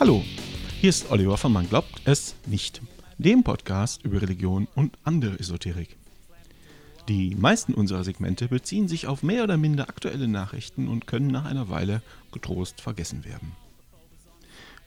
Hallo, 0.00 0.22
hier 0.80 0.90
ist 0.90 1.10
Oliver 1.10 1.36
von 1.36 1.52
Man 1.52 1.68
glaubt 1.68 2.02
es 2.04 2.36
nicht, 2.46 2.80
dem 3.18 3.42
Podcast 3.42 4.04
über 4.04 4.22
Religion 4.22 4.68
und 4.76 4.96
andere 5.02 5.36
Esoterik. 5.40 5.96
Die 7.08 7.34
meisten 7.34 7.74
unserer 7.74 8.04
Segmente 8.04 8.46
beziehen 8.46 8.86
sich 8.86 9.08
auf 9.08 9.24
mehr 9.24 9.42
oder 9.42 9.56
minder 9.56 9.88
aktuelle 9.88 10.28
Nachrichten 10.28 10.86
und 10.86 11.08
können 11.08 11.26
nach 11.26 11.46
einer 11.46 11.68
Weile 11.68 12.00
getrost 12.30 12.80
vergessen 12.80 13.24
werden. 13.24 13.56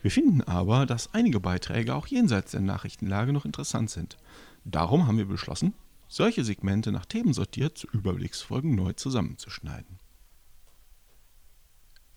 Wir 0.00 0.10
finden 0.10 0.40
aber, 0.40 0.86
dass 0.86 1.12
einige 1.12 1.40
Beiträge 1.40 1.94
auch 1.94 2.06
jenseits 2.06 2.52
der 2.52 2.62
Nachrichtenlage 2.62 3.34
noch 3.34 3.44
interessant 3.44 3.90
sind. 3.90 4.16
Darum 4.64 5.06
haben 5.06 5.18
wir 5.18 5.26
beschlossen, 5.26 5.74
solche 6.08 6.42
Segmente 6.42 6.90
nach 6.90 7.04
Themen 7.04 7.34
sortiert 7.34 7.76
zu 7.76 7.86
Überblicksfolgen 7.92 8.74
neu 8.74 8.94
zusammenzuschneiden. 8.94 10.01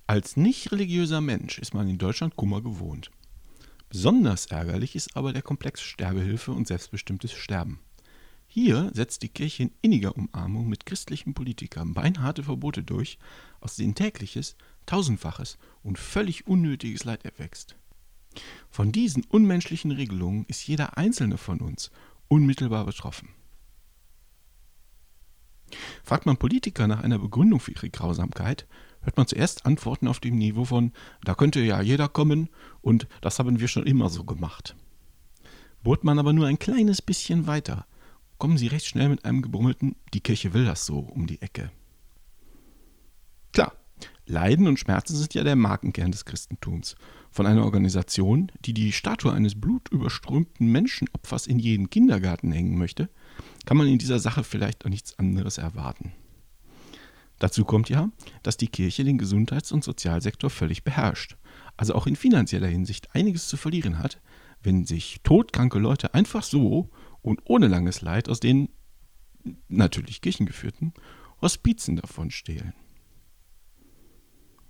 Als 0.07 0.37
nicht 0.37 0.71
religiöser 0.71 1.19
Mensch 1.19 1.57
ist 1.57 1.73
man 1.73 1.89
in 1.89 1.97
Deutschland 1.97 2.35
Kummer 2.35 2.61
gewohnt. 2.61 3.09
Besonders 3.89 4.45
ärgerlich 4.47 4.95
ist 4.95 5.17
aber 5.17 5.33
der 5.33 5.41
Komplex 5.41 5.81
Sterbehilfe 5.81 6.51
und 6.51 6.67
selbstbestimmtes 6.67 7.31
Sterben. 7.31 7.79
Hier 8.47 8.91
setzt 8.93 9.23
die 9.23 9.29
Kirche 9.29 9.63
in 9.63 9.71
inniger 9.81 10.15
Umarmung 10.15 10.69
mit 10.69 10.85
christlichen 10.85 11.33
Politikern 11.33 11.95
beinharte 11.95 12.43
Verbote 12.43 12.83
durch, 12.83 13.17
aus 13.61 13.77
denen 13.77 13.95
tägliches, 13.95 14.55
tausendfaches 14.85 15.57
und 15.81 15.97
völlig 15.97 16.45
unnötiges 16.45 17.03
Leid 17.03 17.25
erwächst. 17.25 17.75
Von 18.69 18.91
diesen 18.91 19.23
unmenschlichen 19.23 19.89
Regelungen 19.89 20.45
ist 20.47 20.67
jeder 20.67 20.99
einzelne 20.99 21.39
von 21.39 21.61
uns 21.61 21.89
unmittelbar 22.27 22.85
betroffen. 22.85 23.29
Fragt 26.03 26.27
man 26.27 26.37
Politiker 26.37 26.87
nach 26.87 27.01
einer 27.01 27.17
Begründung 27.17 27.59
für 27.59 27.71
ihre 27.71 27.89
Grausamkeit, 27.89 28.67
hört 29.05 29.17
man 29.17 29.27
zuerst 29.27 29.65
Antworten 29.65 30.07
auf 30.07 30.19
dem 30.19 30.35
Niveau 30.35 30.65
von 30.65 30.91
da 31.23 31.35
könnte 31.35 31.61
ja 31.61 31.81
jeder 31.81 32.07
kommen 32.09 32.49
und 32.81 33.07
das 33.21 33.39
haben 33.39 33.59
wir 33.59 33.67
schon 33.67 33.85
immer 33.85 34.09
so 34.09 34.23
gemacht. 34.23 34.75
Bohrt 35.83 36.03
man 36.03 36.19
aber 36.19 36.33
nur 36.33 36.47
ein 36.47 36.59
kleines 36.59 37.01
bisschen 37.01 37.47
weiter, 37.47 37.85
kommen 38.37 38.57
sie 38.57 38.67
recht 38.67 38.85
schnell 38.85 39.09
mit 39.09 39.23
einem 39.23 39.41
gebrummelten 39.41 39.95
die 40.13 40.21
Kirche 40.21 40.53
will 40.53 40.65
das 40.65 40.85
so 40.85 40.99
um 40.99 41.27
die 41.27 41.41
Ecke. 41.41 41.71
Klar, 43.53 43.73
Leiden 44.25 44.67
und 44.67 44.79
Schmerzen 44.79 45.15
sind 45.15 45.33
ja 45.33 45.43
der 45.43 45.55
Markenkern 45.55 46.11
des 46.11 46.25
Christentums. 46.25 46.95
Von 47.31 47.45
einer 47.45 47.63
Organisation, 47.63 48.51
die 48.65 48.73
die 48.73 48.91
Statue 48.91 49.31
eines 49.31 49.59
blutüberströmten 49.59 50.71
Menschenopfers 50.71 51.47
in 51.47 51.59
jeden 51.59 51.89
Kindergarten 51.89 52.51
hängen 52.51 52.77
möchte, 52.77 53.09
kann 53.65 53.77
man 53.77 53.87
in 53.87 53.99
dieser 53.99 54.19
Sache 54.19 54.43
vielleicht 54.43 54.85
auch 54.85 54.89
nichts 54.89 55.19
anderes 55.19 55.57
erwarten. 55.57 56.13
Dazu 57.39 57.65
kommt 57.65 57.89
ja, 57.89 58.09
dass 58.43 58.57
die 58.57 58.67
Kirche 58.67 59.03
den 59.03 59.17
Gesundheits- 59.17 59.71
und 59.71 59.83
Sozialsektor 59.83 60.49
völlig 60.49 60.83
beherrscht, 60.83 61.37
also 61.75 61.93
auch 61.93 62.07
in 62.07 62.15
finanzieller 62.15 62.67
Hinsicht 62.67 63.13
einiges 63.13 63.47
zu 63.47 63.57
verlieren 63.57 63.99
hat, 63.99 64.21
wenn 64.63 64.85
sich 64.85 65.19
todkranke 65.23 65.79
Leute 65.79 66.13
einfach 66.13 66.43
so 66.43 66.89
und 67.21 67.41
ohne 67.45 67.67
langes 67.67 68.01
Leid 68.01 68.29
aus 68.29 68.39
den 68.39 68.69
natürlich 69.67 70.21
kirchengeführten 70.21 70.93
Hospizen 71.41 71.97
davon 71.97 72.31
stehlen. 72.31 72.73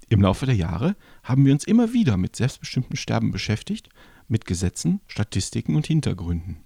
Im 0.09 0.21
Laufe 0.21 0.45
der 0.45 0.55
Jahre 0.55 0.95
haben 1.23 1.45
wir 1.45 1.53
uns 1.53 1.63
immer 1.63 1.93
wieder 1.93 2.17
mit 2.17 2.35
selbstbestimmtem 2.35 2.95
Sterben 2.95 3.31
beschäftigt, 3.31 3.89
mit 4.27 4.45
Gesetzen, 4.45 5.01
Statistiken 5.07 5.75
und 5.75 5.87
Hintergründen. 5.87 6.63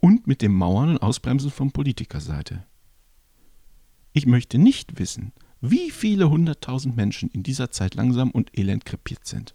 Und 0.00 0.26
mit 0.26 0.42
dem 0.42 0.54
Mauern 0.54 0.90
und 0.90 1.02
Ausbremsen 1.02 1.50
von 1.50 1.72
Politikerseite. 1.72 2.64
Ich 4.12 4.26
möchte 4.26 4.58
nicht 4.58 4.98
wissen, 4.98 5.32
wie 5.60 5.90
viele 5.90 6.30
hunderttausend 6.30 6.96
Menschen 6.96 7.30
in 7.30 7.42
dieser 7.42 7.70
Zeit 7.70 7.94
langsam 7.94 8.30
und 8.30 8.56
elend 8.58 8.84
krepiert 8.84 9.26
sind. 9.26 9.54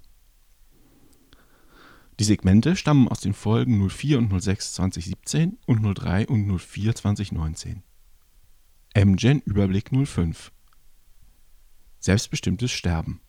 Die 2.20 2.24
Segmente 2.24 2.76
stammen 2.76 3.08
aus 3.08 3.22
den 3.22 3.34
Folgen 3.34 3.90
04 3.90 4.20
und 4.20 4.42
06 4.42 4.74
2017 4.74 5.58
und 5.66 5.82
03 5.82 6.28
und 6.28 6.60
04 6.60 6.96
2019. 6.96 7.84
MGen 8.96 9.42
Überblick 9.46 9.90
05. 9.92 10.52
Selbstbestimmtes 12.00 12.72
Sterben. 12.72 13.22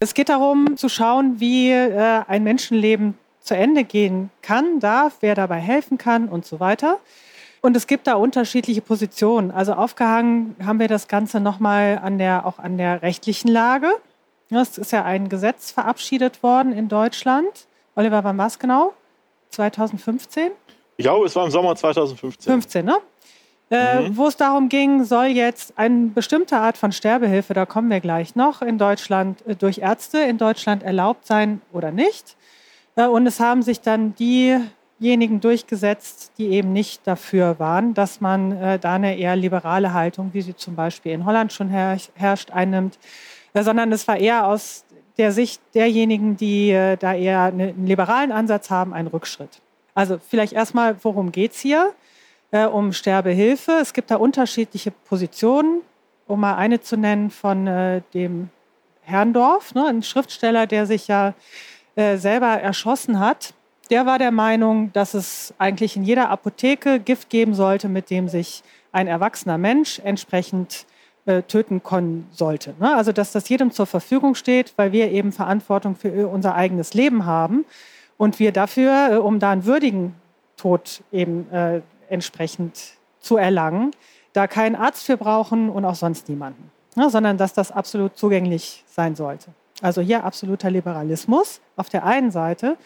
Es 0.00 0.14
geht 0.14 0.30
darum 0.30 0.76
zu 0.76 0.88
schauen, 0.88 1.38
wie 1.40 1.70
äh, 1.70 2.24
ein 2.26 2.42
Menschenleben 2.42 3.14
zu 3.40 3.54
Ende 3.54 3.84
gehen 3.84 4.30
kann, 4.42 4.80
darf, 4.80 5.18
wer 5.20 5.34
dabei 5.34 5.60
helfen 5.60 5.98
kann 5.98 6.28
und 6.28 6.44
so 6.44 6.58
weiter. 6.58 6.98
Und 7.62 7.76
es 7.76 7.86
gibt 7.86 8.06
da 8.06 8.14
unterschiedliche 8.14 8.80
Positionen. 8.80 9.50
Also 9.50 9.74
aufgehangen 9.74 10.56
haben 10.64 10.80
wir 10.80 10.88
das 10.88 11.08
Ganze 11.08 11.40
nochmal 11.40 12.00
an 12.02 12.18
der, 12.18 12.46
auch 12.46 12.58
an 12.58 12.78
der 12.78 13.02
rechtlichen 13.02 13.48
Lage. 13.48 13.90
Es 14.50 14.78
ist 14.78 14.92
ja 14.92 15.04
ein 15.04 15.28
Gesetz 15.28 15.70
verabschiedet 15.70 16.42
worden 16.42 16.72
in 16.72 16.88
Deutschland. 16.88 17.66
Oliver, 17.94 18.24
wann 18.24 18.38
war 18.38 18.46
es 18.46 18.58
genau? 18.58 18.94
2015? 19.50 20.50
Ich 20.96 21.04
glaube, 21.04 21.26
es 21.26 21.36
war 21.36 21.44
im 21.44 21.50
Sommer 21.50 21.76
2015. 21.76 22.50
15, 22.50 22.84
ne? 22.84 22.96
Äh, 23.70 24.08
mhm. 24.08 24.16
Wo 24.16 24.26
es 24.26 24.36
darum 24.36 24.68
ging, 24.68 25.04
soll 25.04 25.26
jetzt 25.26 25.78
eine 25.78 26.08
bestimmte 26.08 26.56
Art 26.56 26.76
von 26.76 26.90
Sterbehilfe, 26.90 27.54
da 27.54 27.66
kommen 27.66 27.88
wir 27.88 28.00
gleich 28.00 28.34
noch, 28.34 28.62
in 28.62 28.78
Deutschland 28.78 29.46
äh, 29.46 29.54
durch 29.54 29.78
Ärzte 29.78 30.18
in 30.18 30.38
Deutschland 30.38 30.82
erlaubt 30.82 31.24
sein 31.24 31.60
oder 31.72 31.92
nicht. 31.92 32.36
Äh, 32.96 33.06
und 33.06 33.28
es 33.28 33.38
haben 33.38 33.62
sich 33.62 33.80
dann 33.80 34.14
die 34.16 34.58
diejenigen 35.00 35.40
durchgesetzt, 35.40 36.32
die 36.36 36.48
eben 36.50 36.72
nicht 36.72 37.06
dafür 37.06 37.58
waren, 37.58 37.94
dass 37.94 38.20
man 38.20 38.52
äh, 38.52 38.78
da 38.78 38.94
eine 38.94 39.16
eher 39.16 39.34
liberale 39.34 39.94
Haltung, 39.94 40.30
wie 40.32 40.42
sie 40.42 40.54
zum 40.54 40.76
Beispiel 40.76 41.12
in 41.12 41.24
Holland 41.24 41.52
schon 41.52 41.68
her 41.68 41.96
herrscht, 42.14 42.50
einnimmt, 42.50 42.98
äh, 43.54 43.62
sondern 43.62 43.90
es 43.92 44.06
war 44.06 44.18
eher 44.18 44.46
aus 44.46 44.84
der 45.16 45.32
Sicht 45.32 45.60
derjenigen, 45.74 46.36
die 46.36 46.70
äh, 46.70 46.96
da 46.96 47.14
eher 47.14 47.44
einen 47.44 47.86
liberalen 47.86 48.30
Ansatz 48.30 48.70
haben, 48.70 48.92
ein 48.92 49.06
Rückschritt. 49.06 49.60
Also 49.94 50.18
vielleicht 50.18 50.52
erstmal, 50.52 50.96
worum 51.02 51.32
geht 51.32 51.52
es 51.52 51.60
hier? 51.60 51.92
Äh, 52.52 52.66
um 52.66 52.92
Sterbehilfe. 52.92 53.78
Es 53.80 53.92
gibt 53.92 54.10
da 54.10 54.16
unterschiedliche 54.16 54.90
Positionen, 54.90 55.82
um 56.26 56.40
mal 56.40 56.56
eine 56.56 56.80
zu 56.80 56.96
nennen 56.96 57.30
von 57.30 57.66
äh, 57.66 58.02
dem 58.12 58.50
Herrndorf, 59.02 59.74
ne, 59.74 59.86
ein 59.86 60.02
Schriftsteller, 60.02 60.66
der 60.66 60.86
sich 60.86 61.08
ja 61.08 61.34
äh, 61.96 62.16
selber 62.16 62.48
erschossen 62.48 63.18
hat 63.20 63.54
der 63.90 64.06
war 64.06 64.18
der 64.18 64.30
Meinung, 64.30 64.92
dass 64.92 65.14
es 65.14 65.52
eigentlich 65.58 65.96
in 65.96 66.04
jeder 66.04 66.30
Apotheke 66.30 67.00
Gift 67.00 67.28
geben 67.28 67.54
sollte, 67.54 67.88
mit 67.88 68.10
dem 68.10 68.28
sich 68.28 68.62
ein 68.92 69.06
erwachsener 69.06 69.58
Mensch 69.58 70.00
entsprechend 70.02 70.86
äh, 71.26 71.42
töten 71.42 71.82
können 71.82 72.26
sollte. 72.30 72.74
Ne? 72.80 72.94
Also 72.94 73.12
dass 73.12 73.32
das 73.32 73.48
jedem 73.48 73.72
zur 73.72 73.86
Verfügung 73.86 74.34
steht, 74.34 74.72
weil 74.76 74.92
wir 74.92 75.10
eben 75.10 75.32
Verantwortung 75.32 75.96
für 75.96 76.28
unser 76.28 76.54
eigenes 76.54 76.94
Leben 76.94 77.26
haben 77.26 77.64
und 78.16 78.38
wir 78.38 78.52
dafür, 78.52 79.12
äh, 79.12 79.16
um 79.16 79.38
da 79.38 79.50
einen 79.50 79.64
würdigen 79.64 80.14
Tod 80.56 81.02
eben 81.12 81.50
äh, 81.52 81.82
entsprechend 82.08 82.94
zu 83.20 83.36
erlangen, 83.36 83.90
da 84.32 84.46
keinen 84.46 84.76
Arzt 84.76 85.04
für 85.04 85.16
brauchen 85.16 85.68
und 85.68 85.84
auch 85.84 85.94
sonst 85.94 86.28
niemanden, 86.28 86.70
ne? 86.96 87.10
sondern 87.10 87.36
dass 87.36 87.52
das 87.52 87.70
absolut 87.70 88.16
zugänglich 88.16 88.84
sein 88.86 89.14
sollte. 89.16 89.48
Also 89.82 90.00
hier 90.00 90.24
absoluter 90.24 90.70
Liberalismus 90.70 91.60
auf 91.76 91.88
der 91.88 92.04
einen 92.04 92.30
Seite. 92.30 92.76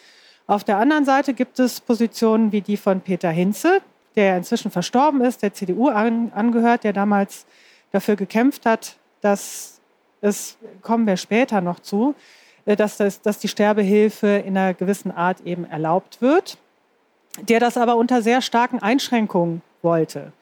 Auf 0.47 0.63
der 0.63 0.77
anderen 0.77 1.07
Seite 1.07 1.33
gibt 1.33 1.59
es 1.59 1.81
Positionen 1.81 2.53
wie 2.53 2.61
die 2.61 2.77
von 2.77 3.01
Peter 3.01 3.31
Hinze, 3.31 3.81
der 4.15 4.37
inzwischen 4.37 4.71
verstorben 4.71 5.23
ist, 5.23 5.43
der 5.43 5.55
CDU 5.55 5.89
an, 5.89 6.33
angehört, 6.35 6.85
der 6.85 6.93
damals 6.93 7.47
dafür 7.93 8.17
gekämpft 8.17 8.67
hat, 8.67 8.97
dass 9.23 9.81
es, 10.21 10.59
kommen 10.83 11.07
wir 11.07 11.17
später 11.17 11.61
noch 11.61 11.81
zu, 11.81 12.15
äh, 12.67 12.77
dass, 12.77 12.99
das, 12.99 13.23
dass 13.23 13.39
die 13.39 13.49
Sterbehilfe 13.49 14.27
in 14.27 14.57
einer 14.57 14.75
gewissen 14.75 15.11
Art 15.11 15.41
eben 15.43 15.65
erlaubt 15.65 16.21
wird, 16.21 16.59
der 17.41 17.59
das 17.59 17.77
aber 17.77 17.97
unter 17.97 18.21
sehr 18.21 18.43
starken 18.43 18.81
Einschränkungen 18.81 19.63
wollte. 19.83 20.33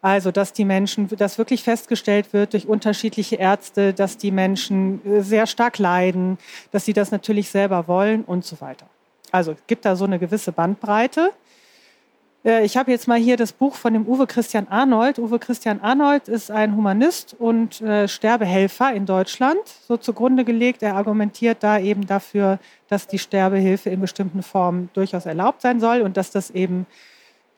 Also, 0.00 0.32
dass 0.32 0.52
die 0.52 0.64
Menschen, 0.64 1.08
dass 1.08 1.38
wirklich 1.38 1.62
festgestellt 1.62 2.32
wird 2.32 2.54
durch 2.54 2.66
unterschiedliche 2.66 3.36
Ärzte, 3.36 3.94
dass 3.94 4.16
die 4.16 4.32
Menschen 4.32 5.04
äh, 5.06 5.20
sehr 5.20 5.46
stark 5.46 5.78
leiden, 5.78 6.38
dass 6.72 6.86
sie 6.86 6.92
das 6.92 7.10
natürlich 7.10 7.50
selber 7.50 7.86
wollen 7.86 8.24
und 8.24 8.44
so 8.44 8.60
weiter. 8.60 8.86
Also 9.32 9.56
gibt 9.66 9.84
da 9.84 9.96
so 9.96 10.04
eine 10.04 10.18
gewisse 10.18 10.52
Bandbreite. 10.52 11.32
Äh, 12.44 12.64
ich 12.64 12.76
habe 12.76 12.90
jetzt 12.90 13.08
mal 13.08 13.18
hier 13.18 13.36
das 13.36 13.52
Buch 13.52 13.74
von 13.74 13.92
dem 13.92 14.06
Uwe 14.06 14.26
Christian 14.26 14.68
Arnold. 14.68 15.18
Uwe 15.18 15.38
Christian 15.38 15.80
Arnold 15.80 16.28
ist 16.28 16.50
ein 16.50 16.76
Humanist 16.76 17.34
und 17.38 17.80
äh, 17.80 18.06
Sterbehelfer 18.08 18.92
in 18.92 19.06
Deutschland, 19.06 19.60
so 19.88 19.96
zugrunde 19.96 20.44
gelegt. 20.44 20.82
Er 20.82 20.96
argumentiert 20.96 21.62
da 21.62 21.78
eben 21.78 22.06
dafür, 22.06 22.58
dass 22.88 23.06
die 23.06 23.18
Sterbehilfe 23.18 23.90
in 23.90 24.00
bestimmten 24.00 24.42
Formen 24.42 24.90
durchaus 24.92 25.26
erlaubt 25.26 25.62
sein 25.62 25.80
soll 25.80 26.02
und 26.02 26.16
dass 26.16 26.30
das 26.30 26.50
eben 26.50 26.86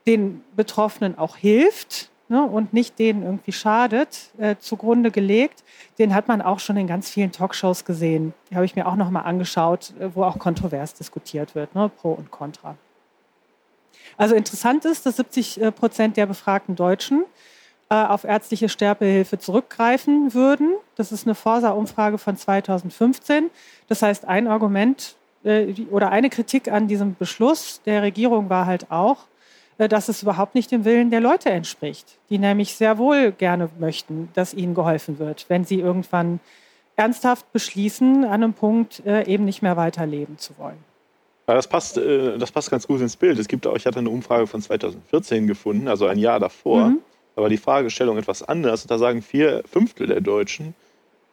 den 0.06 0.44
Betroffenen 0.54 1.18
auch 1.18 1.36
hilft 1.36 2.10
ne, 2.34 2.42
und 2.42 2.72
nicht 2.72 2.98
denen 2.98 3.22
irgendwie 3.22 3.52
schadet, 3.52 4.30
äh, 4.38 4.56
zugrunde 4.58 5.12
gelegt. 5.12 5.62
Den 5.98 6.14
hat 6.14 6.26
man 6.26 6.42
auch 6.42 6.58
schon 6.58 6.76
in 6.76 6.88
ganz 6.88 7.08
vielen 7.08 7.30
Talkshows 7.30 7.84
gesehen. 7.84 8.34
Die 8.50 8.56
habe 8.56 8.64
ich 8.64 8.74
mir 8.74 8.86
auch 8.86 8.96
noch 8.96 9.10
mal 9.10 9.20
angeschaut, 9.20 9.92
äh, 10.00 10.08
wo 10.14 10.24
auch 10.24 10.38
kontrovers 10.38 10.94
diskutiert 10.94 11.54
wird, 11.54 11.74
ne, 11.74 11.88
pro 11.88 12.12
und 12.12 12.32
contra. 12.32 12.76
Also 14.16 14.34
interessant 14.34 14.84
ist, 14.84 15.06
dass 15.06 15.16
70 15.16 15.60
äh, 15.60 15.72
Prozent 15.72 16.16
der 16.16 16.26
befragten 16.26 16.74
Deutschen 16.74 17.24
äh, 17.88 17.94
auf 17.94 18.24
ärztliche 18.24 18.68
Sterbehilfe 18.68 19.38
zurückgreifen 19.38 20.34
würden. 20.34 20.74
Das 20.96 21.12
ist 21.12 21.26
eine 21.26 21.36
Forsa-Umfrage 21.36 22.18
von 22.18 22.36
2015. 22.36 23.50
Das 23.86 24.02
heißt, 24.02 24.24
ein 24.24 24.48
Argument 24.48 25.14
äh, 25.44 25.72
oder 25.90 26.10
eine 26.10 26.30
Kritik 26.30 26.68
an 26.68 26.88
diesem 26.88 27.14
Beschluss 27.14 27.80
der 27.86 28.02
Regierung 28.02 28.50
war 28.50 28.66
halt 28.66 28.90
auch, 28.90 29.18
dass 29.78 30.08
es 30.08 30.22
überhaupt 30.22 30.54
nicht 30.54 30.70
dem 30.70 30.84
Willen 30.84 31.10
der 31.10 31.20
Leute 31.20 31.50
entspricht, 31.50 32.18
die 32.30 32.38
nämlich 32.38 32.74
sehr 32.74 32.98
wohl 32.98 33.32
gerne 33.32 33.68
möchten, 33.78 34.28
dass 34.34 34.54
ihnen 34.54 34.74
geholfen 34.74 35.18
wird, 35.18 35.46
wenn 35.48 35.64
sie 35.64 35.80
irgendwann 35.80 36.40
ernsthaft 36.96 37.52
beschließen, 37.52 38.24
an 38.24 38.42
einem 38.42 38.52
Punkt 38.52 39.04
äh, 39.04 39.26
eben 39.26 39.44
nicht 39.44 39.62
mehr 39.62 39.76
weiterleben 39.76 40.38
zu 40.38 40.56
wollen. 40.58 40.78
Ja, 41.46 41.54
das 41.54 41.66
passt, 41.66 41.98
das 41.98 42.52
passt 42.52 42.70
ganz 42.70 42.86
gut 42.86 43.00
ins 43.02 43.16
Bild. 43.16 43.38
Es 43.38 43.48
gibt 43.48 43.66
auch, 43.66 43.76
ich 43.76 43.84
hatte 43.84 43.98
eine 43.98 44.08
Umfrage 44.08 44.46
von 44.46 44.62
2014 44.62 45.46
gefunden, 45.46 45.88
also 45.88 46.06
ein 46.06 46.18
Jahr 46.18 46.40
davor. 46.40 46.88
Mhm. 46.88 47.00
Da 47.36 47.42
war 47.42 47.48
die 47.50 47.58
Fragestellung 47.58 48.16
etwas 48.16 48.42
anders. 48.42 48.86
Da 48.86 48.96
sagen 48.96 49.20
vier 49.20 49.62
Fünftel 49.70 50.06
der 50.06 50.20
Deutschen, 50.20 50.74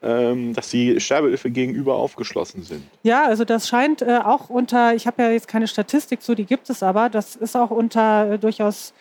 dass 0.01 0.69
die 0.69 0.99
Sterbehilfe 0.99 1.51
gegenüber 1.51 1.95
aufgeschlossen 1.95 2.63
sind. 2.63 2.83
Ja, 3.03 3.25
also 3.25 3.45
das 3.45 3.67
scheint 3.67 4.01
äh, 4.01 4.19
auch 4.23 4.49
unter, 4.49 4.95
ich 4.95 5.05
habe 5.05 5.21
ja 5.21 5.29
jetzt 5.29 5.47
keine 5.47 5.67
Statistik 5.67 6.23
zu, 6.23 6.33
die 6.33 6.45
gibt 6.45 6.71
es 6.71 6.81
aber, 6.81 7.07
das 7.09 7.35
ist 7.35 7.55
auch 7.55 7.69
unter 7.69 8.31
äh, 8.31 8.39
durchaus 8.39 8.93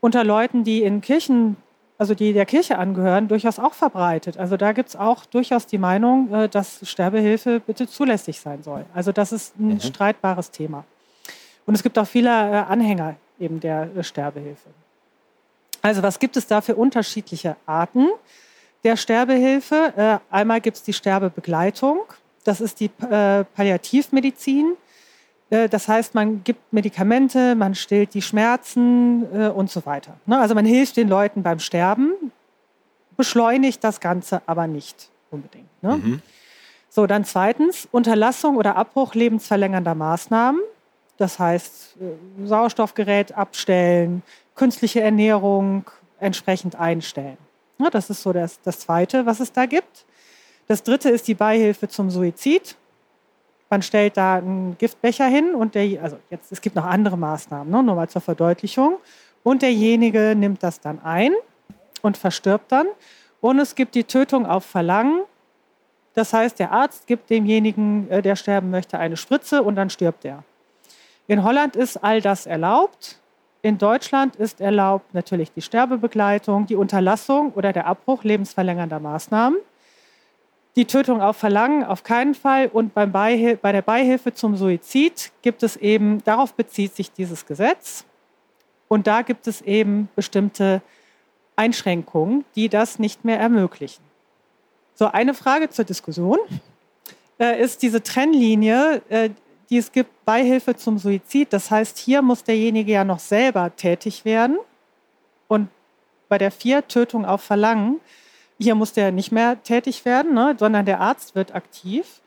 unter 0.00 0.24
Leuten, 0.24 0.64
die 0.64 0.82
in 0.82 1.00
Kirchen, 1.02 1.56
also 1.98 2.14
die 2.14 2.32
der 2.32 2.46
Kirche 2.46 2.78
angehören, 2.78 3.28
durchaus 3.28 3.58
auch 3.58 3.74
verbreitet. 3.74 4.38
Also 4.38 4.56
da 4.56 4.72
gibt 4.72 4.88
es 4.88 4.96
auch 4.96 5.26
durchaus 5.26 5.66
die 5.66 5.78
Meinung, 5.78 6.32
äh, 6.32 6.48
dass 6.48 6.88
Sterbehilfe 6.88 7.60
bitte 7.60 7.86
zulässig 7.86 8.40
sein 8.40 8.62
soll. 8.62 8.86
Also 8.94 9.12
das 9.12 9.32
ist 9.32 9.58
ein 9.58 9.74
mhm. 9.74 9.80
streitbares 9.80 10.50
Thema. 10.50 10.84
Und 11.66 11.74
es 11.74 11.82
gibt 11.82 11.98
auch 11.98 12.06
viele 12.06 12.30
äh, 12.30 12.32
Anhänger 12.32 13.16
eben 13.38 13.60
der 13.60 13.90
äh, 13.94 14.02
Sterbehilfe. 14.02 14.70
Also 15.82 16.02
was 16.02 16.18
gibt 16.18 16.36
es 16.36 16.46
da 16.46 16.60
für 16.60 16.76
unterschiedliche 16.76 17.56
Arten? 17.66 18.08
Der 18.84 18.96
Sterbehilfe. 18.96 19.92
Äh, 19.96 20.34
einmal 20.34 20.60
gibt 20.60 20.78
es 20.78 20.82
die 20.82 20.92
Sterbebegleitung. 20.92 22.00
Das 22.44 22.60
ist 22.60 22.80
die 22.80 22.90
äh, 23.10 23.44
Palliativmedizin. 23.44 24.76
Äh, 25.50 25.68
das 25.68 25.88
heißt, 25.88 26.14
man 26.14 26.42
gibt 26.44 26.72
Medikamente, 26.72 27.54
man 27.54 27.74
stillt 27.74 28.14
die 28.14 28.22
Schmerzen 28.22 29.24
und 29.24 29.70
so 29.70 29.84
weiter. 29.86 30.16
Ne? 30.26 30.38
Also 30.38 30.54
man 30.54 30.64
hilft 30.64 30.96
den 30.96 31.08
Leuten 31.08 31.42
beim 31.42 31.58
Sterben, 31.58 32.12
beschleunigt 33.16 33.84
das 33.84 34.00
Ganze 34.00 34.42
aber 34.46 34.66
nicht 34.66 35.10
unbedingt. 35.30 35.82
Ne? 35.82 35.96
Mhm. 35.96 36.22
So, 36.88 37.06
dann 37.06 37.24
zweitens 37.24 37.86
Unterlassung 37.92 38.56
oder 38.56 38.76
Abbruch 38.76 39.14
lebensverlängernder 39.14 39.94
Maßnahmen. 39.94 40.60
Das 41.18 41.38
heißt, 41.38 41.98
Sauerstoffgerät 42.44 43.32
abstellen, 43.32 44.22
künstliche 44.56 45.00
Ernährung 45.02 45.84
entsprechend 46.18 46.76
einstellen. 46.76 47.36
Ja, 47.80 47.88
das 47.88 48.10
ist 48.10 48.22
so 48.22 48.32
das, 48.32 48.60
das 48.60 48.80
Zweite, 48.80 49.24
was 49.24 49.40
es 49.40 49.52
da 49.52 49.64
gibt. 49.64 50.04
Das 50.66 50.82
Dritte 50.82 51.08
ist 51.08 51.26
die 51.28 51.34
Beihilfe 51.34 51.88
zum 51.88 52.10
Suizid. 52.10 52.76
Man 53.70 53.82
stellt 53.82 54.16
da 54.16 54.36
einen 54.36 54.76
Giftbecher 54.76 55.26
hin 55.26 55.54
und 55.54 55.74
der, 55.74 56.02
also 56.02 56.18
jetzt, 56.28 56.52
es 56.52 56.60
gibt 56.60 56.76
noch 56.76 56.84
andere 56.84 57.16
Maßnahmen, 57.16 57.72
ne, 57.72 57.82
nur 57.82 57.94
mal 57.94 58.08
zur 58.08 58.20
Verdeutlichung. 58.20 58.98
Und 59.42 59.62
derjenige 59.62 60.34
nimmt 60.36 60.62
das 60.62 60.80
dann 60.80 61.00
ein 61.02 61.32
und 62.02 62.18
verstirbt 62.18 62.70
dann. 62.70 62.86
Und 63.40 63.58
es 63.58 63.74
gibt 63.74 63.94
die 63.94 64.04
Tötung 64.04 64.44
auf 64.44 64.66
Verlangen. 64.66 65.22
Das 66.12 66.34
heißt, 66.34 66.58
der 66.58 66.72
Arzt 66.72 67.06
gibt 67.06 67.30
demjenigen, 67.30 68.10
äh, 68.10 68.20
der 68.20 68.36
sterben 68.36 68.70
möchte, 68.70 68.98
eine 68.98 69.16
Spritze 69.16 69.62
und 69.62 69.76
dann 69.76 69.88
stirbt 69.88 70.26
er. 70.26 70.44
In 71.28 71.44
Holland 71.44 71.76
ist 71.76 71.96
all 71.96 72.20
das 72.20 72.44
erlaubt. 72.44 73.18
In 73.62 73.76
Deutschland 73.76 74.36
ist 74.36 74.60
erlaubt 74.60 75.12
natürlich 75.12 75.52
die 75.52 75.60
Sterbebegleitung, 75.60 76.66
die 76.66 76.76
Unterlassung 76.76 77.52
oder 77.52 77.72
der 77.72 77.86
Abbruch 77.86 78.24
lebensverlängernder 78.24 79.00
Maßnahmen. 79.00 79.58
Die 80.76 80.86
Tötung 80.86 81.20
auf 81.20 81.36
Verlangen 81.36 81.84
auf 81.84 82.02
keinen 82.02 82.34
Fall. 82.34 82.68
Und 82.68 82.94
beim 82.94 83.12
bei 83.12 83.72
der 83.72 83.82
Beihilfe 83.82 84.32
zum 84.32 84.56
Suizid 84.56 85.32
gibt 85.42 85.62
es 85.62 85.76
eben, 85.76 86.24
darauf 86.24 86.54
bezieht 86.54 86.94
sich 86.94 87.12
dieses 87.12 87.44
Gesetz. 87.44 88.04
Und 88.88 89.06
da 89.06 89.22
gibt 89.22 89.46
es 89.46 89.60
eben 89.62 90.08
bestimmte 90.16 90.80
Einschränkungen, 91.54 92.44
die 92.56 92.70
das 92.70 92.98
nicht 92.98 93.24
mehr 93.24 93.38
ermöglichen. 93.38 94.02
So, 94.94 95.06
eine 95.06 95.34
Frage 95.34 95.68
zur 95.68 95.84
Diskussion 95.84 96.38
äh, 97.38 97.60
ist 97.60 97.82
diese 97.82 98.02
Trennlinie, 98.02 99.02
äh, 99.10 99.30
die 99.70 99.78
es 99.78 99.92
gibt, 99.92 100.24
Beihilfe 100.24 100.76
zum 100.76 100.98
Suizid. 100.98 101.52
Das 101.52 101.70
heißt, 101.70 101.96
hier 101.98 102.22
muss 102.22 102.42
derjenige 102.44 102.92
ja 102.92 103.04
noch 103.04 103.20
selber 103.20 103.74
tätig 103.76 104.24
werden. 104.24 104.58
Und 105.48 105.68
bei 106.28 106.38
der 106.38 106.50
vier 106.50 106.86
Tötung 106.86 107.24
auf 107.24 107.42
Verlangen, 107.42 108.00
hier 108.58 108.74
muss 108.74 108.92
der 108.92 109.12
nicht 109.12 109.32
mehr 109.32 109.62
tätig 109.62 110.04
werden, 110.04 110.34
ne, 110.34 110.56
sondern 110.58 110.84
der 110.86 111.00
Arzt 111.00 111.34
wird 111.34 111.54
aktiv. 111.54 112.20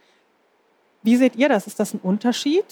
Wie 1.04 1.18
seht 1.18 1.36
ihr 1.36 1.50
das? 1.50 1.68
Ist 1.68 1.80
das 1.80 1.94
ein 1.94 2.00
Unterschied? 2.02 2.66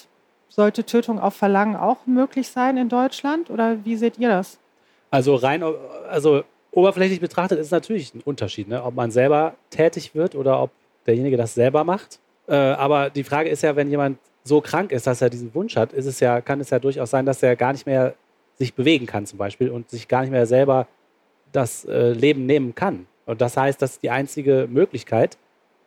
Sollte 0.48 0.86
Tötung 0.86 1.20
auf 1.20 1.36
Verlangen 1.36 1.76
auch 1.76 2.06
möglich 2.06 2.48
sein 2.48 2.78
in 2.78 2.90
Deutschland? 2.90 3.50
Oder 3.50 3.84
wie 3.86 3.98
seht 3.98 4.18
ihr 4.18 4.30
das? 4.30 4.58
Also 5.12 5.36
rein, 5.36 5.64
also 6.10 6.44
oberflächlich 6.72 7.20
betrachtet 7.20 7.60
ist 7.60 7.68
es 7.68 7.72
natürlich 7.72 8.14
ein 8.16 8.22
Unterschied, 8.22 8.70
ne? 8.70 8.84
ob 8.84 8.96
man 8.96 9.12
selber 9.12 9.56
tätig 9.70 10.16
wird 10.16 10.36
oder 10.36 10.62
ob 10.62 10.72
derjenige 11.06 11.36
das 11.36 11.54
selber 11.54 11.84
macht. 11.84 12.20
Äh, 12.48 12.56
aber 12.56 13.10
die 13.10 13.24
Frage 13.24 13.50
ist 13.50 13.64
ja, 13.64 13.76
wenn 13.76 13.90
jemand 13.90 14.18
so 14.44 14.62
krank 14.62 14.92
ist, 14.92 15.08
dass 15.08 15.22
er 15.22 15.30
diesen 15.30 15.54
Wunsch 15.54 15.76
hat, 15.76 15.94
ist 15.94 16.06
es 16.06 16.20
ja, 16.20 16.42
kann 16.42 16.60
es 16.60 16.70
ja 16.70 16.80
durchaus 16.80 17.12
sein, 17.12 17.26
dass 17.26 17.44
er 17.44 17.56
gar 17.56 17.74
nicht 17.74 17.86
mehr 17.86 18.16
sich 18.58 18.74
bewegen 18.74 19.06
kann 19.06 19.26
zum 19.26 19.38
Beispiel 19.38 19.70
und 19.70 19.90
sich 19.90 20.08
gar 20.08 20.22
nicht 20.22 20.32
mehr 20.32 20.46
selber 20.46 20.88
das 21.52 21.86
äh, 21.86 22.12
Leben 22.12 22.46
nehmen 22.46 22.76
kann. 22.76 23.08
Und 23.26 23.42
das 23.42 23.58
heißt, 23.58 23.82
dass 23.82 24.00
die 24.00 24.10
einzige 24.10 24.68
Möglichkeit, 24.70 25.38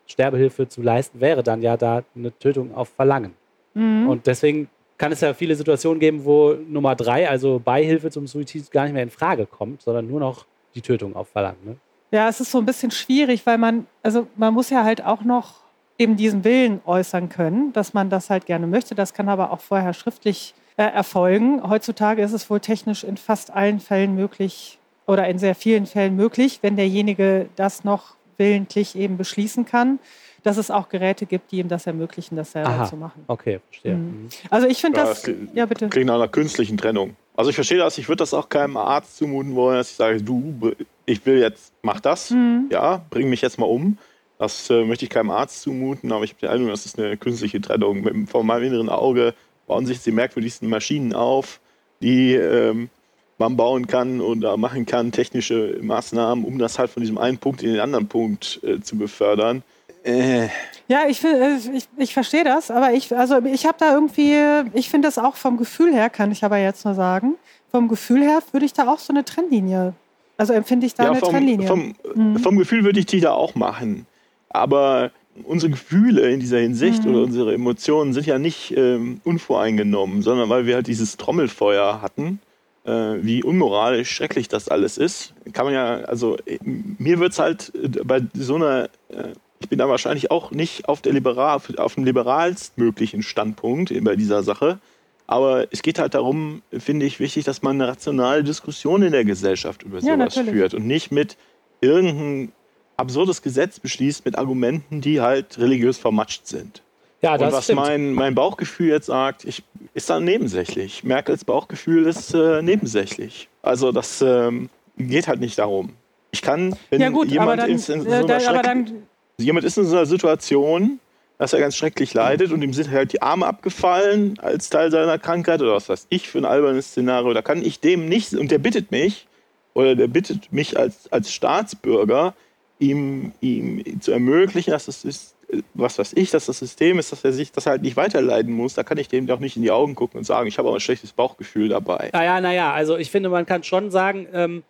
Sterbehilfe 0.07 0.69
zu 0.69 0.83
leisten, 0.83 1.21
wäre 1.21 1.43
dann 1.43 1.63
ja 1.63 1.77
da 1.77 2.05
eine 2.15 2.37
Tötung 2.39 2.75
auf 2.75 2.89
Verlangen. 2.91 3.35
Mhm. 3.75 4.09
Und 4.09 4.27
deswegen 4.27 4.69
kann 4.99 5.13
es 5.13 5.21
ja 5.21 5.35
viele 5.35 5.57
Situationen 5.57 5.99
geben, 5.99 6.25
wo 6.25 6.53
Nummer 6.53 6.95
drei, 6.95 7.29
also 7.29 7.61
Beihilfe 7.63 8.11
zum 8.11 8.27
Suizid, 8.27 8.71
gar 8.71 8.85
nicht 8.85 8.93
mehr 8.93 9.03
in 9.03 9.11
Frage 9.11 9.47
kommt, 9.47 9.83
sondern 9.83 10.07
nur 10.07 10.21
noch 10.21 10.47
die 10.75 10.83
Tötung 10.83 11.17
auf 11.17 11.29
Verlangen. 11.29 11.59
Ne? 11.65 11.77
Ja, 12.11 12.29
es 12.29 12.41
ist 12.41 12.51
so 12.51 12.59
ein 12.59 12.67
bisschen 12.67 12.91
schwierig, 12.91 13.45
weil 13.47 13.59
man, 13.59 13.87
also 14.03 14.29
man 14.37 14.55
muss 14.55 14.71
ja 14.71 14.85
halt 14.85 15.05
auch 15.05 15.23
noch 15.23 15.64
eben 15.99 16.17
diesen 16.17 16.45
Willen 16.45 16.81
äußern 16.85 17.29
können, 17.29 17.73
dass 17.73 17.95
man 17.95 18.11
das 18.11 18.31
halt 18.31 18.47
gerne 18.47 18.67
möchte. 18.67 18.95
Das 18.95 19.15
kann 19.15 19.29
aber 19.29 19.51
auch 19.53 19.61
vorher 19.61 19.93
schriftlich 19.93 20.55
äh, 20.77 20.85
erfolgen. 20.85 21.63
Heutzutage 21.69 22.23
ist 22.23 22.33
es 22.33 22.51
wohl 22.51 22.61
technisch 22.61 23.05
in 23.05 23.17
fast 23.17 23.53
allen 23.53 23.81
Fällen 23.81 24.15
möglich 24.15 24.79
oder 25.07 25.29
in 25.29 25.39
sehr 25.39 25.55
vielen 25.55 25.87
Fällen 25.87 26.17
möglich, 26.17 26.61
wenn 26.63 26.77
derjenige 26.77 27.49
das 27.57 27.85
noch 27.85 28.15
willentlich 28.37 28.97
eben 28.97 29.17
beschließen 29.17 29.65
kann, 29.65 30.01
dass 30.43 30.57
es 30.57 30.71
auch 30.71 30.89
Geräte 30.89 31.27
gibt, 31.27 31.53
die 31.53 31.59
ihm 31.59 31.69
das 31.69 31.87
ermöglichen, 31.87 32.37
das 32.37 32.53
selber 32.53 32.71
Aha, 32.71 32.85
zu 32.87 32.97
machen. 32.97 33.25
Okay, 33.29 33.61
verstehe. 33.71 33.95
Mhm. 33.95 34.05
mhm. 34.05 34.29
Also 34.51 34.67
ich 34.67 34.81
finde 34.81 34.99
ja, 34.99 35.07
das, 35.07 35.31
ja 35.55 35.67
bitte. 35.67 35.89
Klingt 35.89 36.07
nach 36.07 36.17
einer 36.17 36.29
künstlichen 36.29 36.77
Trennung. 36.77 37.17
Also 37.37 37.51
ich 37.51 37.57
verstehe 37.57 37.79
das, 37.79 37.99
ich 37.99 38.09
würde 38.09 38.19
das 38.19 38.35
auch 38.35 38.49
keinem 38.49 38.77
Arzt 38.77 39.17
zumuten 39.17 39.55
wollen, 39.55 39.79
dass 39.79 39.91
ich 39.91 39.97
sage, 39.97 40.23
du, 40.23 40.73
ich 41.07 41.25
will 41.27 41.39
jetzt, 41.39 41.73
mach 41.83 42.01
das, 42.01 42.31
mhm. 42.31 42.69
ja, 42.71 43.05
bring 43.11 43.29
mich 43.29 43.43
jetzt 43.43 43.59
mal 43.59 43.67
um. 43.67 43.99
Das 44.39 44.69
äh, 44.71 44.85
möchte 44.85 45.05
ich 45.05 45.11
keinem 45.11 45.31
Arzt 45.31 45.63
zumuten, 45.63 46.13
aber 46.13 46.25
ich 46.25 46.31
habe 46.31 46.41
den 46.41 46.51
Eindruck, 46.51 46.71
das 46.71 46.87
ist 46.87 46.99
eine 46.99 47.17
künstliche 47.17 47.61
Trennung. 47.61 48.03
Mit, 48.03 48.29
vor 48.29 48.43
meinem 48.43 48.65
inneren 48.65 48.89
Auge 48.89 49.35
bauen 49.67 49.87
sich 49.87 50.03
die 50.03 50.13
merkwürdigsten 50.13 50.69
Maschinen 50.69 51.15
auf, 51.15 51.61
die 52.03 52.35
ähm, 52.35 52.91
man 53.39 53.57
bauen 53.57 53.87
kann 53.87 54.21
oder 54.21 54.57
machen 54.57 54.87
kann, 54.87 55.13
technische 55.13 55.79
Maßnahmen, 55.81 56.45
um 56.45 56.59
das 56.59 56.79
halt 56.79 56.91
von 56.91 57.03
diesem 57.03 57.19
einen 57.19 57.39
Punkt 57.39 57.63
in 57.63 57.73
den 57.73 57.81
anderen 57.81 58.09
Punkt 58.09 58.61
äh, 58.63 58.81
zu 58.81 58.97
befördern. 58.97 59.63
Äh. 60.05 60.49
Ja, 60.87 61.07
ich, 61.09 61.25
äh, 61.25 61.57
ich, 61.73 61.89
ich 61.97 62.13
verstehe 62.13 62.45
das, 62.45 62.71
aber 62.71 62.93
ich, 62.93 63.17
also 63.17 63.39
ich 63.45 63.65
habe 63.67 63.77
da 63.79 63.95
irgendwie, 63.95 64.37
ich 64.75 64.91
finde 64.91 65.09
das 65.09 65.19
auch 65.19 65.37
vom 65.37 65.57
Gefühl 65.57 65.95
her, 65.95 66.11
kann 66.11 66.31
ich 66.31 66.45
aber 66.45 66.59
jetzt 66.59 66.85
nur 66.85 66.95
sagen, 66.95 67.37
vom 67.71 67.89
Gefühl 67.89 68.23
her 68.23 68.41
würde 68.53 68.67
ich 68.67 68.73
da 68.73 68.87
auch 68.87 68.99
so 68.99 69.13
eine 69.13 69.25
Trennlinie, 69.25 69.95
also 70.37 70.53
empfinde 70.53 70.87
ich 70.87 70.95
da 70.95 71.05
ja, 71.05 71.11
eine 71.11 71.21
vom, 71.21 71.31
Trennlinie. 71.31 71.67
Vom, 71.67 71.95
mhm. 72.15 72.39
vom 72.39 72.59
Gefühl 72.59 72.85
würde 72.85 73.01
ich 73.01 73.07
die 73.07 73.21
da 73.21 73.33
auch 73.33 73.55
machen. 73.55 74.07
Aber 74.55 75.11
unsere 75.43 75.73
Gefühle 75.73 76.31
in 76.31 76.39
dieser 76.39 76.59
Hinsicht 76.59 77.05
mhm. 77.05 77.11
oder 77.11 77.25
unsere 77.25 77.55
Emotionen 77.55 78.13
sind 78.13 78.25
ja 78.25 78.39
nicht 78.39 78.73
ähm, 78.77 79.21
unvoreingenommen, 79.25 80.23
sondern 80.23 80.49
weil 80.49 80.65
wir 80.67 80.77
halt 80.77 80.87
dieses 80.87 81.17
Trommelfeuer 81.17 82.01
hatten, 82.01 82.39
äh, 82.85 83.17
wie 83.21 83.43
unmoralisch 83.43 84.11
schrecklich 84.11 84.47
das 84.47 84.69
alles 84.69 84.97
ist, 84.97 85.35
kann 85.53 85.67
man 85.67 85.75
ja, 85.75 85.97
also 86.03 86.37
mir 86.63 87.19
wird 87.19 87.33
es 87.33 87.41
halt 87.41 87.73
äh, 87.75 87.89
bei 88.05 88.21
so 88.35 88.55
einer, 88.55 88.85
äh, 89.09 89.33
ich 89.59 89.69
bin 89.69 89.79
da 89.79 89.89
wahrscheinlich 89.89 90.31
auch 90.31 90.53
nicht 90.53 90.89
auf, 90.89 91.01
der 91.01 91.13
liberal, 91.13 91.61
auf 91.79 91.95
dem 91.95 92.05
liberalstmöglichen 92.05 93.25
Standpunkt 93.25 93.93
bei 94.05 94.15
dieser 94.15 94.45
Sache, 94.45 94.79
aber 95.27 95.67
es 95.73 95.83
geht 95.83 95.99
halt 95.99 96.15
darum, 96.15 96.63
finde 96.71 97.07
ich, 97.07 97.19
wichtig, 97.19 97.45
dass 97.45 97.63
man 97.63 97.81
eine 97.81 97.89
rationale 97.91 98.45
Diskussion 98.45 99.03
in 99.03 99.11
der 99.11 99.25
Gesellschaft 99.25 99.83
über 99.83 100.01
sowas 100.01 100.37
ja, 100.37 100.45
führt 100.45 100.75
und 100.75 100.87
nicht 100.87 101.11
mit 101.11 101.37
irgendeinem 101.81 102.53
absurdes 102.97 103.43
Gesetz 103.43 103.81
beschließt 103.81 104.25
mit 104.25 104.39
Argumenten, 104.39 105.01
die 105.01 105.21
halt 105.21 105.59
religiös 105.59 105.99
vermatscht 105.99 106.47
sind. 106.47 106.83
Ja, 107.23 107.39
das 107.39 107.53
Und 107.53 107.59
was 107.59 107.73
mein, 107.73 108.13
mein 108.13 108.35
Bauchgefühl 108.35 108.89
jetzt 108.89 109.07
sagt, 109.07 109.45
ich, 109.45 109.63
ist 109.95 110.11
dann 110.11 110.25
nebensächlich. 110.25 111.05
Merkels 111.05 111.45
Bauchgefühl 111.45 112.07
ist 112.07 112.35
äh, 112.35 112.61
nebensächlich. 112.61 113.49
Also 113.63 113.93
das, 113.93 114.21
ähm, 114.21 114.69
geht 114.97 115.29
halt 115.29 115.41
nicht 115.41 115.59
darum. 115.59 115.91
Ich 116.31 116.43
kann, 116.43 116.77
wenn 116.91 117.01
ja 117.01 117.11
gut, 117.11 117.31
jemand, 117.31 117.61
dann, 117.61 117.71
ist 117.71 117.89
in 117.89 118.03
so 118.03 118.09
äh, 118.09 118.15
einer 118.15 118.27
da, 118.27 118.37
aber 118.37 118.61
Schreck- 118.61 118.63
dann 118.63 118.93
jemand 119.39 119.65
ist 119.65 119.79
in 119.79 119.85
so 119.85 119.97
einer 119.97 120.07
Situation, 120.07 120.99
dass 121.39 121.53
er 121.53 121.61
ganz 121.61 121.77
schrecklich 121.77 122.15
leidet 122.15 122.53
und 122.53 122.63
ihm 122.63 122.73
sind 122.73 122.91
halt 122.91 123.13
die 123.13 123.23
Arme 123.23 123.47
abgefallen 123.47 124.39
als 124.41 124.71
Teil 124.71 124.91
seiner 124.91 125.19
Krankheit 125.19 125.61
oder 125.61 125.75
was 125.75 125.89
weiß 125.89 126.07
ich 126.11 126.29
für 126.29 126.39
ein 126.39 126.45
albernes 126.45 126.89
Szenario. 126.89 127.33
Da 127.35 127.43
kann 127.43 127.65
ich 127.65 127.81
dem 127.81 128.09
nicht, 128.09 128.35
und 128.35 128.51
der 128.51 128.59
bittet 128.59 128.91
mich, 128.91 129.27
oder 129.75 129.97
der 129.97 130.07
bittet 130.07 130.53
mich 130.53 130.79
als, 130.79 131.13
als 131.13 131.33
Staatsbürger, 131.33 132.35
ihm, 132.79 133.33
ihm 133.41 134.01
zu 134.01 134.13
ermöglichen, 134.13 134.71
dass 134.71 134.87
das 134.87 135.05
ist, 135.05 135.37
was 135.75 135.99
weiß 135.99 136.15
ich, 136.15 136.31
dass 136.31 136.47
das 136.47 136.59
System 136.59 136.99
ist, 136.99 137.13
dass 137.13 137.25
er 137.25 137.33
sich 137.33 137.53
das 137.53 137.67
halt 137.67 137.83
nicht 137.83 137.97
weiterleiden 137.97 138.53
muss. 138.53 138.75
Da 138.75 138.83
kann 138.83 138.99
ich 138.99 139.09
dem 139.09 139.27
doch 139.27 139.39
nicht 139.39 139.57
in 139.57 139.63
die 139.63 139.71
Augen 139.71 139.95
gucken 139.95 140.19
und 140.19 140.25
sagen, 140.25 140.49
ich 140.49 140.59
habe 140.59 140.69
aber 140.69 140.79
ein 140.79 140.81
schlechtes 140.81 141.13
Bauchgefühl 141.13 141.69
dabei. 141.69 142.11
Naja, 142.13 142.41
naja, 142.41 142.73
also 142.73 142.97
ich 142.97 143.11
finde, 143.11 143.29
man 143.29 143.47
kann 143.47 143.63
schon 143.63 143.91
sagen, 143.91 144.27
ähm, 144.33 144.63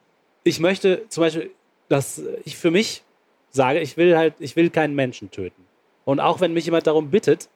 ich 0.42 0.60
möchte 0.60 1.08
zum 1.08 1.22
Beispiel, 1.22 1.50
dass 1.88 2.22
ich 2.44 2.56
für 2.56 2.70
mich 2.70 3.02
sage, 3.50 3.80
ich 3.80 3.96
will 3.96 4.16
halt, 4.16 4.34
ich 4.38 4.56
will 4.56 4.70
keinen 4.70 4.94
Menschen 4.94 5.30
töten. 5.30 5.64
Und 6.04 6.20
auch 6.20 6.40
wenn 6.40 6.52
mich 6.52 6.66
jemand 6.66 6.86
darum 6.86 7.10
bittet, 7.10 7.48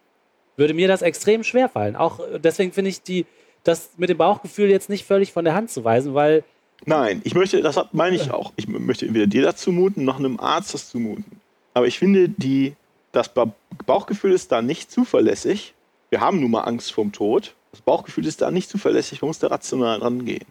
würde 0.56 0.74
mir 0.74 0.88
das 0.88 1.02
extrem 1.02 1.44
schwer 1.44 1.68
fallen. 1.68 1.96
Auch 1.96 2.20
deswegen 2.38 2.72
finde 2.72 2.90
ich 2.90 3.02
die, 3.02 3.26
das 3.62 3.90
mit 3.96 4.08
dem 4.08 4.18
Bauchgefühl 4.18 4.70
jetzt 4.70 4.88
nicht 4.88 5.04
völlig 5.04 5.32
von 5.32 5.44
der 5.44 5.54
Hand 5.54 5.70
zu 5.70 5.84
weisen, 5.84 6.14
weil 6.14 6.44
Nein, 6.86 7.20
ich 7.24 7.34
möchte, 7.34 7.60
das 7.60 7.78
meine 7.92 8.16
ich 8.16 8.30
auch, 8.30 8.52
ich 8.56 8.68
möchte 8.68 9.04
entweder 9.06 9.26
dir 9.26 9.42
das 9.42 9.56
zumuten, 9.56 10.04
noch 10.04 10.18
einem 10.18 10.38
Arzt 10.40 10.74
das 10.74 10.90
zumuten. 10.90 11.40
Aber 11.74 11.86
ich 11.86 11.98
finde, 11.98 12.28
die, 12.28 12.74
das 13.12 13.28
Ba- 13.32 13.52
Bauchgefühl 13.86 14.32
ist 14.32 14.52
da 14.52 14.62
nicht 14.62 14.90
zuverlässig. 14.90 15.74
Wir 16.10 16.20
haben 16.20 16.40
nun 16.40 16.50
mal 16.50 16.62
Angst 16.62 16.92
vorm 16.92 17.12
Tod. 17.12 17.54
Das 17.72 17.80
Bauchgefühl 17.82 18.26
ist 18.26 18.40
da 18.40 18.50
nicht 18.50 18.70
zuverlässig, 18.70 19.20
man 19.20 19.28
muss 19.28 19.38
da 19.38 19.48
rational 19.48 19.98
rangehen. 19.98 20.44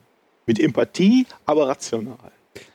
Mit 0.45 0.59
Empathie, 0.59 1.25
aber 1.45 1.67
rational. 1.67 2.15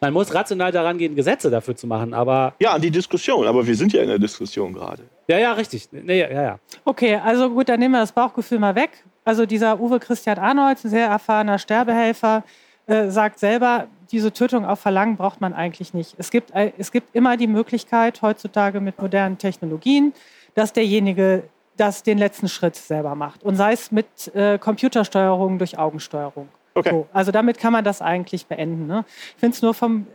man 0.00 0.12
muss 0.12 0.34
rational 0.34 0.72
daran 0.72 0.98
gehen, 0.98 1.14
Gesetze 1.14 1.48
dafür 1.50 1.76
zu 1.76 1.86
machen. 1.86 2.12
Aber 2.14 2.54
Ja, 2.60 2.72
an 2.72 2.82
die 2.82 2.90
Diskussion, 2.90 3.46
aber 3.46 3.66
wir 3.66 3.74
sind 3.76 3.92
ja 3.92 4.02
in 4.02 4.08
der 4.08 4.18
Diskussion 4.18 4.72
gerade. 4.74 5.04
ja, 5.28 5.38
ja, 5.38 5.52
richtig. 5.52 5.88
Nee, 5.92 6.20
ja, 6.20 6.30
ja. 6.30 6.58
Okay, 6.84 7.14
also 7.16 7.48
gut, 7.50 7.68
dann 7.68 7.78
nehmen 7.80 7.92
wir 7.94 8.00
das 8.00 8.12
Bauchgefühl 8.12 8.58
mal 8.58 8.74
weg. 8.74 8.90
Also 9.24 9.46
dieser 9.46 9.78
Uwe 9.80 10.00
Christian 10.00 10.38
Arnold, 10.38 10.84
ein 10.84 10.90
sehr 10.90 11.06
erfahrener 11.06 11.58
Sterbehelfer, 11.58 12.42
äh, 12.86 13.08
sagt 13.10 13.38
selber, 13.38 13.86
diese 14.10 14.32
Tötung 14.32 14.64
auf 14.64 14.80
Verlangen 14.80 15.16
braucht 15.16 15.40
man 15.40 15.54
eigentlich 15.54 15.94
nicht. 15.94 16.14
Es 16.18 16.30
gibt, 16.30 16.54
äh, 16.54 16.72
es 16.78 16.92
gibt 16.92 17.14
immer 17.14 17.36
die 17.36 17.46
Möglichkeit 17.46 18.22
heutzutage 18.22 18.80
mit 18.80 19.00
modernen 19.00 19.38
Technologien, 19.38 20.12
dass 20.54 20.72
derjenige 20.72 21.44
das 21.76 22.02
den 22.02 22.18
letzten 22.18 22.48
Schritt 22.48 22.76
selber 22.76 23.14
macht. 23.14 23.42
Und 23.42 23.56
sei 23.56 23.72
es 23.72 23.90
mit 23.90 24.34
äh, 24.34 24.58
Computersteuerung 24.58 25.58
durch 25.58 25.78
Augensteuerung. 25.78 26.48
Okay. 26.74 26.90
So, 26.90 27.06
also 27.12 27.32
damit 27.32 27.58
kann 27.58 27.72
man 27.72 27.84
das 27.84 28.02
eigentlich 28.02 28.46
beenden. 28.46 28.86
Ne? 28.86 29.04
Ich 29.08 29.40
finde 29.40 29.54
es 29.54 29.62
nur 29.62 29.74
vom, 29.74 30.06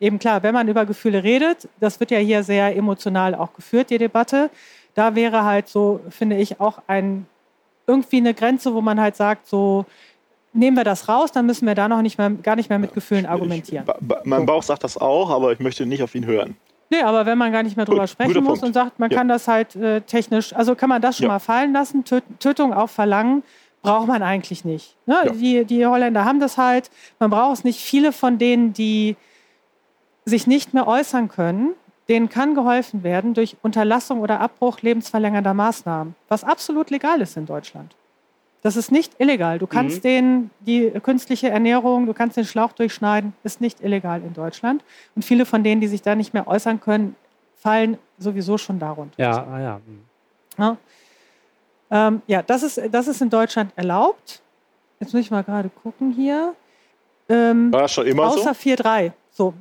eben 0.00 0.18
klar, 0.18 0.42
wenn 0.42 0.54
man 0.54 0.68
über 0.68 0.86
Gefühle 0.86 1.22
redet, 1.22 1.68
das 1.80 2.00
wird 2.00 2.10
ja 2.10 2.18
hier 2.18 2.42
sehr 2.42 2.76
emotional 2.76 3.34
auch 3.34 3.52
geführt, 3.52 3.90
die 3.90 3.98
Debatte, 3.98 4.50
da 4.94 5.14
wäre 5.14 5.44
halt 5.44 5.68
so, 5.68 6.00
finde 6.10 6.36
ich, 6.36 6.60
auch 6.60 6.78
ein, 6.86 7.26
irgendwie 7.86 8.18
eine 8.18 8.34
Grenze, 8.34 8.74
wo 8.74 8.80
man 8.80 9.00
halt 9.00 9.16
sagt, 9.16 9.46
so, 9.46 9.86
nehmen 10.52 10.76
wir 10.76 10.84
das 10.84 11.08
raus, 11.08 11.32
dann 11.32 11.46
müssen 11.46 11.66
wir 11.66 11.74
da 11.74 11.88
noch 11.88 12.02
nicht 12.02 12.18
mehr, 12.18 12.30
gar 12.30 12.56
nicht 12.56 12.68
mehr 12.68 12.78
mit 12.78 12.92
Gefühlen 12.94 13.26
argumentieren. 13.26 13.84
Ich, 14.00 14.06
ba, 14.06 14.20
mein 14.24 14.46
Bauch 14.46 14.62
sagt 14.62 14.84
das 14.84 14.96
auch, 14.98 15.30
aber 15.30 15.52
ich 15.52 15.60
möchte 15.60 15.86
nicht 15.86 16.02
auf 16.02 16.14
ihn 16.14 16.26
hören. 16.26 16.56
Nee, 16.90 17.00
aber 17.02 17.24
wenn 17.24 17.38
man 17.38 17.52
gar 17.52 17.62
nicht 17.62 17.76
mehr 17.76 17.86
drüber 17.86 18.00
Gut, 18.02 18.10
sprechen 18.10 18.34
muss 18.44 18.60
Punkt. 18.60 18.64
und 18.64 18.72
sagt, 18.74 18.98
man 18.98 19.10
Ja. 19.10 19.16
kann 19.18 19.28
das 19.28 19.48
halt 19.48 19.74
äh, 19.76 20.02
technisch, 20.02 20.54
also 20.54 20.74
kann 20.74 20.90
man 20.90 21.00
das 21.00 21.16
schon 21.16 21.24
Ja. 21.24 21.32
mal 21.32 21.38
fallen 21.38 21.72
lassen, 21.72 22.04
Töt 22.04 22.22
Tötung 22.38 22.74
auf 22.74 22.90
Verlangen 22.90 23.42
braucht 23.80 24.06
man 24.08 24.22
eigentlich 24.22 24.64
nicht. 24.64 24.94
Ne? 25.06 25.16
Ja. 25.24 25.32
Die, 25.32 25.64
die 25.64 25.86
Holländer 25.86 26.24
haben 26.26 26.38
das 26.38 26.58
halt, 26.58 26.90
man 27.18 27.30
braucht 27.30 27.54
es 27.58 27.64
nicht. 27.64 27.80
Viele 27.80 28.12
von 28.12 28.36
denen, 28.38 28.74
die 28.74 29.16
sich 30.26 30.46
nicht 30.46 30.74
mehr 30.74 30.86
äußern 30.86 31.28
können, 31.28 31.70
denen 32.08 32.28
kann 32.28 32.54
geholfen 32.54 33.02
werden 33.02 33.32
durch 33.34 33.56
Unterlassung 33.62 34.20
oder 34.20 34.40
Abbruch 34.40 34.82
lebensverlängernder 34.82 35.54
Maßnahmen, 35.54 36.14
was 36.28 36.44
absolut 36.44 36.90
legal 36.90 37.20
ist 37.22 37.36
in 37.36 37.46
Deutschland. 37.46 37.96
Das 38.62 38.76
ist 38.76 38.92
nicht 38.92 39.12
illegal. 39.18 39.58
Du 39.58 39.66
kannst 39.66 39.98
Mhm. 39.98 40.02
den, 40.02 40.50
die 40.60 40.90
künstliche 41.02 41.50
Ernährung, 41.50 42.06
du 42.06 42.14
kannst 42.14 42.36
den 42.36 42.44
Schlauch 42.44 42.72
durchschneiden, 42.72 43.32
ist 43.42 43.60
nicht 43.60 43.80
illegal 43.82 44.22
in 44.22 44.34
Deutschland. 44.34 44.84
Und 45.16 45.24
viele 45.24 45.46
von 45.46 45.64
denen, 45.64 45.80
die 45.80 45.88
sich 45.88 46.02
da 46.02 46.14
nicht 46.14 46.32
mehr 46.32 46.46
äußern 46.46 46.80
können, 46.80 47.16
fallen 47.56 47.98
sowieso 48.18 48.58
schon 48.58 48.78
darunter. 48.78 49.20
Ja, 49.20 49.46
ah, 49.50 49.60
ja. 49.60 49.80
hm. 49.84 50.04
Ja, 50.58 50.76
ähm, 51.90 52.22
ja 52.26 52.42
das, 52.42 52.62
ist, 52.62 52.80
das 52.90 53.08
ist 53.08 53.20
in 53.20 53.30
Deutschland 53.30 53.72
erlaubt. 53.76 54.40
Jetzt 55.00 55.12
muss 55.12 55.22
ich 55.22 55.30
mal 55.30 55.42
gerade 55.42 55.68
gucken 55.68 56.12
hier. 56.12 56.54
Ähm, 57.28 57.72
War 57.72 57.82
das 57.82 57.92
schon 57.92 58.06
immer 58.06 58.28
außer 58.28 58.54
so? 58.54 58.70
4.3. 58.70 59.12
So, 59.30 59.54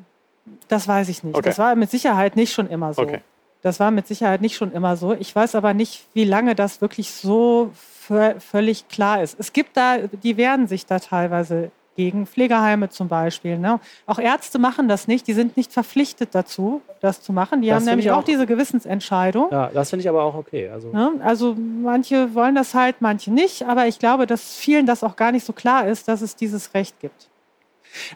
das 0.67 0.87
weiß 0.87 1.09
ich 1.09 1.23
nicht. 1.23 1.35
Okay. 1.35 1.49
Das 1.49 1.57
war 1.57 1.75
mit 1.75 1.89
Sicherheit 1.89 2.35
nicht 2.35 2.53
schon 2.53 2.67
immer 2.69 2.93
so. 2.93 3.01
Okay. 3.01 3.21
Das 3.63 3.79
war 3.79 3.91
mit 3.91 4.07
Sicherheit 4.07 4.41
nicht 4.41 4.55
schon 4.55 4.71
immer 4.71 4.95
so. 4.97 5.13
Ich 5.13 5.35
weiß 5.35 5.55
aber 5.55 5.73
nicht, 5.73 6.05
wie 6.13 6.23
lange 6.25 6.55
das 6.55 6.81
wirklich 6.81 7.11
so 7.11 7.71
vö- 8.07 8.39
völlig 8.39 8.87
klar 8.87 9.21
ist. 9.21 9.35
Es 9.39 9.53
gibt 9.53 9.77
da, 9.77 9.97
die 9.99 10.35
wehren 10.37 10.67
sich 10.67 10.85
da 10.85 10.99
teilweise 10.99 11.69
gegen 11.97 12.25
Pflegeheime 12.25 12.89
zum 12.89 13.07
Beispiel. 13.09 13.59
Ne? 13.59 13.79
Auch 14.07 14.17
Ärzte 14.17 14.57
machen 14.59 14.87
das 14.87 15.07
nicht. 15.07 15.27
Die 15.27 15.33
sind 15.33 15.57
nicht 15.57 15.73
verpflichtet 15.73 16.29
dazu, 16.31 16.81
das 17.01 17.21
zu 17.21 17.33
machen. 17.33 17.61
Die 17.61 17.67
Das 17.67 17.75
haben 17.77 17.85
nämlich 17.85 18.05
ich 18.05 18.11
auch 18.11 18.19
auch- 18.19 18.23
diese 18.23 18.47
Gewissensentscheidung. 18.47 19.49
ja 19.51 19.69
das 19.73 19.89
finde 19.89 20.01
ich 20.01 20.09
aber 20.09 20.23
auch 20.23 20.33
okay. 20.35 20.69
Also, 20.69 20.87
Ne? 20.87 21.11
Also 21.23 21.53
manche 21.55 22.33
wollen 22.33 22.55
das 22.55 22.73
halt, 22.73 22.95
manche 23.01 23.31
nicht. 23.31 23.63
Aber 23.67 23.87
ich 23.87 23.99
glaube, 23.99 24.25
dass 24.25 24.55
vielen 24.55 24.85
das 24.87 25.03
auch 25.03 25.15
gar 25.17 25.31
nicht 25.33 25.45
so 25.45 25.53
klar 25.53 25.85
ist, 25.87 26.07
dass 26.07 26.21
es 26.21 26.35
dieses 26.35 26.73
Recht 26.73 26.99
gibt. 27.01 27.27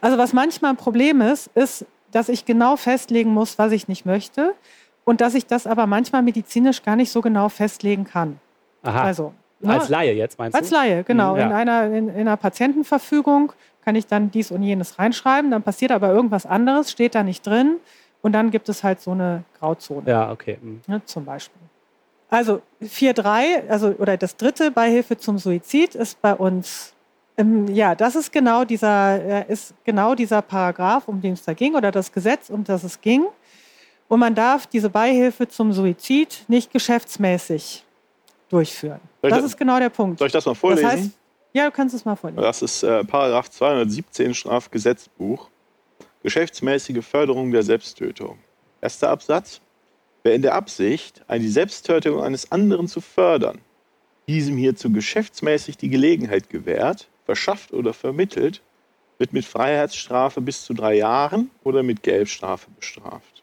Also 0.02 0.18
was 0.18 0.32
manchmal 0.34 0.72
ein 0.72 0.78
Problem 0.78 1.20
ist, 1.22 1.50
ist, 1.54 1.86
dass 2.12 2.30
ich 2.30 2.46
genau 2.46 2.78
festlegen 2.78 3.32
muss, 3.32 3.60
was 3.60 3.74
ich 3.74 3.90
nicht 3.90 4.06
möchte 4.06 4.54
und 5.06 5.22
dass 5.22 5.36
ich 5.36 5.46
das 5.46 5.66
aber 5.66 5.88
manchmal 5.88 6.22
medizinisch 6.22 6.84
gar 6.84 6.98
nicht 6.98 7.12
so 7.12 7.22
genau 7.22 7.48
festlegen 7.48 8.04
kann. 8.04 8.40
aha. 8.84 9.04
Also 9.04 9.34
ne? 9.62 9.74
als 9.74 9.88
Laie 9.88 10.14
jetzt 10.14 10.38
meinst 10.38 10.58
Als 10.58 10.70
du? 10.70 10.76
Laie, 10.76 11.04
genau. 11.04 11.34
Mhm, 11.34 11.40
ja. 11.40 11.46
in, 11.46 11.54
einer, 11.54 11.86
in, 11.86 12.10
in 12.10 12.22
einer 12.22 12.38
Patientenverfügung 12.38 13.54
kann 13.86 13.96
ich 13.96 14.08
dann 14.08 14.32
dies 14.32 14.52
und 14.52 14.64
jenes 14.64 15.00
reinschreiben, 15.00 15.52
dann 15.52 15.64
passiert 15.64 15.92
aber 15.92 16.10
irgendwas 16.10 16.46
anderes, 16.46 16.92
steht 16.92 17.16
da 17.16 17.24
nicht 17.24 17.46
drin 17.46 17.78
und 18.24 18.34
dann 18.34 18.50
gibt 18.50 18.68
es 18.68 18.84
halt 18.84 19.00
so 19.00 19.12
eine 19.12 19.44
Grauzone 19.60 20.10
Ja, 20.10 20.32
okay. 20.32 20.58
hm. 20.60 20.82
ne, 20.88 21.02
zum 21.06 21.24
Beispiel. 21.24 21.62
Also 22.30 22.62
4.3, 22.82 23.70
also 23.70 23.90
oder 24.00 24.18
das 24.18 24.36
dritte 24.36 24.72
Beihilfe 24.72 25.18
zum 25.18 25.38
Suizid 25.38 25.94
ist 25.94 26.20
bei 26.22 26.34
uns, 26.34 26.94
ähm, 27.38 27.68
ja, 27.68 27.94
das 27.94 28.16
ist 28.16 28.32
genau 28.32 28.66
dieser, 28.66 29.24
äh, 29.24 29.46
ist 29.48 29.76
genau 29.84 30.16
dieser 30.16 30.42
Paragraph, 30.42 31.08
um 31.08 31.22
den 31.22 31.34
es 31.34 31.44
da 31.44 31.54
ging, 31.54 31.76
oder 31.76 31.92
das 31.92 32.12
Gesetz, 32.12 32.50
um 32.50 32.64
das 32.64 32.84
es 32.84 33.00
ging. 33.00 33.26
Und 34.08 34.20
man 34.20 34.36
darf 34.36 34.68
diese 34.68 34.90
Beihilfe 34.90 35.48
zum 35.48 35.74
Suizid 35.74 36.44
nicht 36.48 36.72
geschäftsmäßig 36.72 37.84
durchführen. 38.50 39.00
Das 39.22 39.32
das- 39.32 39.46
ist 39.46 39.58
genau 39.58 39.80
der 39.80 39.90
Punkt. 39.90 40.20
Soll 40.20 40.28
ich 40.28 40.34
das 40.34 40.46
mal 40.46 40.52
Das 40.52 40.60
vorlesen? 40.60 40.88
heißt, 40.88 41.10
ja, 41.54 41.66
du 41.66 41.72
kannst 41.72 41.96
es 41.96 42.06
mal 42.06 42.16
vorlesen. 42.16 42.42
Das 42.42 42.62
ist 42.62 42.84
äh, 42.84 43.04
Paragraph 43.04 43.50
217 43.50 44.34
Strafgesetzbuch. 44.34 45.50
Geschäftsmäßige 46.22 47.04
Förderung 47.06 47.52
der 47.52 47.64
Selbsttötung. 47.64 48.40
Erster 48.82 49.10
Absatz. 49.10 49.62
Wer 50.24 50.34
in 50.36 50.42
der 50.42 50.56
Absicht, 50.56 51.22
eine 51.28 51.44
die 51.44 51.50
Selbsttötung 51.50 52.22
eines 52.22 52.52
anderen 52.52 52.88
zu 52.88 53.00
fördern, 53.00 53.60
diesem 54.28 54.58
hierzu 54.58 54.92
geschäftsmäßig 54.92 55.78
die 55.78 55.90
Gelegenheit 55.90 56.50
gewährt, 56.50 57.08
verschafft 57.26 57.72
oder 57.74 57.94
vermittelt, 57.94 58.62
wird 59.20 59.34
mit 59.34 59.46
Freiheitsstrafe 59.46 60.42
bis 60.42 60.64
zu 60.66 60.74
drei 60.74 60.96
Jahren 60.96 61.52
oder 61.64 61.84
mit 61.84 62.02
Geldstrafe 62.02 62.68
bestraft. 62.72 63.35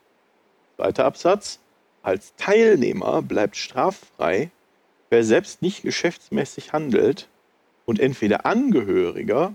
Zweiter 0.83 1.05
Absatz. 1.05 1.61
Als 2.03 2.35
Teilnehmer 2.37 3.23
bleibt 3.23 3.57
straffrei, 3.57 4.51
wer 5.11 5.23
selbst 5.23 5.63
nicht 5.63 5.83
geschäftsmäßig 5.83 6.73
handelt 6.73 7.29
und 7.87 8.01
entweder 8.01 8.47
Angehöriger 8.47 9.55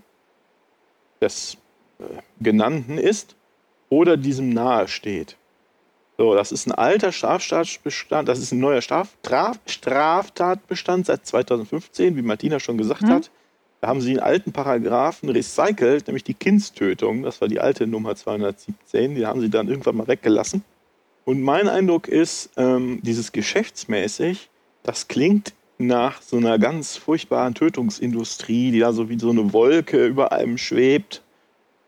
des 1.20 1.58
äh, 2.00 2.04
Genannten 2.40 2.98
ist 2.98 3.36
oder 3.90 4.16
diesem 4.16 4.52
nahe 4.52 4.88
steht. 4.88 5.36
So, 6.18 6.34
das 6.34 6.54
ist 6.54 6.66
ein 6.66 6.72
alter 6.72 7.12
Straftatbestand, 7.12 8.30
das 8.30 8.40
ist 8.40 8.54
ein 8.54 8.60
neuer 8.60 8.82
Straf 8.82 9.10
Straf 9.26 9.60
Straftatbestand 9.66 11.08
seit 11.08 11.26
2015, 11.26 12.16
wie 12.16 12.22
Martina 12.22 12.62
schon 12.62 12.78
gesagt 12.78 13.02
Mhm. 13.02 13.10
hat. 13.10 13.32
Da 13.82 13.90
haben 13.90 14.00
sie 14.00 14.12
einen 14.12 14.22
alten 14.22 14.54
Paragraphen 14.54 15.28
recycelt, 15.28 16.08
nämlich 16.08 16.24
die 16.24 16.34
Kindstötung. 16.36 17.24
Das 17.24 17.42
war 17.42 17.50
die 17.50 17.60
alte 17.60 17.86
Nummer 17.86 18.16
217. 18.16 19.16
Die 19.16 19.26
haben 19.26 19.42
sie 19.42 19.50
dann 19.50 19.68
irgendwann 19.68 19.98
mal 19.98 20.08
weggelassen. 20.08 20.64
Und 21.28 21.42
mein 21.42 21.68
Eindruck 21.68 22.08
ist, 22.08 22.52
ähm, 22.56 23.02
dieses 23.04 23.34
geschäftsmäßig, 23.34 24.50
das 24.84 25.10
klingt 25.10 25.52
nach 25.78 26.22
so 26.22 26.38
einer 26.38 26.58
ganz 26.58 26.96
furchtbaren 26.96 27.54
Tötungsindustrie, 27.54 28.72
die 28.72 28.80
da 28.80 28.94
so 28.94 29.10
wie 29.10 29.20
so 29.20 29.30
eine 29.32 29.52
Wolke 29.52 30.06
über 30.06 30.32
einem 30.32 30.58
schwebt. 30.58 31.22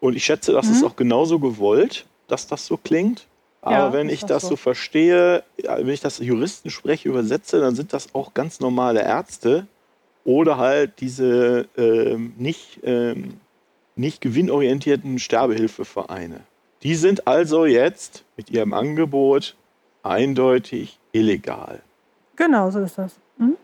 Und 0.01 0.17
ich 0.17 0.25
schätze, 0.25 0.51
das 0.51 0.65
Mhm. 0.67 0.73
ist 0.73 0.83
auch 0.83 0.97
genauso 0.97 1.39
gewollt, 1.39 2.05
dass 2.27 2.47
das 2.47 2.65
so 2.65 2.75
klingt. 2.75 3.27
Aber 3.61 3.75
Ja, 3.75 3.93
wenn 3.93 4.09
ich 4.09 4.25
das 4.25 4.41
so. 4.43 4.49
so 4.49 4.55
verstehe, 4.57 5.45
wenn 5.55 5.87
ich 5.87 6.01
das 6.01 6.17
Juristen 6.19 6.69
spreche, 6.69 7.07
übersetze, 7.07 7.61
dann 7.61 7.75
sind 7.75 7.93
das 7.93 8.13
auch 8.13 8.33
ganz 8.33 8.59
normale 8.59 9.01
Ärzte 9.01 9.67
oder 10.25 10.57
halt 10.57 10.99
diese 10.99 11.69
ähm, 11.77 12.33
nicht, 12.37 12.81
ähm, 12.83 13.39
nicht 13.95 14.19
gewinnorientierten 14.19 15.17
Sterbehilfevereine. 15.17 16.41
Die 16.83 16.95
sind 16.95 17.27
also 17.27 17.65
jetzt 17.65 18.23
mit 18.37 18.49
ihrem 18.49 18.73
Angebot 18.73 19.55
eindeutig 20.03 20.97
illegal. 21.11 21.81
Genau, 22.35 22.71
so 22.71 22.79
ist 22.79 22.97
das. 22.97 23.15
Hm? 23.37 23.57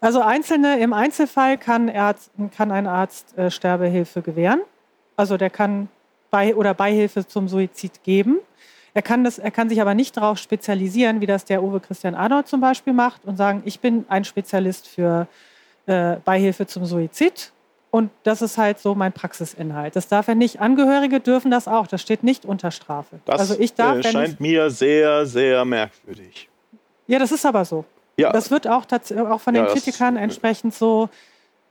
Also 0.00 0.20
einzelne, 0.20 0.78
im 0.78 0.92
Einzelfall 0.92 1.58
kann, 1.58 1.90
Arzt, 1.90 2.30
kann 2.56 2.70
ein 2.70 2.86
Arzt 2.86 3.36
äh, 3.36 3.50
Sterbehilfe 3.50 4.22
gewähren. 4.22 4.60
Also 5.16 5.36
der 5.36 5.50
kann 5.50 5.88
bei, 6.30 6.54
oder 6.54 6.74
Beihilfe 6.74 7.26
zum 7.26 7.48
Suizid 7.48 8.02
geben. 8.04 8.38
Er 8.92 9.02
kann, 9.02 9.24
das, 9.24 9.38
er 9.38 9.50
kann 9.50 9.68
sich 9.68 9.80
aber 9.80 9.94
nicht 9.94 10.16
darauf 10.16 10.38
spezialisieren, 10.38 11.20
wie 11.20 11.26
das 11.26 11.44
der 11.44 11.62
Uwe 11.62 11.80
Christian 11.80 12.14
Arnold 12.14 12.46
zum 12.46 12.60
Beispiel 12.60 12.92
macht 12.92 13.24
und 13.24 13.36
sagen, 13.36 13.62
ich 13.64 13.80
bin 13.80 14.04
ein 14.08 14.24
Spezialist 14.24 14.86
für 14.86 15.26
äh, 15.86 16.16
Beihilfe 16.24 16.66
zum 16.66 16.84
Suizid 16.86 17.52
und 17.94 18.10
das 18.24 18.42
ist 18.42 18.58
halt 18.58 18.80
so 18.80 18.96
mein 18.96 19.12
Praxisinhalt. 19.12 19.94
Das 19.94 20.08
darf 20.08 20.26
er 20.26 20.34
nicht. 20.34 20.60
Angehörige 20.60 21.20
dürfen 21.20 21.52
das 21.52 21.68
auch. 21.68 21.86
Das 21.86 22.02
steht 22.02 22.24
nicht 22.24 22.44
unter 22.44 22.72
Strafe. 22.72 23.20
Das 23.24 23.38
also 23.38 23.56
ich 23.56 23.72
darf, 23.74 23.98
äh, 23.98 24.02
scheint 24.02 24.32
ich, 24.32 24.40
mir 24.40 24.68
sehr, 24.68 25.24
sehr 25.26 25.64
merkwürdig. 25.64 26.48
Ja, 27.06 27.20
das 27.20 27.30
ist 27.30 27.46
aber 27.46 27.64
so. 27.64 27.84
Ja. 28.16 28.32
Das 28.32 28.50
wird 28.50 28.66
auch, 28.66 28.84
auch 29.30 29.40
von 29.40 29.54
den 29.54 29.66
ja, 29.66 29.70
Kritikern 29.70 30.16
entsprechend 30.16 30.74
so 30.74 31.08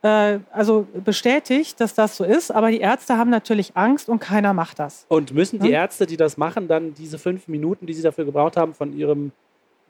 äh, 0.02 0.40
also 0.54 0.88
bestätigt, 1.04 1.82
dass 1.82 1.94
das 1.94 2.16
so 2.16 2.24
ist. 2.24 2.52
Aber 2.52 2.72
die 2.72 2.80
Ärzte 2.80 3.18
haben 3.18 3.30
natürlich 3.30 3.76
Angst 3.76 4.08
und 4.08 4.20
keiner 4.20 4.54
macht 4.54 4.80
das. 4.80 5.06
Und 5.10 5.34
müssen 5.34 5.60
die 5.60 5.68
hm? 5.68 5.74
Ärzte, 5.74 6.06
die 6.06 6.16
das 6.16 6.38
machen, 6.38 6.70
dann 6.70 6.94
diese 6.94 7.20
fünf 7.20 7.50
Minuten, 7.50 7.86
die 7.86 7.94
sie 7.94 8.02
dafür 8.02 8.24
gebraucht 8.24 8.56
haben, 8.56 8.74
von 8.74 8.98
ihrem 8.98 9.34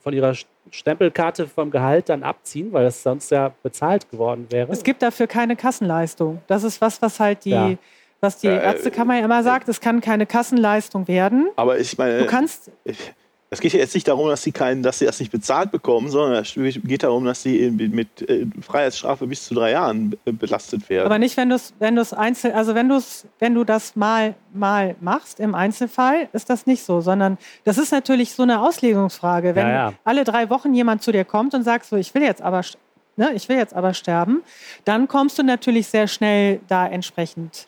von 0.04 0.14
ihrer 0.14 0.36
Stempelkarte 0.70 1.48
vom 1.48 1.72
Gehalt 1.72 2.10
dann 2.10 2.24
abziehen, 2.24 2.74
weil 2.74 2.84
das 2.84 3.02
sonst 3.02 3.32
ja 3.32 3.54
bezahlt 3.64 4.12
geworden 4.12 4.48
wäre. 4.50 4.72
Es 4.72 4.84
gibt 4.84 5.02
dafür 5.02 5.28
keine 5.28 5.56
Kassenleistung. 5.56 6.42
Das 6.48 6.64
ist 6.64 6.82
was, 6.82 7.02
was 7.02 7.20
halt 7.22 7.46
die, 7.46 7.52
ja. 7.52 7.76
was 8.20 8.38
die 8.38 8.48
Ärztekammer 8.48 9.18
ja 9.18 9.26
immer 9.26 9.44
sagt. 9.44 9.70
Es 9.70 9.80
kann 9.80 10.02
keine 10.02 10.26
Kassenleistung 10.26 11.08
werden. 11.08 11.50
Aber 11.56 11.80
ich 11.80 11.98
meine, 11.98 12.20
du 12.20 12.26
kannst. 12.26 12.70
Ich, 12.84 13.14
es 13.54 13.62
geht 13.62 13.74
ja 13.74 13.80
jetzt 13.80 13.94
nicht 13.94 14.08
darum, 14.08 14.28
dass 14.28 14.44
sie, 14.44 14.52
keinen, 14.52 14.84
dass 14.84 15.00
sie 15.00 15.06
das 15.06 15.20
nicht 15.20 15.32
bezahlt 15.32 15.72
bekommen, 15.72 16.10
sondern 16.10 16.44
es 16.44 16.54
geht 16.56 17.04
darum, 17.04 17.26
dass 17.26 17.44
sie 17.44 17.70
mit 17.72 18.28
äh, 18.30 18.46
Freiheitsstrafe 18.62 19.26
bis 19.28 19.46
zu 19.46 19.56
drei 19.56 19.72
Jahren 19.72 20.16
belastet 20.26 20.90
werden. 20.90 21.06
Aber 21.06 21.20
nicht, 21.20 21.38
wenn 21.38 21.50
du 21.50 21.56
es 21.56 21.74
wenn 21.80 21.98
einzel, 21.98 22.52
also 22.52 22.76
wenn, 22.76 22.90
wenn 23.40 23.54
du 23.54 23.64
das 23.64 23.96
mal, 23.96 24.36
mal 24.54 24.96
machst 25.00 25.40
im 25.40 25.56
Einzelfall, 25.56 26.28
ist 26.34 26.50
das 26.50 26.66
nicht 26.66 26.84
so, 26.84 27.02
sondern 27.02 27.38
das 27.64 27.78
ist 27.78 27.92
natürlich 27.92 28.34
so 28.34 28.44
eine 28.44 28.62
Auslegungsfrage. 28.62 29.56
Wenn 29.56 29.68
ja, 29.68 29.74
ja. 29.74 29.94
alle 30.04 30.24
drei 30.24 30.50
Wochen 30.50 30.74
jemand 30.74 31.04
zu 31.04 31.12
dir 31.12 31.26
kommt 31.26 31.54
und 31.54 31.64
sagt 31.64 31.86
so, 31.86 31.96
ich 31.96 32.14
will 32.14 32.24
jetzt 32.24 32.42
aber, 32.42 32.62
ne, 33.16 33.32
ich 33.34 33.48
will 33.50 33.58
jetzt 33.58 33.74
aber 33.74 33.94
sterben, 33.94 34.44
dann 34.86 35.08
kommst 35.08 35.38
du 35.38 35.44
natürlich 35.44 35.88
sehr 35.88 36.08
schnell 36.08 36.60
da 36.68 36.88
entsprechend 36.88 37.68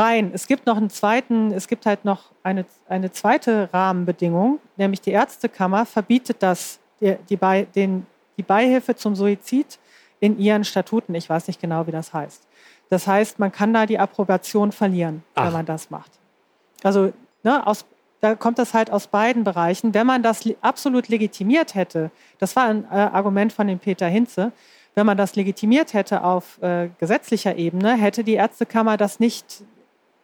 rein. 0.00 0.30
Es 0.32 0.46
gibt 0.46 0.66
noch 0.66 0.76
einen 0.76 0.90
zweiten, 0.90 1.52
es 1.52 1.68
gibt 1.68 1.86
halt 1.86 2.04
noch 2.04 2.30
eine, 2.42 2.64
eine 2.88 3.12
zweite 3.12 3.68
Rahmenbedingung, 3.72 4.58
nämlich 4.76 5.00
die 5.00 5.10
Ärztekammer 5.10 5.86
verbietet 5.86 6.38
das, 6.40 6.80
die, 7.00 7.16
die, 7.28 7.36
Bei, 7.36 7.62
den, 7.62 8.06
die 8.36 8.42
Beihilfe 8.42 8.96
zum 8.96 9.14
Suizid 9.14 9.78
in 10.18 10.38
ihren 10.38 10.64
Statuten. 10.64 11.14
Ich 11.14 11.28
weiß 11.28 11.46
nicht 11.46 11.60
genau, 11.60 11.86
wie 11.86 11.92
das 11.92 12.12
heißt. 12.12 12.46
Das 12.88 13.06
heißt, 13.06 13.38
man 13.38 13.52
kann 13.52 13.72
da 13.72 13.86
die 13.86 13.98
Approbation 13.98 14.72
verlieren, 14.72 15.22
Ach. 15.34 15.46
wenn 15.46 15.52
man 15.52 15.66
das 15.66 15.90
macht. 15.90 16.10
Also 16.82 17.12
ne, 17.42 17.66
aus, 17.66 17.84
da 18.20 18.34
kommt 18.34 18.58
das 18.58 18.74
halt 18.74 18.90
aus 18.90 19.06
beiden 19.06 19.44
Bereichen. 19.44 19.94
Wenn 19.94 20.06
man 20.06 20.22
das 20.22 20.42
absolut 20.60 21.08
legitimiert 21.08 21.74
hätte, 21.74 22.10
das 22.38 22.56
war 22.56 22.66
ein 22.66 22.84
äh, 22.84 22.96
Argument 22.96 23.52
von 23.52 23.66
dem 23.66 23.78
Peter 23.78 24.08
Hinze, 24.08 24.52
wenn 24.94 25.06
man 25.06 25.16
das 25.16 25.36
legitimiert 25.36 25.94
hätte 25.94 26.24
auf 26.24 26.60
äh, 26.62 26.90
gesetzlicher 26.98 27.56
Ebene, 27.56 27.94
hätte 27.94 28.24
die 28.24 28.34
Ärztekammer 28.34 28.96
das 28.96 29.20
nicht 29.20 29.62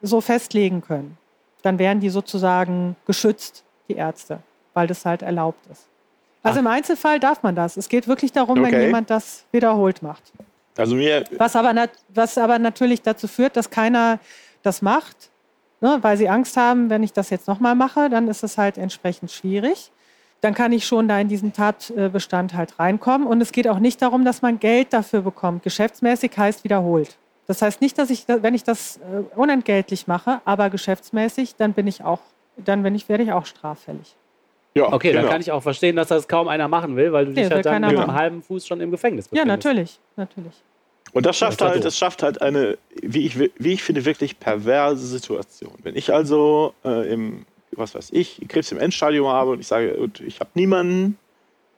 so 0.07 0.21
festlegen 0.21 0.83
können. 0.83 1.17
Dann 1.63 1.79
wären 1.79 2.01
die 2.01 2.11
sozusagen 2.11 2.97
geschützt, 3.07 3.65
die 3.89 3.95
Ärzte, 3.95 4.39
weil 4.75 4.87
das 4.87 5.05
halt 5.05 5.23
erlaubt 5.23 5.67
ist. 5.71 5.87
Also 6.43 6.61
im 6.61 6.67
Einzelfall 6.69 7.19
darf 7.19 7.43
man 7.43 7.57
das. 7.57 7.77
Es 7.77 7.89
geht 7.89 8.07
wirklich 8.07 8.31
darum, 8.31 8.61
okay. 8.61 8.71
wenn 8.71 8.81
jemand 8.81 9.11
das 9.11 9.45
wiederholt 9.51 10.03
macht. 10.03 10.23
Also 10.77 10.95
mir 10.95 11.25
was, 11.39 11.57
aber 11.57 11.89
was 12.15 12.39
aber 12.39 12.59
natürlich 12.59 13.03
dazu 13.03 13.27
führt, 13.27 13.57
dass 13.57 13.71
keiner 13.71 14.21
das 14.63 14.83
macht, 14.83 15.31
ne, 15.81 15.99
weil 16.03 16.17
sie 16.17 16.29
Angst 16.29 16.57
haben, 16.57 16.91
wenn 16.91 17.03
ich 17.03 17.13
das 17.13 17.31
jetzt 17.31 17.49
nochmal 17.49 17.75
mache, 17.75 18.11
dann 18.11 18.29
ist 18.29 18.45
es 18.45 18.59
halt 18.59 18.79
entsprechend 18.79 19.33
schwierig. 19.33 19.91
Dann 20.43 20.55
kann 20.55 20.71
ich 20.73 20.87
schon 20.87 21.09
da 21.09 21.19
in 21.19 21.29
diesen 21.29 21.53
Tatbestand 21.53 22.55
halt 22.55 22.79
reinkommen. 22.79 23.27
Und 23.27 23.41
es 23.41 23.53
geht 23.53 23.67
auch 23.67 23.79
nicht 23.79 24.03
darum, 24.03 24.25
dass 24.25 24.43
man 24.43 24.61
Geld 24.61 24.93
dafür 24.93 25.23
bekommt. 25.23 25.63
Geschäftsmäßig 25.63 26.37
heißt 26.37 26.63
wiederholt. 26.63 27.17
Das 27.47 27.63
heißt 27.63 27.81
nicht, 27.81 27.97
dass 27.99 28.11
ich, 28.11 28.27
wenn 28.27 28.55
ich 28.55 28.65
das 28.65 28.99
äh, 28.99 29.23
unentgeltlich 29.37 30.07
mache, 30.07 30.41
aber 30.45 30.71
geschäftsmäßig, 30.71 31.57
dann 31.57 31.73
bin 31.73 31.87
ich 31.87 32.03
auch, 32.03 32.21
dann 32.57 32.83
bin 32.83 32.95
ich, 32.95 33.09
werde 33.09 33.23
ich 33.23 33.33
auch 33.33 33.47
straffällig. 33.47 34.17
Ja, 34.75 34.93
okay, 34.93 35.11
genau. 35.13 35.23
dann 35.23 35.31
kann 35.31 35.41
ich 35.41 35.51
auch 35.53 35.63
verstehen, 35.63 35.97
dass 35.97 36.09
das 36.09 36.29
kaum 36.29 36.49
einer 36.49 36.69
machen 36.69 36.97
will, 36.97 37.13
weil 37.13 37.27
du 37.27 37.33
dich 37.33 37.51
halt 37.51 37.65
dann 37.65 37.83
mit 37.83 37.97
einem 37.97 38.13
halben 38.13 38.43
Fuß 38.43 38.67
schon 38.67 38.81
im 38.81 38.91
Gefängnis 38.91 39.29
befindest. 39.29 39.49
Ja, 39.49 39.57
natürlich, 39.57 39.99
natürlich. 40.17 40.53
Und 41.13 41.25
das 41.25 41.39
schafft 41.39 41.63
das 41.63 41.71
halt, 41.71 41.85
das 41.85 41.97
schafft 41.97 42.23
halt 42.23 42.43
eine, 42.43 42.77
wie 43.01 43.25
ich, 43.25 43.39
wie 43.39 43.73
ich 43.73 43.83
finde, 43.83 44.05
wirklich 44.05 44.39
perverse 44.39 45.07
Situation. 45.07 45.73
Wenn 45.83 45.97
ich 45.97 46.13
also 46.13 46.75
äh, 46.85 47.11
im, 47.11 47.47
was 47.73 47.95
weiß 47.95 48.11
ich, 48.13 48.45
Krebs 48.49 48.71
im 48.71 48.79
Endstadium 48.79 49.29
habe 49.29 49.53
und 49.53 49.61
ich 49.61 49.67
sage, 49.67 49.97
ich 50.27 50.41
habe 50.41 50.51
niemanden, 50.53 51.17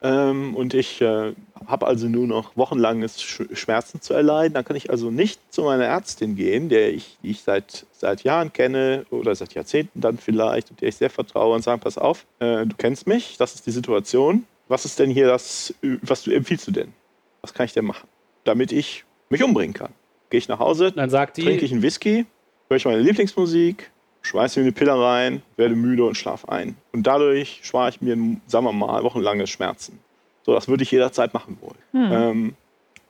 ähm, 0.01 0.55
und 0.55 0.73
ich 0.73 1.01
äh, 1.01 1.33
habe 1.67 1.87
also 1.87 2.07
nur 2.07 2.25
noch 2.25 2.55
wochenlanges 2.55 3.21
Sch 3.21 3.43
Schmerzen 3.53 4.01
zu 4.01 4.13
erleiden. 4.13 4.53
Dann 4.53 4.63
kann 4.63 4.75
ich 4.75 4.89
also 4.89 5.11
nicht 5.11 5.41
zu 5.53 5.63
meiner 5.63 5.85
Ärztin 5.85 6.35
gehen, 6.35 6.69
der 6.69 6.93
ich, 6.93 7.17
die 7.21 7.31
ich 7.31 7.41
seit, 7.41 7.85
seit 7.91 8.23
Jahren 8.23 8.53
kenne 8.53 9.05
oder 9.09 9.35
seit 9.35 9.53
Jahrzehnten 9.53 9.99
dann 9.99 10.17
vielleicht 10.17 10.71
und 10.71 10.81
der 10.81 10.89
ich 10.89 10.95
sehr 10.95 11.09
vertraue 11.09 11.55
und 11.55 11.63
sagen, 11.63 11.81
pass 11.81 11.97
auf, 11.97 12.25
äh, 12.39 12.65
du 12.65 12.75
kennst 12.77 13.07
mich, 13.07 13.37
das 13.37 13.55
ist 13.55 13.65
die 13.65 13.71
Situation. 13.71 14.45
Was 14.69 14.85
ist 14.85 14.99
denn 14.99 15.09
hier 15.09 15.27
das, 15.27 15.73
was 16.01 16.23
du 16.23 16.31
empfiehlst 16.31 16.67
du 16.67 16.71
denn? 16.71 16.93
Was 17.41 17.53
kann 17.53 17.65
ich 17.65 17.73
denn 17.73 17.85
machen, 17.85 18.07
damit 18.43 18.71
ich 18.71 19.03
mich 19.29 19.43
umbringen 19.43 19.73
kann? 19.73 19.91
Gehe 20.29 20.37
ich 20.37 20.47
nach 20.47 20.59
Hause, 20.59 20.91
dann 20.91 21.09
sagt 21.09 21.37
die, 21.37 21.43
trinke 21.43 21.65
ich 21.65 21.71
einen 21.71 21.81
Whisky, 21.81 22.25
höre 22.69 22.77
ich 22.77 22.85
meine 22.85 23.01
Lieblingsmusik, 23.01 23.89
schmeiße 24.21 24.59
mir 24.59 24.65
eine 24.65 24.71
Pille 24.71 24.99
rein, 24.99 25.41
werde 25.57 25.75
müde 25.75 26.03
und 26.05 26.15
schlafe 26.15 26.49
ein. 26.49 26.75
Und 26.91 27.07
dadurch 27.07 27.59
spare 27.63 27.89
ich 27.89 28.01
mir, 28.01 28.15
sagen 28.47 28.65
wir 28.65 28.73
mal, 28.73 29.03
wochenlange 29.03 29.47
Schmerzen. 29.47 29.99
So, 30.45 30.53
das 30.53 30.67
würde 30.67 30.83
ich 30.83 30.91
jederzeit 30.91 31.33
machen 31.33 31.57
wollen. 31.61 31.77
Hm. 31.91 32.11
Ähm, 32.11 32.55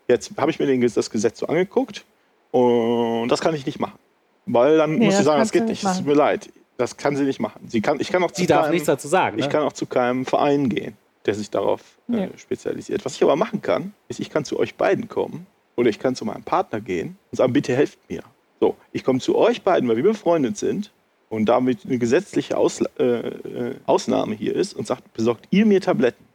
jetzt 0.08 0.32
habe 0.38 0.52
ich 0.52 0.60
mir 0.60 0.66
den, 0.66 0.82
das 0.82 1.10
Gesetz 1.10 1.40
so 1.40 1.48
angeguckt 1.48 2.06
und 2.52 3.30
das 3.30 3.42
kann 3.42 3.56
ich 3.56 3.66
nicht 3.66 3.80
machen. 3.80 4.00
Weil 4.46 4.78
dann 4.78 4.96
nee, 4.96 5.06
muss 5.06 5.18
sie 5.18 5.24
sagen, 5.24 5.40
das 5.40 5.52
geht 5.52 5.66
nicht. 5.66 5.84
Es 5.84 5.98
tut 5.98 6.08
mir 6.08 6.16
leid. 6.16 6.50
Das 6.78 6.98
kann 6.98 7.16
sie 7.16 7.24
nicht 7.24 7.40
machen. 7.40 7.62
Sie, 7.68 7.82
kann, 7.82 8.00
ich 8.00 8.10
kann 8.10 8.24
auch 8.24 8.32
sie 8.34 8.48
darf 8.48 8.64
keinem, 8.64 8.72
nichts 8.72 8.88
dazu 8.88 9.08
sagen. 9.08 9.38
Ne? 9.38 9.44
Ich 9.44 9.50
kann 9.50 9.64
auch 9.64 9.74
zu 9.74 9.86
keinem 9.86 10.26
Verein 10.26 10.70
gehen, 10.70 10.98
der 11.26 11.36
sich 11.36 11.50
darauf 11.50 11.82
äh, 12.12 12.30
spezialisiert. 12.38 13.04
Was 13.06 13.16
ich 13.16 13.24
aber 13.24 13.36
machen 13.36 13.62
kann, 13.62 13.94
ist, 14.08 14.20
ich 14.20 14.30
kann 14.30 14.46
zu 14.46 14.58
euch 14.58 14.76
beiden 14.76 15.08
kommen 15.08 15.46
oder 15.76 15.90
ich 15.90 16.00
kann 16.00 16.16
zu 16.16 16.26
meinem 16.26 16.44
Partner 16.44 16.80
gehen 16.80 17.18
und 17.32 17.36
sagen, 17.36 17.54
bitte 17.54 17.76
helft 17.76 18.00
mir. 18.10 18.24
So, 18.60 18.76
ich 18.92 19.04
komme 19.04 19.20
zu 19.20 19.38
euch 19.38 19.62
beiden, 19.62 19.88
weil 19.88 19.98
wir 19.98 20.04
befreundet 20.04 20.58
sind 20.58 20.92
und 21.30 21.46
damit 21.46 21.86
eine 21.86 21.98
gesetzliche 21.98 22.58
Ausla 22.58 22.90
äh, 23.00 23.04
äh, 23.04 23.76
Ausnahme 23.86 24.36
hier 24.36 24.56
ist 24.56 24.74
und 24.74 24.88
sagt, 24.88 25.14
besorgt 25.14 25.48
ihr 25.52 25.66
mir 25.66 25.80
Tabletten. 25.80 26.26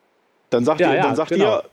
Dann 0.50 0.64
sagt, 0.64 0.80
ja, 0.80 0.92
ihr, 0.92 1.02
dann 1.02 1.10
ja, 1.10 1.16
sagt 1.16 1.30
genau. 1.30 1.44
ihr, 1.56 1.64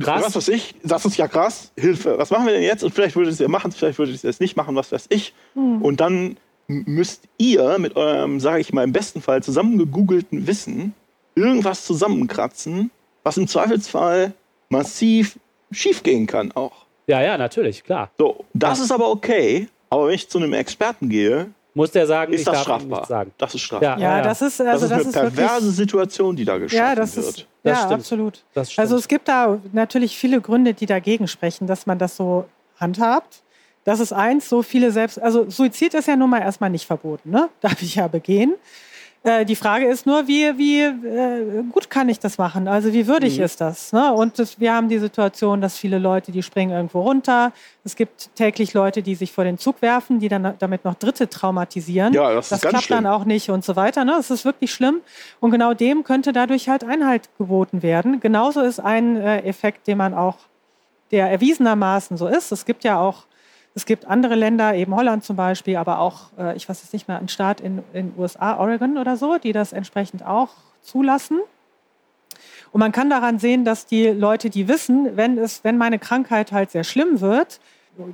krass. 0.00 0.24
was 0.24 0.36
weiß 0.36 0.48
ich, 0.48 0.74
das 0.82 1.04
ist 1.04 1.16
ja 1.16 1.28
krass, 1.28 1.72
Hilfe, 1.76 2.16
was 2.18 2.30
machen 2.30 2.46
wir 2.46 2.54
denn 2.54 2.62
jetzt? 2.62 2.82
Und 2.82 2.94
vielleicht 2.94 3.14
würdet 3.14 3.38
ihr 3.38 3.46
es 3.46 3.50
machen, 3.50 3.72
vielleicht 3.72 3.98
würdet 3.98 4.24
ihr 4.24 4.30
es 4.30 4.40
nicht 4.40 4.56
machen, 4.56 4.74
was 4.74 4.90
weiß 4.90 5.06
ich. 5.10 5.34
Hm. 5.54 5.82
Und 5.82 6.00
dann 6.00 6.36
müsst 6.66 7.24
ihr 7.38 7.78
mit 7.78 7.96
eurem, 7.96 8.40
sage 8.40 8.60
ich 8.60 8.72
mal, 8.72 8.84
im 8.84 8.92
besten 8.92 9.20
Fall 9.20 9.42
zusammengegoogelten 9.42 10.46
Wissen 10.46 10.94
irgendwas 11.34 11.84
zusammenkratzen, 11.84 12.90
was 13.22 13.36
im 13.36 13.48
Zweifelsfall 13.48 14.32
massiv 14.68 15.38
schiefgehen 15.70 16.26
kann 16.26 16.52
auch. 16.52 16.86
Ja, 17.06 17.20
ja, 17.20 17.36
natürlich, 17.36 17.84
klar. 17.84 18.10
So, 18.18 18.44
das 18.54 18.78
ja. 18.78 18.84
ist 18.84 18.92
aber 18.92 19.10
okay. 19.10 19.68
Aber 19.90 20.06
wenn 20.06 20.14
ich 20.14 20.28
zu 20.28 20.38
einem 20.38 20.52
Experten 20.52 21.08
gehe, 21.08 21.48
muss 21.74 21.90
der 21.90 22.06
sagen, 22.06 22.32
ist 22.32 22.46
das 22.46 22.62
strafbar? 22.62 23.06
sagen. 23.06 23.32
Das 23.38 23.54
ist 23.54 23.62
strafbar. 23.62 23.98
Ja, 23.98 24.18
ja, 24.18 24.22
das 24.22 24.42
ist 24.42 24.60
also 24.60 24.88
das 24.88 25.06
ist 25.06 25.16
eine 25.16 25.26
das 25.26 25.34
perverse 25.34 25.68
ist 25.68 25.76
Situation, 25.76 26.36
die 26.36 26.44
da 26.44 26.58
geschaffen 26.58 26.84
ja, 26.84 26.94
das 26.94 27.16
ist, 27.16 27.38
wird. 27.38 27.48
Das 27.62 27.78
ja, 27.78 27.84
stimmt. 27.86 28.00
absolut. 28.00 28.44
Also 28.76 28.96
es 28.96 29.08
gibt 29.08 29.28
da 29.28 29.58
natürlich 29.72 30.16
viele 30.16 30.40
Gründe, 30.40 30.74
die 30.74 30.86
dagegen 30.86 31.28
sprechen, 31.28 31.66
dass 31.66 31.86
man 31.86 31.98
das 31.98 32.16
so 32.16 32.46
handhabt. 32.78 33.42
Das 33.84 34.00
ist 34.00 34.12
eins, 34.12 34.48
so 34.48 34.62
viele 34.62 34.92
selbst, 34.92 35.20
also 35.20 35.50
Suizid 35.50 35.94
ist 35.94 36.06
ja 36.06 36.14
nun 36.14 36.30
mal 36.30 36.40
erstmal 36.40 36.70
nicht 36.70 36.86
verboten, 36.86 37.30
ne? 37.30 37.48
Darf 37.60 37.82
ich 37.82 37.96
ja 37.96 38.06
begehen. 38.06 38.54
Äh, 39.24 39.44
die 39.44 39.54
Frage 39.54 39.86
ist 39.86 40.04
nur, 40.04 40.26
wie, 40.26 40.58
wie 40.58 40.82
äh, 40.82 41.62
gut 41.70 41.88
kann 41.88 42.08
ich 42.08 42.18
das 42.18 42.38
machen? 42.38 42.66
Also 42.66 42.92
wie 42.92 43.06
würdig 43.06 43.38
mhm. 43.38 43.44
ist 43.44 43.60
das? 43.60 43.92
Ne? 43.92 44.12
Und 44.12 44.38
das, 44.38 44.58
wir 44.58 44.74
haben 44.74 44.88
die 44.88 44.98
Situation, 44.98 45.60
dass 45.60 45.78
viele 45.78 45.98
Leute, 45.98 46.32
die 46.32 46.42
springen 46.42 46.72
irgendwo 46.72 47.02
runter. 47.02 47.52
Es 47.84 47.94
gibt 47.94 48.34
täglich 48.34 48.74
Leute, 48.74 49.02
die 49.02 49.14
sich 49.14 49.30
vor 49.30 49.44
den 49.44 49.58
Zug 49.58 49.80
werfen, 49.80 50.18
die 50.18 50.28
dann 50.28 50.54
damit 50.58 50.84
noch 50.84 50.94
Dritte 50.94 51.28
traumatisieren. 51.28 52.12
Ja, 52.14 52.34
das, 52.34 52.48
das 52.48 52.62
klappt 52.62 52.84
schlimm. 52.84 53.04
dann 53.04 53.12
auch 53.12 53.24
nicht 53.24 53.48
und 53.50 53.64
so 53.64 53.76
weiter. 53.76 54.04
Ne? 54.04 54.14
Das 54.16 54.30
ist 54.30 54.44
wirklich 54.44 54.72
schlimm. 54.72 55.02
Und 55.38 55.52
genau 55.52 55.72
dem 55.72 56.02
könnte 56.02 56.32
dadurch 56.32 56.68
halt 56.68 56.82
Einhalt 56.82 57.28
geboten 57.38 57.82
werden. 57.82 58.18
Genauso 58.18 58.60
ist 58.60 58.80
ein 58.80 59.16
äh, 59.16 59.42
Effekt, 59.42 59.86
den 59.86 59.98
man 59.98 60.14
auch, 60.14 60.36
der 61.12 61.30
erwiesenermaßen 61.30 62.16
so 62.16 62.26
ist. 62.26 62.50
Es 62.50 62.64
gibt 62.64 62.82
ja 62.82 62.98
auch 62.98 63.26
Es 63.74 63.86
gibt 63.86 64.06
andere 64.06 64.34
Länder, 64.34 64.74
eben 64.74 64.94
Holland 64.94 65.24
zum 65.24 65.36
Beispiel, 65.36 65.76
aber 65.76 65.98
auch, 65.98 66.30
äh, 66.38 66.56
ich 66.56 66.68
weiß 66.68 66.82
jetzt 66.82 66.92
nicht 66.92 67.08
mehr, 67.08 67.18
ein 67.18 67.28
Staat 67.28 67.60
in 67.60 67.82
den 67.94 68.12
USA, 68.18 68.58
Oregon 68.58 68.98
oder 68.98 69.16
so, 69.16 69.38
die 69.38 69.52
das 69.52 69.72
entsprechend 69.72 70.24
auch 70.24 70.50
zulassen. 70.82 71.40
Und 72.72 72.80
man 72.80 72.92
kann 72.92 73.10
daran 73.10 73.38
sehen, 73.38 73.64
dass 73.64 73.86
die 73.86 74.08
Leute, 74.08 74.50
die 74.50 74.68
wissen, 74.68 75.16
wenn, 75.16 75.38
es, 75.38 75.64
wenn 75.64 75.78
meine 75.78 75.98
Krankheit 75.98 76.52
halt 76.52 76.70
sehr 76.70 76.84
schlimm 76.84 77.20
wird, 77.20 77.60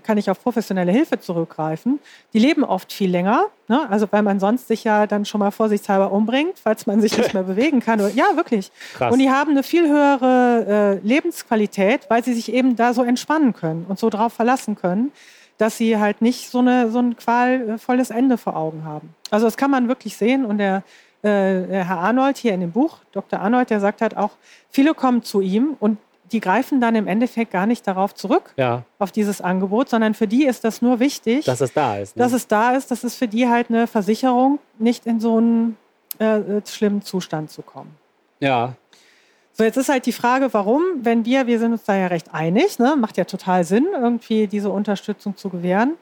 kann 0.03 0.19
ich 0.19 0.29
auf 0.29 0.43
professionelle 0.43 0.91
Hilfe 0.91 1.21
zurückgreifen. 1.21 2.01
Die 2.33 2.39
leben 2.39 2.65
oft 2.65 2.93
viel 2.93 3.11
länger, 3.11 3.47
ne? 3.69 3.89
also 3.89 4.09
weil 4.11 4.23
man 4.23 4.41
sonst 4.41 4.67
sich 4.67 4.83
ja 4.83 5.07
dann 5.07 5.25
schon 5.25 5.39
mal 5.39 5.53
vorsichtshalber 5.53 6.11
umbringt, 6.11 6.59
falls 6.61 6.87
man 6.87 7.01
sich 7.01 7.17
nicht 7.17 7.33
mehr 7.33 7.43
bewegen 7.45 7.81
kann. 7.81 8.01
Ja, 8.17 8.35
wirklich. 8.35 8.73
Krass. 8.95 9.13
Und 9.13 9.21
die 9.21 9.31
haben 9.31 9.53
eine 9.53 9.63
viel 9.63 9.89
höhere 9.89 10.99
äh, 11.03 11.07
Lebensqualität, 11.07 12.11
weil 12.11 12.25
sie 12.25 12.35
sich 12.35 12.53
eben 12.53 12.75
da 12.75 12.93
so 12.93 13.05
entspannen 13.05 13.53
können 13.53 13.87
und 13.89 13.99
so 13.99 14.11
drauf 14.11 14.33
verlassen 14.33 14.75
können, 14.75 15.13
dass 15.59 15.77
sie 15.77 15.99
halt 15.99 16.23
nicht 16.23 16.51
so, 16.51 16.61
eine, 16.61 16.91
so 16.91 17.01
ein 17.01 17.17
qualvolles 17.17 18.11
Ende 18.11 18.39
vor 18.39 18.57
Augen 18.57 18.85
haben. 18.85 19.15
Also 19.31 19.47
das 19.47 19.57
kann 19.57 19.71
man 19.71 19.89
wirklich 19.89 20.17
sehen 20.17 20.45
und 20.45 20.59
der 20.59 20.83
äh, 21.23 21.85
Herr 21.85 21.99
Arnold 21.99 22.39
hier 22.39 22.55
in 22.55 22.61
dem 22.61 22.71
Buch, 22.71 22.99
Dr. 23.13 23.41
Arnold, 23.41 23.71
der 23.71 23.81
sagt 23.81 24.01
halt 24.01 24.17
auch, 24.17 24.31
viele 24.71 24.95
kommen 24.95 25.23
zu 25.23 25.41
ihm 25.41 25.77
und 25.81 25.99
die 26.31 26.41
greifen 26.41 26.81
dann 26.81 26.95
im 26.95 27.07
Endeffekt 27.07 27.51
gar 27.51 27.67
nicht 27.67 27.87
darauf 27.87 28.15
zurück, 28.15 28.53
ja. 28.57 28.85
auf 28.99 29.11
dieses 29.13 29.41
Angebot, 29.41 29.89
sondern 29.89 30.15
für 30.15 30.29
die 30.29 30.45
ist 30.45 30.63
das 30.63 30.83
nur 30.83 31.01
wichtig, 31.01 31.45
dass 31.45 31.61
es 31.61 31.73
da 31.73 31.99
ist. 31.99 32.17
Ne? 32.17 32.23
Dass 32.23 32.33
es 32.33 32.47
da 32.47 32.73
ist, 32.73 32.91
dass 32.91 33.03
es 33.03 33.15
für 33.15 33.29
die 33.29 33.49
halt 33.49 33.71
eine 33.71 33.87
Versicherung, 33.87 34.59
nicht 34.79 35.07
in 35.07 35.21
so 35.21 35.39
einen 35.39 35.77
äh, 36.19 36.61
schlimmen 36.67 37.03
Zustand 37.03 37.51
zu 37.51 37.63
kommen. 37.63 37.97
Ja. 38.41 38.75
So, 39.59 39.65
jetzt 39.65 39.77
ist 39.77 39.89
halt 39.89 40.07
die 40.07 40.13
Frage, 40.13 40.55
warum, 40.55 40.83
wenn 41.03 41.25
wir, 41.25 41.49
wir 41.49 41.59
sind 41.59 41.73
uns 41.73 41.85
da 41.85 41.97
ja 41.97 42.07
recht 42.07 42.33
einig, 42.33 42.79
ne, 42.79 42.95
macht 42.97 43.17
ja 43.17 43.25
total 43.25 43.65
Sinn, 43.65 43.89
irgendwie 43.93 44.47
diese 44.47 44.71
Unterstützung 44.71 45.37
zu 45.37 45.51
gewähren. 45.51 45.95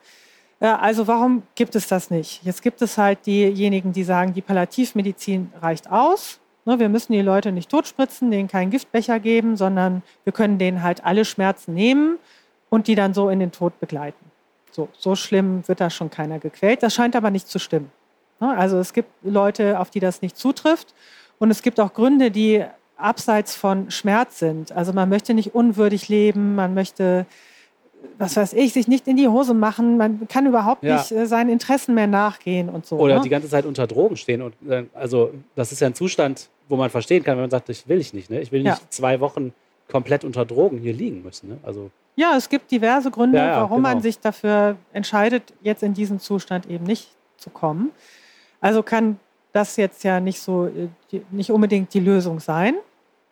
Äh, 0.60 0.66
also 0.66 1.06
warum 1.06 1.42
gibt 1.54 1.74
es 1.74 1.88
das 1.88 2.10
nicht? 2.10 2.44
Jetzt 2.44 2.62
gibt 2.62 2.82
es 2.82 2.98
halt 2.98 3.24
diejenigen, 3.24 3.92
die 3.92 4.04
sagen, 4.04 4.34
die 4.34 4.42
Palliativmedizin 4.42 5.52
reicht 5.62 5.90
aus 5.90 6.38
Ne, 6.66 6.80
wir 6.80 6.88
müssen 6.88 7.12
die 7.12 7.22
Leute 7.22 7.52
nicht 7.52 7.70
totspritzen, 7.70 8.32
denen 8.32 8.48
keinen 8.48 8.72
Giftbecher 8.72 9.20
geben, 9.20 9.56
sondern 9.56 10.02
wir 10.24 10.32
können 10.32 10.58
denen 10.58 10.82
halt 10.82 11.04
alle 11.04 11.24
Schmerzen 11.24 11.74
nehmen 11.74 12.18
und 12.70 12.88
die 12.88 12.96
dann 12.96 13.14
so 13.14 13.28
in 13.28 13.38
den 13.38 13.52
Tod 13.52 13.78
begleiten. 13.78 14.32
So, 14.72 14.88
so 14.98 15.14
schlimm 15.14 15.66
wird 15.68 15.80
da 15.80 15.90
schon 15.90 16.10
keiner 16.10 16.40
gequält. 16.40 16.82
Das 16.82 16.92
scheint 16.92 17.14
aber 17.14 17.30
nicht 17.30 17.46
zu 17.46 17.60
stimmen. 17.60 17.92
Ne, 18.40 18.56
also 18.58 18.78
es 18.78 18.92
gibt 18.92 19.10
Leute, 19.22 19.78
auf 19.78 19.90
die 19.90 20.00
das 20.00 20.22
nicht 20.22 20.36
zutrifft. 20.36 20.92
Und 21.38 21.52
es 21.52 21.62
gibt 21.62 21.78
auch 21.78 21.94
Gründe, 21.94 22.32
die 22.32 22.64
abseits 22.96 23.54
von 23.54 23.90
Schmerz 23.90 24.38
sind. 24.38 24.72
Also 24.72 24.92
man 24.92 25.08
möchte 25.08 25.34
nicht 25.34 25.54
unwürdig 25.54 26.08
leben, 26.08 26.54
man 26.54 26.74
möchte 26.74 27.26
was 28.18 28.36
weiß 28.36 28.52
ich, 28.54 28.72
sich 28.72 28.88
nicht 28.88 29.06
in 29.08 29.16
die 29.16 29.28
Hose 29.28 29.54
machen, 29.54 29.96
man 29.96 30.28
kann 30.28 30.46
überhaupt 30.46 30.82
ja. 30.82 30.96
nicht 30.96 31.12
äh, 31.12 31.26
seinen 31.26 31.50
Interessen 31.50 31.94
mehr 31.94 32.06
nachgehen 32.06 32.68
und 32.68 32.86
so. 32.86 32.96
Oder 32.96 33.16
ne? 33.16 33.20
die 33.22 33.28
ganze 33.28 33.48
Zeit 33.48 33.66
unter 33.66 33.86
Drogen 33.86 34.16
stehen. 34.16 34.42
Und, 34.42 34.54
äh, 34.68 34.84
also 34.94 35.32
das 35.54 35.72
ist 35.72 35.80
ja 35.80 35.88
ein 35.88 35.94
Zustand, 35.94 36.48
wo 36.68 36.76
man 36.76 36.90
verstehen 36.90 37.22
kann, 37.22 37.36
wenn 37.36 37.42
man 37.42 37.50
sagt, 37.50 37.68
das 37.68 37.88
will 37.88 38.00
ich 38.00 38.14
nicht. 38.14 38.30
Ne? 38.30 38.40
Ich 38.40 38.52
will 38.52 38.62
nicht 38.62 38.80
ja. 38.80 38.90
zwei 38.90 39.20
Wochen 39.20 39.52
komplett 39.88 40.24
unter 40.24 40.44
Drogen 40.44 40.78
hier 40.78 40.92
liegen 40.92 41.22
müssen. 41.22 41.48
Ne? 41.50 41.58
Also 41.62 41.90
ja, 42.16 42.34
es 42.36 42.48
gibt 42.48 42.70
diverse 42.70 43.10
Gründe, 43.10 43.38
ja, 43.38 43.60
warum 43.60 43.82
genau. 43.82 43.94
man 43.94 44.00
sich 44.02 44.18
dafür 44.18 44.76
entscheidet, 44.94 45.52
jetzt 45.62 45.82
in 45.82 45.92
diesen 45.92 46.18
Zustand 46.18 46.66
eben 46.66 46.84
nicht 46.84 47.10
zu 47.36 47.50
kommen. 47.50 47.90
Also 48.60 48.82
kann 48.82 49.18
das 49.56 49.76
jetzt 49.76 50.04
ja 50.04 50.20
nicht 50.20 50.40
so, 50.40 50.66
äh, 50.66 51.20
nicht 51.30 51.50
unbedingt 51.50 51.92
die 51.94 52.00
Lösung 52.00 52.40
sein. 52.40 52.74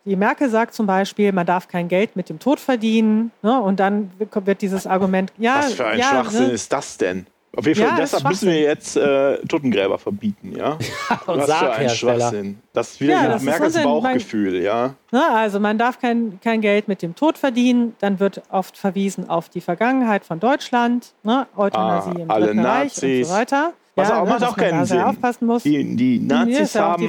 Die 0.05 0.17
Merkel 0.17 0.51
sagt 0.51 0.75
zum 0.75 0.87
Beispiel, 0.87 1.33
man 1.33 1.47
darf 1.47 1.69
kein 1.69 1.89
Geld 1.89 2.17
mit 2.17 2.29
dem 2.29 2.39
Tod 2.39 2.61
verdienen. 2.61 3.31
Ne? 3.43 3.59
Und 3.61 3.81
dann 3.81 4.11
wird 4.19 4.61
dieses 4.61 4.87
Argument, 4.87 5.33
ja. 5.39 5.59
Was 5.59 5.75
für 5.75 5.87
ein 5.87 5.99
ja, 5.99 6.11
Schwachsinn 6.11 6.47
ne? 6.49 6.53
ist 6.53 6.73
das 6.73 6.99
denn? 6.99 7.27
Auf 7.57 7.67
jeden 7.67 7.79
Fall, 7.79 7.91
ja, 7.91 7.97
deshalb 7.97 8.25
müssen 8.25 8.49
wir 8.49 8.61
jetzt 8.61 8.97
äh, 8.97 9.39
Totengräber 9.47 9.97
verbieten, 9.99 10.57
ja? 10.57 10.73
und 11.27 11.39
Was 11.39 11.53
für 11.53 11.73
ein 11.73 11.89
Schwachsinn. 11.89 12.59
Das 12.73 12.93
ist 12.93 13.01
wieder 13.01 13.13
ja, 13.13 13.29
das 13.29 13.43
Merkels 13.43 13.81
Bauchgefühl, 13.81 14.61
ja? 14.61 14.95
Na, 15.13 15.19
ne, 15.19 15.37
also 15.37 15.61
man 15.61 15.79
darf 15.79 16.01
kein, 16.01 16.41
kein 16.43 16.61
Geld 16.61 16.89
mit 16.89 17.01
dem 17.01 17.15
Tod 17.15 17.39
verdienen, 17.39 17.95
dann 18.01 18.19
wird 18.19 18.43
oft 18.51 18.77
verwiesen 18.77 19.31
auf 19.31 19.49
die 19.49 19.61
Vergangenheit 19.61 20.25
von 20.25 20.41
Deutschland, 20.41 21.13
ne? 21.23 21.47
Euthanasie 21.57 22.11
ah, 22.17 22.23
im 22.23 22.31
alle 22.31 22.47
Dritten 22.47 22.63
Nazis. 22.63 23.03
Reich 23.03 23.19
und 23.21 23.25
so 23.27 23.35
weiter. 23.35 23.73
Was 23.97 24.09
ja, 24.09 24.21
auch, 24.21 24.25
ne, 24.25 24.31
macht 24.31 24.45
auch 24.45 24.57
keinen 24.57 24.85
Sinn. 24.87 25.01
Aufpassen 25.01 25.47
muss. 25.47 25.63
Die, 25.63 25.97
die 25.97 26.19
Nazis 26.19 26.75
ja 26.75 26.83
haben 26.83 27.07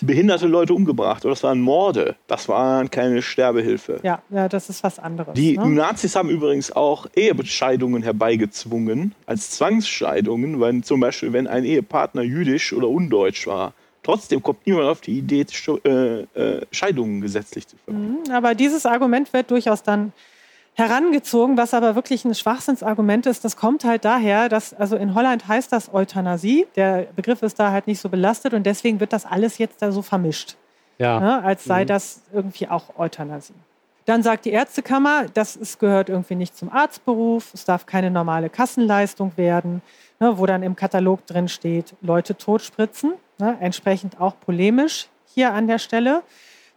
die 0.00 0.06
behinderte 0.06 0.46
Leute 0.46 0.72
umgebracht. 0.72 1.24
Oder 1.24 1.34
das 1.34 1.42
waren 1.42 1.60
Morde. 1.60 2.16
Das 2.26 2.48
waren 2.48 2.90
keine 2.90 3.20
Sterbehilfe. 3.20 4.00
Ja, 4.02 4.22
ja 4.30 4.48
das 4.48 4.70
ist 4.70 4.82
was 4.82 4.98
anderes. 4.98 5.34
Die 5.34 5.58
ne? 5.58 5.68
Nazis 5.68 6.16
haben 6.16 6.30
übrigens 6.30 6.72
auch 6.72 7.06
Ehebescheidungen 7.14 8.02
herbeigezwungen 8.02 9.14
als 9.26 9.50
Zwangsscheidungen, 9.50 10.60
weil 10.60 10.80
zum 10.82 11.00
Beispiel, 11.00 11.32
wenn 11.32 11.46
ein 11.46 11.64
Ehepartner 11.64 12.22
jüdisch 12.22 12.72
oder 12.72 12.88
undeutsch 12.88 13.46
war. 13.46 13.74
Trotzdem 14.02 14.42
kommt 14.42 14.66
niemand 14.66 14.86
auf 14.88 15.00
die 15.00 15.18
Idee, 15.18 15.46
äh, 15.84 16.20
äh, 16.20 16.66
Scheidungen 16.70 17.22
gesetzlich 17.22 17.66
zu 17.66 17.76
verbieten. 17.76 18.22
Mhm, 18.26 18.32
aber 18.32 18.54
dieses 18.54 18.84
Argument 18.84 19.32
wird 19.32 19.50
durchaus 19.50 19.82
dann 19.82 20.12
herangezogen, 20.74 21.56
was 21.56 21.72
aber 21.72 21.94
wirklich 21.94 22.24
ein 22.24 22.34
Schwachsinnsargument 22.34 23.26
ist. 23.26 23.44
Das 23.44 23.56
kommt 23.56 23.84
halt 23.84 24.04
daher, 24.04 24.48
dass, 24.48 24.74
also 24.74 24.96
in 24.96 25.14
Holland 25.14 25.46
heißt 25.46 25.72
das 25.72 25.92
Euthanasie. 25.92 26.66
Der 26.76 27.06
Begriff 27.16 27.42
ist 27.42 27.58
da 27.58 27.70
halt 27.70 27.86
nicht 27.86 28.00
so 28.00 28.08
belastet 28.08 28.54
und 28.54 28.64
deswegen 28.64 29.00
wird 29.00 29.12
das 29.12 29.24
alles 29.24 29.58
jetzt 29.58 29.80
da 29.82 29.92
so 29.92 30.02
vermischt. 30.02 30.56
Ja. 30.98 31.18
Ne, 31.20 31.42
als 31.42 31.64
sei 31.64 31.82
mhm. 31.82 31.88
das 31.88 32.22
irgendwie 32.32 32.68
auch 32.68 32.98
Euthanasie. 32.98 33.54
Dann 34.04 34.22
sagt 34.22 34.44
die 34.44 34.50
Ärztekammer, 34.50 35.26
das 35.32 35.56
ist, 35.56 35.78
gehört 35.78 36.08
irgendwie 36.08 36.34
nicht 36.34 36.56
zum 36.56 36.70
Arztberuf, 36.70 37.54
es 37.54 37.64
darf 37.64 37.86
keine 37.86 38.10
normale 38.10 38.50
Kassenleistung 38.50 39.32
werden, 39.36 39.80
ne, 40.20 40.38
wo 40.38 40.44
dann 40.46 40.62
im 40.62 40.76
Katalog 40.76 41.26
drin 41.26 41.48
steht, 41.48 41.94
Leute 42.02 42.36
totspritzen, 42.36 43.14
ne, 43.38 43.56
entsprechend 43.60 44.20
auch 44.20 44.34
polemisch 44.38 45.08
hier 45.26 45.52
an 45.52 45.66
der 45.66 45.78
Stelle. 45.78 46.22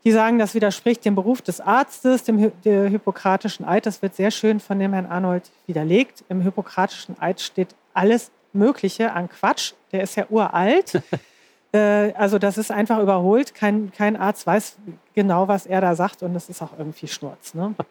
Die 0.08 0.14
sagen, 0.14 0.40
das 0.40 0.56
widerspricht 0.56 1.04
dem 1.04 1.16
Beruf 1.16 1.42
des 1.42 1.60
Arztes, 1.60 2.24
dem 2.24 2.54
der 2.64 2.88
hippokratischen 2.88 3.66
Eid. 3.66 3.86
Das 3.86 4.02
wird 4.02 4.16
sehr 4.16 4.32
schön 4.32 4.62
von 4.62 4.80
dem 4.80 4.94
Herrn 4.94 5.06
Arnold 5.06 5.52
widerlegt. 5.66 6.24
Im 6.30 6.40
hippokratischen 6.40 7.20
Eid 7.20 7.42
steht 7.42 7.76
alles 7.94 8.32
Mögliche 8.54 9.12
an 9.12 9.28
Quatsch. 9.28 9.74
Der 9.92 10.04
ist 10.04 10.16
ja 10.16 10.26
uralt. 10.30 11.02
äh, 11.74 12.14
also 12.14 12.40
das 12.40 12.58
ist 12.58 12.72
einfach 12.72 13.00
überholt. 13.00 13.54
Kein, 13.54 13.92
kein 13.92 14.16
Arzt 14.16 14.48
weiß 14.48 14.78
genau, 15.14 15.50
was 15.50 15.66
er 15.66 15.82
da 15.82 15.94
sagt 15.94 16.24
und 16.24 16.34
das 16.34 16.48
ist 16.48 16.62
auch 16.62 16.72
irgendwie 16.80 17.10
Schnurz. 17.10 17.54
Ne? 17.54 17.76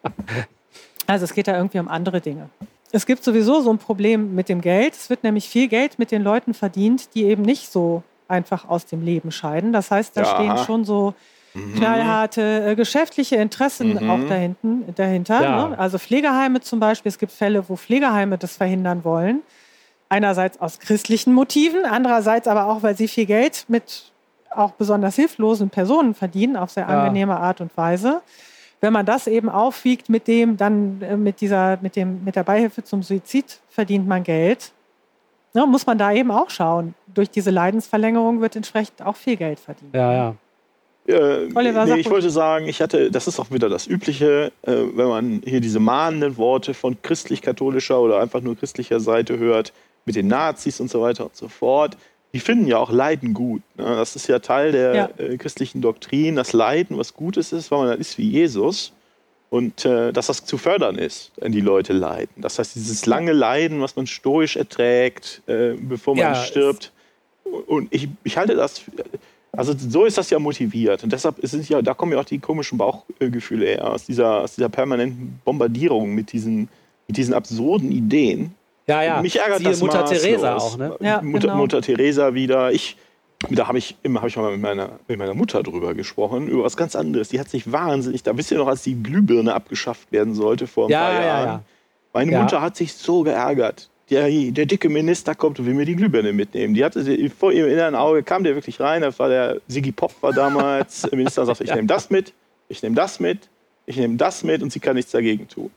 Also 1.09 1.25
es 1.25 1.35
geht 1.35 1.49
da 1.49 1.57
irgendwie 1.57 1.81
um 1.81 1.87
andere 1.87 2.23
Dinge. 2.23 2.49
Es 2.93 3.05
gibt 3.05 3.23
sowieso 3.23 3.61
so 3.61 3.71
ein 3.71 3.79
Problem 3.79 4.35
mit 4.35 4.49
dem 4.49 4.63
Geld. 4.63 4.95
Es 4.95 5.11
wird 5.11 5.23
nämlich 5.23 5.51
viel 5.51 5.69
Geld 5.69 5.99
mit 5.99 6.11
den 6.11 6.23
Leuten 6.23 6.55
verdient, 6.55 7.15
die 7.15 7.25
eben 7.25 7.43
nicht 7.43 7.71
so 7.71 8.03
einfach 8.27 8.69
aus 8.69 8.87
dem 8.87 9.05
Leben 9.05 9.31
scheiden. 9.31 9.75
Das 9.75 9.91
heißt, 9.91 10.17
da 10.17 10.23
ja. 10.23 10.35
stehen 10.35 10.59
schon 10.65 10.87
so 10.87 11.15
mhm. 11.57 11.75
knallharte 11.75 12.71
äh, 12.71 12.75
geschäftliche 12.75 13.37
Interessen 13.37 13.95
mhm. 13.95 14.11
auch 14.11 14.29
dahinten, 14.29 14.95
dahinter. 14.95 15.43
Ja. 15.43 15.69
Ne? 15.69 15.79
Also 15.79 15.99
Pflegeheime 15.99 16.61
zum 16.61 16.81
Beispiel. 16.81 17.11
Es 17.11 17.19
gibt 17.19 17.33
Fälle, 17.33 17.69
wo 17.69 17.77
Pflegeheime 17.77 18.39
das 18.39 18.57
verhindern 18.57 19.05
wollen. 19.05 19.43
Einerseits 20.09 20.61
aus 20.61 20.79
christlichen 20.79 21.35
Motiven, 21.35 21.85
andererseits 21.85 22.47
aber 22.47 22.67
auch, 22.67 22.83
weil 22.83 22.97
sie 22.97 23.09
viel 23.09 23.27
Geld 23.27 23.65
mit 23.69 24.13
auch 24.51 24.73
besonders 24.73 25.17
hilflosen 25.17 25.71
Personen 25.71 26.15
verdienen, 26.15 26.57
auf 26.57 26.71
sehr 26.71 26.89
angenehme 26.89 27.33
ja. 27.33 27.39
Art 27.39 27.61
und 27.61 27.77
Weise. 27.77 28.23
Wenn 28.81 28.93
man 28.93 29.07
das 29.07 29.27
eben 29.27 29.49
aufwiegt 29.49 30.09
mit 30.09 30.29
dem, 30.29 30.57
dann 30.57 31.01
äh, 31.03 31.17
mit 31.17 31.41
dieser, 31.41 31.79
mit 31.81 31.97
dem, 31.97 32.25
mit 32.25 32.37
der 32.37 32.45
Beihilfe 32.45 32.85
zum 32.85 33.03
Suizid 33.03 33.61
verdient 33.69 34.07
man 34.07 34.23
Geld. 34.23 34.73
Ne, 35.55 35.67
muss 35.67 35.87
man 35.87 35.97
da 35.97 36.13
eben 36.13 36.31
auch 36.31 36.51
schauen. 36.51 36.95
Durch 37.07 37.31
diese 37.31 37.51
Leidensverlängerung 37.51 38.43
wird 38.43 38.57
entsprechend 38.57 39.01
auch 39.03 39.17
viel 39.17 39.37
Geld 39.37 39.59
verdient. 39.59 39.95
Ja, 39.95 40.13
ja. 40.13 40.35
Äh, 41.07 41.47
nee, 41.47 42.01
ich 42.01 42.11
wollte 42.11 42.31
sagen, 42.31 42.67
ich 42.67 42.81
hatte, 42.81 43.11
das 43.11 43.29
ist 43.29 43.39
auch 43.39 43.51
wieder 43.51 43.69
das 43.69 43.87
Übliche, 43.87 44.51
äh, 44.63 44.73
wenn 44.95 45.09
man 45.09 45.43
hier 45.45 45.61
diese 45.61 45.79
mahnenden 45.79 46.37
Worte 46.37 46.75
von 46.75 47.01
christlich-katholischer 47.01 48.01
oder 48.01 48.21
einfach 48.21 48.41
nur 48.41 48.57
christlicher 48.57 48.99
Seite 48.99 49.39
hört, 49.39 49.73
mit 50.05 50.17
den 50.17 50.27
Nazis 50.27 50.81
und 50.81 50.91
so 50.91 51.03
weiter 51.03 51.25
und 51.25 51.37
so 51.37 51.49
fort. 51.49 51.97
Die 52.33 52.41
finden 52.41 52.67
ja 52.67 52.79
auch 52.79 52.91
Leiden 52.91 53.35
gut. 53.35 53.63
Ne? 53.77 53.85
Das 53.85 54.17
ist 54.17 54.27
ja 54.27 54.41
Teil 54.41 54.73
der 54.73 54.95
ja. 54.95 55.11
Äh, 55.17 55.37
christlichen 55.37 55.81
Doktrin, 55.81 56.37
dass 56.37 56.53
Leiden 56.53 56.99
was 56.99 57.15
Gutes 57.15 57.53
ist, 57.53 57.71
weil 57.71 57.79
man 57.81 57.89
dann 57.89 58.01
ist 58.01 58.19
wie 58.19 58.29
Jesus. 58.29 58.93
Und 59.49 59.85
äh, 59.85 60.13
dass 60.13 60.27
das 60.27 60.45
zu 60.45 60.59
fördern 60.59 60.99
ist, 60.99 61.31
wenn 61.37 61.53
die 61.53 61.61
Leute 61.61 61.93
leiden. 61.93 62.43
Das 62.43 62.59
heißt, 62.59 62.75
dieses 62.75 63.07
lange 63.07 63.33
Leiden, 63.33 63.81
was 63.81 63.95
man 63.95 64.09
stoisch 64.09 64.57
erträgt, 64.57 65.41
äh, 65.47 65.75
bevor 65.75 66.17
man 66.17 66.23
ja, 66.23 66.35
stirbt. 66.35 66.93
Und 67.45 67.95
ich, 67.95 68.09
ich 68.25 68.37
halte 68.37 68.57
das 68.57 68.83
also 69.57 69.75
so 69.77 70.05
ist 70.05 70.19
das 70.19 70.31
ja 70.31 70.39
motiviert. 70.39 71.03
Und 71.03 71.13
deshalb 71.13 71.37
sind 71.43 71.69
ja, 71.69 71.83
da 71.83 71.95
kommen 71.95 72.13
ja 72.13 72.19
auch 72.19 72.25
die 72.25 72.39
komischen 72.39 72.79
Bauchgefühle 72.79 73.67
her, 73.67 73.91
aus 73.91 74.07
dieser, 74.07 74.43
aus 74.43 74.55
dieser 74.55 74.69
permanenten 74.69 75.41
Bombardierung 75.45 76.15
mit 76.15 76.33
diesen, 76.33 76.69
mit 77.09 77.17
diesen 77.17 77.35
absurden 77.35 77.91
Ideen. 77.93 78.55
Ja, 78.87 79.03
ja. 79.03 79.23
Mich 79.23 79.39
ärgert 79.39 79.59
Siehe 79.59 79.71
das 79.71 79.81
Mutter 79.81 80.05
Teresa 80.05 80.57
auch, 80.57 80.77
ne? 80.77 80.97
Ja, 81.01 81.21
Mutter, 81.21 81.49
genau. 81.49 81.57
Mutter 81.57 81.83
Teresa 81.83 82.35
wieder. 82.35 82.71
Ich, 82.71 82.97
da 83.51 83.67
habe 83.67 83.79
ich, 83.79 83.97
hab 84.05 84.27
ich 84.27 84.37
mal 84.37 84.53
mit 84.53 84.61
meiner, 84.61 84.91
mit 85.09 85.19
meiner 85.19 85.35
Mutter 85.35 85.63
drüber 85.63 85.95
gesprochen, 85.95 86.47
über 86.47 86.65
was 86.65 86.77
ganz 86.77 86.95
anderes. 86.95 87.29
Die 87.29 87.41
hat 87.41 87.49
sich 87.49 87.71
wahnsinnig, 87.71 88.23
da 88.23 88.37
wisst 88.37 88.53
ihr 88.53 88.59
noch, 88.59 88.69
als 88.69 88.83
die 88.83 89.03
Glühbirne 89.03 89.55
abgeschafft 89.55 90.13
werden 90.13 90.35
sollte 90.35 90.67
vor 90.67 90.87
ein 90.87 90.91
ja, 90.91 91.01
paar 91.01 91.13
Jahren. 91.13 91.25
Ja, 91.25 91.45
ja 91.45 91.63
Meine 92.13 92.33
Ja. 92.33 92.43
Mutter 92.43 92.61
hat 92.61 92.77
sich 92.77 92.95
so 92.95 93.23
geärgert. 93.23 93.91
Der, 94.11 94.29
der 94.29 94.67
dicke 94.67 94.89
Minister 94.89 95.35
kommt 95.35 95.59
und 95.59 95.67
will 95.67 95.75
mir 95.75 95.85
die 95.85 95.97
Glühbirne 95.97 96.33
mitnehmen. 96.33 96.75
Die 96.75 96.85
hatte 96.85 97.03
sie- 97.03 97.29
vor 97.29 97.53
ihrem 97.53 97.71
inneren 97.71 97.95
Auge 97.97 98.23
kam 98.23 98.45
der 98.45 98.55
wirklich 98.55 98.79
rein. 98.79 99.03
Das 99.03 99.19
war 99.19 99.29
der 99.29 99.61
Sigi 99.67 99.91
Pop 99.91 100.15
war 100.21 100.33
damals. 100.33 101.03
Der 101.11 101.17
Minister 101.17 101.45
sagte, 101.45 101.65
ich 101.65 101.75
nehme 101.75 101.89
das 101.89 102.09
mit, 102.11 102.33
ich 102.69 102.83
nehme 102.83 102.95
das 102.95 103.19
mit, 103.19 103.49
ich 103.85 103.97
nehme 103.97 104.17
das 104.17 104.45
mit 104.45 104.63
und 104.63 104.73
sie 104.73 104.79
kann 104.79 104.95
nichts 104.95 105.11
dagegen 105.11 105.49
tun. 105.49 105.71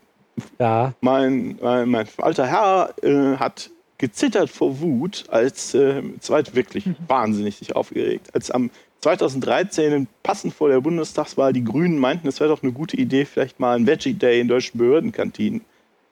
Ja, 0.60 0.94
Mein, 1.00 1.58
mein, 1.60 1.88
mein 1.88 2.06
alter 2.18 2.46
Herr 2.46 2.94
äh, 3.02 3.36
hat 3.36 3.68
gezittert 3.98 4.48
vor 4.48 4.80
Wut, 4.80 5.24
als 5.28 5.74
äh, 5.74 6.00
zweit 6.20 6.54
wirklich 6.54 6.84
wahnsinnig 7.08 7.56
sich 7.56 7.74
aufgeregt, 7.76 8.28
als 8.32 8.50
am 8.50 8.70
2013 9.00 10.06
passend 10.22 10.54
vor 10.54 10.68
der 10.68 10.80
Bundestagswahl 10.80 11.52
die 11.52 11.64
Grünen 11.64 11.98
meinten, 11.98 12.28
es 12.28 12.38
wäre 12.40 12.48
doch 12.50 12.62
eine 12.62 12.72
gute 12.72 12.96
Idee, 12.96 13.24
vielleicht 13.24 13.58
mal 13.60 13.74
einen 13.76 13.86
Veggie 13.86 14.14
Day 14.14 14.40
in 14.40 14.48
deutschen 14.48 14.78
Behördenkantinen 14.78 15.62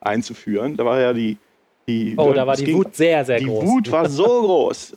einzuführen. 0.01 0.75
Da 0.77 0.85
war 0.85 0.99
ja 0.99 1.13
die, 1.13 1.37
die 1.89 2.13
oh, 2.17 2.33
da 2.33 2.45
war 2.45 2.55
die 2.55 2.65
ging- 2.65 2.77
Wut 2.77 2.95
sehr, 2.95 3.25
sehr 3.25 3.39
die 3.39 3.45
groß. 3.45 3.65
Wut 3.65 3.91
war 3.91 4.09
so 4.09 4.23
groß. 4.41 4.95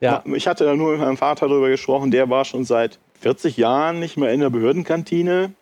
ja. 0.00 0.22
Ich 0.34 0.46
hatte 0.46 0.64
da 0.64 0.74
nur 0.76 0.92
mit 0.92 1.00
meinem 1.00 1.16
Vater 1.16 1.48
darüber 1.48 1.68
gesprochen, 1.68 2.10
der 2.10 2.28
war 2.30 2.44
schon 2.44 2.64
seit 2.64 2.98
40 3.20 3.56
Jahren 3.56 4.00
nicht 4.00 4.16
mehr 4.16 4.32
in 4.32 4.40
der 4.40 4.50
Behördenkantine. 4.50 5.52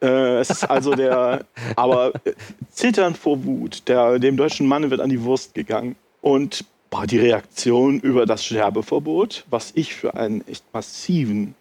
Äh, 0.00 0.38
es 0.38 0.50
ist 0.50 0.64
also 0.70 0.94
der, 0.94 1.44
aber 1.76 2.14
äh, 2.24 2.32
zitternd 2.70 3.16
vor 3.18 3.44
Wut, 3.44 3.88
der, 3.88 4.18
dem 4.18 4.36
deutschen 4.36 4.66
Mann 4.66 4.90
wird 4.90 5.00
an 5.00 5.10
die 5.10 5.22
Wurst 5.22 5.54
gegangen. 5.54 5.96
Und 6.20 6.64
boah, 6.90 7.06
die 7.06 7.18
Reaktion 7.18 8.00
über 8.00 8.26
das 8.26 8.44
Sterbeverbot, 8.44 9.44
was 9.50 9.72
ich 9.74 9.94
für 9.94 10.14
einen 10.14 10.46
echt 10.48 10.64
massiven 10.72 11.54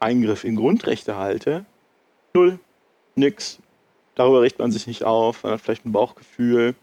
Eingriff 0.00 0.44
in 0.44 0.56
Grundrechte 0.56 1.16
halte, 1.16 1.64
null, 2.34 2.58
nix. 3.16 3.58
Darüber 4.14 4.42
regt 4.42 4.58
man 4.58 4.70
sich 4.72 4.86
nicht 4.86 5.04
auf, 5.04 5.42
man 5.44 5.52
hat 5.52 5.60
vielleicht 5.60 5.84
ein 5.86 5.92
Bauchgefühl. 5.92 6.74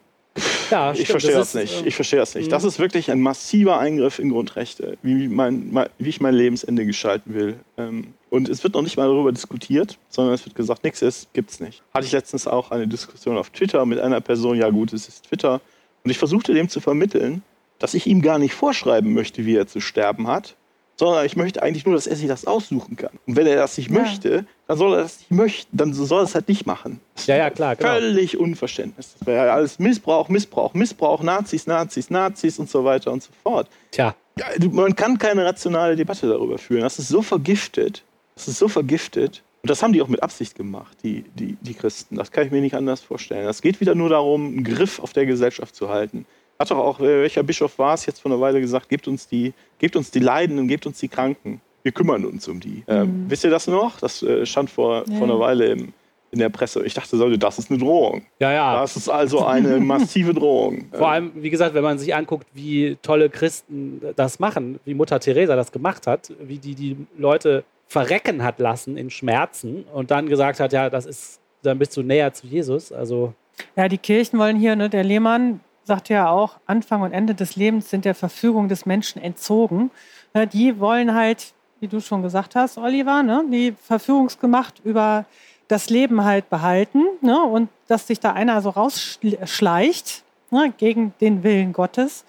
ja, 0.72 0.92
Ich 0.92 0.98
stimmt, 1.00 1.10
verstehe 1.12 1.36
das, 1.36 1.56
ist, 1.56 1.62
nicht. 1.62 1.80
ähm, 1.82 1.88
Ich 1.88 1.96
verstehe 1.96 2.20
das 2.20 2.36
nicht. 2.36 2.52
Das 2.52 2.64
ist 2.64 2.80
wirklich 2.80 3.12
ein 3.12 3.22
massiver 3.22 3.80
Eingriff 3.80 4.20
in 4.20 4.30
Grundrechte, 4.30 4.98
wie, 5.02 5.28
mein, 5.28 5.72
mein- 5.72 5.90
wie 5.98 6.10
ich 6.10 6.22
mein 6.22 6.34
Lebensende 6.34 6.86
gestalten 6.86 7.34
will. 7.34 7.56
Ähm, 7.78 8.14
Und 8.30 8.50
es 8.50 8.64
wird 8.64 8.74
noch 8.74 8.82
nicht 8.82 8.98
mal 8.98 9.08
darüber 9.08 9.32
diskutiert, 9.32 9.98
sondern 10.10 10.34
es 10.34 10.46
wird 10.46 10.56
gesagt, 10.56 10.84
nichts 10.84 11.02
ist, 11.02 11.32
gibt's 11.34 11.60
nicht. 11.60 11.82
Hatte 11.94 12.06
ich 12.06 12.12
letztens 12.12 12.46
auch 12.48 12.72
eine 12.72 12.88
Diskussion 12.88 13.38
auf 13.38 13.50
Twitter 13.52 13.86
mit 13.86 14.00
einer 14.00 14.20
Person, 14.22 14.58
ja 14.58 14.70
gut, 14.70 14.92
es 14.94 15.08
ist 15.08 15.28
Twitter. 15.30 15.62
Und 16.04 16.12
ich 16.12 16.18
versuchte 16.18 16.54
dem 16.54 16.68
zu 16.70 16.80
vermitteln, 16.82 17.42
dass 17.80 17.94
ich 17.94 18.06
ihm 18.08 18.22
gar 18.22 18.38
nicht 18.40 18.54
vorschreiben 18.54 19.14
möchte, 19.14 19.46
wie 19.46 19.56
er 19.56 19.68
zu 19.68 19.80
sterben 19.80 20.28
hat, 20.28 20.56
sondern 20.98 21.26
ich 21.26 21.36
möchte 21.38 21.62
eigentlich 21.64 21.86
nur, 21.86 21.94
dass 21.96 22.08
er 22.08 22.16
sich 22.16 22.28
das 22.28 22.46
aussuchen 22.46 22.96
kann. 22.98 23.12
Und 23.28 23.36
wenn 23.36 23.46
er 23.48 23.56
das 23.56 23.78
nicht 23.78 23.92
Ja. 23.92 24.00
möchte, 24.02 24.46
dann 24.68 24.78
soll 24.78 24.94
er 24.94 25.04
das 25.04 25.20
nicht 25.20 25.32
möchten, 25.32 25.78
dann 25.78 25.94
soll 25.94 26.22
er 26.22 26.24
es 26.24 26.36
halt 26.36 26.48
nicht 26.50 26.66
machen. 26.66 27.00
Ja, 27.26 27.38
ja, 27.38 27.50
klar, 27.50 27.76
genau. 27.76 27.90
Völlig 27.90 28.38
Unverständnis. 28.38 29.16
Das 29.18 29.28
wäre 29.28 29.46
ja 29.48 29.54
alles 29.54 29.80
Missbrauch, 29.80 30.30
Missbrauch, 30.30 30.74
Missbrauch, 30.74 31.24
Nazis, 31.24 31.68
Nazis, 31.68 32.10
Nazis 32.10 32.60
und 32.60 32.70
so 32.70 32.84
weiter 32.84 33.12
und 33.12 33.24
so 33.24 33.30
fort. 33.44 33.70
Tja, 33.92 34.16
Ja, 34.38 34.46
man 34.72 34.96
kann 34.96 35.18
keine 35.18 35.46
rationale 35.46 35.96
Debatte 35.96 36.28
darüber 36.28 36.58
führen. 36.58 36.82
Das 36.82 37.00
ist 37.00 37.08
so 37.08 37.22
vergiftet. 37.22 38.04
Das 38.36 38.48
ist 38.48 38.60
so 38.60 38.68
vergiftet. 38.68 39.42
Und 39.64 39.72
das 39.72 39.82
haben 39.82 39.94
die 39.94 40.02
auch 40.02 40.08
mit 40.08 40.22
Absicht 40.22 40.56
gemacht, 40.56 40.98
die, 41.04 41.24
die, 41.36 41.58
die 41.62 41.74
Christen. 41.74 42.16
Das 42.16 42.32
kann 42.32 42.46
ich 42.46 42.52
mir 42.52 42.62
nicht 42.62 42.76
anders 42.76 43.02
vorstellen. 43.02 43.46
Das 43.46 43.62
geht 43.62 43.82
wieder 43.82 43.96
nur 43.96 44.10
darum, 44.10 44.46
einen 44.48 44.64
Griff 44.64 45.00
auf 45.00 45.14
der 45.14 45.26
Gesellschaft 45.26 45.76
zu 45.76 45.90
halten. 45.90 46.26
Hat 46.60 46.72
doch 46.72 46.78
auch, 46.78 47.00
äh, 47.00 47.22
welcher 47.22 47.44
Bischof 47.44 47.78
war 47.80 47.94
es 47.94 48.06
jetzt 48.06 48.22
vor 48.22 48.32
einer 48.32 48.42
Weile 48.42 48.62
gesagt, 48.62 48.90
gebt 48.90 49.08
uns 49.08 49.28
die, 49.28 49.54
gebt 49.80 49.96
uns 49.96 50.12
die 50.12 50.20
Leidenden, 50.20 50.68
gebt 50.68 50.86
uns 50.86 51.00
die 51.00 51.08
Kranken. 51.08 51.62
Wir 51.84 51.92
kümmern 51.92 52.26
uns 52.26 52.48
um 52.48 52.60
die. 52.60 52.84
Ähm, 52.88 53.26
wisst 53.28 53.44
ihr 53.44 53.50
das 53.50 53.68
noch? 53.68 54.00
Das 54.00 54.22
äh, 54.24 54.46
stand 54.46 54.70
vor, 54.70 55.04
Ja. 55.08 55.18
vor 55.18 55.24
einer 55.28 55.40
Weile 55.40 55.68
im, 55.68 55.94
in 56.32 56.40
der 56.40 56.50
Presse. 56.50 56.84
Ich 56.86 56.94
dachte, 56.94 57.38
das 57.38 57.60
ist 57.60 57.70
eine 57.70 57.80
Drohung. 57.80 58.24
ja, 58.40 58.52
ja. 58.52 58.80
Das 58.82 58.98
ist 58.98 59.08
also 59.10 59.46
eine 59.46 59.80
massive 59.80 60.34
Drohung. 60.34 60.86
Vor 60.92 61.10
allem, 61.10 61.32
wie 61.36 61.50
gesagt, 61.50 61.74
wenn 61.76 61.84
man 61.84 61.98
sich 61.98 62.14
anguckt, 62.14 62.48
wie 62.54 62.98
tolle 63.02 63.30
Christen 63.30 64.02
das 64.16 64.40
machen, 64.40 64.80
wie 64.84 64.94
Mutter 64.94 65.20
Teresa 65.20 65.56
das 65.56 65.72
gemacht 65.72 66.08
hat, 66.08 66.34
wie 66.42 66.58
die 66.58 66.76
die 66.76 66.98
Leute 67.18 67.64
verrecken 67.86 68.44
hat 68.44 68.60
lassen 68.60 68.98
in 68.98 69.10
Schmerzen 69.10 69.86
und 69.94 70.12
dann 70.12 70.28
gesagt 70.28 70.60
hat, 70.60 70.74
ja, 70.74 70.90
das 70.90 71.06
ist, 71.06 71.40
dann 71.64 71.80
bist 71.80 71.96
du 71.96 72.02
näher 72.04 72.34
zu 72.34 72.46
Jesus. 72.48 72.92
Also, 72.92 73.34
Ja, 73.78 73.88
die 73.88 73.98
Kirchen 73.98 74.38
wollen 74.40 74.58
hier, 74.58 74.76
ne, 74.76 74.90
der 74.90 75.06
Lehmann 75.06 75.62
sagt 75.86 76.10
ja 76.10 76.30
auch, 76.30 76.58
Anfang 76.66 77.02
und 77.02 77.14
Ende 77.14 77.34
des 77.34 77.56
Lebens 77.56 77.90
sind 77.90 78.04
der 78.04 78.14
Verfügung 78.16 78.68
des 78.68 78.86
Menschen 78.86 79.22
entzogen. 79.22 79.90
Ne, 80.34 80.46
die 80.46 80.82
wollen 80.82 81.16
halt, 81.16 81.54
wie 81.80 81.88
du 81.88 82.00
schon 82.02 82.24
gesagt 82.24 82.56
hast, 82.56 82.78
Oliver, 82.78 83.24
ne, 83.24 83.44
die 83.52 83.74
Verfügungsgemacht 83.84 84.82
über 84.84 85.26
das 85.68 85.90
Leben 85.90 86.24
halt 86.24 86.50
behalten 86.50 87.04
ne, 87.22 87.42
und 87.42 87.70
dass 87.88 88.08
sich 88.08 88.20
da 88.20 88.34
einer 88.34 88.62
so 88.62 88.70
rausschleicht 88.70 90.24
ne, 90.52 90.74
gegen 90.78 91.14
den 91.22 91.44
Willen 91.44 91.74
Gottes, 91.74 92.24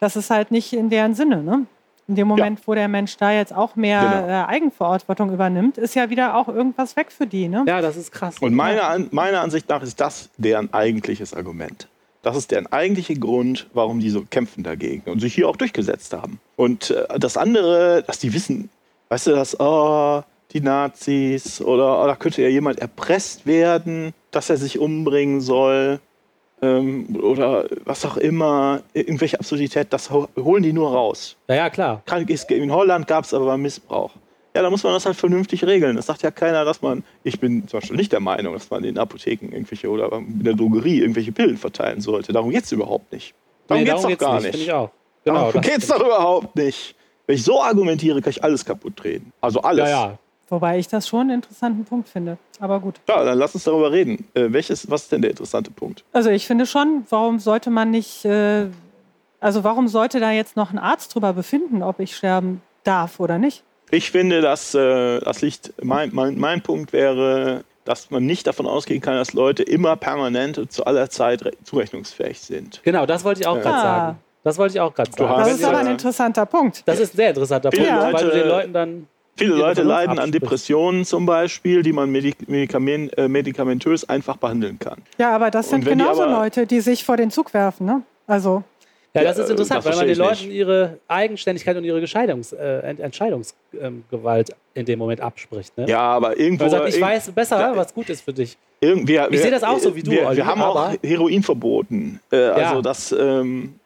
das 0.00 0.16
ist 0.16 0.30
halt 0.30 0.50
nicht 0.50 0.72
in 0.72 0.90
deren 0.90 1.14
Sinne. 1.14 1.42
Ne? 1.42 1.66
In 2.06 2.16
dem 2.16 2.28
Moment, 2.28 2.60
wo 2.66 2.74
der 2.74 2.88
Mensch 2.88 3.16
da 3.16 3.32
jetzt 3.32 3.54
auch 3.54 3.76
mehr 3.76 4.00
Genau. 4.00 4.28
äh, 4.28 4.44
Eigenverantwortung 4.46 5.32
übernimmt, 5.32 5.78
ist 5.78 5.94
ja 5.94 6.10
wieder 6.10 6.36
auch 6.36 6.48
irgendwas 6.48 6.96
weg 6.96 7.10
für 7.10 7.26
die. 7.26 7.48
Ne? 7.48 7.64
ja, 7.66 7.80
das 7.80 7.96
ist 7.96 8.12
krass. 8.12 8.36
Und 8.40 8.54
meiner, 8.54 8.84
An 8.88 9.08
meiner 9.10 9.40
Ansicht 9.40 9.68
nach 9.70 9.82
ist 9.82 10.00
das 10.00 10.28
deren 10.36 10.72
eigentliches 10.74 11.32
Argument. 11.32 11.88
Das 12.22 12.36
ist 12.36 12.50
deren 12.50 12.70
eigentliche 12.72 13.14
Grund, 13.16 13.66
warum 13.74 14.00
die 14.00 14.10
so 14.10 14.24
kämpfen 14.28 14.62
dagegen 14.64 15.10
und 15.10 15.20
sich 15.20 15.34
hier 15.34 15.48
auch 15.48 15.56
durchgesetzt 15.56 16.12
haben. 16.14 16.40
Und 16.56 16.90
äh, 16.90 17.18
das 17.18 17.36
andere, 17.36 18.02
dass 18.06 18.18
die 18.18 18.32
wissen, 18.34 18.68
weißt 19.08 19.26
du, 19.28 19.30
dass 19.32 19.58
oh, 19.60 20.22
die 20.52 20.60
Nazis 20.60 21.60
oder 21.60 22.02
oh, 22.02 22.06
da 22.06 22.16
könnte 22.16 22.42
ja 22.42 22.48
jemand 22.48 22.78
erpresst 22.80 23.46
werden, 23.46 24.12
dass 24.30 24.50
er 24.50 24.56
sich 24.56 24.78
umbringen 24.78 25.40
soll 25.40 26.00
ähm, 26.62 27.18
oder 27.22 27.66
was 27.84 28.04
auch 28.06 28.16
immer, 28.16 28.82
irgendwelche 28.92 29.38
Absurdität, 29.38 29.88
das 29.92 30.10
ho- 30.10 30.28
holen 30.38 30.62
die 30.62 30.72
nur 30.72 30.90
raus. 30.92 31.36
ja, 31.48 31.54
ja, 31.56 31.70
klar. 31.70 32.02
In 32.48 32.72
Holland 32.72 33.06
gab 33.06 33.24
es 33.24 33.34
aber 33.34 33.56
Missbrauch. 33.56 34.12
Ja, 34.56 34.62
da 34.62 34.70
muss 34.70 34.84
man 34.84 34.92
das 34.92 35.04
halt 35.04 35.16
vernünftig 35.16 35.64
regeln. 35.64 35.96
Das 35.96 36.06
sagt 36.06 36.22
ja 36.22 36.30
keiner, 36.30 36.64
dass 36.64 36.80
man, 36.80 37.02
ich 37.24 37.40
bin 37.40 37.66
zum 37.66 37.80
Beispiel 37.80 37.96
nicht 37.96 38.12
der 38.12 38.20
Meinung, 38.20 38.54
dass 38.54 38.70
man 38.70 38.84
in 38.84 38.96
Apotheken 38.98 39.46
irgendwelche 39.50 39.90
oder 39.90 40.12
in 40.12 40.44
der 40.44 40.54
Drogerie 40.54 41.00
irgendwelche 41.00 41.32
Pillen 41.32 41.56
verteilen 41.56 42.00
sollte. 42.00 42.32
Darum 42.32 42.50
geht 42.50 42.62
es 42.62 42.70
überhaupt 42.70 43.10
nicht. 43.12 43.34
Darum 43.66 43.82
Nee, 43.82 43.90
geht 43.90 43.96
es 43.96 44.02
doch 44.02 44.18
gar 44.18 44.40
nicht. 44.40 44.54
ich 44.54 44.72
auch. 44.72 44.90
Genau, 45.24 45.38
Darum 45.50 45.52
das 45.54 45.62
geht 45.68 45.78
es 45.82 45.88
doch 45.88 46.00
überhaupt 46.00 46.54
nicht. 46.54 46.94
Wenn 47.26 47.36
ich 47.36 47.44
so 47.44 47.62
argumentiere, 47.62 48.20
kann 48.20 48.30
ich 48.30 48.42
alles 48.44 48.64
kaputt 48.64 48.96
treten. 48.96 49.32
Also 49.40 49.60
alles. 49.62 49.88
Ja, 49.88 50.06
ja. 50.08 50.18
Wobei 50.50 50.78
ich 50.78 50.88
das 50.88 51.08
schon 51.08 51.22
einen 51.22 51.30
interessanten 51.30 51.84
Punkt 51.86 52.08
finde. 52.08 52.36
Aber 52.60 52.78
gut. 52.78 52.96
Ja, 53.08 53.24
dann 53.24 53.38
lass 53.38 53.54
uns 53.54 53.64
darüber 53.64 53.90
reden. 53.90 54.28
Äh, 54.34 54.52
welches, 54.52 54.90
was 54.90 55.04
ist 55.04 55.12
denn 55.12 55.22
der 55.22 55.30
interessante 55.30 55.70
Punkt? 55.70 56.04
Also 56.12 56.28
ich 56.30 56.46
finde 56.46 56.66
schon, 56.66 57.04
warum 57.08 57.38
sollte 57.38 57.70
man 57.70 57.90
nicht, 57.90 58.24
äh, 58.26 58.66
also 59.40 59.64
warum 59.64 59.88
sollte 59.88 60.20
da 60.20 60.30
jetzt 60.32 60.54
noch 60.56 60.70
ein 60.70 60.78
Arzt 60.78 61.14
drüber 61.14 61.32
befinden, 61.32 61.82
ob 61.82 61.98
ich 61.98 62.14
sterben 62.14 62.60
darf 62.84 63.20
oder 63.20 63.38
nicht? 63.38 63.62
Ich 63.90 64.10
finde, 64.10 64.42
dass 64.42 64.74
äh, 64.74 65.20
das 65.20 65.40
liegt, 65.40 65.72
mein, 65.82 66.10
mein, 66.12 66.38
mein 66.38 66.60
Punkt 66.62 66.92
wäre, 66.92 67.64
dass 67.86 68.10
man 68.10 68.24
nicht 68.26 68.46
davon 68.46 68.66
ausgehen 68.66 69.00
kann, 69.00 69.14
dass 69.14 69.32
Leute 69.32 69.62
immer 69.62 69.96
permanent 69.96 70.58
und 70.58 70.72
zu 70.72 70.84
aller 70.84 71.08
Zeit 71.10 71.44
re- 71.44 71.52
zurechnungsfähig 71.64 72.40
sind. 72.40 72.80
Genau, 72.82 73.06
das 73.06 73.24
wollte 73.24 73.40
ich 73.40 73.46
auch 73.46 73.56
Ja. 73.56 73.62
gerade 73.62 73.80
sagen. 73.82 74.18
Das 74.44 74.58
wollte 74.58 74.74
ich 74.74 74.80
auch 74.80 74.94
gerade 74.94 75.10
sagen. 75.10 75.34
Das 75.38 75.52
ist 75.54 75.64
aber 75.64 75.78
ein 75.78 75.86
ja- 75.86 75.92
interessanter 75.92 76.46
Punkt. 76.46 76.82
Das 76.86 77.00
ist 77.00 77.14
ein 77.14 77.16
sehr 77.16 77.28
interessanter 77.30 77.72
Viele 77.72 77.88
Punkt, 77.88 78.12
weil 78.12 78.12
du 78.12 78.26
Leute- 78.28 78.38
den 78.38 78.48
Leuten 78.48 78.72
dann. 78.72 79.06
Viele 79.36 79.54
Leute 79.56 79.82
leiden 79.82 80.18
an. 80.20 80.30
Depressionen 80.30 81.04
zum 81.04 81.26
Beispiel, 81.26 81.82
die 81.82 81.92
man 81.92 82.08
medik 82.10 82.48
medikamen 82.48 83.08
äh, 83.14 83.26
medikamentös 83.26 84.08
einfach 84.08 84.36
behandeln 84.36 84.78
kann. 84.78 84.98
Ja, 85.18 85.34
aber 85.34 85.50
das 85.50 85.70
sind 85.70 85.84
die 85.84 85.90
genauso 85.90 86.22
aber- 86.22 86.30
Leute, 86.32 86.66
die 86.68 86.80
sich 86.80 87.04
vor 87.04 87.16
den 87.16 87.32
Zug 87.32 87.52
werfen. 87.52 87.84
Ne? 87.84 88.02
Also 88.28 88.62
Ja, 89.16 89.22
das 89.22 89.38
ist 89.38 89.50
interessant, 89.50 89.78
das 89.78 89.92
weil 89.92 89.96
man 89.96 90.06
den 90.08 90.18
Leuten 90.18 90.50
ihre 90.50 90.98
Eigenständigkeit 91.06 91.76
und 91.76 91.84
ihre 91.84 92.00
äh, 92.00 92.80
Ent- 92.80 92.98
Entscheidungsgewalt 93.00 94.50
in 94.74 94.84
dem 94.86 94.98
Moment 94.98 95.20
abspricht. 95.20 95.76
Ne? 95.78 95.88
Ja, 95.88 96.00
aber 96.00 96.36
irgendwo. 96.38 96.64
Weil 96.64 96.70
sagt, 96.70 96.88
ich 96.88 97.00
weiß 97.00 97.30
besser, 97.30 97.60
Ja. 97.60 97.76
was 97.76 97.94
gut 97.94 98.08
ist 98.10 98.22
für 98.22 98.32
dich. 98.32 98.56
irgend- 98.80 99.06
wir, 99.08 99.28
Ich 99.30 99.40
sehe 99.40 99.50
das 99.52 99.62
auch 99.62 99.78
so 99.78 99.94
wie 99.94 100.02
du, 100.02 100.10
Wir, 100.10 100.26
Olli, 100.26 100.38
wir 100.38 100.46
haben 100.46 100.60
auch 100.60 100.76
aber- 100.76 100.96
Heroin 101.02 101.42
verboten. 101.44 102.20
Äh, 102.32 102.36
Also 102.36 102.74
Ja. 102.76 102.82
das, 102.82 103.12
ähm, 103.12 103.78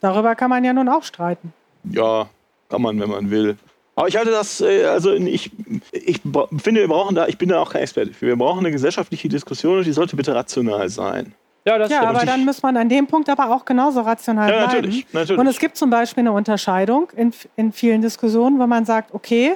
darüber 0.00 0.34
kann 0.34 0.48
man 0.50 0.64
ja 0.64 0.72
nun 0.72 0.88
auch 0.88 1.02
streiten. 1.04 1.52
ja, 1.92 2.28
kann 2.70 2.82
man, 2.82 2.98
wenn 3.00 3.10
man 3.10 3.30
will. 3.30 3.56
Aber 3.96 4.08
ich 4.08 4.16
halte 4.16 4.30
das, 4.30 4.60
äh, 4.60 4.84
also 4.84 5.12
ich, 5.12 5.50
ich 5.92 6.20
finde, 6.22 6.80
wir 6.80 6.88
brauchen 6.88 7.14
da, 7.16 7.26
ich 7.26 7.36
bin 7.36 7.48
da 7.48 7.60
auch 7.60 7.72
kein 7.72 7.82
Experte 7.82 8.12
für, 8.12 8.26
wir 8.28 8.36
brauchen 8.36 8.60
eine 8.60 8.70
gesellschaftliche 8.70 9.28
Diskussion 9.28 9.78
und 9.78 9.84
die 9.86 9.92
sollte 9.92 10.16
bitte 10.16 10.34
rational 10.34 10.88
sein. 10.88 11.34
Ja, 11.68 11.76
das 11.76 11.90
Ja, 11.90 12.02
aber 12.08 12.24
dann 12.24 12.46
muss 12.46 12.62
man 12.62 12.76
an 12.78 12.88
dem 12.88 13.06
Punkt 13.06 13.28
aber 13.28 13.54
auch 13.54 13.64
genauso 13.66 14.00
rational 14.00 14.50
Ja, 14.50 14.64
bleiben. 14.64 14.72
natürlich, 14.76 15.06
natürlich. 15.12 15.38
Und 15.38 15.46
es 15.46 15.58
gibt 15.58 15.76
zum 15.76 15.90
Beispiel 15.90 16.22
eine 16.22 16.32
Unterscheidung 16.32 17.10
in, 17.14 17.32
in 17.56 17.72
vielen 17.72 18.00
Diskussionen, 18.00 18.58
wo 18.58 18.66
man 18.66 18.86
sagt, 18.86 19.12
okay, 19.12 19.54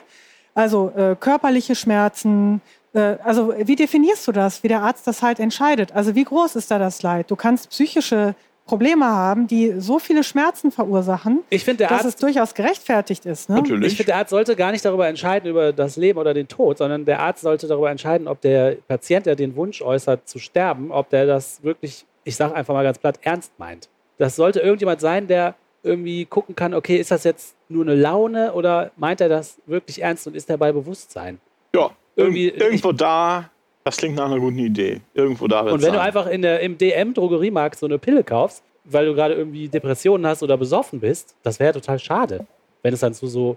also 0.54 0.92
äh, 0.94 1.16
körperliche 1.18 1.74
Schmerzen, 1.74 2.60
äh, 2.92 3.16
also 3.24 3.54
wie 3.56 3.76
definierst 3.76 4.28
du 4.28 4.32
das, 4.32 4.62
wie 4.62 4.68
der 4.68 4.82
Arzt 4.82 5.06
das 5.06 5.22
halt 5.22 5.40
entscheidet? 5.40 5.92
Also 5.92 6.14
wie 6.14 6.24
groß 6.24 6.56
ist 6.56 6.70
da 6.70 6.78
das 6.78 7.02
Leid? 7.02 7.30
Du 7.30 7.36
kannst 7.36 7.70
psychische 7.70 8.34
Probleme 8.66 9.06
haben, 9.06 9.46
die 9.46 9.74
so 9.78 9.98
viele 9.98 10.24
Schmerzen 10.24 10.70
verursachen, 10.70 11.40
Ich 11.50 11.64
finde, 11.64 11.78
der 11.78 11.88
dass 11.88 12.00
es 12.00 12.06
Arzt 12.06 12.22
durchaus 12.22 12.54
gerechtfertigt 12.54 13.26
ist. 13.26 13.48
Ne? 13.48 13.56
Natürlich. 13.56 13.92
Ich 13.92 13.96
finde, 13.96 14.12
der 14.12 14.16
Arzt 14.18 14.30
sollte 14.30 14.56
gar 14.56 14.72
nicht 14.72 14.84
darüber 14.84 15.08
entscheiden, 15.08 15.50
über 15.50 15.72
das 15.72 15.96
Leben 15.96 16.18
oder 16.18 16.32
den 16.32 16.48
Tod, 16.48 16.78
sondern 16.78 17.04
der 17.04 17.20
Arzt 17.20 17.42
sollte 17.42 17.66
darüber 17.66 17.90
entscheiden, 17.90 18.28
ob 18.28 18.40
der 18.40 18.76
Patient, 18.86 19.26
der 19.26 19.36
den 19.36 19.56
Wunsch 19.56 19.82
äußert, 19.82 20.28
zu 20.28 20.38
sterben, 20.38 20.90
ob 20.92 21.10
der 21.10 21.26
das 21.26 21.62
wirklich 21.62 22.06
ich 22.24 22.36
sage 22.36 22.54
einfach 22.54 22.74
mal 22.74 22.84
ganz 22.84 22.98
platt, 22.98 23.18
ernst 23.22 23.52
meint. 23.58 23.88
Das 24.18 24.36
sollte 24.36 24.60
irgendjemand 24.60 25.00
sein, 25.00 25.26
der 25.26 25.54
irgendwie 25.82 26.24
gucken 26.26 26.54
kann, 26.54 26.74
okay, 26.74 26.96
ist 26.96 27.10
das 27.10 27.24
jetzt 27.24 27.56
nur 27.68 27.84
eine 27.84 27.94
Laune 27.94 28.52
oder 28.52 28.92
meint 28.96 29.20
er 29.20 29.28
das 29.28 29.58
wirklich 29.66 30.02
ernst 30.02 30.26
und 30.26 30.36
ist 30.36 30.48
er 30.48 30.56
bei 30.56 30.70
Bewusstsein? 30.70 31.40
Ja, 31.74 31.90
irgendwie, 32.14 32.48
irgendwo 32.48 32.90
ich, 32.90 32.96
da, 32.96 33.50
das 33.84 33.96
klingt 33.96 34.16
nach 34.16 34.26
einer 34.26 34.38
guten 34.38 34.58
Idee. 34.58 35.00
Irgendwo 35.14 35.48
da. 35.48 35.60
Und 35.60 35.72
wenn 35.72 35.80
sein. 35.80 35.92
du 35.94 36.00
einfach 36.00 36.26
in 36.26 36.42
der, 36.42 36.60
im 36.60 36.78
DM-Drogeriemarkt 36.78 37.78
so 37.78 37.86
eine 37.86 37.98
Pille 37.98 38.22
kaufst, 38.24 38.62
weil 38.84 39.06
du 39.06 39.14
gerade 39.14 39.34
irgendwie 39.34 39.68
Depressionen 39.68 40.26
hast 40.26 40.42
oder 40.42 40.56
besoffen 40.56 41.00
bist, 41.00 41.34
das 41.42 41.60
wäre 41.60 41.72
total 41.72 41.98
schade. 41.98 42.46
Wenn 42.82 42.94
es 42.94 43.00
dann 43.00 43.14
zu 43.14 43.26
so, 43.26 43.56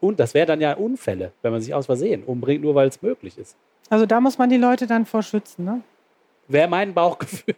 und 0.00 0.18
das 0.18 0.34
wäre 0.34 0.46
dann 0.46 0.60
ja 0.60 0.74
Unfälle, 0.74 1.32
wenn 1.42 1.52
man 1.52 1.60
sich 1.60 1.74
aus 1.74 1.86
Versehen 1.86 2.22
umbringt, 2.24 2.62
nur 2.62 2.74
weil 2.74 2.88
es 2.88 3.00
möglich 3.02 3.38
ist. 3.38 3.56
Also 3.90 4.06
da 4.06 4.20
muss 4.20 4.38
man 4.38 4.48
die 4.48 4.56
Leute 4.56 4.86
dann 4.86 5.06
vor 5.06 5.22
schützen, 5.22 5.64
ne? 5.64 5.80
Wäre 6.48 6.68
mein 6.68 6.92
Bauchgefühl. 6.92 7.54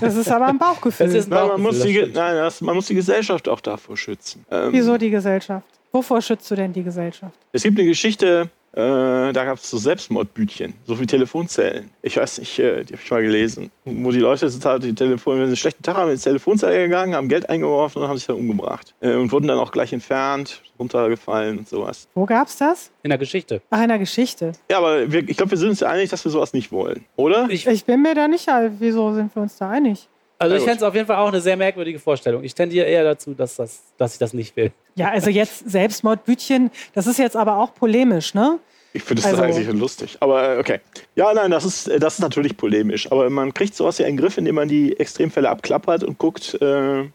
das 0.00 0.16
ist 0.16 0.30
aber 0.30 0.46
ein 0.46 0.58
Bauchgefühl. 0.58 1.06
Das 1.06 1.14
ist 1.14 1.26
ein 1.26 1.30
Bauchgefühl. 1.30 1.54
Nein, 1.54 1.62
man, 1.62 1.74
muss 1.74 1.82
die, 1.82 2.12
nein 2.12 2.36
das, 2.36 2.60
man 2.60 2.74
muss 2.74 2.86
die 2.86 2.94
Gesellschaft 2.94 3.48
auch 3.48 3.60
davor 3.60 3.96
schützen. 3.96 4.44
Ähm, 4.50 4.72
Wieso 4.72 4.98
die 4.98 5.10
Gesellschaft? 5.10 5.66
Wovor 5.92 6.20
schützt 6.20 6.50
du 6.50 6.54
denn 6.54 6.72
die 6.72 6.82
Gesellschaft? 6.82 7.34
Es 7.52 7.62
gibt 7.62 7.78
eine 7.78 7.86
Geschichte, 7.86 8.50
äh, 8.72 9.32
da 9.32 9.44
gab 9.44 9.58
es 9.58 9.68
so 9.68 9.76
Selbstmordbütchen, 9.76 10.72
so 10.86 10.98
wie 10.98 11.06
Telefonzellen. 11.06 11.90
Ich 12.00 12.16
weiß 12.16 12.38
nicht, 12.38 12.58
äh, 12.58 12.84
die 12.84 12.94
habe 12.94 13.02
ich 13.04 13.10
mal 13.10 13.22
gelesen, 13.22 13.70
wo 13.84 14.10
die 14.10 14.18
Leute 14.18 14.50
total 14.50 14.80
die 14.80 14.94
Telefon, 14.94 15.34
wenn 15.34 15.42
sie 15.42 15.48
einen 15.48 15.56
schlechten 15.56 15.82
Tag 15.82 15.96
haben, 15.96 16.10
ins 16.10 16.22
Telefonzelle 16.22 16.84
gegangen, 16.84 17.14
haben 17.14 17.28
Geld 17.28 17.50
eingeworfen 17.50 18.02
und 18.02 18.08
haben 18.08 18.16
sich 18.16 18.26
dann 18.26 18.36
umgebracht. 18.36 18.94
Äh, 19.00 19.14
und 19.14 19.30
wurden 19.30 19.46
dann 19.46 19.58
auch 19.58 19.72
gleich 19.72 19.92
entfernt, 19.92 20.62
runtergefallen 20.78 21.58
und 21.58 21.68
sowas. 21.68 22.08
Wo 22.14 22.24
gab's 22.24 22.56
das? 22.56 22.90
In 23.02 23.10
der 23.10 23.18
Geschichte. 23.18 23.60
Ach, 23.68 23.82
in 23.82 23.88
der 23.88 23.98
Geschichte. 23.98 24.52
Ja, 24.70 24.78
aber 24.78 25.10
wir, 25.12 25.28
ich 25.28 25.36
glaube, 25.36 25.50
wir 25.50 25.58
sind 25.58 25.70
uns 25.70 25.80
ja 25.80 25.88
einig, 25.88 26.08
dass 26.08 26.24
wir 26.24 26.30
sowas 26.30 26.54
nicht 26.54 26.72
wollen, 26.72 27.04
oder? 27.16 27.48
Ich, 27.50 27.66
ich 27.66 27.84
bin 27.84 28.00
mir 28.00 28.14
da 28.14 28.26
nicht, 28.26 28.48
wieso 28.78 29.12
sind 29.12 29.34
wir 29.36 29.42
uns 29.42 29.58
da 29.58 29.68
einig? 29.68 30.08
Also 30.42 30.56
ich 30.56 30.62
fände 30.62 30.78
es 30.78 30.82
auf 30.82 30.94
jeden 30.94 31.06
Fall 31.06 31.16
auch 31.16 31.28
eine 31.28 31.40
sehr 31.40 31.56
merkwürdige 31.56 31.98
Vorstellung. 31.98 32.44
Ich 32.44 32.54
tendiere 32.54 32.86
eher 32.86 33.04
dazu, 33.04 33.34
dass, 33.34 33.56
das, 33.56 33.82
dass 33.96 34.14
ich 34.14 34.18
das 34.18 34.32
nicht 34.32 34.56
will. 34.56 34.72
Ja, 34.94 35.10
also 35.10 35.30
jetzt 35.30 35.70
Selbstmordbütchen, 35.70 36.70
das 36.94 37.06
ist 37.06 37.18
jetzt 37.18 37.36
aber 37.36 37.58
auch 37.58 37.74
polemisch, 37.74 38.34
ne? 38.34 38.58
Ich 38.94 39.02
finde 39.02 39.22
das 39.22 39.30
also, 39.30 39.42
eigentlich 39.42 39.68
lustig. 39.72 40.18
Aber 40.20 40.56
äh, 40.56 40.58
okay. 40.58 40.80
Ja, 41.14 41.32
nein, 41.32 41.50
das 41.50 41.64
ist, 41.64 41.88
äh, 41.88 41.98
das 41.98 42.14
ist 42.14 42.20
natürlich 42.20 42.56
polemisch. 42.56 43.10
Aber 43.10 43.30
man 43.30 43.54
kriegt 43.54 43.74
sowas 43.74 43.98
ja 43.98 44.06
in 44.06 44.16
den 44.16 44.22
Griff, 44.22 44.36
indem 44.36 44.56
man 44.56 44.68
die 44.68 44.98
Extremfälle 44.98 45.48
abklappert 45.48 46.04
und 46.04 46.18
guckt, 46.18 46.58
äh, 46.60 47.00
äh, 47.00 47.08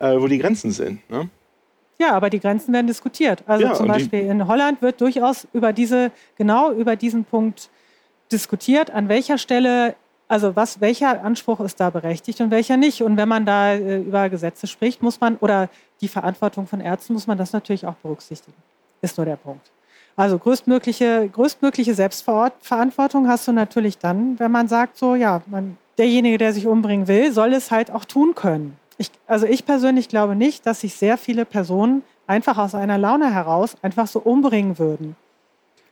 wo 0.00 0.26
die 0.26 0.38
Grenzen 0.38 0.70
sind. 0.70 1.08
Ne? 1.10 1.28
Ja, 1.98 2.12
aber 2.12 2.28
die 2.28 2.40
Grenzen 2.40 2.72
werden 2.74 2.86
diskutiert. 2.86 3.42
Also 3.46 3.64
ja, 3.64 3.74
zum 3.74 3.88
Beispiel 3.88 4.20
in 4.20 4.46
Holland 4.46 4.82
wird 4.82 5.00
durchaus 5.00 5.46
über 5.52 5.72
diese, 5.72 6.10
genau 6.36 6.72
über 6.72 6.96
diesen 6.96 7.24
Punkt 7.24 7.70
diskutiert, 8.32 8.90
an 8.90 9.08
welcher 9.08 9.38
Stelle, 9.38 9.94
also 10.28 10.56
was, 10.56 10.80
welcher 10.80 11.22
Anspruch 11.22 11.60
ist 11.60 11.78
da 11.80 11.90
berechtigt 11.90 12.40
und 12.40 12.50
welcher 12.50 12.76
nicht. 12.76 13.02
Und 13.02 13.16
wenn 13.16 13.28
man 13.28 13.44
da 13.46 13.72
äh, 13.72 13.98
über 14.00 14.28
Gesetze 14.28 14.66
spricht, 14.66 15.02
muss 15.02 15.20
man, 15.20 15.36
oder 15.36 15.68
die 16.00 16.08
Verantwortung 16.08 16.66
von 16.66 16.80
Ärzten, 16.80 17.12
muss 17.12 17.26
man 17.26 17.38
das 17.38 17.52
natürlich 17.52 17.86
auch 17.86 17.94
berücksichtigen. 17.94 18.56
Ist 19.02 19.16
nur 19.16 19.26
der 19.26 19.36
Punkt. 19.36 19.70
Also 20.16 20.38
größtmögliche, 20.38 21.28
größtmögliche 21.28 21.94
Selbstverantwortung 21.94 23.28
hast 23.28 23.48
du 23.48 23.52
natürlich 23.52 23.98
dann, 23.98 24.38
wenn 24.38 24.52
man 24.52 24.68
sagt, 24.68 24.96
so 24.96 25.14
ja, 25.14 25.42
man, 25.46 25.76
derjenige, 25.98 26.38
der 26.38 26.52
sich 26.52 26.66
umbringen 26.66 27.08
will, 27.08 27.32
soll 27.32 27.52
es 27.52 27.70
halt 27.70 27.90
auch 27.90 28.04
tun 28.04 28.34
können. 28.34 28.76
Ich, 28.96 29.10
also 29.26 29.46
ich 29.46 29.66
persönlich 29.66 30.08
glaube 30.08 30.36
nicht, 30.36 30.66
dass 30.66 30.80
sich 30.80 30.94
sehr 30.94 31.18
viele 31.18 31.44
Personen 31.44 32.02
einfach 32.28 32.58
aus 32.58 32.74
einer 32.76 32.96
Laune 32.96 33.32
heraus 33.34 33.76
einfach 33.82 34.06
so 34.06 34.20
umbringen 34.20 34.78
würden. 34.78 35.16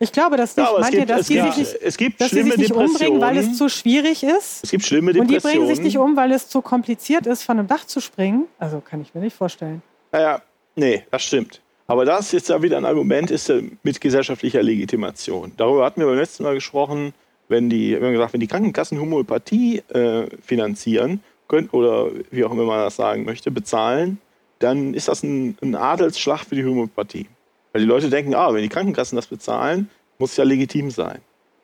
Ich 0.02 0.10
glaube, 0.10 0.36
dass 0.36 0.56
nicht, 0.56 0.66
ja, 0.66 0.80
meint 0.80 0.94
ihr, 0.94 1.06
dass, 1.06 1.28
die, 1.28 1.34
gibt, 1.34 1.54
sich 1.54 1.72
nicht, 1.72 1.82
es 1.82 1.96
gibt 1.96 2.20
dass 2.20 2.30
die 2.30 2.42
sich 2.42 2.56
nicht 2.56 2.72
umbringen, 2.72 3.20
weil 3.20 3.36
es 3.36 3.56
zu 3.56 3.68
schwierig 3.68 4.24
ist? 4.24 4.64
Es 4.64 4.70
gibt 4.72 4.84
schlimme 4.84 5.12
Depressionen. 5.12 5.36
Und 5.36 5.44
die 5.44 5.58
bringen 5.58 5.66
sich 5.68 5.84
nicht 5.84 5.98
um, 5.98 6.16
weil 6.16 6.32
es 6.32 6.48
zu 6.48 6.60
kompliziert 6.60 7.28
ist, 7.28 7.44
von 7.44 7.56
einem 7.58 7.68
Dach 7.68 7.86
zu 7.86 8.00
springen? 8.00 8.46
Also 8.58 8.80
kann 8.80 9.00
ich 9.00 9.14
mir 9.14 9.20
nicht 9.20 9.36
vorstellen. 9.36 9.80
Naja, 10.10 10.42
nee, 10.74 11.04
das 11.12 11.22
stimmt. 11.22 11.60
Aber 11.86 12.04
das 12.04 12.26
ist 12.26 12.32
jetzt 12.32 12.48
ja 12.48 12.60
wieder 12.60 12.78
ein 12.78 12.84
Argument 12.84 13.30
ist 13.30 13.52
mit 13.84 14.00
gesellschaftlicher 14.00 14.62
Legitimation. 14.62 15.52
Darüber 15.56 15.84
hatten 15.84 16.00
wir 16.00 16.08
beim 16.08 16.18
letzten 16.18 16.42
Mal 16.42 16.54
gesprochen, 16.54 17.14
wenn 17.48 17.70
die, 17.70 18.00
wenn, 18.00 18.12
gesagt, 18.12 18.32
wenn 18.32 18.40
die 18.40 18.48
Krankenkassen 18.48 19.00
Homöopathie 19.00 19.84
äh, 19.88 20.26
finanzieren 20.40 21.22
können 21.46 21.68
oder 21.70 22.10
wie 22.32 22.44
auch 22.44 22.50
immer 22.50 22.64
man 22.64 22.80
das 22.80 22.96
sagen 22.96 23.24
möchte, 23.24 23.52
bezahlen, 23.52 24.18
dann 24.58 24.94
ist 24.94 25.06
das 25.06 25.22
ein, 25.22 25.56
ein 25.62 25.76
Adelsschlag 25.76 26.40
für 26.40 26.56
die 26.56 26.64
Homöopathie. 26.64 27.28
Weil 27.72 27.82
die 27.82 27.86
Leute 27.86 28.10
denken, 28.10 28.34
ah, 28.34 28.52
wenn 28.52 28.62
die 28.62 28.68
Krankenkassen 28.68 29.16
das 29.16 29.26
bezahlen, 29.26 29.88
muss 30.18 30.32
es 30.32 30.36
ja 30.36 30.44
legitim 30.44 30.90
sein. 30.90 31.20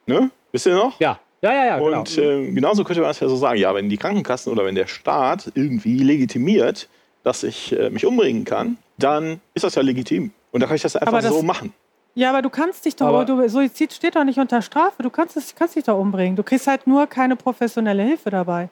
Ne? 0.07 0.31
Wisst 0.53 0.67
ihr 0.67 0.75
noch? 0.75 0.99
Ja. 1.01 1.19
Ja, 1.41 1.53
ja, 1.53 1.67
ja. 1.67 1.79
Genau. 1.79 2.01
Und 2.01 2.19
äh, 2.19 2.51
genauso 2.51 2.83
könnte 2.83 3.01
man 3.01 3.11
es 3.11 3.21
ja 3.21 3.29
so 3.29 3.37
sagen, 3.37 3.61
ja, 3.61 3.73
wenn 3.75 3.89
die 3.89 3.97
Krankenkassen 3.97 4.53
oder 4.53 4.65
wenn 4.65 4.75
der 4.75 4.89
Staat 4.89 5.53
irgendwie 5.55 5.99
legitimiert, 5.99 6.89
dass 7.23 7.45
ich 7.45 7.79
äh, 7.79 7.91
mich 7.91 8.05
umbringen 8.05 8.45
kann, 8.45 8.79
dann 8.97 9.41
ist 9.55 9.63
das 9.63 9.77
ja 9.77 9.83
legitim. 9.83 10.33
Und 10.51 10.63
da 10.63 10.67
kann 10.67 10.77
ich 10.77 10.83
das 10.83 10.97
einfach 10.97 11.21
das, 11.21 11.33
so 11.33 11.43
machen. 11.43 11.73
Ja, 12.15 12.31
aber 12.31 12.43
du 12.43 12.51
kannst 12.51 12.85
dich 12.85 12.97
doch, 12.97 13.25
du, 13.25 13.49
Suizid 13.49 13.93
steht 13.93 14.17
doch 14.17 14.25
nicht 14.25 14.39
unter 14.39 14.63
Strafe, 14.63 15.03
du 15.05 15.11
kannst, 15.11 15.37
es, 15.37 15.55
kannst 15.55 15.77
dich 15.77 15.85
doch 15.85 15.99
umbringen. 15.99 16.35
Du 16.35 16.43
kriegst 16.43 16.67
halt 16.67 16.87
nur 16.87 17.07
keine 17.07 17.37
professionelle 17.37 18.03
Hilfe 18.03 18.31
dabei. 18.31 18.71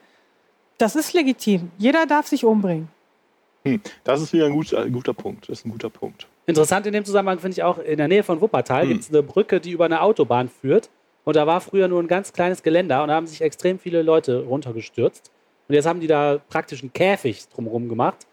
Das 0.78 0.96
ist 0.96 1.12
legitim. 1.12 1.70
Jeder 1.78 2.06
darf 2.06 2.26
sich 2.26 2.44
umbringen. 2.44 2.88
Hm, 3.64 3.80
das 4.02 4.20
ist 4.20 4.32
wieder 4.32 4.46
ein 4.46 4.52
guter, 4.52 4.82
ein 4.82 4.92
guter 4.92 5.14
Punkt. 5.14 5.48
Das 5.48 5.60
ist 5.60 5.66
ein 5.66 5.70
guter 5.70 5.90
Punkt. 5.90 6.26
Interessant 6.46 6.86
in 6.86 6.92
dem 6.92 7.04
Zusammenhang 7.04 7.38
finde 7.38 7.52
ich 7.52 7.62
auch, 7.62 7.78
in 7.78 7.96
der 7.96 8.08
Nähe 8.08 8.22
von 8.22 8.40
Wuppertal 8.40 8.82
hm. 8.82 8.88
gibt 8.88 9.02
es 9.02 9.10
eine 9.10 9.22
Brücke, 9.22 9.60
die 9.60 9.72
über 9.72 9.84
eine 9.84 10.00
Autobahn 10.00 10.48
führt. 10.48 10.88
Und 11.24 11.34
da 11.34 11.46
war 11.46 11.60
früher 11.60 11.88
nur 11.88 12.00
ein 12.00 12.06
ganz 12.06 12.32
kleines 12.32 12.62
Geländer 12.62 13.02
und 13.02 13.08
da 13.08 13.14
haben 13.16 13.26
sich 13.26 13.40
extrem 13.40 13.80
viele 13.80 14.02
Leute 14.02 14.44
runtergestürzt. 14.44 15.32
Und 15.68 15.74
jetzt 15.74 15.86
haben 15.86 15.98
die 15.98 16.06
da 16.06 16.38
praktisch 16.48 16.82
einen 16.82 16.92
Käfig 16.92 17.48
drumherum 17.48 17.88
gemacht. 17.88 18.26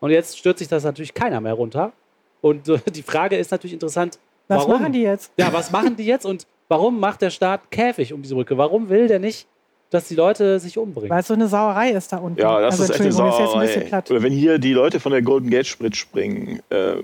Und 0.00 0.10
jetzt 0.10 0.36
stürzt 0.36 0.58
sich 0.58 0.66
das 0.66 0.82
natürlich 0.82 1.14
keiner 1.14 1.40
mehr 1.40 1.52
runter. 1.52 1.92
Und 2.40 2.66
die 2.94 3.02
Frage 3.02 3.36
ist 3.36 3.52
natürlich 3.52 3.74
interessant. 3.74 4.18
Was 4.48 4.58
warum? 4.58 4.82
machen 4.82 4.92
die 4.92 5.02
jetzt? 5.02 5.32
Ja, 5.36 5.52
was 5.52 5.70
machen 5.70 5.94
die 5.94 6.04
jetzt 6.04 6.26
und 6.26 6.46
warum 6.68 6.98
macht 6.98 7.22
der 7.22 7.30
Staat 7.30 7.70
Käfig 7.70 8.12
um 8.12 8.22
diese 8.22 8.34
Brücke? 8.34 8.58
Warum 8.58 8.88
will 8.88 9.06
der 9.06 9.20
nicht, 9.20 9.46
dass 9.90 10.08
die 10.08 10.16
Leute 10.16 10.58
sich 10.58 10.76
umbringen? 10.76 11.10
Weil 11.10 11.20
es 11.20 11.28
so 11.28 11.34
eine 11.34 11.46
Sauerei 11.46 11.90
ist 11.90 12.12
da 12.12 12.16
unten. 12.16 12.40
Ja, 12.40 12.60
das 12.60 12.80
also, 12.80 12.84
ist 12.84 12.90
echt 12.90 13.00
eine 13.02 13.12
Sauerei. 13.12 13.64
Ist 13.64 13.92
ein 13.92 14.02
Oder 14.10 14.22
wenn 14.22 14.32
hier 14.32 14.58
die 14.58 14.72
Leute 14.72 14.98
von 14.98 15.12
der 15.12 15.22
Golden 15.22 15.50
Gate 15.50 15.68
Sprit 15.68 15.94
springen, 15.94 16.60
äh, 16.70 16.96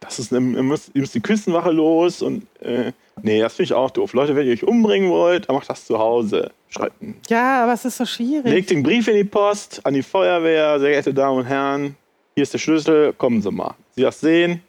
das 0.00 0.18
ist 0.18 0.32
eine, 0.32 0.56
ihr 0.56 0.62
müsst, 0.62 0.90
ihr 0.94 1.00
müsst 1.00 1.14
die 1.14 1.20
Küstenwache 1.20 1.70
los 1.70 2.22
und 2.22 2.46
äh, 2.60 2.92
nee, 3.22 3.40
das 3.40 3.54
finde 3.54 3.64
ich 3.64 3.74
auch 3.74 3.90
doof. 3.90 4.12
Leute, 4.14 4.34
wenn 4.34 4.46
ihr 4.46 4.52
euch 4.52 4.64
umbringen 4.64 5.10
wollt, 5.10 5.48
dann 5.48 5.56
macht 5.56 5.68
das 5.68 5.86
zu 5.86 5.98
Hause. 5.98 6.50
Schreiten. 6.68 7.16
Ja, 7.28 7.64
aber 7.64 7.72
es 7.72 7.84
ist 7.84 7.96
so 7.96 8.06
schwierig. 8.06 8.50
Legt 8.50 8.70
den 8.70 8.82
Brief 8.82 9.08
in 9.08 9.16
die 9.16 9.24
Post 9.24 9.80
an 9.84 9.94
die 9.94 10.02
Feuerwehr, 10.02 10.78
sehr 10.78 10.90
geehrte 10.90 11.12
Damen 11.12 11.38
und 11.38 11.44
Herren 11.46 11.96
hier 12.34 12.44
ist 12.44 12.54
der 12.54 12.58
Schlüssel, 12.58 13.12
kommen 13.12 13.42
Sie 13.42 13.50
mal. 13.50 13.74
Sie 13.92 14.02
das 14.02 14.20
sehen, 14.20 14.62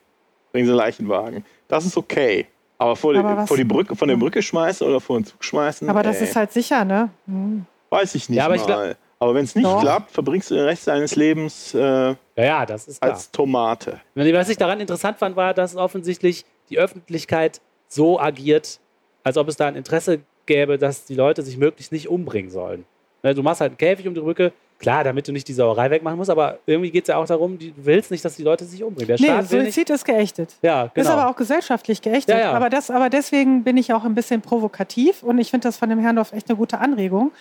bringen 0.51 0.65
Sie 0.65 0.71
einen 0.71 0.77
Leichenwagen. 0.77 1.45
Das 1.67 1.85
ist 1.85 1.95
okay. 1.95 2.47
Aber 2.77 2.95
vor, 2.95 3.15
Aber 3.15 3.41
die, 3.41 3.47
vor 3.47 3.57
die 3.57 3.63
Brücke, 3.63 3.95
von 3.95 4.07
der 4.07 4.17
Brücke 4.17 4.41
schmeißen 4.41 4.85
oder 4.85 4.99
vor 4.99 5.19
den 5.19 5.25
Zug 5.25 5.43
schmeißen. 5.43 5.89
Aber 5.89 6.03
das 6.03 6.17
ey. 6.17 6.23
ist 6.23 6.35
halt 6.35 6.51
sicher, 6.51 6.83
ne? 6.83 7.09
Hm. 7.27 7.65
Weiß 7.89 8.15
ich 8.15 8.27
nicht 8.27 8.39
ja, 8.39 8.45
aber 8.45 8.57
mal. 8.57 8.65
Glaub, 8.65 8.97
aber 9.21 9.35
wenn 9.35 9.45
es 9.45 9.55
nicht 9.55 9.65
Doch. 9.65 9.81
klappt, 9.81 10.11
verbringst 10.11 10.49
du 10.49 10.55
den 10.55 10.65
Rest 10.65 10.87
deines 10.87 11.15
Lebens 11.15 11.73
äh, 11.73 11.79
ja, 11.79 12.15
ja, 12.35 12.65
das 12.65 12.87
ist 12.87 13.03
als 13.03 13.29
Tomate. 13.31 14.01
Was 14.15 14.49
ich 14.49 14.57
daran 14.57 14.79
interessant 14.79 15.19
fand, 15.19 15.35
war, 15.35 15.53
dass 15.53 15.75
offensichtlich 15.75 16.43
die 16.69 16.79
Öffentlichkeit 16.79 17.61
so 17.87 18.19
agiert, 18.19 18.79
als 19.23 19.37
ob 19.37 19.47
es 19.47 19.55
da 19.55 19.67
ein 19.67 19.75
Interesse 19.75 20.21
gäbe, 20.45 20.77
dass 20.77 21.05
die 21.05 21.15
Leute 21.15 21.43
sich 21.43 21.57
möglichst 21.57 21.91
nicht 21.91 22.07
umbringen 22.07 22.49
sollen. 22.49 22.85
Ne, 23.21 23.35
du 23.35 23.43
machst 23.43 23.61
halt 23.61 23.71
einen 23.71 23.77
Käfig 23.77 24.07
um 24.07 24.15
die 24.15 24.21
Brücke, 24.21 24.53
Klar, 24.81 25.03
damit 25.03 25.27
du 25.27 25.31
nicht 25.31 25.47
die 25.47 25.53
Sauerei 25.53 25.91
wegmachen 25.91 26.17
musst, 26.17 26.31
aber 26.31 26.57
irgendwie 26.65 26.89
geht 26.89 27.03
es 27.03 27.09
ja 27.09 27.17
auch 27.17 27.27
darum, 27.27 27.59
du 27.59 27.71
willst 27.75 28.09
nicht, 28.09 28.25
dass 28.25 28.35
die 28.35 28.41
Leute 28.41 28.65
sich 28.65 28.81
umbringen. 28.81 29.09
Der 29.09 29.17
Staat 29.17 29.51
nee, 29.51 29.65
Suizid 29.65 29.91
ist 29.91 30.03
geächtet. 30.03 30.55
Ja, 30.63 30.89
genau. 30.91 31.07
Ist 31.07 31.13
aber 31.13 31.29
auch 31.29 31.35
gesellschaftlich 31.35 32.01
geächtet. 32.01 32.35
Ja, 32.35 32.41
ja. 32.41 32.51
Aber, 32.53 32.71
das, 32.71 32.89
aber 32.89 33.11
deswegen 33.11 33.63
bin 33.63 33.77
ich 33.77 33.93
auch 33.93 34.03
ein 34.05 34.15
bisschen 34.15 34.41
provokativ 34.41 35.21
und 35.21 35.37
ich 35.37 35.51
finde 35.51 35.67
das 35.67 35.77
von 35.77 35.87
dem 35.87 35.99
Herrndorf 35.99 36.33
echt 36.33 36.49
eine 36.49 36.57
gute 36.57 36.79
Anregung. 36.79 37.31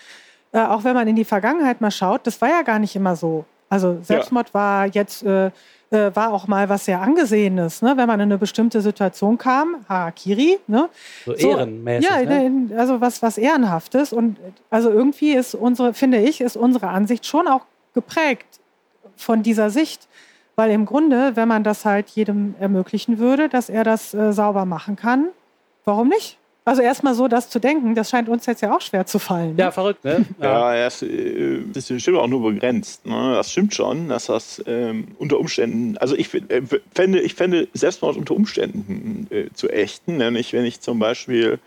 Äh, 0.53 0.61
auch 0.61 0.85
wenn 0.85 0.95
man 0.95 1.09
in 1.09 1.17
die 1.17 1.25
Vergangenheit 1.25 1.81
mal 1.81 1.91
schaut, 1.91 2.27
das 2.27 2.41
war 2.41 2.49
ja 2.49 2.63
gar 2.63 2.79
nicht 2.79 2.97
immer 2.97 3.17
so. 3.17 3.45
Also 3.69 3.99
Selbstmord 4.03 4.49
ja. 4.49 4.55
war 4.55 4.87
jetzt 4.87 5.23
äh, 5.23 5.51
äh, 5.91 6.15
war 6.15 6.33
auch 6.33 6.47
mal 6.47 6.69
was 6.69 6.85
sehr 6.85 7.01
Angesehenes, 7.01 7.83
ne? 7.83 7.97
wenn 7.97 8.07
man 8.07 8.21
in 8.21 8.25
eine 8.25 8.39
bestimmte 8.39 8.81
Situation 8.81 9.39
kam, 9.39 9.85
Harakiri. 9.89 10.59
Ne? 10.67 10.89
So, 11.27 11.37
so 11.37 11.51
ehrenmäßig. 11.51 12.09
Ja, 12.09 12.23
ne? 12.23 12.71
also 12.77 13.01
was, 13.01 13.23
was 13.23 13.39
Ehrenhaftes. 13.39 14.13
Und 14.13 14.37
also 14.71 14.91
irgendwie 14.91 15.33
ist 15.33 15.55
unsere, 15.55 15.93
finde 15.95 16.19
ich, 16.19 16.41
ist 16.41 16.57
unsere 16.57 16.89
Ansicht 16.89 17.27
schon 17.27 17.49
auch 17.49 17.63
geprägt 17.95 18.61
von 19.17 19.43
dieser 19.43 19.71
Sicht. 19.71 20.09
Weil 20.57 20.71
im 20.71 20.85
Grunde, 20.85 21.37
wenn 21.37 21.49
man 21.49 21.65
das 21.65 21.85
halt 21.85 22.11
jedem 22.11 22.55
ermöglichen 22.61 23.19
würde, 23.19 23.49
dass 23.49 23.69
er 23.69 23.83
das 23.83 24.15
äh, 24.15 24.33
sauber 24.33 24.67
machen 24.67 24.97
kann, 24.97 25.29
warum 25.85 26.09
nicht? 26.09 26.39
Also 26.71 26.83
erstmal 26.83 27.17
so 27.17 27.27
das 27.27 27.51
zu 27.51 27.59
denken, 27.59 27.97
das 27.97 28.11
scheint 28.11 28.29
uns 28.29 28.47
jetzt 28.47 28.63
ja 28.63 28.73
auch 28.73 28.81
schwer 28.81 29.05
zu 29.05 29.19
fallen. 29.19 29.57
Ne? 29.57 29.63
Ja, 29.63 29.71
verrückt, 29.73 30.05
ne? 30.05 30.25
Ja, 30.41 30.73
ja 30.77 30.85
das, 30.85 31.03
äh, 31.03 31.63
das 31.73 31.91
ist 31.91 32.09
auch 32.11 32.29
nur 32.29 32.53
begrenzt. 32.53 33.05
Ne? 33.05 33.33
Das 33.35 33.51
stimmt 33.51 33.75
schon, 33.75 34.09
dass 34.09 34.27
das 34.27 34.63
ähm, 34.69 35.09
unter 35.19 35.41
Umständen, 35.41 35.99
also 35.99 36.15
ich 36.15 36.33
äh, 36.33 36.63
fände, 36.95 37.23
ich 37.23 37.35
fände 37.35 37.67
Selbstmord 37.75 38.17
unter 38.17 38.37
Umständen 38.37 39.27
äh, 39.31 39.47
zu 39.53 39.69
ächten, 39.69 40.19
nämlich 40.19 40.53
wenn 40.53 40.65
ich 40.65 40.81
zum 40.81 41.01
Beispiel, 41.01 41.59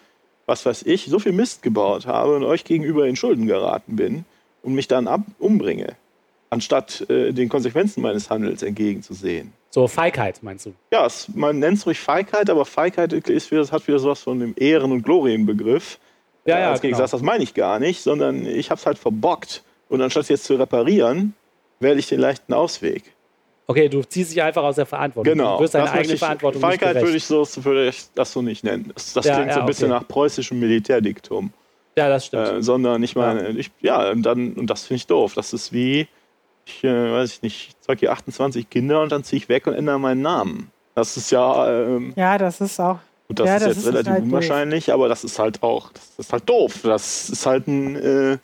was 0.45 0.65
weiß 0.65 0.83
ich, 0.83 1.07
so 1.07 1.19
viel 1.19 1.33
Mist 1.33 1.63
gebaut 1.63 2.07
habe 2.07 2.37
und 2.37 2.45
euch 2.45 2.63
gegenüber 2.63 3.05
in 3.05 3.17
Schulden 3.17 3.45
geraten 3.45 3.97
bin 3.97 4.23
und 4.61 4.73
mich 4.73 4.87
dann 4.87 5.09
ab 5.09 5.23
umbringe, 5.37 5.97
anstatt 6.49 7.09
äh, 7.09 7.33
den 7.33 7.49
Konsequenzen 7.49 8.01
meines 8.01 8.29
Handels 8.29 8.63
entgegenzusehen. 8.63 9.51
So 9.73 9.87
Feigheit, 9.87 10.43
meinst 10.43 10.67
du? 10.67 10.73
Ja, 10.91 11.07
es, 11.07 11.27
man 11.33 11.57
nennt 11.57 11.79
es 11.79 11.87
ruhig 11.87 11.99
Feigheit, 11.99 12.47
aber 12.51 12.63
Feigheit 12.63 13.11
ist 13.11 13.49
wieder, 13.49 13.65
hat 13.71 13.87
wieder 13.87 13.97
sowas 13.97 14.21
von 14.21 14.39
dem 14.39 14.53
Ehren- 14.55 14.91
und 14.91 15.01
Glorienbegriff. 15.01 15.97
Ja, 16.45 16.59
ja, 16.59 16.69
Als 16.69 16.79
genau. 16.79 16.89
Gegensatz, 16.89 17.09
das 17.09 17.23
meine 17.23 17.43
ich 17.43 17.55
gar 17.55 17.79
nicht, 17.79 18.03
sondern 18.03 18.45
ich 18.45 18.69
habe 18.69 18.77
es 18.77 18.85
halt 18.85 18.99
verbockt. 18.99 19.63
Und 19.89 19.99
anstatt 20.03 20.29
jetzt 20.29 20.43
zu 20.43 20.53
reparieren, 20.57 21.33
wähle 21.79 21.97
ich 21.97 22.07
den 22.07 22.19
leichten 22.19 22.53
Ausweg. 22.53 23.15
Okay, 23.65 23.89
du 23.89 24.03
ziehst 24.03 24.29
dich 24.31 24.43
einfach 24.43 24.61
aus 24.61 24.75
der 24.75 24.85
Verantwortung. 24.85 25.33
Genau. 25.33 25.57
Du 25.57 25.63
wirst 25.63 25.73
deine 25.73 25.89
eigene 25.89 26.13
ich- 26.13 26.19
Verantwortung 26.19 26.61
Feigheit 26.61 27.01
würde 27.01 27.17
ich, 27.17 27.25
so, 27.25 27.43
würde 27.63 27.87
ich 27.89 28.03
das 28.13 28.31
so 28.31 28.43
nicht 28.43 28.63
nennen. 28.63 28.91
Das, 28.93 29.13
das 29.13 29.25
Ja, 29.25 29.37
klingt 29.37 29.53
so 29.53 29.57
ja, 29.57 29.63
ein 29.63 29.65
bisschen 29.65 29.91
okay. 29.91 30.01
nach 30.01 30.07
preußischem 30.07 30.59
Militärdiktum. 30.59 31.51
Ja, 31.97 32.09
das 32.09 32.27
stimmt. 32.27 32.47
Äh, 32.47 32.61
sondern 32.61 33.01
ich 33.01 33.15
meine, 33.15 33.49
ich, 33.57 33.71
ja, 33.81 34.11
und 34.11 34.21
dann, 34.21 34.53
und 34.53 34.67
das 34.67 34.83
finde 34.85 34.97
ich 34.97 35.07
doof. 35.07 35.33
Das 35.33 35.51
ist 35.51 35.73
wie, 35.73 36.07
ich 36.65 36.83
äh, 36.83 37.11
weiß 37.13 37.33
ich 37.33 37.41
nicht, 37.41 37.67
ich 37.69 37.75
zeige 37.81 37.99
hier 38.01 38.11
28 38.13 38.69
Kinder 38.69 39.01
und 39.01 39.11
dann 39.11 39.23
ziehe 39.23 39.37
ich 39.37 39.49
weg 39.49 39.67
und 39.67 39.73
ändere 39.73 39.99
meinen 39.99 40.21
Namen. 40.21 40.69
Das 40.95 41.17
ist 41.17 41.31
ja, 41.31 41.69
ähm, 41.69 42.13
Ja, 42.15 42.37
das 42.37 42.61
ist 42.61 42.79
auch. 42.79 42.99
gut, 43.27 43.39
das 43.39 43.47
Ja, 43.47 43.55
ist 43.55 43.61
das 43.65 43.69
jetzt 43.75 43.77
ist 43.77 43.87
relativ 43.87 44.11
halt 44.11 44.19
doof. 44.21 44.25
unwahrscheinlich, 44.27 44.93
aber 44.93 45.09
das 45.09 45.23
ist 45.23 45.39
halt 45.39 45.63
auch, 45.63 45.91
das 45.91 46.09
ist 46.17 46.31
halt 46.31 46.47
doof. 46.47 46.79
Das 46.83 47.29
ist 47.29 47.45
halt 47.45 47.67
ein, 47.67 47.95
äh, 47.95 48.37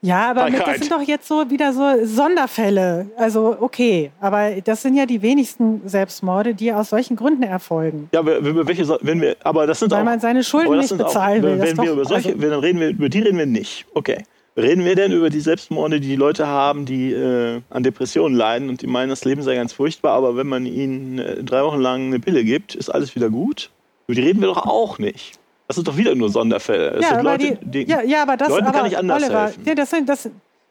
Ja, 0.00 0.30
aber 0.30 0.48
mit, 0.50 0.60
das 0.60 0.78
sind 0.78 0.90
doch 0.92 1.00
jetzt 1.02 1.26
so 1.28 1.48
wieder 1.50 1.72
so 1.72 2.04
Sonderfälle. 2.04 3.06
Also 3.16 3.56
okay, 3.60 4.10
aber 4.20 4.50
das 4.64 4.82
sind 4.82 4.94
ja 4.96 5.06
die 5.06 5.22
wenigsten 5.22 5.80
Selbstmorde, 5.88 6.54
die 6.54 6.72
aus 6.72 6.90
solchen 6.90 7.16
Gründen 7.16 7.42
erfolgen. 7.42 8.08
ja, 8.12 8.24
wenn 8.24 8.44
wir, 8.56 8.66
welche, 8.66 8.98
wenn 9.02 9.20
wir, 9.20 9.36
aber 9.44 9.66
das 9.66 9.80
sind 9.80 9.90
Weil 9.92 10.00
auch, 10.00 10.04
man 10.04 10.20
seine 10.20 10.42
Schulden 10.44 10.68
aber 10.68 10.76
nicht 10.76 10.88
sind 10.88 11.02
auch, 11.02 11.06
bezahlen 11.08 11.42
will. 11.42 11.58
wenn, 11.58 11.60
wenn 11.60 11.76
wir 11.78 11.84
doch- 11.86 11.92
über 11.92 12.04
solche, 12.04 12.30
also- 12.34 12.40
dann 12.50 12.60
reden 12.60 12.80
wir, 12.80 12.88
über 12.90 13.08
die 13.08 13.18
reden 13.20 13.38
wir 13.38 13.46
nicht. 13.46 13.86
Okay. 13.94 14.24
Reden 14.56 14.84
wir 14.84 14.94
denn 14.94 15.12
über 15.12 15.30
die 15.30 15.40
Selbstmorde, 15.40 15.98
die 15.98 16.08
die 16.08 16.16
Leute 16.16 16.46
haben, 16.46 16.84
die 16.84 17.12
äh, 17.12 17.62
an 17.70 17.82
Depressionen 17.82 18.36
leiden 18.36 18.68
und 18.68 18.82
die 18.82 18.86
meinen, 18.86 19.08
das 19.08 19.24
Leben 19.24 19.42
sei 19.42 19.54
ganz 19.54 19.72
furchtbar, 19.72 20.12
aber 20.12 20.36
wenn 20.36 20.46
man 20.46 20.66
ihnen 20.66 21.18
äh, 21.18 21.42
drei 21.42 21.64
Wochen 21.64 21.80
lang 21.80 22.06
eine 22.06 22.20
Pille 22.20 22.44
gibt, 22.44 22.74
ist 22.74 22.90
alles 22.90 23.14
wieder 23.14 23.30
gut? 23.30 23.70
Über 24.06 24.14
die 24.14 24.22
reden 24.22 24.40
wir 24.40 24.48
doch 24.48 24.66
auch 24.66 24.98
nicht. 24.98 25.38
Das 25.68 25.76
sind 25.76 25.88
doch 25.88 25.96
wieder 25.96 26.14
nur 26.14 26.28
Sonderfälle. 26.28 26.90
Es 26.90 27.02
ja, 27.02 27.08
sind 27.08 27.18
aber 27.18 27.30
Leute, 27.38 27.58
die, 27.62 27.84
die, 27.84 27.90
ja, 27.90 28.02
ja, 28.02 28.22
aber 28.22 28.36
das, 28.36 28.50
Leuten 28.50 28.66
aber, 28.66 28.78
kann 28.78 28.86
ich 28.86 28.98
anders 28.98 29.22
Oliver, 29.22 29.42
helfen. 29.44 29.62
Nee, 29.64 29.74
das 29.74 29.88
sind, 29.88 30.06
das, 30.06 30.28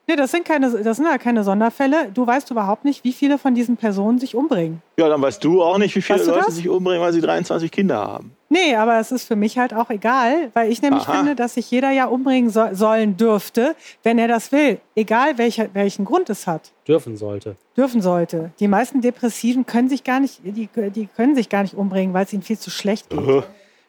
nee, 0.07 0.15
das 0.15 0.29
sind 0.29 0.45
keine, 0.45 0.69
das 0.69 0.97
sind 0.97 1.07
ja 1.07 1.17
keine 1.17 1.43
Sonderfälle. 1.43 2.11
Du 2.13 2.27
weißt 2.27 2.51
überhaupt 2.51 2.85
nicht, 2.85 3.03
wie 3.03 3.13
viele 3.13 3.39
von 3.39 3.55
diesen 3.55 3.77
Personen 3.77 4.19
sich 4.19 4.35
umbringen. 4.35 4.83
ja, 4.97 5.09
dann 5.09 5.21
weißt 5.21 5.43
du 5.43 5.63
auch 5.63 5.79
nicht, 5.79 5.95
wie 5.95 6.03
viele 6.03 6.19
Weißt 6.19 6.27
du 6.27 6.33
Leute 6.33 6.45
das? 6.45 6.55
sich 6.55 6.69
umbringen, 6.69 7.01
weil 7.01 7.13
sie 7.13 7.21
23 7.21 7.71
Kinder 7.71 7.97
haben. 7.97 8.35
Nee, 8.51 8.75
aber 8.75 8.99
es 8.99 9.13
ist 9.13 9.23
für 9.23 9.37
mich 9.37 9.57
halt 9.57 9.73
auch 9.73 9.89
egal, 9.89 10.49
weil 10.53 10.69
ich 10.69 10.81
nämlich 10.81 11.03
Aha. 11.03 11.13
finde, 11.19 11.35
dass 11.35 11.53
sich 11.53 11.71
jeder 11.71 11.89
ja 11.91 12.07
umbringen 12.07 12.49
so, 12.49 12.65
sollen 12.73 13.15
dürfte, 13.15 13.77
wenn 14.03 14.19
er 14.19 14.27
das 14.27 14.51
will. 14.51 14.81
Egal 14.93 15.37
welcher, 15.37 15.69
welchen 15.73 16.03
Grund 16.03 16.29
es 16.29 16.47
hat. 16.47 16.73
Dürfen 16.85 17.15
sollte. 17.15 17.55
Dürfen 17.77 18.01
sollte. 18.01 18.51
Die 18.59 18.67
meisten 18.67 18.99
Depressiven 18.99 19.65
können 19.65 19.87
sich 19.87 20.03
gar 20.03 20.19
nicht, 20.19 20.41
die, 20.43 20.67
die 20.93 21.07
können 21.07 21.33
sich 21.33 21.47
gar 21.47 21.61
nicht 21.61 21.75
umbringen, 21.75 22.13
weil 22.13 22.25
es 22.25 22.33
ihnen 22.33 22.41
viel 22.41 22.59
zu 22.59 22.69
schlecht 22.69 23.09
geht. 23.09 23.25
Äh, 23.25 23.41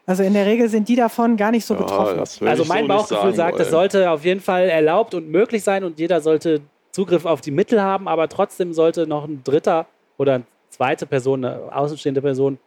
Also 0.07 0.23
in 0.23 0.33
der 0.33 0.47
Regel 0.47 0.69
sind 0.69 0.89
die 0.89 0.95
davon 0.95 1.37
gar 1.37 1.51
nicht 1.51 1.67
so 1.67 1.75
ja, 1.75 1.81
betroffen. 1.81 2.47
Also 2.47 2.65
mein 2.65 2.85
so 2.85 2.89
Bauchgefühl 2.89 3.35
sagen 3.35 3.37
sagt, 3.37 3.61
es 3.61 3.71
sollte 3.71 4.11
auf 4.13 4.25
jeden 4.25 4.41
Fall 4.41 4.69
erlaubt 4.69 5.15
und 5.15 5.29
möglich 5.29 5.65
sein 5.65 5.83
und 5.83 5.99
jeder 5.99 6.21
sollte 6.21 6.61
Zugriff 6.93 7.25
auf 7.25 7.41
die 7.41 7.51
Mittel 7.51 7.83
haben, 7.83 8.07
aber 8.07 8.29
trotzdem 8.29 8.73
sollte 8.73 9.09
noch 9.09 9.25
ein 9.25 9.43
dritter 9.43 9.87
oder 10.19 10.35
eine 10.35 10.45
zweite 10.71 11.07
Person, 11.07 11.45
eine 11.45 11.75
außenstehende 11.75 12.23
Person, 12.23 12.59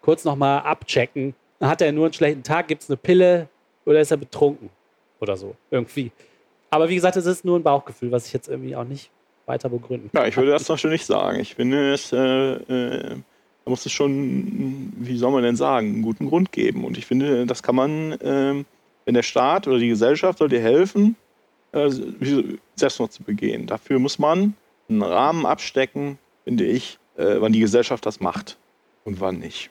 kurz 0.00 0.24
nochmal 0.24 0.60
abchecken. 0.60 1.34
Hat 1.60 1.82
er 1.82 1.92
nur 1.92 2.06
einen 2.06 2.14
schlechten 2.14 2.42
Tag, 2.42 2.68
gibt 2.68 2.82
es 2.82 2.90
eine 2.90 2.96
Pille 2.96 3.48
oder 3.84 4.00
ist 4.00 4.10
er 4.10 4.16
betrunken 4.16 4.70
oder 5.20 5.36
so, 5.36 5.54
irgendwie. 5.70 6.10
Aber 6.70 6.88
wie 6.88 6.94
gesagt, 6.94 7.16
es 7.16 7.26
ist 7.26 7.44
nur 7.44 7.58
ein 7.58 7.62
Bauchgefühl, 7.62 8.10
was 8.12 8.26
ich 8.26 8.32
jetzt 8.32 8.48
irgendwie 8.48 8.76
auch 8.76 8.84
nicht 8.84 9.10
weiter 9.46 9.68
begründen 9.68 10.10
kann. 10.12 10.22
Ja, 10.22 10.28
ich 10.28 10.36
würde 10.36 10.52
das 10.52 10.64
zum 10.64 10.74
Beispiel 10.74 10.90
nicht 10.90 11.06
sagen. 11.06 11.40
Ich 11.40 11.54
finde, 11.54 11.92
es, 11.92 12.12
äh, 12.12 12.16
äh, 12.16 13.16
da 13.64 13.70
muss 13.70 13.84
es 13.84 13.92
schon, 13.92 14.92
wie 14.96 15.16
soll 15.16 15.32
man 15.32 15.42
denn 15.42 15.56
sagen, 15.56 15.88
einen 15.88 16.02
guten 16.02 16.28
Grund 16.28 16.52
geben. 16.52 16.84
Und 16.84 16.96
ich 16.96 17.06
finde, 17.06 17.46
das 17.46 17.62
kann 17.62 17.74
man, 17.74 18.16
ähm, 18.22 18.64
wenn 19.04 19.14
der 19.14 19.22
Staat 19.22 19.66
oder 19.66 19.78
die 19.78 19.88
Gesellschaft 19.88 20.38
soll 20.38 20.48
dir 20.48 20.60
helfen, 20.60 21.16
äh, 21.72 21.90
Selbstmord 22.76 23.12
zu 23.12 23.22
begehen. 23.22 23.66
Dafür 23.66 23.98
muss 23.98 24.18
man 24.18 24.54
einen 24.88 25.02
Rahmen 25.02 25.46
abstecken, 25.46 26.18
finde 26.44 26.64
ich, 26.64 26.98
äh, 27.16 27.36
wann 27.38 27.52
die 27.52 27.60
Gesellschaft 27.60 28.06
das 28.06 28.20
macht 28.20 28.56
und 29.04 29.20
wann 29.20 29.38
nicht. 29.38 29.70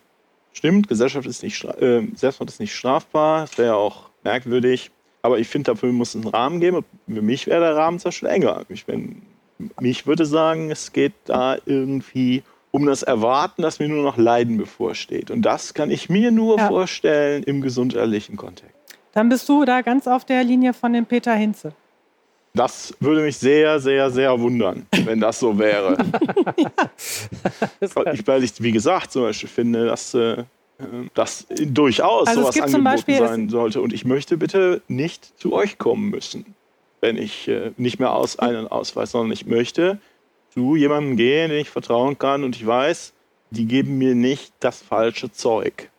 Stimmt, 0.53 0.87
Gesellschaft 0.87 1.27
ist 1.27 1.43
nicht, 1.43 1.63
äh, 1.63 2.07
Selbstmord 2.15 2.49
ist 2.49 2.59
nicht 2.59 2.75
strafbar, 2.75 3.41
das 3.41 3.57
wäre 3.57 3.69
ja 3.69 3.75
auch 3.75 4.09
merkwürdig. 4.23 4.91
Aber 5.21 5.37
ich 5.39 5.47
finde, 5.47 5.71
dafür 5.71 5.91
muss 5.91 6.15
es 6.15 6.21
einen 6.23 6.27
Rahmen 6.33 6.59
geben. 6.59 6.83
Für 7.07 7.21
mich 7.21 7.45
wäre 7.47 7.59
der 7.61 7.75
Rahmen 7.75 7.99
zum 7.99 8.09
Beispiel 8.09 8.29
enger. 8.29 8.63
Ich 8.69 8.85
bin, 8.85 9.21
mich 9.79 10.07
würde 10.07 10.25
sagen, 10.25 10.71
es 10.71 10.93
geht 10.93 11.13
da 11.25 11.57
irgendwie 11.65 12.43
um 12.71 12.85
das 12.85 13.03
Erwarten, 13.03 13.61
dass 13.61 13.79
mir 13.79 13.89
nur 13.89 14.03
noch 14.03 14.17
Leiden 14.17 14.57
bevorsteht. 14.57 15.31
Und 15.31 15.41
das 15.41 15.73
kann 15.73 15.91
ich 15.91 16.09
mir 16.09 16.31
nur 16.31 16.57
Ja. 16.57 16.67
vorstellen 16.67 17.43
im 17.43 17.61
gesundheitlichen 17.61 18.37
Kontext. 18.37 18.73
Dann 19.13 19.27
bist 19.27 19.49
du 19.49 19.65
da 19.65 19.81
ganz 19.81 20.07
auf 20.07 20.23
der 20.23 20.43
Linie 20.43 20.73
von 20.73 20.93
dem 20.93 21.05
Peter 21.05 21.33
Hinze. 21.33 21.73
Das 22.59 22.93
würde 22.99 23.21
mich 23.21 23.37
sehr, 23.37 23.79
sehr, 23.79 24.11
sehr 24.11 24.37
wundern, 24.37 24.85
wenn 25.05 25.21
das 25.21 25.39
so 25.39 25.57
wäre. 25.57 25.95
Weil 27.93 28.15
ich, 28.15 28.27
weil 28.27 28.43
ich, 28.43 28.61
wie 28.61 28.71
gesagt, 28.73 29.11
zum 29.13 29.21
Beispiel 29.23 29.47
finde, 29.49 29.85
dass 29.85 30.13
äh, 30.13 30.43
das 31.13 31.45
durchaus 31.49 32.27
Also 32.27 32.41
sowas 32.41 32.59
angeboten 32.59 32.83
Beispiel- 32.83 33.17
sein 33.17 33.47
sollte. 33.49 33.79
Und 33.81 33.93
ich 33.93 34.03
möchte 34.03 34.35
bitte 34.37 34.81
nicht 34.89 35.39
zu 35.39 35.53
euch 35.53 35.77
kommen 35.77 36.09
müssen, 36.09 36.53
wenn 36.99 37.15
ich 37.17 37.47
äh, 37.47 37.71
nicht 37.77 37.99
mehr 37.99 38.11
aus 38.13 38.39
einen 38.39 38.67
Ausweis, 38.67 39.11
sondern 39.11 39.31
ich 39.31 39.45
möchte 39.45 39.99
zu 40.53 40.75
jemandem 40.75 41.15
gehen, 41.15 41.49
den 41.51 41.59
ich 41.61 41.69
vertrauen 41.69 42.17
kann 42.17 42.43
und 42.43 42.55
ich 42.57 42.65
weiß, 42.67 43.13
die 43.51 43.65
geben 43.67 43.97
mir 43.97 44.15
nicht 44.15 44.51
das 44.59 44.81
falsche 44.81 45.31
Zeug. 45.31 45.89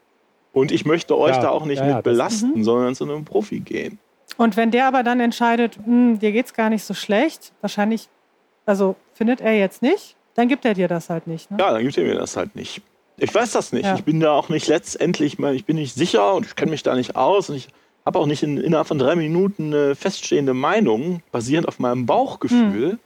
Und 0.52 0.72
ich 0.72 0.84
möchte 0.84 1.16
euch 1.16 1.36
Ja, 1.36 1.42
da 1.42 1.48
auch 1.50 1.64
nicht 1.64 1.78
ja, 1.78 1.86
ja, 1.88 1.96
mit 1.96 2.06
das- 2.06 2.12
belasten, 2.12 2.64
sondern 2.64 2.94
zu 2.94 3.04
einem 3.04 3.24
Profi 3.24 3.60
gehen. 3.60 3.98
Und 4.40 4.56
wenn 4.56 4.70
der 4.70 4.86
aber 4.86 5.02
dann 5.02 5.20
entscheidet, 5.20 5.78
hm, 5.84 6.18
dir 6.18 6.32
geht's 6.32 6.54
gar 6.54 6.70
nicht 6.70 6.82
so 6.82 6.94
schlecht, 6.94 7.52
wahrscheinlich, 7.60 8.08
also 8.64 8.96
findet 9.12 9.42
er 9.42 9.52
jetzt 9.52 9.82
nicht, 9.82 10.16
dann 10.34 10.48
gibt 10.48 10.64
er 10.64 10.72
dir 10.72 10.88
das 10.88 11.10
halt 11.10 11.26
nicht. 11.26 11.50
Ne? 11.50 11.58
Ja, 11.60 11.74
dann 11.74 11.82
gibt 11.82 11.98
er 11.98 12.04
mir 12.04 12.14
das 12.14 12.38
halt 12.38 12.56
nicht. 12.56 12.80
Ich 13.18 13.34
weiß 13.34 13.52
das 13.52 13.74
nicht. 13.74 13.84
Ja. 13.84 13.96
Ich 13.96 14.04
bin 14.04 14.18
da 14.18 14.32
auch 14.32 14.48
nicht 14.48 14.66
letztendlich, 14.66 15.38
ich 15.38 15.64
bin 15.66 15.76
nicht 15.76 15.94
sicher 15.94 16.32
und 16.32 16.46
ich 16.46 16.56
kenne 16.56 16.70
mich 16.70 16.82
da 16.82 16.94
nicht 16.94 17.16
aus 17.16 17.50
und 17.50 17.56
ich 17.56 17.68
habe 18.06 18.18
auch 18.18 18.24
nicht 18.24 18.42
in, 18.42 18.56
innerhalb 18.56 18.86
von 18.86 18.98
drei 18.98 19.14
Minuten 19.14 19.74
eine 19.74 19.94
feststehende 19.94 20.54
Meinung, 20.54 21.22
basierend 21.32 21.68
auf 21.68 21.78
meinem 21.78 22.06
Bauchgefühl, 22.06 22.98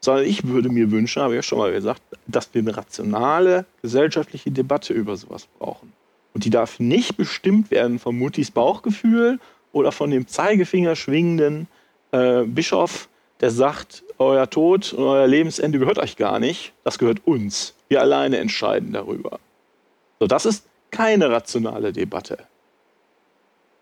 sondern 0.00 0.24
ich 0.24 0.44
würde 0.48 0.70
mir 0.70 0.90
wünschen, 0.90 1.22
habe 1.22 1.34
ich 1.34 1.38
ja 1.38 1.42
schon 1.44 1.58
mal 1.58 1.70
gesagt, 1.70 2.02
dass 2.26 2.52
wir 2.52 2.62
eine 2.62 2.76
rationale 2.76 3.64
gesellschaftliche 3.80 4.50
Debatte 4.50 4.92
über 4.92 5.16
sowas 5.16 5.46
brauchen. 5.56 5.92
Und 6.32 6.44
die 6.44 6.50
darf 6.50 6.80
nicht 6.80 7.16
bestimmt 7.16 7.70
werden 7.70 8.00
von 8.00 8.18
Muttis 8.18 8.50
Bauchgefühl 8.50 9.38
oder 9.74 9.92
von 9.92 10.10
dem 10.10 10.26
Zeigefinger 10.26 10.96
schwingenden 10.96 11.66
äh, 12.12 12.42
Bischof, 12.44 13.08
der 13.40 13.50
sagt, 13.50 14.02
euer 14.18 14.48
Tod 14.48 14.92
und 14.92 15.04
euer 15.04 15.26
Lebensende 15.26 15.78
gehört 15.78 15.98
euch 15.98 16.16
gar 16.16 16.38
nicht, 16.38 16.72
das 16.84 16.98
gehört 16.98 17.26
uns. 17.26 17.74
Wir 17.88 18.00
alleine 18.00 18.38
entscheiden 18.38 18.92
darüber. 18.92 19.40
So, 20.20 20.26
das 20.26 20.46
ist 20.46 20.64
keine 20.90 21.30
rationale 21.30 21.92
Debatte. 21.92 22.38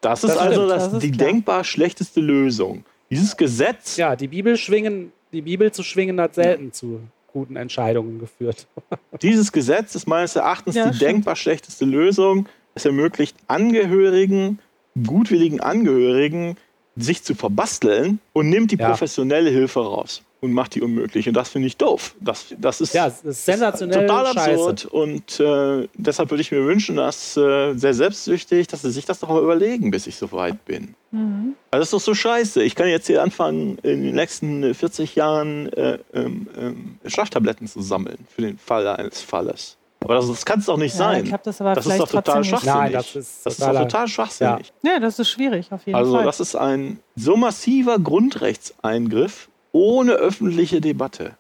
Das 0.00 0.24
ist 0.24 0.30
Das 0.30 0.38
also 0.38 0.54
stimmt, 0.62 0.70
das, 0.70 0.84
das 0.84 0.92
ist 0.94 1.02
die 1.02 1.10
klar. 1.12 1.28
denkbar 1.28 1.64
schlechteste 1.64 2.20
Lösung. 2.20 2.84
Dieses 3.10 3.36
Gesetz, 3.36 3.96
Ja, 3.98 4.16
die 4.16 4.28
Bibel 4.28 4.56
schwingen, 4.56 5.12
die 5.32 5.42
Bibel 5.42 5.70
zu 5.70 5.82
schwingen 5.82 6.20
hat 6.20 6.34
selten 6.34 6.72
zu 6.72 7.00
guten 7.32 7.56
Entscheidungen 7.56 8.18
geführt. 8.18 8.66
dieses 9.22 9.52
Gesetz 9.52 9.94
ist 9.94 10.06
meines 10.08 10.34
Erachtens 10.34 10.74
Ja, 10.74 10.86
die 10.88 10.96
stimmt. 10.96 11.10
denkbar 11.10 11.36
schlechteste 11.36 11.84
Lösung. 11.84 12.48
Es 12.74 12.84
ermöglicht 12.86 13.36
Angehörigen, 13.48 14.58
gutwilligen 15.06 15.60
Angehörigen, 15.60 16.56
sich 16.96 17.22
zu 17.22 17.34
verbasteln 17.34 18.20
und 18.32 18.50
nimmt 18.50 18.70
die 18.70 18.76
Ja. 18.76 18.88
professionelle 18.90 19.48
Hilfe 19.50 19.80
raus 19.80 20.22
und 20.42 20.52
macht 20.52 20.74
die 20.74 20.82
unmöglich. 20.82 21.26
Und 21.26 21.32
das 21.34 21.48
finde 21.48 21.68
ich 21.68 21.78
doof. 21.78 22.14
Das, 22.20 22.46
das 22.58 22.82
ist 22.82 22.92
Ja, 22.92 23.06
es 23.06 23.22
ist 23.24 23.46
sensationell 23.46 24.06
total 24.06 24.26
scheiße. 24.34 24.50
absurd. 24.50 24.84
Und 24.86 25.40
äh, 25.40 25.88
deshalb 25.94 26.30
würde 26.30 26.42
ich 26.42 26.52
mir 26.52 26.64
wünschen, 26.66 26.96
dass 26.96 27.34
äh, 27.38 27.72
sehr 27.74 27.94
selbstsüchtig, 27.94 28.66
dass 28.66 28.82
sie 28.82 28.90
sich 28.90 29.06
das 29.06 29.20
doch 29.20 29.30
mal 29.30 29.42
überlegen, 29.42 29.90
bis 29.90 30.06
ich 30.06 30.16
so 30.16 30.30
weit 30.32 30.62
bin. 30.66 30.94
Mhm. 31.12 31.54
Also 31.70 31.80
das 31.80 31.88
ist 31.88 31.92
doch 31.94 32.00
so 32.00 32.14
scheiße. 32.14 32.62
Ich 32.62 32.74
kann 32.74 32.88
jetzt 32.88 33.06
hier 33.06 33.22
anfangen, 33.22 33.78
in 33.82 34.02
den 34.02 34.14
nächsten 34.14 34.62
äh, 34.62 34.74
40 34.74 35.14
Jahren 35.14 35.72
äh, 35.72 35.98
ähm, 36.12 36.46
ähm, 36.58 36.98
Schlaftabletten 37.06 37.66
zu 37.68 37.80
sammeln 37.80 38.18
für 38.28 38.42
den 38.42 38.58
Fall 38.58 38.86
eines 38.86 39.22
Falles. 39.22 39.78
Aber 40.04 40.14
das, 40.14 40.28
das 40.28 40.44
kann 40.44 40.60
es 40.60 40.66
doch 40.66 40.76
nicht 40.76 40.92
Ja, 40.94 40.98
sein. 40.98 41.24
klappt 41.24 41.46
das 41.46 41.60
aber 41.60 41.74
das 41.74 41.86
ist 41.86 41.98
doch 41.98 42.08
total 42.08 42.44
schwachsinnig. 42.44 42.76
Nein, 42.76 42.92
das 42.92 43.16
ist 43.16 43.46
das 43.46 43.52
ist 43.54 43.62
doch 43.62 43.72
total 43.72 44.08
schwachsinnig. 44.08 44.72
Ja, 44.82 45.00
das 45.00 45.18
ist 45.18 45.30
schwierig 45.30 45.72
auf 45.72 45.86
jeden 45.86 45.96
Also 45.96 46.14
Fall. 46.16 46.24
das 46.24 46.40
ist 46.40 46.56
ein 46.56 46.98
so 47.16 47.36
massiver 47.36 47.98
Grundrechtseingriff 47.98 49.48
ohne 49.72 50.12
öffentliche 50.12 50.80
Debatte. 50.80 51.36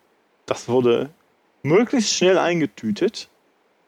Das 0.46 0.68
wurde 0.68 1.10
möglichst 1.62 2.12
schnell 2.12 2.38
eingetütet 2.38 3.28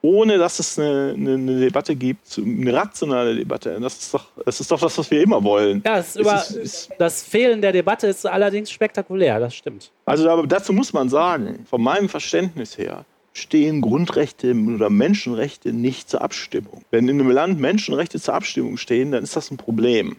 ohne 0.05 0.37
dass 0.37 0.59
es 0.59 0.79
eine, 0.79 1.14
eine, 1.16 1.33
eine, 1.33 1.61
Debatte 1.61 1.97
gibt, 1.97 2.39
eine 2.39 2.75
rationale 2.75 3.35
Debatte. 3.35 3.79
Das 3.81 3.97
ist 3.97 4.12
doch 4.12 4.27
das, 4.45 4.61
ist 4.61 4.70
doch 4.70 4.79
das 4.79 4.99
was 4.99 5.11
wir 5.11 5.22
immer 5.22 5.43
wollen. 5.43 5.83
Ja, 5.85 5.97
ist 5.97 6.16
über, 6.16 6.35
ist, 6.35 6.51
ist, 6.51 6.91
das 6.99 7.22
Fehlen 7.22 7.62
der 7.62 7.72
Debatte 7.72 8.09
ist 8.09 8.27
allerdings 8.27 8.70
spektakulär, 8.70 9.41
das 9.41 9.55
stimmt. 9.55 9.91
Also 10.05 10.29
aber 10.29 10.47
dazu 10.47 10.75
muss 10.75 10.93
man 10.93 11.09
sagen, 11.09 11.64
von 11.70 11.81
meinem 11.81 12.11
Verständnis 12.11 12.77
her, 12.77 13.07
stehen 13.35 13.80
Grundrechte 13.80 14.55
oder 14.55 14.89
Menschenrechte 14.89 15.72
nicht 15.72 16.09
zur 16.09 16.22
Abstimmung. 16.22 16.82
Wenn 16.91 17.09
in 17.09 17.20
einem 17.20 17.30
Land 17.30 17.61
Menschenrechte 17.61 18.20
zur 18.20 18.35
Abstimmung 18.35 18.76
stehen, 18.76 19.11
dann 19.12 19.24
ist 19.24 19.37
das 19.37 19.51
ein 19.51 19.57
Problem. 19.57 20.11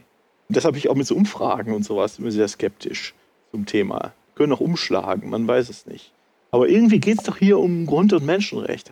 Und 0.47 0.55
deshalb 0.55 0.73
bin 0.73 0.79
ich 0.79 0.89
auch 0.89 0.95
mit 0.95 1.07
so 1.07 1.15
Umfragen 1.15 1.73
und 1.73 1.83
sowas 1.83 2.19
immer 2.19 2.29
sehr 2.29 2.47
skeptisch 2.47 3.15
zum 3.51 3.65
Thema. 3.65 4.13
Können 4.35 4.51
auch 4.53 4.59
umschlagen, 4.59 5.29
man 5.29 5.47
weiß 5.47 5.69
es 5.69 5.85
nicht. 5.87 6.11
Aber 6.51 6.67
irgendwie 6.67 6.99
geht 6.99 7.19
es 7.19 7.23
doch 7.23 7.37
hier 7.37 7.57
um 7.57 7.85
Grund- 7.85 8.13
und 8.13 8.25
Menschenrechte. 8.25 8.91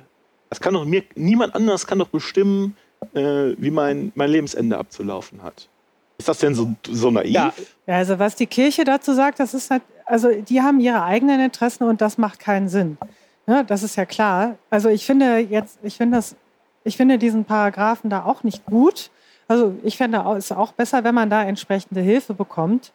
Das 0.50 0.62
kann 0.62 0.74
doch 0.74 0.86
mir, 0.86 1.04
niemand 1.16 1.54
anders 1.54 1.86
kann 1.86 2.00
doch 2.00 2.08
bestimmen, 2.08 2.78
äh, 3.14 3.54
wie 3.58 3.72
mein, 3.72 4.14
mein 4.16 4.30
Lebensende 4.30 4.78
abzulaufen 4.78 5.44
hat. 5.44 5.68
Ist 6.18 6.30
das 6.30 6.40
denn 6.40 6.56
so, 6.56 6.74
so 6.90 7.12
naiv? 7.12 7.34
Ja. 7.34 7.54
also 7.88 8.20
was 8.20 8.36
die 8.36 8.48
Kirche 8.48 8.86
dazu 8.86 9.14
sagt, 9.14 9.40
das 9.40 9.54
ist 9.54 9.70
halt, 9.70 9.82
also 10.06 10.30
die 10.32 10.62
haben 10.62 10.80
ihre 10.80 11.04
eigenen 11.04 11.42
Interessen 11.42 11.84
und 11.84 12.00
das 12.00 12.18
macht 12.18 12.40
keinen 12.40 12.70
Sinn. 12.70 12.98
Ja, 13.48 13.64
das 13.64 13.84
ist 13.84 13.96
ja 13.96 14.06
klar. 14.06 14.58
Also 14.70 14.90
ich 14.90 15.06
finde 15.06 15.38
jetzt, 15.40 15.80
ich 15.84 15.98
finde 15.98 16.18
das, 16.18 16.36
ich 16.84 16.98
finde 16.98 17.18
diesen 17.18 17.46
Paragraphen 17.46 18.10
da 18.10 18.24
auch 18.26 18.44
nicht 18.44 18.66
gut. 18.66 19.10
Also 19.48 19.76
ich 19.84 19.98
finde 19.98 20.24
es 20.38 20.52
auch 20.52 20.72
besser, 20.72 21.04
wenn 21.04 21.16
man 21.16 21.30
da 21.30 21.44
entsprechende 21.44 22.02
Hilfe 22.02 22.34
bekommt. 22.34 22.94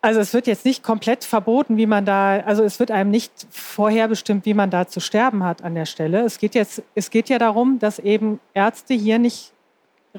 Also 0.00 0.20
es 0.20 0.32
wird 0.32 0.46
jetzt 0.46 0.64
nicht 0.64 0.82
komplett 0.82 1.24
verboten, 1.24 1.76
wie 1.76 1.86
man 1.86 2.04
da, 2.06 2.38
also 2.40 2.62
es 2.62 2.78
wird 2.78 2.90
einem 2.90 3.10
nicht 3.10 3.32
vorherbestimmt, 3.50 4.46
wie 4.46 4.54
man 4.54 4.70
da 4.70 4.86
zu 4.86 5.00
sterben 5.00 5.42
hat 5.42 5.62
an 5.62 5.74
der 5.74 5.86
Stelle. 5.86 6.20
Es 6.20 6.38
geht 6.38 6.54
jetzt, 6.54 6.82
es 6.94 7.10
geht 7.10 7.28
ja 7.28 7.38
darum, 7.38 7.78
dass 7.78 7.98
eben 7.98 8.40
Ärzte 8.54 8.94
hier 8.94 9.18
nicht 9.18 9.52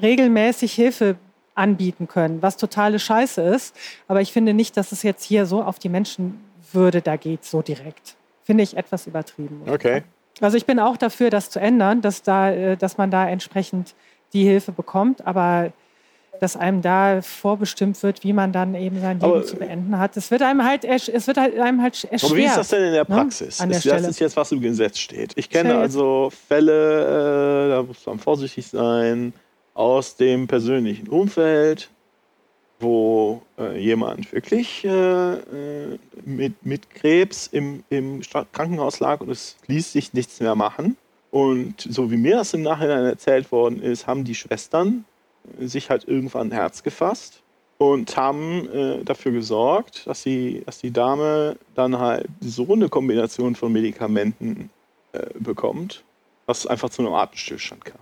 regelmäßig 0.00 0.74
Hilfe 0.74 1.16
anbieten 1.54 2.06
können, 2.06 2.40
was 2.42 2.56
totale 2.56 2.98
Scheiße 2.98 3.40
ist. 3.42 3.74
Aber 4.06 4.20
ich 4.20 4.32
finde 4.32 4.54
nicht, 4.54 4.76
dass 4.76 4.92
es 4.92 5.02
jetzt 5.02 5.24
hier 5.24 5.46
so 5.46 5.62
auf 5.62 5.78
die 5.78 5.88
Menschenwürde 5.88 7.02
da 7.02 7.16
geht, 7.16 7.44
so 7.44 7.62
direkt. 7.62 8.16
Finde 8.48 8.64
ich 8.64 8.78
etwas 8.78 9.06
übertrieben. 9.06 9.60
Okay. 9.68 10.04
Also 10.40 10.56
ich 10.56 10.64
bin 10.64 10.80
auch 10.80 10.96
dafür, 10.96 11.28
das 11.28 11.50
zu 11.50 11.60
ändern, 11.60 12.00
dass, 12.00 12.22
da, 12.22 12.50
äh, 12.50 12.78
dass 12.78 12.96
man 12.96 13.10
da 13.10 13.28
entsprechend 13.28 13.94
die 14.32 14.42
Hilfe 14.44 14.72
bekommt. 14.72 15.26
Aber 15.26 15.70
dass 16.40 16.56
einem 16.56 16.80
da 16.80 17.20
vorbestimmt 17.20 18.02
wird, 18.02 18.24
wie 18.24 18.32
man 18.32 18.50
dann 18.52 18.74
eben 18.74 19.02
sein 19.02 19.20
Leben 19.20 19.32
aber, 19.32 19.44
zu 19.44 19.56
beenden 19.56 19.98
hat. 19.98 20.16
Es 20.16 20.30
wird 20.30 20.40
einem 20.40 20.64
halt, 20.64 20.84
es 20.84 21.26
wird 21.26 21.36
halt 21.36 21.58
einem 21.58 21.82
halt 21.82 22.04
erschwert. 22.04 22.24
Aber 22.24 22.36
wie 22.36 22.44
ist 22.44 22.56
das 22.56 22.68
denn 22.68 22.84
in 22.84 22.92
der 22.92 23.06
ne, 23.06 23.16
Praxis? 23.16 23.60
Ne? 23.60 23.68
das 23.68 23.84
ist 23.84 24.18
jetzt, 24.18 24.36
was 24.36 24.50
im 24.50 24.62
Gesetz 24.62 24.98
steht. 24.98 25.32
Ich 25.36 25.50
kenne 25.50 25.76
also 25.76 26.32
Fälle, 26.48 27.66
äh, 27.66 27.68
da 27.70 27.82
muss 27.82 28.06
man 28.06 28.18
vorsichtig 28.18 28.66
sein, 28.66 29.34
aus 29.74 30.16
dem 30.16 30.46
persönlichen 30.46 31.08
Umfeld, 31.08 31.90
wo 32.80 33.42
äh, 33.58 33.78
jemand 33.78 34.32
wirklich 34.32 34.84
äh, 34.84 35.34
äh 35.34 35.98
mit, 36.24 36.64
mit 36.64 36.90
Krebs 36.90 37.46
im, 37.48 37.82
im 37.90 38.20
Krankenhaus 38.52 39.00
lag 39.00 39.20
und 39.20 39.30
es 39.30 39.56
ließ 39.66 39.92
sich 39.92 40.12
nichts 40.12 40.40
mehr 40.40 40.54
machen. 40.54 40.96
Und 41.30 41.80
so 41.80 42.10
wie 42.10 42.16
mir 42.16 42.36
das 42.36 42.54
im 42.54 42.62
Nachhinein 42.62 43.04
erzählt 43.04 43.50
worden 43.52 43.82
ist, 43.82 44.06
haben 44.06 44.24
die 44.24 44.34
Schwestern 44.34 45.04
sich 45.58 45.90
halt 45.90 46.06
irgendwann 46.06 46.48
ein 46.48 46.52
Herz 46.52 46.82
gefasst 46.82 47.42
und 47.78 48.16
haben 48.16 48.68
äh, 48.70 49.04
dafür 49.04 49.32
gesorgt, 49.32 50.06
dass 50.06 50.22
die, 50.22 50.62
dass 50.66 50.78
die 50.78 50.90
Dame 50.90 51.56
dann 51.74 51.98
halt 51.98 52.26
so 52.40 52.72
eine 52.72 52.88
Kombination 52.88 53.54
von 53.54 53.72
Medikamenten 53.72 54.70
äh, 55.12 55.26
bekommt, 55.38 56.04
es 56.46 56.66
einfach 56.66 56.90
zu 56.90 57.02
einem 57.02 57.14
Atemstillstand 57.14 57.84
kam. 57.84 58.00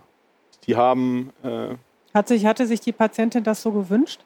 Die 0.66 0.76
haben. 0.76 1.32
Äh, 1.42 1.74
Hat 2.14 2.28
sich, 2.28 2.46
hatte 2.46 2.66
sich 2.66 2.80
die 2.80 2.92
Patientin 2.92 3.44
das 3.44 3.62
so 3.62 3.72
gewünscht? 3.72 4.20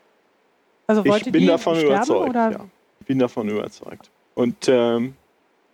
Also 0.90 1.04
wollte 1.04 1.28
ich 1.28 1.32
bin 1.32 1.42
die 1.42 1.46
davon 1.46 1.76
sterben, 1.76 1.94
überzeugt. 1.94 2.30
Oder? 2.30 2.50
Ja, 2.50 2.66
ich 3.00 3.06
bin 3.06 3.18
davon 3.18 3.48
überzeugt. 3.48 4.10
Und 4.34 4.68
ähm, 4.68 5.14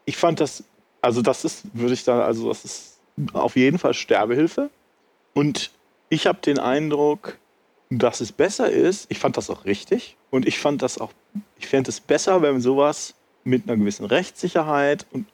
ich 0.05 0.17
fand 0.17 0.41
das, 0.41 0.65
also 1.01 1.23
das 1.23 1.45
ist, 1.45 1.65
würde 1.73 1.95
ich 1.95 2.05
da, 2.05 2.25
also 2.25 2.49
das 2.49 2.65
ist 2.65 2.99
auf 3.33 3.57
jeden 3.57 3.79
Fall 3.79 3.95
Sterbehilfe. 3.95 4.71
Und 5.35 5.71
ich 6.09 6.27
habe 6.27 6.39
den 6.41 6.59
Eindruck, 6.59 7.39
dass 7.91 8.21
es 8.21 8.33
besser 8.33 8.71
ist. 8.71 9.07
Ich 9.11 9.19
fand 9.19 9.37
das 9.37 9.51
auch 9.51 9.65
richtig 9.65 10.17
und 10.31 10.47
ich 10.47 10.59
fand 10.59 10.83
das 10.83 10.99
auch, 10.99 11.13
ich 11.59 11.67
fände 11.67 11.91
es 11.91 12.01
besser, 12.01 12.43
wenn 12.43 12.61
sowas 12.61 13.15
mit 13.45 13.69
einer 13.69 13.77
gewissen 13.77 14.07
Rechtssicherheit 14.07 15.07
und 15.13 15.27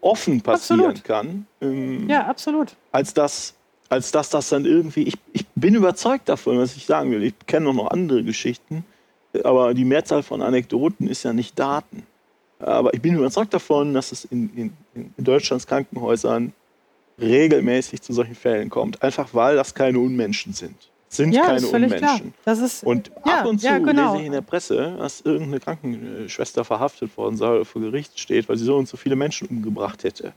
offen 0.00 0.40
passieren 0.40 0.80
absolut. 0.80 1.04
kann. 1.04 1.46
Ähm, 1.60 2.08
ja, 2.08 2.26
absolut. 2.26 2.74
Als 2.92 3.12
dass, 3.12 3.54
als 3.88 4.10
dass 4.10 4.30
das 4.30 4.48
dann 4.48 4.64
irgendwie, 4.64 5.02
ich, 5.02 5.18
ich 5.32 5.46
bin 5.54 5.74
überzeugt 5.74 6.28
davon, 6.28 6.58
was 6.58 6.76
ich 6.76 6.86
sagen 6.86 7.10
will. 7.10 7.22
Ich 7.22 7.34
kenne 7.46 7.72
noch 7.72 7.90
andere 7.90 8.24
Geschichten, 8.24 8.84
aber 9.44 9.74
die 9.74 9.84
Mehrzahl 9.84 10.22
von 10.22 10.42
Anekdoten 10.42 11.08
ist 11.08 11.22
ja 11.22 11.32
nicht 11.32 11.58
Daten. 11.58 12.04
Aber 12.58 12.94
ich 12.94 13.02
bin 13.02 13.14
überzeugt 13.14 13.52
davon, 13.52 13.92
dass 13.92 14.12
es 14.12 14.24
in, 14.26 14.50
in, 14.94 15.12
in 15.16 15.24
Deutschlands 15.24 15.66
Krankenhäusern 15.66 16.52
regelmäßig 17.20 18.02
zu 18.02 18.12
solchen 18.12 18.34
Fällen 18.34 18.70
kommt. 18.70 19.02
Einfach 19.02 19.28
weil 19.32 19.56
das 19.56 19.74
keine 19.74 19.98
Unmenschen 19.98 20.52
sind. 20.52 20.76
Sind 21.08 21.34
ja, 21.34 21.44
keine 21.44 21.66
Unmenschen. 21.66 22.32
und 22.84 23.10
ja, 23.26 23.40
ab 23.40 23.46
und 23.46 23.58
zu 23.60 23.66
ja, 23.66 23.78
genau. 23.78 24.12
lese 24.12 24.20
ich 24.22 24.26
in 24.26 24.32
der 24.32 24.40
Presse, 24.40 24.96
dass 24.98 25.20
irgendeine 25.20 25.60
Krankenschwester 25.60 26.64
verhaftet 26.64 27.14
worden 27.18 27.36
sei 27.36 27.48
oder 27.48 27.64
vor 27.66 27.82
Gericht 27.82 28.18
steht, 28.18 28.48
weil 28.48 28.56
sie 28.56 28.64
so 28.64 28.76
und 28.76 28.88
so 28.88 28.96
viele 28.96 29.14
Menschen 29.14 29.46
umgebracht 29.48 30.04
hätte. 30.04 30.32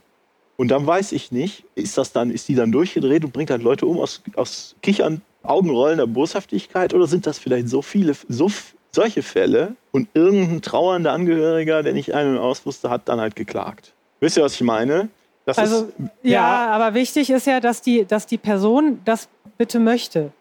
Und 0.58 0.68
dann 0.68 0.86
weiß 0.86 1.12
ich 1.12 1.32
nicht, 1.32 1.64
ist 1.74 1.96
das 1.96 2.12
dann, 2.12 2.30
ist 2.30 2.48
die 2.48 2.54
dann 2.54 2.72
durchgedreht 2.72 3.24
und 3.24 3.32
bringt 3.32 3.50
halt 3.50 3.62
Leute 3.62 3.86
um 3.86 3.98
aus, 3.98 4.22
aus 4.34 4.76
Kichern, 4.82 5.22
Augenrollender 5.42 6.06
Boshaftigkeit 6.06 6.92
oder 6.92 7.06
sind 7.06 7.26
das 7.26 7.38
vielleicht 7.38 7.68
so 7.68 7.80
viele, 7.80 8.14
so, 8.28 8.50
solche 8.96 9.22
Fälle 9.22 9.76
und 9.92 10.08
irgendein 10.14 10.62
trauernder 10.62 11.12
Angehöriger, 11.12 11.84
der 11.84 11.92
nicht 11.92 12.12
ein- 12.12 12.30
und 12.30 12.38
aus 12.38 12.66
wusste, 12.66 12.90
hat 12.90 13.08
dann 13.08 13.20
halt 13.20 13.36
geklagt. 13.36 13.92
Wisst 14.18 14.36
ihr, 14.36 14.42
was 14.42 14.54
ich 14.54 14.62
meine? 14.62 15.08
Das 15.44 15.58
also, 15.58 15.84
ist, 15.84 15.92
ja, 16.24 16.30
ja, 16.32 16.66
aber 16.70 16.94
wichtig 16.94 17.30
ist 17.30 17.46
ja, 17.46 17.60
dass 17.60 17.80
die, 17.80 18.04
dass 18.04 18.26
die 18.26 18.38
Person 18.38 19.00
das 19.04 19.28
bitte 19.56 19.78
möchte. 19.78 20.32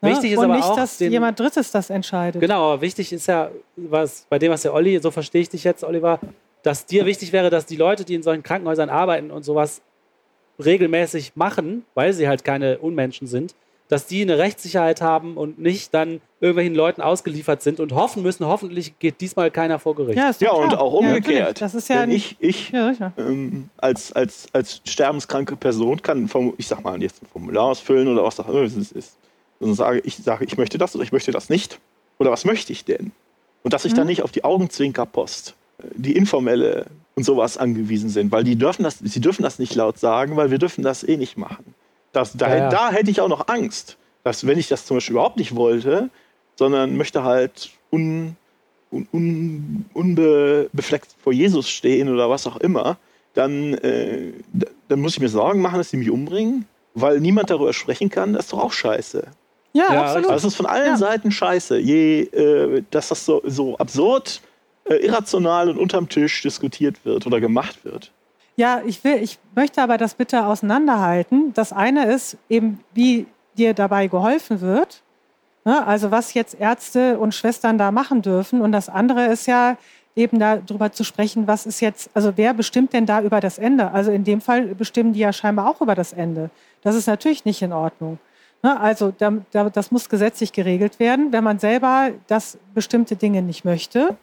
Ne? 0.00 0.10
Wichtig 0.10 0.32
ist 0.32 0.38
Und 0.38 0.44
aber 0.44 0.56
nicht, 0.56 0.64
auch, 0.64 0.76
dass 0.76 0.98
den, 0.98 1.10
jemand 1.10 1.40
Drittes 1.40 1.72
das 1.72 1.90
entscheidet. 1.90 2.40
Genau, 2.40 2.72
aber 2.72 2.80
wichtig 2.80 3.12
ist 3.12 3.26
ja, 3.26 3.50
was 3.76 4.24
bei 4.28 4.38
dem, 4.38 4.52
was 4.52 4.62
der 4.62 4.72
Olli, 4.72 5.00
so 5.00 5.10
verstehe 5.10 5.42
ich 5.42 5.48
dich 5.48 5.64
jetzt, 5.64 5.82
Oliver, 5.82 6.20
dass 6.62 6.86
dir 6.86 7.06
wichtig 7.06 7.32
wäre, 7.32 7.50
dass 7.50 7.66
die 7.66 7.76
Leute, 7.76 8.04
die 8.04 8.14
in 8.14 8.22
solchen 8.22 8.44
Krankenhäusern 8.44 8.88
arbeiten 8.88 9.32
und 9.32 9.42
sowas 9.42 9.82
regelmäßig 10.64 11.32
machen, 11.34 11.84
weil 11.94 12.12
sie 12.12 12.28
halt 12.28 12.44
keine 12.44 12.78
Unmenschen 12.78 13.26
sind, 13.26 13.56
dass 13.92 14.06
die 14.06 14.22
eine 14.22 14.38
Rechtssicherheit 14.38 15.02
haben 15.02 15.36
und 15.36 15.58
nicht 15.58 15.92
dann 15.92 16.22
irgendwelchen 16.40 16.74
Leuten 16.74 17.02
ausgeliefert 17.02 17.60
sind 17.60 17.78
und 17.78 17.92
hoffen 17.92 18.22
müssen, 18.22 18.46
hoffentlich 18.46 18.98
geht 18.98 19.20
diesmal 19.20 19.50
keiner 19.50 19.78
vor 19.78 19.94
Gericht. 19.94 20.16
Ja, 20.16 20.32
ja 20.40 20.50
und 20.52 20.74
auch 20.74 20.94
umgekehrt. 20.94 21.60
Ja, 21.60 21.66
das 21.66 21.74
ist 21.74 21.90
ja 21.90 22.00
Wenn 22.00 22.10
ich, 22.10 22.36
ich 22.40 22.70
ja, 22.70 23.12
ähm, 23.18 23.68
als, 23.76 24.10
als, 24.12 24.48
als 24.54 24.80
sterbenskranke 24.86 25.56
Person 25.56 26.00
kann, 26.00 26.30
ich 26.56 26.68
sag 26.68 26.82
mal, 26.82 27.02
jetzt 27.02 27.22
ein 27.22 27.26
Formular 27.26 27.64
ausfüllen 27.64 28.08
oder 28.08 28.24
was 28.24 28.40
auch 28.40 28.48
immer 28.48 28.62
es 28.62 28.74
ist. 28.92 29.18
Und 29.60 29.74
sage, 29.74 30.00
ich 30.04 30.16
sage, 30.16 30.46
ich 30.46 30.56
möchte 30.56 30.78
das 30.78 30.94
oder 30.94 31.04
ich 31.04 31.12
möchte 31.12 31.30
das 31.30 31.50
nicht. 31.50 31.78
Oder 32.18 32.30
was 32.30 32.46
möchte 32.46 32.72
ich 32.72 32.86
denn? 32.86 33.12
Und 33.62 33.74
dass 33.74 33.84
ich 33.84 33.92
mhm. 33.92 33.96
dann 33.96 34.06
nicht 34.06 34.22
auf 34.22 34.32
die 34.32 34.42
Augenzwinkerpost, 34.42 35.54
äh, 35.80 35.82
die 35.96 36.16
informelle 36.16 36.86
und 37.14 37.24
sowas 37.24 37.58
angewiesen 37.58 38.08
sind, 38.08 38.32
weil 38.32 38.42
die 38.42 38.56
dürfen 38.56 38.84
das, 38.84 39.00
sie 39.00 39.20
dürfen 39.20 39.42
das 39.42 39.58
nicht 39.58 39.74
laut 39.74 39.98
sagen, 39.98 40.34
weil 40.36 40.50
wir 40.50 40.56
dürfen 40.56 40.82
das 40.82 41.06
eh 41.06 41.18
nicht 41.18 41.36
machen. 41.36 41.74
Das, 42.12 42.32
da, 42.34 42.56
ja, 42.56 42.68
da 42.68 42.90
hätte 42.90 43.10
ich 43.10 43.20
auch 43.20 43.28
noch 43.28 43.48
Angst, 43.48 43.96
dass 44.24 44.46
wenn 44.46 44.58
ich 44.58 44.68
das 44.68 44.86
zum 44.86 44.98
Beispiel 44.98 45.14
überhaupt 45.14 45.38
nicht 45.38 45.56
wollte, 45.56 46.10
sondern 46.56 46.96
möchte 46.96 47.24
halt 47.24 47.70
un, 47.90 48.36
un, 48.92 49.08
un, 49.12 49.84
unbefleckt 49.94 51.14
vor 51.22 51.32
Jesus 51.32 51.68
stehen 51.68 52.08
oder 52.08 52.28
was 52.28 52.46
auch 52.46 52.58
immer, 52.58 52.98
dann, 53.34 53.74
äh, 53.74 54.32
dann 54.88 55.00
muss 55.00 55.14
ich 55.14 55.20
mir 55.20 55.28
Sorgen 55.28 55.60
machen, 55.60 55.78
dass 55.78 55.90
sie 55.90 55.96
mich 55.96 56.10
umbringen, 56.10 56.66
weil 56.94 57.20
niemand 57.20 57.50
darüber 57.50 57.72
sprechen 57.72 58.10
kann. 58.10 58.34
Das 58.34 58.44
ist 58.44 58.52
doch 58.52 58.62
auch 58.62 58.72
scheiße. 58.72 59.26
Ja, 59.72 59.92
ja 59.92 60.02
absolut. 60.02 60.30
Also 60.30 60.48
es 60.48 60.52
ist 60.52 60.56
von 60.56 60.66
allen 60.66 60.86
ja. 60.86 60.96
Seiten 60.96 61.32
scheiße, 61.32 61.78
je, 61.78 62.22
äh, 62.24 62.82
dass 62.90 63.08
das 63.08 63.24
so, 63.24 63.40
so 63.46 63.78
absurd, 63.78 64.42
äh, 64.84 64.96
irrational 64.96 65.70
und 65.70 65.78
unterm 65.78 66.08
Tisch 66.08 66.42
diskutiert 66.42 67.04
wird 67.04 67.26
oder 67.26 67.40
gemacht 67.40 67.84
wird. 67.84 68.12
Ja, 68.56 68.82
ich 68.84 69.02
will, 69.02 69.16
ich 69.22 69.38
möchte 69.54 69.82
aber 69.82 69.98
das 69.98 70.14
bitte 70.14 70.46
auseinanderhalten. 70.46 71.52
Das 71.54 71.72
eine 71.72 72.06
ist 72.12 72.36
eben, 72.48 72.80
wie 72.92 73.26
dir 73.56 73.74
dabei 73.74 74.06
geholfen 74.06 74.60
wird. 74.60 75.02
Ne? 75.64 75.86
Also 75.86 76.10
was 76.10 76.34
jetzt 76.34 76.58
Ärzte 76.58 77.18
und 77.18 77.34
Schwestern 77.34 77.78
da 77.78 77.90
machen 77.90 78.22
dürfen. 78.22 78.60
Und 78.60 78.72
das 78.72 78.88
andere 78.88 79.26
ist 79.26 79.46
ja 79.46 79.76
eben 80.14 80.38
darüber 80.38 80.92
zu 80.92 81.04
sprechen, 81.04 81.46
was 81.46 81.64
ist 81.64 81.80
jetzt, 81.80 82.10
also 82.12 82.32
wer 82.36 82.52
bestimmt 82.52 82.92
denn 82.92 83.06
da 83.06 83.22
über 83.22 83.40
das 83.40 83.58
Ende? 83.58 83.90
Also 83.92 84.10
in 84.10 84.24
dem 84.24 84.40
Fall 84.40 84.74
bestimmen 84.74 85.14
die 85.14 85.20
ja 85.20 85.32
scheinbar 85.32 85.68
auch 85.68 85.80
über 85.80 85.94
das 85.94 86.12
Ende. 86.12 86.50
Das 86.82 86.94
ist 86.94 87.06
natürlich 87.06 87.44
nicht 87.46 87.62
in 87.62 87.72
Ordnung. 87.72 88.18
Ne? 88.62 88.78
Also 88.78 89.12
da, 89.16 89.32
da, 89.50 89.70
das 89.70 89.90
muss 89.90 90.08
gesetzlich 90.08 90.52
geregelt 90.52 90.98
werden. 90.98 91.32
Wenn 91.32 91.44
man 91.44 91.58
selber 91.58 92.10
das 92.26 92.58
bestimmte 92.74 93.16
Dinge 93.16 93.40
nicht 93.40 93.64
möchte, 93.64 94.16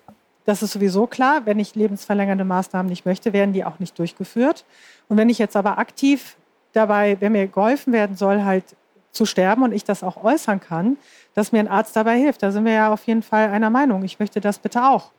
das 0.50 0.64
ist 0.64 0.72
sowieso 0.72 1.06
klar. 1.06 1.46
Wenn 1.46 1.60
ich 1.60 1.76
lebensverlängernde 1.76 2.44
Maßnahmen 2.44 2.90
nicht 2.90 3.06
möchte, 3.06 3.34
werden 3.34 3.54
die 3.54 3.64
auch 3.64 3.80
nicht 3.80 3.98
durchgeführt. 4.00 4.66
Und 5.08 5.18
wenn 5.18 5.30
ich 5.30 5.38
jetzt 5.38 5.56
aber 5.56 5.78
aktiv 5.78 6.38
dabei, 6.74 7.18
wenn 7.20 7.34
mir 7.34 7.48
geholfen 7.48 7.94
werden 7.94 8.16
soll, 8.16 8.44
halt 8.44 8.64
zu 9.12 9.26
sterben 9.26 9.64
und 9.64 9.72
ich 9.72 9.84
das 9.84 10.04
auch 10.04 10.24
äußern 10.24 10.60
kann, 10.60 10.98
dass 11.36 11.52
mir 11.52 11.60
ein 11.60 11.68
Arzt 11.68 11.96
dabei 11.96 12.18
hilft. 12.18 12.44
Da 12.44 12.52
sind 12.52 12.66
wir 12.66 12.74
ja 12.74 12.92
auf 12.92 13.06
jeden 13.06 13.22
Fall 13.22 13.50
einer 13.50 13.70
Meinung. 13.70 14.04
Ich 14.04 14.20
möchte 14.20 14.42
das 14.42 14.60
bitte 14.60 14.84
auch 14.84 15.12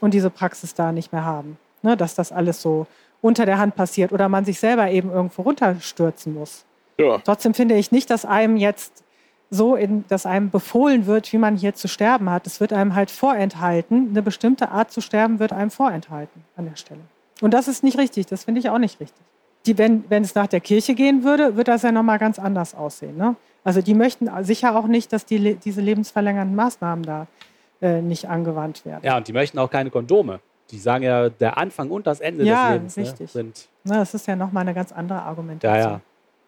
und 0.00 0.14
diese 0.14 0.30
Praxis 0.30 0.74
da 0.74 0.92
nicht 0.92 1.12
mehr 1.12 1.24
haben. 1.24 1.58
Ne, 1.82 1.96
dass 1.96 2.14
das 2.14 2.32
alles 2.32 2.60
so 2.62 2.86
unter 3.20 3.46
der 3.46 3.58
Hand 3.58 3.76
passiert 3.76 4.12
oder 4.12 4.28
man 4.28 4.44
sich 4.44 4.58
selber 4.58 4.90
eben 4.90 5.10
irgendwo 5.10 5.42
runterstürzen 5.42 6.34
muss. 6.34 6.64
Ja. 6.98 7.18
Trotzdem 7.18 7.54
finde 7.54 7.76
ich 7.76 7.92
nicht, 7.92 8.10
dass 8.10 8.24
einem 8.24 8.56
jetzt 8.56 9.04
so, 9.50 9.76
in, 9.76 10.04
dass 10.08 10.26
einem 10.26 10.50
befohlen 10.50 11.06
wird, 11.06 11.32
wie 11.32 11.38
man 11.38 11.56
hier 11.56 11.74
zu 11.74 11.88
sterben 11.88 12.28
hat. 12.30 12.46
Es 12.46 12.60
wird 12.60 12.72
einem 12.72 12.94
halt 12.94 13.10
vorenthalten. 13.10 14.08
Eine 14.10 14.22
bestimmte 14.22 14.70
Art 14.70 14.90
zu 14.90 15.00
sterben 15.00 15.38
wird 15.38 15.52
einem 15.52 15.70
vorenthalten 15.70 16.44
an 16.56 16.66
der 16.66 16.76
Stelle. 16.76 17.00
Und 17.40 17.54
das 17.54 17.68
ist 17.68 17.82
nicht 17.82 17.98
richtig. 17.98 18.26
Das 18.26 18.44
finde 18.44 18.60
ich 18.60 18.68
auch 18.68 18.78
nicht 18.78 19.00
richtig. 19.00 19.24
Die, 19.66 19.78
wenn, 19.78 20.04
wenn 20.08 20.22
es 20.22 20.34
nach 20.34 20.46
der 20.46 20.60
Kirche 20.60 20.94
gehen 20.94 21.24
würde, 21.24 21.56
würde 21.56 21.72
das 21.72 21.82
ja 21.82 21.92
nochmal 21.92 22.18
ganz 22.18 22.38
anders 22.38 22.74
aussehen. 22.74 23.16
Ne? 23.16 23.36
Also 23.64 23.80
die 23.82 23.94
möchten 23.94 24.28
sicher 24.44 24.76
auch 24.76 24.86
nicht, 24.86 25.12
dass 25.12 25.24
die, 25.24 25.54
diese 25.54 25.80
lebensverlängernden 25.80 26.54
Maßnahmen 26.54 27.04
da 27.04 27.26
äh, 27.80 28.02
nicht 28.02 28.28
angewandt 28.28 28.84
werden. 28.84 29.00
Ja, 29.04 29.16
und 29.16 29.28
die 29.28 29.32
möchten 29.32 29.58
auch 29.58 29.70
keine 29.70 29.90
Kondome. 29.90 30.40
Die 30.70 30.78
sagen 30.78 31.04
ja, 31.04 31.30
der 31.30 31.56
Anfang 31.56 31.90
und 31.90 32.06
das 32.06 32.20
Ende 32.20 32.44
ja, 32.44 32.64
des 32.64 32.72
Lebens 32.72 32.96
ne, 32.96 33.02
richtig. 33.02 33.20
Ne, 33.20 33.26
sind. 33.28 33.68
Na, 33.84 33.98
das 33.98 34.14
ist 34.14 34.26
ja 34.26 34.36
nochmal 34.36 34.62
eine 34.62 34.74
ganz 34.74 34.92
andere 34.92 35.22
Argumentation 35.22 35.82
ja, 35.82 35.90
ja. 35.92 36.00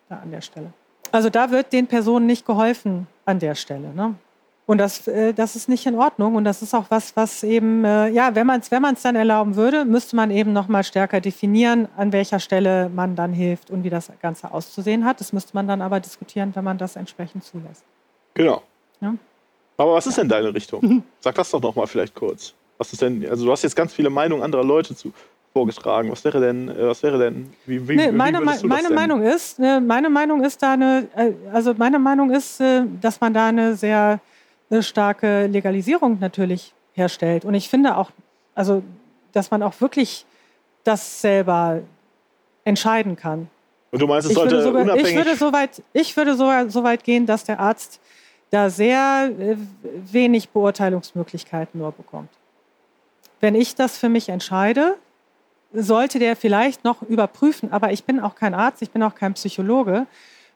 Da 0.09 0.17
an 0.17 0.31
der 0.31 0.41
Stelle. 0.41 0.73
Also 1.13 1.31
da 1.31 1.51
wird 1.51 1.73
den 1.73 1.87
Personen 1.87 2.27
nicht 2.27 2.47
geholfen 2.47 3.07
an 3.25 3.39
der 3.39 3.55
Stelle. 3.55 3.95
Ne? 3.95 4.15
Und 4.71 4.79
das, 4.79 5.09
äh, 5.09 5.33
das 5.33 5.57
ist 5.57 5.69
nicht 5.69 5.85
in 5.87 5.97
Ordnung. 5.97 6.37
Und 6.37 6.45
das 6.45 6.63
ist 6.63 6.75
auch 6.75 6.85
was, 6.91 7.17
was 7.17 7.43
eben, 7.43 7.85
äh, 7.85 8.09
ja, 8.11 8.37
wenn 8.37 8.47
man 8.47 8.61
es 8.61 8.71
wenn 8.71 8.83
dann 8.83 9.17
erlauben 9.17 9.57
würde, 9.57 9.85
müsste 9.85 10.15
man 10.15 10.31
eben 10.31 10.53
nochmal 10.53 10.85
stärker 10.85 11.21
definieren, 11.21 11.89
an 11.97 12.13
welcher 12.13 12.39
Stelle 12.39 12.89
man 12.89 13.17
dann 13.17 13.33
hilft 13.33 13.71
und 13.73 13.83
wie 13.83 13.91
das 13.91 14.13
Ganze 14.23 14.53
auszusehen 14.53 15.05
hat. 15.05 15.21
Das 15.21 15.33
müsste 15.33 15.51
man 15.55 15.67
dann 15.67 15.83
aber 15.83 15.99
diskutieren, 15.99 16.53
wenn 16.55 16.63
man 16.63 16.79
das 16.79 16.95
entsprechend 16.95 17.43
zulässt. 17.43 17.83
Genau. 18.35 18.63
Ja? 19.01 19.15
Aber 19.77 19.95
was 19.95 20.07
ist 20.07 20.19
denn 20.19 20.29
deine 20.29 20.55
Richtung? 20.55 21.03
Sag 21.21 21.35
das 21.35 21.51
doch 21.51 21.61
nochmal 21.61 21.89
vielleicht 21.89 22.15
kurz. 22.15 22.55
Was 22.79 22.93
ist 22.93 23.03
denn, 23.03 23.29
also 23.29 23.47
du 23.47 23.51
hast 23.51 23.63
jetzt 23.63 23.75
ganz 23.75 23.93
viele 23.93 24.09
Meinungen 24.09 24.45
anderer 24.45 24.63
Leute 24.63 24.95
zu, 24.95 25.13
vorgetragen. 25.53 26.11
Was 26.11 26.25
wäre 26.25 26.41
denn, 26.41 26.69
äh, 26.69 26.89
was 26.89 27.03
wäre 27.03 27.19
denn, 27.19 27.53
wie, 27.67 27.89
wie, 27.89 27.97
nee, 27.97 28.13
meine, 28.13 28.41
wie 28.41 28.67
meine 28.67 28.89
denn? 28.89 28.95
Meinung 28.95 29.23
ist, 29.23 29.59
äh, 29.59 29.81
meine 29.81 30.09
Meinung 30.09 30.45
ist 30.45 30.63
da 30.63 30.75
eine, 30.75 31.09
äh, 31.17 31.33
also 31.53 31.75
meine 31.77 31.99
Meinung 31.99 32.31
ist, 32.31 32.63
dass 33.01 33.21
man 33.21 33.35
da 33.35 33.49
eine 33.49 33.75
sehr 33.75 34.21
starke 34.81 35.47
Legalisierung 35.47 36.19
natürlich 36.21 36.73
herstellt. 36.93 37.45
Und 37.45 37.55
ich 37.55 37.69
finde 37.69 37.97
auch, 37.97 38.11
also, 38.55 38.83
dass 39.33 39.51
man 39.51 39.63
auch 39.63 39.81
wirklich 39.81 40.25
das 40.85 41.21
selber 41.21 41.81
entscheiden 42.65 43.17
kann. 43.17 43.49
Und 43.91 44.01
du 44.01 44.07
meinst, 44.07 44.29
es 44.29 44.35
sollte 44.35 44.63
sogar, 44.63 44.83
unabhängig... 44.83 45.11
Ich 45.11 45.17
würde 45.17 45.37
so 45.37 45.53
weit, 45.53 45.83
ich 45.93 46.17
würde 46.17 46.37
sogar 46.37 46.71
so 46.71 46.85
weit 46.85 47.03
gehen, 47.03 47.27
dass 47.27 47.43
der 47.43 47.59
Arzt 47.59 48.01
da 48.51 48.71
sehr 48.71 49.31
wenig 50.13 50.51
Beurteilungsmöglichkeiten 50.51 51.81
nur 51.81 51.93
bekommt. 51.93 52.31
Wenn 53.41 53.55
ich 53.55 53.75
das 53.75 53.99
für 53.99 54.09
mich 54.09 54.29
entscheide, 54.29 54.97
sollte 55.73 56.19
der 56.19 56.37
vielleicht 56.37 56.85
noch 56.85 57.03
überprüfen, 57.03 57.73
aber 57.73 57.93
ich 57.93 58.05
bin 58.05 58.21
auch 58.21 58.35
kein 58.35 58.55
Arzt, 58.55 58.83
ich 58.83 58.91
bin 58.91 59.03
auch 59.03 59.15
kein 59.15 59.35
Psychologe, 59.35 60.07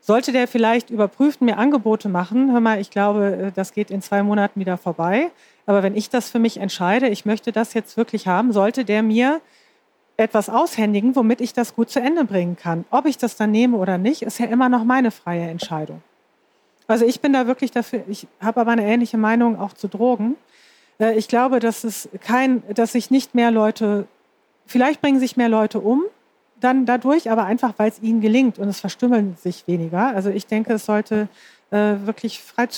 sollte 0.01 0.33
der 0.33 0.49
vielleicht 0.49 0.91
überprüfen, 0.91 1.47
mir 1.47 1.57
Angebote 1.57 2.09
machen, 2.09 2.53
hör 2.53 2.61
mal, 2.61 2.81
ich 2.81 2.91
glaube, 2.91 3.37
äh, 3.37 3.53
das 3.53 3.73
geht 3.73 3.91
in 3.91 4.03
zwei 4.03 4.23
Monaten 4.23 4.61
wieder 4.61 4.77
vorbei, 4.77 5.31
aber 5.67 5.83
wenn 5.83 5.97
ich 5.97 6.11
das 6.11 6.31
für 6.31 6.39
mich 6.39 6.59
entscheide, 6.59 7.09
ich 7.09 7.25
möchte 7.25 7.53
das 7.53 7.75
jetzt 7.75 7.97
wirklich 7.97 8.27
haben, 8.27 8.53
sollte 8.53 8.85
der 8.85 9.03
mir 9.03 9.41
etwas 10.17 10.49
aushändigen, 10.49 11.17
womit 11.17 11.41
ich 11.41 11.53
das 11.53 11.75
gut 11.75 11.91
zu 11.91 12.01
Ende 12.01 12.25
bringen 12.25 12.57
kann. 12.57 12.85
Ob 12.91 13.07
ich 13.07 13.19
das 13.19 13.37
dann 13.37 13.51
nehme 13.51 13.77
oder 13.77 13.99
nicht, 13.99 14.23
ist 14.23 14.39
ja 14.39 14.47
immer 14.47 14.69
noch 14.69 14.85
meine 14.85 15.11
freie 15.11 15.49
Entscheidung. 15.49 16.03
Also 16.87 17.05
ich 17.05 17.21
bin 17.21 17.33
da 17.33 17.47
wirklich 17.47 17.71
dafür, 17.71 18.05
ich 18.09 18.27
habe 18.41 18.61
aber 18.61 18.73
eine 18.73 18.85
ähnliche 18.85 19.17
Meinung 19.17 19.59
auch 19.59 19.73
zu 19.73 19.89
Drogen. 19.89 20.37
Äh, 21.01 21.17
ich 21.17 21.29
glaube, 21.29 21.59
dass 21.61 21.83
es 21.83 22.09
kein, 22.21 22.63
dass 22.75 22.93
sich 22.93 23.11
nicht 23.11 23.35
mehr 23.35 23.51
Leute 23.51 24.07
Vielleicht 24.67 25.01
bringen 25.01 25.21
sich 25.21 25.37
mehr 25.37 25.49
Leute 25.49 25.81
um 25.81 26.05
dann 26.61 26.87
dadurch, 26.87 27.31
aber 27.31 27.45
einfach, 27.45 27.75
weil 27.77 27.91
es 27.91 28.01
ihnen 28.03 28.21
gelingt 28.21 28.59
und 28.59 28.69
es 28.69 28.81
verstümmeln 28.81 29.37
sich 29.37 29.67
weniger. 29.67 30.15
Also 30.15 30.31
ich 30.31 30.47
denke, 30.47 30.73
es 30.73 30.87
sollte 30.87 31.29
äh, 31.71 31.95
wirklich 32.05 32.43
frei, 32.43 32.69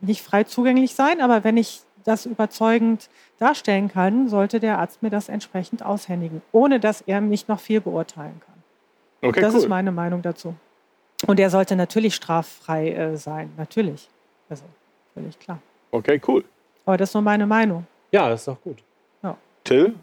nicht 0.00 0.22
frei 0.22 0.44
zugänglich 0.44 0.94
sein, 0.94 1.20
aber 1.20 1.44
wenn 1.44 1.56
ich 1.56 1.82
das 2.04 2.26
überzeugend 2.26 3.08
darstellen 3.38 3.88
kann, 3.88 4.28
sollte 4.28 4.60
der 4.60 4.78
Arzt 4.78 5.02
mir 5.02 5.10
das 5.10 5.28
entsprechend 5.28 5.84
aushändigen, 5.84 6.42
ohne 6.52 6.80
dass 6.80 7.00
er 7.02 7.20
mich 7.20 7.48
noch 7.48 7.60
viel 7.60 7.80
beurteilen 7.80 8.40
kann. 8.44 9.28
Okay, 9.28 9.40
das 9.40 9.54
cool. 9.54 9.60
ist 9.60 9.68
meine 9.68 9.92
Meinung 9.92 10.22
dazu. 10.22 10.54
Und 11.26 11.38
er 11.38 11.50
sollte 11.50 11.76
natürlich 11.76 12.14
straffrei 12.14 12.90
äh, 12.90 13.16
sein, 13.16 13.52
natürlich. 13.56 14.08
Also 14.48 14.64
völlig 15.14 15.38
klar. 15.38 15.58
Okay, 15.92 16.20
cool. 16.26 16.44
Aber 16.84 16.96
das 16.96 17.10
ist 17.10 17.14
nur 17.14 17.22
meine 17.22 17.46
Meinung. 17.46 17.86
Ja, 18.10 18.28
das 18.28 18.40
ist 18.40 18.48
doch 18.48 18.60
gut. 18.60 18.82
Ja. 19.22 19.36
Till, 19.62 19.94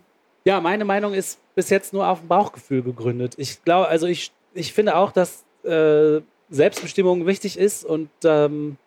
ja, 0.46 0.62
meine 0.62 0.86
Meinung 0.86 1.14
ist 1.14 1.40
bis 1.56 1.70
jetzt 1.70 1.94
nur 1.94 2.08
auf 2.08 2.20
dem 2.20 2.28
Bauchgefühl 2.28 2.82
gegründet. 2.82 3.36
Ich 3.38 3.64
glaube, 3.64 3.88
also 3.88 4.08
ich, 4.08 4.32
ich 4.54 4.74
finde 4.74 4.96
auch, 4.96 5.12
dass 5.12 5.44
äh, 5.64 6.22
Selbstbestimmung 6.50 7.26
wichtig 7.26 7.58
ist 7.58 7.86
und 7.86 8.10
ähm, 8.24 8.78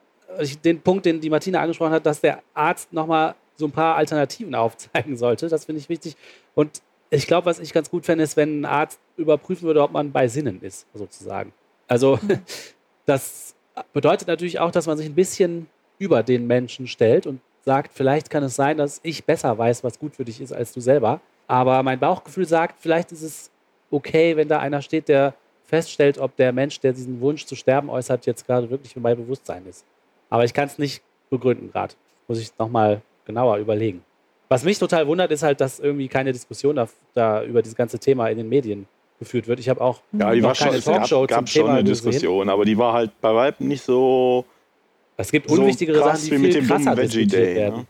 ich, 0.40 0.59
den 0.61 0.80
Punkt, 0.80 1.07
den 1.07 1.20
die 1.20 1.30
Martina 1.30 1.61
angesprochen 1.61 1.92
hat, 1.92 2.07
dass 2.07 2.20
der 2.20 2.42
Arzt 2.55 2.92
nochmal 2.92 3.34
so 3.57 3.66
ein 3.66 3.72
paar 3.72 3.96
Alternativen 3.96 4.55
aufzeigen 4.55 5.16
sollte, 5.16 5.48
das 5.48 5.66
finde 5.66 5.80
ich 5.80 5.88
wichtig. 5.88 6.16
Und 6.55 6.82
ich 7.11 7.26
glaube, 7.26 7.46
was 7.46 7.59
ich 7.59 7.72
ganz 7.72 7.90
gut 7.90 8.07
fände, 8.07 8.24
ist, 8.24 8.36
wenn 8.36 8.62
ein 8.62 8.64
Arzt 8.64 8.98
überprüfen 9.16 9.66
würde, 9.66 9.82
ob 9.82 9.92
man 9.92 10.12
bei 10.12 10.28
Sinnen 10.28 10.62
ist, 10.62 10.86
sozusagen. 10.94 11.53
Also, 11.86 12.18
das 13.07 13.55
bedeutet 13.92 14.28
natürlich 14.28 14.61
auch, 14.61 14.70
dass 14.70 14.86
man 14.86 14.96
sich 14.96 15.07
ein 15.07 15.14
bisschen 15.14 15.68
über 15.98 16.22
den 16.22 16.46
Menschen 16.46 16.86
stellt 16.86 17.26
und 17.26 17.40
sagt, 17.64 17.92
vielleicht 17.94 18.30
kann 18.30 18.42
es 18.42 18.57
sein, 18.57 18.78
dass 18.78 19.00
ich 19.03 19.24
besser 19.24 19.57
weiß, 19.57 19.84
was 19.84 19.98
gut 19.98 20.16
für 20.16 20.24
dich 20.24 20.40
ist, 20.40 20.53
als 20.53 20.72
du 20.72 20.80
selber. 20.80 21.20
Aber 21.53 21.82
mein 21.82 21.98
Bauchgefühl 21.98 22.46
sagt, 22.46 22.76
vielleicht 22.80 23.12
ist 23.12 23.20
es 23.20 23.50
okay, 23.90 24.38
wenn 24.38 24.48
da 24.48 24.61
einer 24.61 24.80
steht, 24.80 25.09
der 25.09 25.34
feststellt, 25.66 26.16
ob 26.16 26.34
der 26.36 26.50
Mensch, 26.50 26.80
der 26.80 26.94
diesen 26.94 27.20
Wunsch 27.20 27.44
zu 27.44 27.57
sterben 27.57 27.90
äußert, 27.90 28.24
jetzt 28.24 28.46
gerade 28.46 28.70
wirklich 28.70 28.94
bei 28.96 29.14
Bewusstsein 29.14 29.66
ist. 29.66 29.84
Aber 30.30 30.46
ich 30.46 30.55
kann 30.55 30.64
es 30.68 30.78
nicht 30.78 31.03
begründen 31.28 31.70
gerade. 31.70 31.92
Muss 32.26 32.40
ich 32.40 32.50
nochmal 32.59 33.03
genauer 33.26 33.59
überlegen. 33.59 34.03
Was 34.48 34.64
mich 34.64 34.78
total 34.78 35.07
wundert, 35.07 35.30
ist 35.30 35.42
halt, 35.42 35.61
dass 35.61 35.78
irgendwie 35.78 36.09
keine 36.09 36.32
Diskussion 36.32 36.76
da, 36.76 36.88
da 37.12 37.44
über 37.44 37.61
dieses 37.61 37.76
ganze 37.76 37.98
Thema 37.98 38.30
in 38.30 38.38
den 38.38 38.48
Medien 38.48 38.86
geführt 39.18 39.46
wird. 39.46 39.61
Ich 39.61 39.68
habe 39.68 39.82
auch 39.82 40.00
ja, 40.12 40.32
die 40.32 40.42
war 40.42 40.55
schon, 40.55 40.70
Talkshow 40.70 41.24
es 41.24 41.28
gab, 41.28 41.40
gab 41.40 41.48
schon 41.50 41.68
eine 41.68 41.84
Diskussion, 41.84 42.38
gesehen. 42.38 42.48
aber 42.48 42.64
die 42.64 42.78
war 42.78 42.94
halt 42.94 43.11
bei 43.20 43.34
weitem 43.34 43.68
nicht 43.68 43.82
so. 43.82 44.46
Es 45.18 45.30
gibt 45.30 45.50
unwichtigere 45.50 45.98
so 45.98 46.05
Sachen, 46.05 46.22
die 46.22 46.30
viel 46.30 46.38
mit 46.38 46.55
dem 46.55 46.66
krasser 46.66 46.94
diskutiert 46.94 47.32
Day, 47.32 47.55
werden. 47.57 47.80
Ne? 47.80 47.86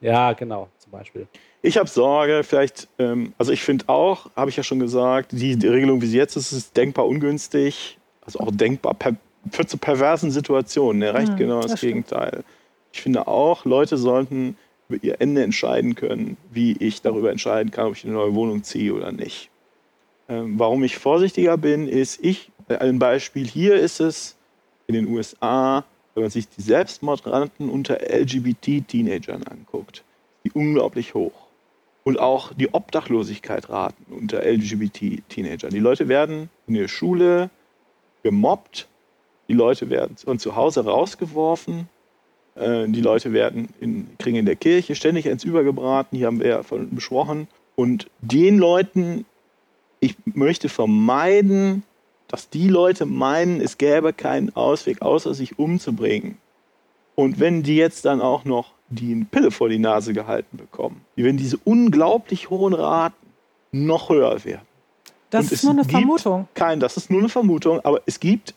Ja, 0.00 0.32
genau, 0.34 0.68
zum 0.78 0.92
Beispiel. 0.92 1.26
Ich 1.62 1.78
habe 1.78 1.88
Sorge, 1.88 2.42
vielleicht, 2.44 2.88
ähm, 2.98 3.32
also 3.38 3.52
ich 3.52 3.62
finde 3.62 3.88
auch, 3.88 4.30
habe 4.36 4.50
ich 4.50 4.56
ja 4.56 4.62
schon 4.62 4.78
gesagt, 4.78 5.32
die, 5.32 5.56
die, 5.56 5.66
Regelung, 5.66 6.00
wie 6.00 6.06
sie 6.06 6.18
jetzt 6.18 6.36
ist, 6.36 6.52
ist 6.52 6.76
denkbar 6.76 7.06
ungünstig, 7.06 7.98
also 8.20 8.40
auch 8.40 8.50
denkbar 8.50 8.94
per, 8.94 9.16
führt 9.50 9.68
zu 9.68 9.78
perversen 9.78 10.30
Situationen. 10.30 11.02
Er 11.02 11.14
reicht 11.14 11.32
mhm, 11.32 11.36
genau 11.36 11.60
das, 11.62 11.72
das 11.72 11.80
Gegenteil. 11.80 12.44
Ich 12.92 13.02
finde 13.02 13.26
auch, 13.26 13.64
Leute 13.64 13.96
sollten 13.96 14.56
über 14.88 15.02
ihr 15.02 15.20
Ende 15.20 15.42
entscheiden 15.42 15.94
können, 15.94 16.36
wie 16.50 16.76
ich 16.78 17.02
darüber 17.02 17.30
entscheiden 17.30 17.70
kann, 17.70 17.86
ob 17.86 17.96
ich 17.96 18.04
eine 18.04 18.14
neue 18.14 18.34
Wohnung 18.34 18.62
ziehe 18.62 18.94
oder 18.94 19.12
nicht. 19.12 19.50
Ähm, 20.28 20.58
warum 20.58 20.84
ich 20.84 20.96
vorsichtiger 20.96 21.56
bin, 21.56 21.88
ist, 21.88 22.24
ich, 22.24 22.50
äh, 22.68 22.76
ein 22.76 22.98
Beispiel 22.98 23.46
hier 23.46 23.76
ist 23.76 24.00
es 24.00 24.36
in 24.86 24.94
den 24.94 25.08
USA, 25.08 25.84
wenn 26.16 26.22
man 26.24 26.30
sich 26.30 26.48
die 26.48 26.62
Selbstmordraten 26.62 27.68
unter 27.68 27.98
LGBT-Teenagern 28.00 29.42
anguckt, 29.42 30.02
die 30.44 30.50
unglaublich 30.50 31.12
hoch 31.12 31.46
und 32.04 32.18
auch 32.18 32.54
die 32.54 32.72
Obdachlosigkeit 32.72 33.68
raten 33.68 34.06
unter 34.10 34.42
LGBT-Teenagern. 34.42 35.70
Die 35.70 35.78
Leute 35.78 36.08
werden 36.08 36.48
in 36.66 36.74
der 36.74 36.88
Schule 36.88 37.50
gemobbt, 38.22 38.88
die 39.48 39.52
Leute 39.52 39.90
werden 39.90 40.16
von 40.16 40.38
zu 40.38 40.56
Hause 40.56 40.86
rausgeworfen, 40.86 41.86
äh, 42.54 42.88
die 42.88 43.02
Leute 43.02 43.34
werden 43.34 43.68
in, 43.80 44.08
kriegen 44.16 44.38
in 44.38 44.46
der 44.46 44.56
Kirche 44.56 44.94
ständig 44.94 45.26
ins 45.26 45.44
Übergebraten, 45.44 46.16
hier 46.16 46.28
haben 46.28 46.40
wir 46.40 46.48
ja 46.48 46.62
von 46.62 46.94
besprochen. 46.94 47.46
Und 47.74 48.08
den 48.22 48.56
Leuten, 48.56 49.26
ich 50.00 50.16
möchte 50.24 50.70
vermeiden, 50.70 51.82
dass 52.28 52.50
die 52.50 52.68
Leute 52.68 53.06
meinen, 53.06 53.60
es 53.60 53.78
gäbe 53.78 54.12
keinen 54.12 54.54
Ausweg, 54.54 55.02
außer 55.02 55.34
sich 55.34 55.58
umzubringen. 55.58 56.38
Und 57.14 57.40
wenn 57.40 57.62
die 57.62 57.76
jetzt 57.76 58.04
dann 58.04 58.20
auch 58.20 58.44
noch 58.44 58.72
die 58.88 59.24
Pille 59.30 59.50
vor 59.50 59.68
die 59.68 59.78
Nase 59.78 60.12
gehalten 60.12 60.56
bekommen, 60.56 61.02
werden 61.16 61.36
diese 61.36 61.58
unglaublich 61.64 62.50
hohen 62.50 62.74
Raten 62.74 63.26
noch 63.72 64.10
höher 64.10 64.44
werden. 64.44 64.66
Das 65.30 65.46
Und 65.46 65.52
ist 65.52 65.64
nur 65.64 65.72
eine 65.72 65.84
Vermutung. 65.84 66.48
Kein, 66.54 66.80
das 66.80 66.96
ist 66.96 67.10
nur 67.10 67.20
eine 67.20 67.28
Vermutung, 67.28 67.80
aber 67.84 68.00
es 68.06 68.20
gibt, 68.20 68.54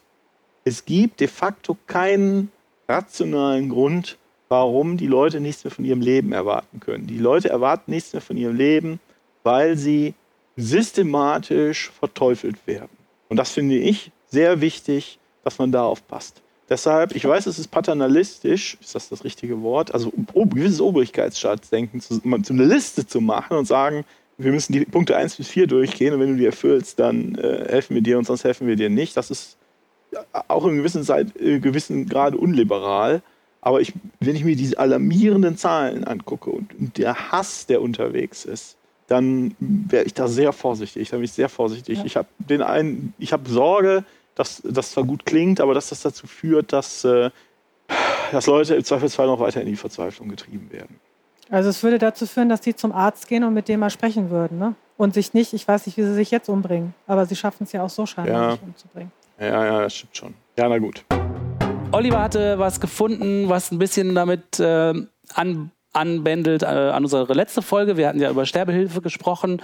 es 0.63 0.85
gibt 0.85 1.19
de 1.19 1.27
facto 1.27 1.77
keinen 1.87 2.51
rationalen 2.87 3.69
Grund, 3.69 4.17
warum 4.49 4.97
die 4.97 5.07
Leute 5.07 5.39
nichts 5.39 5.63
mehr 5.63 5.71
von 5.71 5.85
ihrem 5.85 6.01
Leben 6.01 6.31
erwarten 6.31 6.79
können. 6.79 7.07
Die 7.07 7.17
Leute 7.17 7.49
erwarten 7.49 7.91
nichts 7.91 8.13
mehr 8.13 8.21
von 8.21 8.37
ihrem 8.37 8.55
Leben, 8.55 8.99
weil 9.43 9.77
sie 9.77 10.13
systematisch 10.57 11.91
verteufelt 11.91 12.57
werden. 12.67 12.98
Und 13.29 13.37
das 13.37 13.51
finde 13.51 13.77
ich 13.77 14.11
sehr 14.27 14.59
wichtig, 14.59 15.19
dass 15.43 15.57
man 15.57 15.71
da 15.71 15.83
aufpasst. 15.83 16.41
Deshalb, 16.69 17.15
ich 17.15 17.25
weiß, 17.25 17.47
es 17.47 17.57
ist 17.57 17.69
paternalistisch, 17.69 18.77
ist 18.79 18.93
das 18.93 19.09
das 19.09 19.23
richtige 19.23 19.61
Wort, 19.63 19.93
also 19.93 20.13
um, 20.33 20.49
gewisses 20.49 20.81
Obrigkeitsstaatsdenken 20.81 21.99
zu, 21.99 22.21
eine 22.23 22.65
Liste 22.65 23.07
zu 23.07 23.21
machen 23.21 23.57
und 23.57 23.65
sagen, 23.65 24.05
wir 24.37 24.51
müssen 24.51 24.73
die 24.73 24.85
Punkte 24.85 25.17
1 25.17 25.35
bis 25.37 25.47
4 25.47 25.67
durchgehen 25.67 26.13
und 26.13 26.19
wenn 26.19 26.33
du 26.33 26.37
die 26.37 26.45
erfüllst, 26.45 26.99
dann 26.99 27.35
äh, 27.35 27.65
helfen 27.69 27.95
wir 27.95 28.01
dir 28.01 28.17
und 28.17 28.25
sonst 28.25 28.43
helfen 28.43 28.67
wir 28.67 28.75
dir 28.75 28.89
nicht. 28.89 29.17
Das 29.17 29.31
ist 29.31 29.57
auch 30.47 30.65
in 30.65 30.77
gewissen, 30.77 31.03
Zeit, 31.03 31.35
äh, 31.39 31.59
gewissen 31.59 32.07
Grade 32.07 32.37
unliberal. 32.37 33.21
Aber 33.61 33.81
ich, 33.81 33.93
wenn 34.19 34.35
ich 34.35 34.45
mir 34.45 34.55
diese 34.55 34.77
alarmierenden 34.77 35.57
Zahlen 35.57 36.05
angucke 36.05 36.51
und, 36.51 36.73
und 36.79 36.97
der 36.97 37.31
Hass, 37.31 37.65
der 37.65 37.81
unterwegs 37.81 38.45
ist, 38.45 38.77
dann 39.09 39.55
wäre 39.59 40.05
ich 40.05 40.13
da 40.13 40.27
sehr 40.27 40.53
vorsichtig. 40.53 41.09
Da 41.09 41.17
bin 41.17 41.25
ich 41.25 41.31
sehr 41.31 41.49
vorsichtig. 41.49 41.99
Ja. 41.99 42.05
Ich 42.05 42.15
habe 42.15 42.27
den 42.37 42.61
einen, 42.61 43.13
ich 43.17 43.33
habe 43.33 43.49
Sorge, 43.49 44.05
dass 44.35 44.61
das 44.63 44.91
zwar 44.91 45.03
gut 45.03 45.25
klingt, 45.25 45.59
aber 45.59 45.73
dass 45.73 45.89
das 45.89 46.01
dazu 46.01 46.27
führt, 46.27 46.71
dass, 46.71 47.03
äh, 47.03 47.31
dass 48.31 48.45
Leute 48.45 48.75
im 48.75 48.83
Zweifelsfall 48.83 49.27
noch 49.27 49.39
weiter 49.39 49.61
in 49.61 49.67
die 49.67 49.75
Verzweiflung 49.75 50.29
getrieben 50.29 50.69
werden. 50.71 50.99
Also 51.49 51.69
es 51.69 51.81
würde 51.81 51.97
dazu 51.97 52.27
führen, 52.27 52.49
dass 52.49 52.63
sie 52.63 52.75
zum 52.75 52.91
Arzt 52.91 53.27
gehen 53.27 53.43
und 53.43 53.55
mit 53.55 53.67
dem 53.67 53.79
mal 53.79 53.89
sprechen 53.89 54.29
würden, 54.29 54.59
ne? 54.59 54.75
Und 54.97 55.13
sich 55.13 55.33
nicht, 55.33 55.53
ich 55.53 55.67
weiß 55.67 55.87
nicht, 55.87 55.97
wie 55.97 56.03
sie 56.03 56.13
sich 56.13 56.29
jetzt 56.29 56.49
umbringen, 56.49 56.93
aber 57.07 57.25
sie 57.25 57.35
schaffen 57.35 57.63
es 57.63 57.71
ja 57.71 57.83
auch 57.83 57.89
so 57.89 58.05
scheinbar 58.05 58.41
ja. 58.41 58.51
nicht 58.51 58.63
umzubringen. 58.63 59.11
Ja, 59.39 59.65
ja, 59.65 59.81
das 59.81 59.95
stimmt 59.95 60.15
schon. 60.15 60.33
Ja, 60.57 60.69
na 60.69 60.77
gut. 60.77 61.03
Oliver 61.91 62.21
hatte 62.21 62.59
was 62.59 62.79
gefunden, 62.79 63.49
was 63.49 63.71
ein 63.71 63.79
bisschen 63.79 64.13
damit 64.13 64.59
äh, 64.59 64.93
an, 65.33 65.71
anbändelt 65.93 66.63
äh, 66.63 66.65
an 66.65 67.03
unsere 67.03 67.33
letzte 67.33 67.61
Folge. 67.61 67.97
Wir 67.97 68.07
hatten 68.07 68.19
ja 68.19 68.29
über 68.29 68.45
Sterbehilfe 68.45 69.01
gesprochen. 69.01 69.61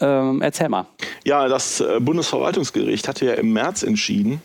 Ähm, 0.00 0.40
erzähl 0.42 0.68
mal. 0.68 0.86
Ja, 1.24 1.48
das 1.48 1.80
äh, 1.80 2.00
Bundesverwaltungsgericht 2.00 3.08
hatte 3.08 3.26
ja 3.26 3.34
im 3.34 3.52
März 3.52 3.82
entschieden, 3.82 4.40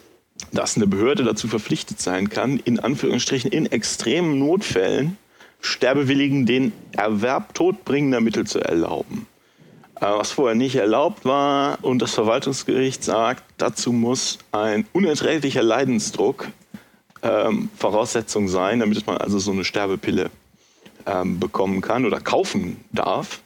dass 0.52 0.76
eine 0.76 0.88
Behörde 0.88 1.24
dazu 1.24 1.48
verpflichtet 1.48 2.00
sein 2.02 2.30
kann, 2.30 2.58
in 2.58 2.80
Anführungsstrichen 2.80 3.52
in 3.52 3.66
extremen 3.66 4.40
Notfällen 4.40 5.18
Sterbewilligen 5.62 6.46
den 6.46 6.72
Erwerb 6.92 7.54
todbringender 7.54 8.22
Mittel 8.22 8.46
zu 8.46 8.60
erlauben. 8.60 9.26
Äh, 9.96 10.06
was 10.06 10.32
vorher 10.32 10.56
nicht 10.56 10.76
erlaubt 10.76 11.26
war 11.26 11.80
und 11.82 12.02
das 12.02 12.14
Verwaltungsgericht 12.14 13.04
sagt, 13.04 13.44
dazu 13.58 13.92
muss 13.92 14.38
ein 14.52 14.86
unerträglicher 14.94 15.64
Leidensdruck 15.64 16.50
ähm, 17.24 17.70
Voraussetzung 17.76 18.48
sein, 18.48 18.80
damit 18.80 19.06
man 19.08 19.18
also 19.18 19.40
so 19.40 19.52
eine 19.52 19.64
Sterbepille 19.64 20.30
ähm, 21.08 21.40
bekommen 21.40 21.82
kann 21.82 22.06
oder 22.06 22.20
kaufen 22.20 22.78
darf. 22.92 23.42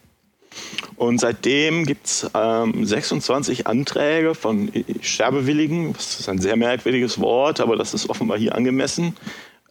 Und 0.97 1.19
seitdem 1.19 1.85
gibt 1.85 2.07
es 2.07 2.29
ähm, 2.33 2.85
26 2.85 3.67
Anträge 3.67 4.35
von 4.35 4.71
Sterbewilligen. 5.01 5.93
Das 5.93 6.19
ist 6.19 6.29
ein 6.29 6.39
sehr 6.39 6.57
merkwürdiges 6.57 7.19
Wort, 7.19 7.61
aber 7.61 7.75
das 7.75 7.93
ist 7.93 8.09
offenbar 8.09 8.37
hier 8.37 8.55
angemessen. 8.55 9.15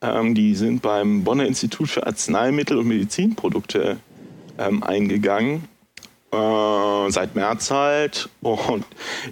Ähm, 0.01 0.35
die 0.35 0.55
sind 0.55 0.81
beim 0.81 1.25
Bonner 1.25 1.47
Institut 1.47 1.91
für 1.91 2.07
Arzneimittel 2.07 2.79
und 2.79 2.89
Medizinprodukte 2.89 3.99
ähm, 4.59 4.83
eingegangen. 4.83 5.65
Äh, 6.33 7.11
seit 7.11 7.35
März 7.35 7.71
halt. 7.71 8.29
Und 8.41 8.85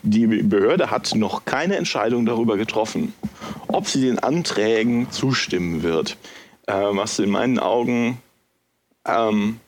die 0.02 0.26
Behörde 0.26 0.90
hat 0.90 1.14
noch 1.14 1.44
keine 1.44 1.76
Entscheidung 1.76 2.26
darüber 2.26 2.56
getroffen, 2.56 3.14
ob 3.68 3.86
sie 3.86 4.02
den 4.02 4.18
Anträgen 4.18 5.10
zustimmen 5.10 5.82
wird. 5.82 6.16
Äh, 6.66 6.74
was 6.74 7.18
in 7.18 7.30
meinen 7.30 7.58
Augen 7.58 8.18
ähm, 9.08 9.60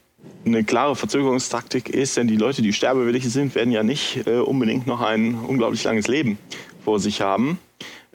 eine 0.44 0.64
klare 0.64 0.96
Verzögerungstaktik 0.96 1.88
ist, 1.88 2.16
denn 2.16 2.28
die 2.28 2.36
Leute, 2.36 2.62
die 2.62 2.72
sterbewillig 2.72 3.24
sind, 3.30 3.54
werden 3.54 3.72
ja 3.72 3.82
nicht 3.82 4.26
äh, 4.26 4.38
unbedingt 4.38 4.86
noch 4.86 5.00
ein 5.00 5.34
unglaublich 5.34 5.84
langes 5.84 6.08
Leben 6.08 6.38
vor 6.84 7.00
sich 7.00 7.20
haben. 7.20 7.58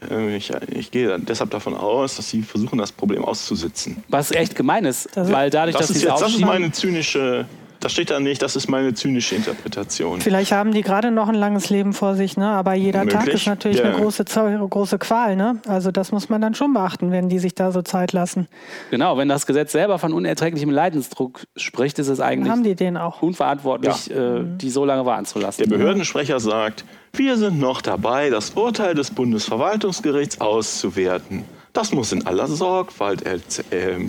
Äh, 0.09 0.35
ich, 0.35 0.51
ich, 0.71 0.91
gehe 0.91 1.19
deshalb 1.19 1.51
davon 1.51 1.73
aus, 1.75 2.15
dass 2.17 2.29
sie 2.29 2.41
versuchen, 2.41 2.77
das 2.77 2.91
Problem 2.91 3.23
auszusitzen. 3.23 4.03
Was 4.09 4.31
echt 4.31 4.55
gemein 4.55 4.85
ist, 4.85 5.09
weil 5.15 5.49
dadurch, 5.49 5.75
das 5.75 5.87
dass 5.87 5.95
ist 5.95 6.01
sie 6.01 6.07
jetzt, 6.07 6.21
Das 6.21 6.33
ist 6.33 6.41
meine 6.41 6.71
zynische 6.71 7.45
das 7.79 7.91
steht 7.91 8.09
da 8.09 8.19
nicht, 8.19 8.41
das 8.41 8.55
ist 8.55 8.69
meine 8.69 8.93
zynische 8.93 9.35
Interpretation. 9.35 10.21
Vielleicht 10.21 10.51
haben 10.51 10.71
die 10.71 10.81
gerade 10.81 11.11
noch 11.11 11.27
ein 11.27 11.35
langes 11.35 11.69
Leben 11.69 11.93
vor 11.93 12.15
sich, 12.15 12.37
ne? 12.37 12.47
aber 12.47 12.73
jeder 12.73 13.03
Möglich. 13.03 13.19
Tag 13.19 13.27
ist 13.27 13.47
natürlich 13.47 13.77
ja. 13.79 13.85
eine 13.85 13.95
große, 13.95 14.25
große 14.25 14.97
Qual. 14.97 15.35
Ne? 15.35 15.57
Also 15.67 15.91
das 15.91 16.11
muss 16.11 16.29
man 16.29 16.41
dann 16.41 16.55
schon 16.55 16.73
beachten, 16.73 17.11
wenn 17.11 17.29
die 17.29 17.39
sich 17.39 17.55
da 17.55 17.71
so 17.71 17.81
Zeit 17.81 18.13
lassen. 18.13 18.47
Genau, 18.91 19.17
wenn 19.17 19.29
das 19.29 19.45
Gesetz 19.45 19.71
selber 19.71 19.99
von 19.99 20.13
unerträglichem 20.13 20.69
Leidensdruck 20.69 21.41
spricht, 21.55 21.99
ist 21.99 22.07
es 22.07 22.19
eigentlich 22.19 22.51
haben 22.51 22.63
die 22.63 22.75
den 22.75 22.97
auch. 22.97 23.21
unverantwortlich, 23.21 24.07
ja. 24.07 24.37
äh, 24.37 24.43
die 24.43 24.69
so 24.69 24.85
lange 24.85 25.05
warten 25.05 25.25
zu 25.25 25.39
lassen. 25.39 25.61
Der 25.61 25.69
Behördensprecher 25.69 26.39
sagt, 26.39 26.85
wir 27.13 27.37
sind 27.37 27.59
noch 27.59 27.81
dabei, 27.81 28.29
das 28.29 28.51
Urteil 28.51 28.95
des 28.95 29.11
Bundesverwaltungsgerichts 29.11 30.41
auszuwerten. 30.41 31.43
Das 31.73 31.91
muss 31.91 32.11
in 32.11 32.25
aller 32.25 32.47
Sorgfalt 32.47 33.25
äh, 33.25 33.41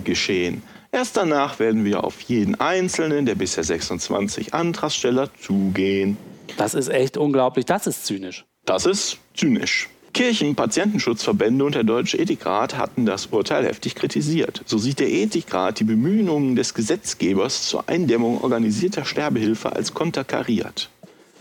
geschehen. 0.03 0.63
Erst 0.91 1.17
danach 1.17 1.59
werden 1.59 1.85
wir 1.85 2.03
auf 2.03 2.21
jeden 2.21 2.59
einzelnen 2.59 3.25
der 3.25 3.35
bisher 3.35 3.63
26 3.63 4.53
Antragsteller 4.53 5.29
zugehen. 5.41 6.17
Das 6.57 6.73
ist 6.73 6.89
echt 6.89 7.17
unglaublich. 7.17 7.65
Das 7.65 7.87
ist 7.87 8.05
zynisch. 8.05 8.45
Das 8.65 8.85
ist 8.85 9.17
zynisch. 9.35 9.89
Kirchen, 10.13 10.55
Patientenschutzverbände 10.55 11.63
und 11.63 11.75
der 11.75 11.83
Deutsche 11.83 12.17
Ethikrat 12.17 12.75
hatten 12.75 13.05
das 13.05 13.27
Urteil 13.27 13.65
heftig 13.65 13.93
kritisiert. 13.93 14.63
So 14.65 14.79
sieht 14.79 14.99
der 14.99 15.11
Ethikrat 15.11 15.79
die 15.79 15.83
Bemühungen 15.83 16.55
des 16.55 16.73
Gesetzgebers 16.73 17.67
zur 17.67 17.87
Eindämmung 17.87 18.41
organisierter 18.41 19.05
Sterbehilfe 19.05 19.73
als 19.73 19.93
konterkariert. 19.93 20.89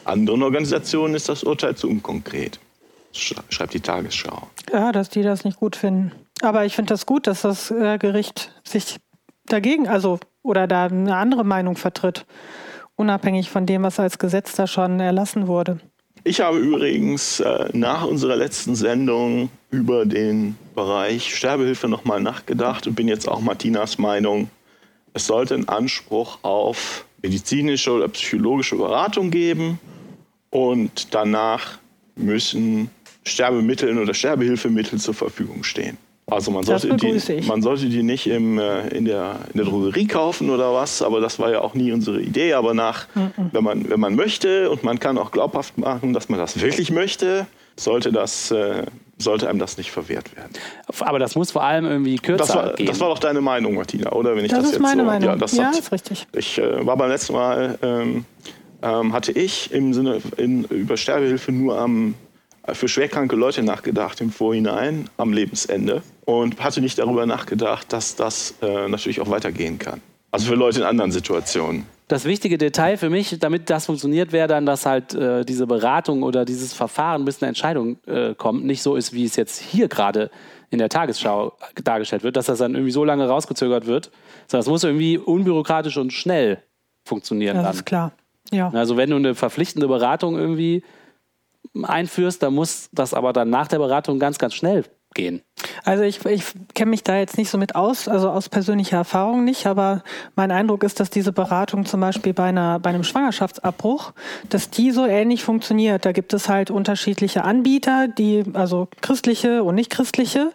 Anderen 0.04 0.42
Organisationen 0.42 1.14
ist 1.14 1.28
das 1.28 1.42
Urteil 1.42 1.74
zu 1.74 1.88
unkonkret, 1.88 2.60
schreibt 3.12 3.72
die 3.72 3.80
Tagesschau. 3.80 4.46
Ja, 4.70 4.92
dass 4.92 5.08
die 5.08 5.22
das 5.22 5.44
nicht 5.44 5.58
gut 5.58 5.74
finden. 5.74 6.12
Aber 6.42 6.66
ich 6.66 6.76
finde 6.76 6.90
das 6.90 7.06
gut, 7.06 7.26
dass 7.26 7.42
das 7.42 7.70
äh, 7.70 7.96
Gericht 7.96 8.52
sich 8.62 8.98
dagegen, 9.46 9.88
also 9.88 10.18
oder 10.42 10.66
da 10.66 10.84
eine 10.84 11.16
andere 11.16 11.44
Meinung 11.44 11.76
vertritt, 11.76 12.26
unabhängig 12.94 13.50
von 13.50 13.66
dem, 13.66 13.82
was 13.82 13.98
als 13.98 14.18
Gesetz 14.18 14.54
da 14.54 14.66
schon 14.66 15.00
erlassen 15.00 15.46
wurde. 15.46 15.78
Ich 16.24 16.40
habe 16.40 16.58
übrigens 16.58 17.38
äh, 17.40 17.68
nach 17.72 18.04
unserer 18.04 18.36
letzten 18.36 18.74
Sendung 18.74 19.48
über 19.70 20.06
den 20.06 20.56
Bereich 20.74 21.34
Sterbehilfe 21.34 21.88
nochmal 21.88 22.20
nachgedacht 22.20 22.86
und 22.86 22.94
bin 22.94 23.06
jetzt 23.06 23.28
auch 23.28 23.40
Martinas 23.40 23.98
Meinung, 23.98 24.50
es 25.14 25.26
sollte 25.26 25.54
einen 25.54 25.68
Anspruch 25.68 26.38
auf 26.42 27.06
medizinische 27.22 27.92
oder 27.92 28.08
psychologische 28.08 28.76
Beratung 28.76 29.30
geben 29.30 29.78
und 30.50 31.14
danach 31.14 31.78
müssen 32.16 32.90
Sterbemittel 33.24 33.96
oder 33.98 34.12
Sterbehilfemittel 34.12 34.98
zur 34.98 35.14
Verfügung 35.14 35.64
stehen. 35.64 35.96
Also 36.28 36.50
man 36.50 36.64
sollte, 36.64 36.88
die, 36.96 37.40
man 37.46 37.62
sollte 37.62 37.88
die 37.88 38.02
nicht 38.02 38.26
im, 38.26 38.58
äh, 38.58 38.88
in, 38.88 39.04
der, 39.04 39.36
in 39.52 39.58
der 39.58 39.66
Drogerie 39.66 40.08
kaufen 40.08 40.50
oder 40.50 40.74
was, 40.74 41.00
aber 41.00 41.20
das 41.20 41.38
war 41.38 41.52
ja 41.52 41.60
auch 41.60 41.74
nie 41.74 41.92
unsere 41.92 42.20
Idee. 42.20 42.54
Aber 42.54 42.74
nach, 42.74 43.06
mhm. 43.14 43.50
wenn, 43.52 43.62
man, 43.62 43.88
wenn 43.88 44.00
man 44.00 44.16
möchte 44.16 44.68
und 44.70 44.82
man 44.82 44.98
kann 44.98 45.18
auch 45.18 45.30
glaubhaft 45.30 45.78
machen, 45.78 46.12
dass 46.12 46.28
man 46.28 46.40
das 46.40 46.60
wirklich 46.60 46.90
möchte, 46.90 47.46
sollte, 47.76 48.10
das, 48.10 48.50
äh, 48.50 48.86
sollte 49.18 49.48
einem 49.48 49.60
das 49.60 49.78
nicht 49.78 49.92
verwehrt 49.92 50.34
werden. 50.36 50.50
Aber 50.98 51.20
das 51.20 51.36
muss 51.36 51.52
vor 51.52 51.62
allem 51.62 51.84
irgendwie 51.84 52.16
kürzer 52.16 52.38
das 52.38 52.56
war, 52.56 52.72
gehen. 52.72 52.86
Das 52.86 52.98
war 52.98 53.08
doch 53.08 53.20
deine 53.20 53.40
Meinung, 53.40 53.74
Martina, 53.74 54.10
oder? 54.10 54.34
Wenn 54.34 54.44
ich 54.44 54.50
das, 54.50 54.60
das 54.60 54.66
ist 54.66 54.72
jetzt 54.74 54.82
meine 54.82 55.02
so, 55.02 55.06
Meinung. 55.06 55.28
Ja, 55.28 55.36
das 55.36 55.56
ja 55.56 55.66
hat, 55.66 55.78
ist 55.78 55.92
richtig. 55.92 56.26
Ich 56.32 56.58
äh, 56.58 56.84
war 56.84 56.96
beim 56.96 57.10
letzten 57.10 57.34
Mal, 57.34 57.78
ähm, 57.82 58.24
ähm, 58.82 59.12
hatte 59.12 59.30
ich 59.30 59.70
im 59.72 59.94
Sinne 59.94 60.20
in, 60.38 60.64
über 60.64 60.96
Sterbehilfe 60.96 61.52
nur 61.52 61.78
am 61.78 62.14
für 62.72 62.88
schwerkranke 62.88 63.36
Leute 63.36 63.62
nachgedacht 63.62 64.20
im 64.20 64.30
Vorhinein 64.30 65.08
am 65.16 65.32
Lebensende 65.32 66.02
und 66.24 66.62
hatte 66.62 66.80
nicht 66.80 66.98
darüber 66.98 67.26
nachgedacht, 67.26 67.92
dass 67.92 68.16
das 68.16 68.54
äh, 68.62 68.88
natürlich 68.88 69.20
auch 69.20 69.30
weitergehen 69.30 69.78
kann. 69.78 70.00
Also 70.30 70.48
für 70.48 70.54
Leute 70.54 70.80
in 70.80 70.84
anderen 70.84 71.12
Situationen. 71.12 71.86
Das 72.08 72.24
wichtige 72.24 72.58
Detail 72.58 72.98
für 72.98 73.10
mich, 73.10 73.36
damit 73.40 73.68
das 73.68 73.86
funktioniert, 73.86 74.30
wäre 74.30 74.46
dann, 74.46 74.66
dass 74.66 74.86
halt 74.86 75.14
äh, 75.14 75.44
diese 75.44 75.66
Beratung 75.66 76.22
oder 76.22 76.44
dieses 76.44 76.72
Verfahren, 76.72 77.24
bis 77.24 77.42
eine 77.42 77.48
Entscheidung 77.48 77.98
äh, 78.06 78.34
kommt, 78.34 78.64
nicht 78.64 78.82
so 78.82 78.96
ist, 78.96 79.12
wie 79.12 79.24
es 79.24 79.34
jetzt 79.36 79.60
hier 79.60 79.88
gerade 79.88 80.30
in 80.70 80.78
der 80.78 80.88
Tagesschau 80.88 81.56
dargestellt 81.82 82.22
wird, 82.22 82.36
dass 82.36 82.46
das 82.46 82.58
dann 82.58 82.74
irgendwie 82.74 82.92
so 82.92 83.04
lange 83.04 83.26
rausgezögert 83.26 83.86
wird, 83.86 84.10
sondern 84.46 84.60
es 84.60 84.68
muss 84.68 84.84
irgendwie 84.84 85.18
unbürokratisch 85.18 85.96
und 85.96 86.12
schnell 86.12 86.62
funktionieren. 87.04 87.56
Das 87.56 87.64
dann. 87.64 87.74
ist 87.74 87.86
klar. 87.86 88.12
Ja. 88.52 88.70
Also 88.70 88.96
wenn 88.96 89.10
du 89.10 89.16
eine 89.16 89.34
verpflichtende 89.34 89.88
Beratung 89.88 90.36
irgendwie 90.36 90.84
einführst, 91.84 92.42
dann 92.42 92.54
muss 92.54 92.88
das 92.92 93.14
aber 93.14 93.32
dann 93.32 93.50
nach 93.50 93.68
der 93.68 93.78
Beratung 93.78 94.18
ganz, 94.18 94.38
ganz 94.38 94.54
schnell 94.54 94.84
gehen. 95.16 95.42
Also 95.84 96.04
ich, 96.04 96.24
ich 96.26 96.44
kenne 96.74 96.90
mich 96.90 97.02
da 97.02 97.16
jetzt 97.16 97.38
nicht 97.38 97.50
so 97.50 97.58
mit 97.58 97.74
aus, 97.74 98.06
also 98.06 98.30
aus 98.30 98.48
persönlicher 98.48 98.98
Erfahrung 98.98 99.44
nicht, 99.44 99.66
aber 99.66 100.02
mein 100.36 100.52
Eindruck 100.52 100.84
ist, 100.84 101.00
dass 101.00 101.10
diese 101.10 101.32
Beratung 101.32 101.86
zum 101.86 102.00
Beispiel 102.00 102.34
bei, 102.34 102.44
einer, 102.44 102.78
bei 102.78 102.90
einem 102.90 103.02
Schwangerschaftsabbruch, 103.02 104.12
dass 104.50 104.70
die 104.70 104.92
so 104.92 105.06
ähnlich 105.06 105.42
funktioniert. 105.42 106.04
Da 106.04 106.12
gibt 106.12 106.34
es 106.34 106.48
halt 106.48 106.70
unterschiedliche 106.70 107.42
Anbieter, 107.42 108.06
die, 108.06 108.44
also 108.52 108.88
christliche 109.00 109.64
und 109.64 109.74
nicht 109.74 109.90
christliche, 109.90 110.52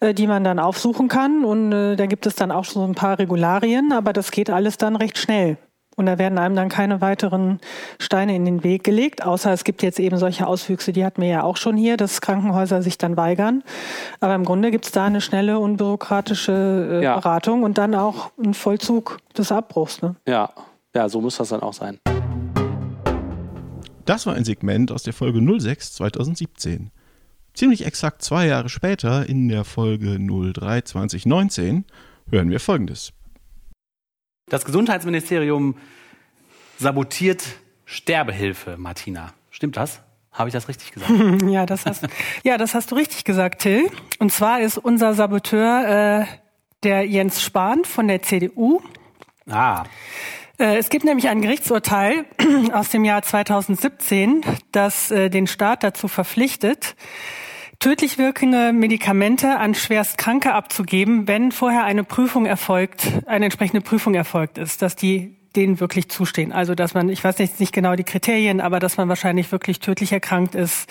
äh, 0.00 0.14
die 0.14 0.26
man 0.26 0.44
dann 0.44 0.58
aufsuchen 0.58 1.08
kann 1.08 1.44
und 1.44 1.72
äh, 1.72 1.96
da 1.96 2.06
gibt 2.06 2.26
es 2.26 2.36
dann 2.36 2.52
auch 2.52 2.64
so 2.64 2.84
ein 2.84 2.94
paar 2.94 3.18
Regularien, 3.18 3.92
aber 3.92 4.12
das 4.12 4.30
geht 4.30 4.48
alles 4.48 4.78
dann 4.78 4.96
recht 4.96 5.18
schnell 5.18 5.58
Und 5.96 6.04
da 6.04 6.18
werden 6.18 6.38
einem 6.38 6.54
dann 6.54 6.68
keine 6.68 7.00
weiteren 7.00 7.58
Steine 7.98 8.36
in 8.36 8.44
den 8.44 8.62
Weg 8.62 8.84
gelegt, 8.84 9.24
außer 9.24 9.50
es 9.52 9.64
gibt 9.64 9.82
jetzt 9.82 9.98
eben 9.98 10.18
solche 10.18 10.46
Auswüchse, 10.46 10.92
die 10.92 11.04
hatten 11.04 11.22
wir 11.22 11.28
ja 11.28 11.42
auch 11.42 11.56
schon 11.56 11.76
hier, 11.78 11.96
dass 11.96 12.20
Krankenhäuser 12.20 12.82
sich 12.82 12.98
dann 12.98 13.16
weigern. 13.16 13.64
Aber 14.20 14.34
im 14.34 14.44
Grunde 14.44 14.70
gibt 14.70 14.84
es 14.84 14.92
da 14.92 15.06
eine 15.06 15.22
schnelle, 15.22 15.58
unbürokratische 15.58 17.00
äh, 17.00 17.04
ja. 17.04 17.16
Beratung 17.16 17.62
und 17.62 17.78
dann 17.78 17.94
auch 17.94 18.30
einen 18.36 18.52
Vollzug 18.52 19.18
des 19.36 19.50
Abbruchs. 19.50 20.02
Ne? 20.02 20.16
Ja. 20.28 20.50
ja, 20.94 21.08
so 21.08 21.22
muss 21.22 21.38
das 21.38 21.48
dann 21.48 21.62
auch 21.62 21.72
sein. 21.72 21.98
Das 24.04 24.26
war 24.26 24.34
ein 24.34 24.44
Segment 24.44 24.92
aus 24.92 25.02
der 25.02 25.14
Folge 25.14 25.40
06 25.40 25.94
2017. 25.94 26.90
Ziemlich 27.54 27.86
exakt 27.86 28.20
zwei 28.20 28.46
Jahre 28.46 28.68
später, 28.68 29.26
in 29.26 29.48
der 29.48 29.64
Folge 29.64 30.18
03 30.18 30.82
2019, 30.82 31.86
hören 32.30 32.50
wir 32.50 32.60
Folgendes. 32.60 33.15
Das 34.48 34.64
Gesundheitsministerium 34.64 35.76
sabotiert 36.78 37.42
Sterbehilfe, 37.84 38.76
Martina. 38.76 39.32
Stimmt 39.50 39.76
das? 39.76 40.02
Habe 40.30 40.48
ich 40.48 40.52
das 40.52 40.68
richtig 40.68 40.92
gesagt? 40.92 41.42
ja, 41.48 41.66
das 41.66 41.84
hast, 41.84 42.06
ja, 42.44 42.56
das 42.56 42.72
hast 42.76 42.92
du 42.92 42.94
richtig 42.94 43.24
gesagt, 43.24 43.62
Till. 43.62 43.90
Und 44.20 44.30
zwar 44.30 44.60
ist 44.60 44.78
unser 44.78 45.14
Saboteur 45.14 46.20
äh, 46.20 46.26
der 46.84 47.04
Jens 47.08 47.42
Spahn 47.42 47.84
von 47.84 48.06
der 48.06 48.22
CDU. 48.22 48.80
Ah. 49.50 49.82
Äh, 50.58 50.76
es 50.76 50.90
gibt 50.90 51.04
nämlich 51.04 51.28
ein 51.28 51.42
Gerichtsurteil 51.42 52.24
aus 52.72 52.90
dem 52.90 53.04
Jahr 53.04 53.22
2017, 53.22 54.42
das 54.70 55.10
äh, 55.10 55.28
den 55.28 55.48
Staat 55.48 55.82
dazu 55.82 56.06
verpflichtet, 56.06 56.94
tödlich 57.78 58.18
wirkende 58.18 58.72
Medikamente 58.72 59.58
an 59.58 59.74
Schwerstkranke 59.74 60.52
abzugeben, 60.54 61.28
wenn 61.28 61.52
vorher 61.52 61.84
eine 61.84 62.04
Prüfung 62.04 62.46
erfolgt, 62.46 63.08
eine 63.26 63.46
entsprechende 63.46 63.80
Prüfung 63.80 64.14
erfolgt 64.14 64.58
ist, 64.58 64.82
dass 64.82 64.96
die 64.96 65.36
denen 65.56 65.80
wirklich 65.80 66.08
zustehen. 66.08 66.52
Also 66.52 66.74
dass 66.74 66.94
man, 66.94 67.08
ich 67.08 67.24
weiß 67.24 67.38
nicht, 67.38 67.58
nicht 67.60 67.72
genau 67.72 67.96
die 67.96 68.04
Kriterien, 68.04 68.60
aber 68.60 68.78
dass 68.78 68.96
man 68.96 69.08
wahrscheinlich 69.08 69.50
wirklich 69.50 69.80
tödlich 69.80 70.12
erkrankt 70.12 70.54
ist, 70.54 70.88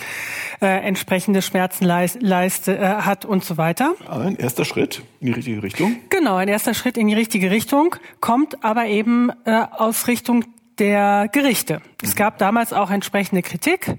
äh, 0.61 0.65
entsprechende 0.65 1.41
Schmerzen 1.41 1.85
leist, 1.85 2.21
leist, 2.21 2.67
äh, 2.67 2.79
hat 2.79 3.25
und 3.25 3.43
so 3.43 3.57
weiter. 3.57 3.93
Ein 4.09 4.35
erster 4.35 4.65
Schritt 4.65 5.03
in 5.19 5.27
die 5.27 5.33
richtige 5.33 5.63
Richtung. 5.63 5.97
Genau, 6.09 6.35
ein 6.35 6.47
erster 6.47 6.73
Schritt 6.73 6.97
in 6.97 7.07
die 7.07 7.13
richtige 7.13 7.51
Richtung, 7.51 7.95
kommt 8.19 8.63
aber 8.63 8.87
eben 8.87 9.29
äh, 9.45 9.65
aus 9.71 10.07
Richtung 10.07 10.43
der 10.79 11.29
Gerichte. 11.31 11.81
Es 12.01 12.15
gab 12.15 12.37
damals 12.37 12.73
auch 12.73 12.91
entsprechende 12.91 13.41
Kritik. 13.41 13.95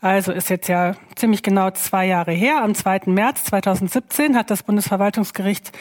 Also 0.00 0.32
ist 0.32 0.50
jetzt 0.50 0.68
ja 0.68 0.94
ziemlich 1.16 1.42
genau 1.42 1.70
zwei 1.70 2.06
Jahre 2.06 2.32
her. 2.32 2.62
Am 2.62 2.74
2. 2.74 3.02
März 3.06 3.44
2017 3.44 4.36
hat 4.36 4.50
das 4.50 4.62
Bundesverwaltungsgericht 4.62 5.72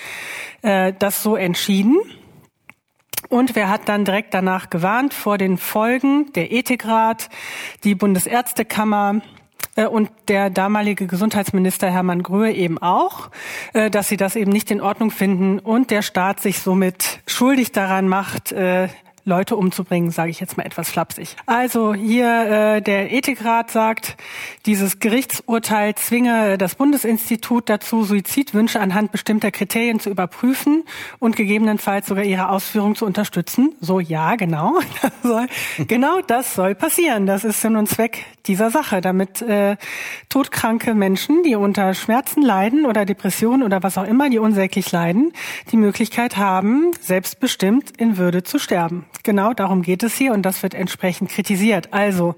äh, 0.62 0.94
das 0.98 1.22
so 1.24 1.36
entschieden. 1.36 1.98
Und 3.30 3.56
wer 3.56 3.70
hat 3.70 3.90
dann 3.90 4.06
direkt 4.06 4.34
danach 4.34 4.70
gewarnt 4.70 5.14
vor 5.14 5.38
den 5.38 5.58
Folgen? 5.58 6.32
Der 6.34 6.52
Ethikrat, 6.52 7.30
die 7.84 7.96
Bundesärztekammer, 7.96 9.22
äh, 9.78 9.86
und 9.86 10.10
der 10.28 10.50
damalige 10.50 11.08
Gesundheitsminister 11.08 11.90
Hermann 11.90 12.24
Gröhe 12.24 12.52
eben 12.52 12.78
auch, 12.80 13.30
äh, 13.74 13.90
dass 13.90 14.10
sie 14.10 14.18
das 14.18 14.36
eben 14.36 14.52
nicht 14.52 14.72
in 14.72 14.82
Ordnung 14.82 15.12
finden 15.12 15.60
und 15.60 15.92
der 15.92 16.02
Staat 16.02 16.42
sich 16.42 16.60
somit 16.60 17.22
schuldig 17.28 17.72
daran 17.72 18.10
macht, 18.10 18.52
äh, 18.52 18.90
Leute 19.28 19.58
umzubringen, 19.58 20.10
sage 20.10 20.32
ich 20.32 20.40
jetzt 20.40 20.58
mal 20.58 20.66
etwas 20.66 20.90
flapsig. 20.90 21.36
Also 21.46 21.94
hier 21.94 22.78
äh, 22.78 22.82
der 22.82 23.12
Ethikrat 23.12 23.70
sagt, 23.70 24.16
dieses 24.66 25.00
Gerichtsurteil 25.00 25.96
zwinge 25.96 26.58
das 26.58 26.76
Bundesinstitut 26.76 27.70
dazu, 27.70 28.04
Suizidwünsche 28.04 28.80
anhand 28.80 29.12
bestimmter 29.12 29.52
Kriterien 29.52 30.00
zu 30.00 30.10
überprüfen 30.10 30.84
und 31.20 31.36
gegebenenfalls 31.36 32.08
sogar 32.08 32.24
ihre 32.24 32.50
Ausführung 32.50 32.96
zu 32.96 33.06
unterstützen. 33.06 33.76
So 33.82 34.00
ja, 34.00 34.36
genau. 34.36 34.80
Das 35.02 35.14
soll, 35.24 35.48
genau 35.88 36.22
das 36.22 36.56
soll 36.56 36.76
passieren. 36.76 37.26
Das 37.26 37.44
ist 37.44 37.62
Sinn 37.62 37.76
und 37.76 37.88
Zweck 37.88 38.26
dieser 38.48 38.72
Sache, 38.72 39.02
damit 39.02 39.42
äh, 39.42 39.78
todkranke 40.30 40.94
Menschen, 40.94 41.44
die 41.44 41.56
unter 41.56 41.94
Schmerzen 41.94 42.42
leiden 42.42 42.86
oder 42.86 43.06
Depressionen 43.06 43.64
oder 43.64 43.84
was 43.84 43.98
auch 43.98 44.06
immer, 44.06 44.30
die 44.30 44.40
unsäglich 44.40 44.92
leiden, 44.92 45.34
die 45.72 45.78
Möglichkeit 45.78 46.38
haben, 46.38 46.92
selbstbestimmt 47.02 47.92
in 47.98 48.18
Würde 48.18 48.44
zu 48.44 48.58
sterben. 48.60 49.06
Genau 49.28 49.52
darum 49.52 49.82
geht 49.82 50.04
es 50.04 50.16
hier 50.16 50.32
und 50.32 50.44
das 50.44 50.64
wird 50.64 50.74
entsprechend 50.74 51.30
kritisiert. 51.30 51.90
Also 51.92 52.36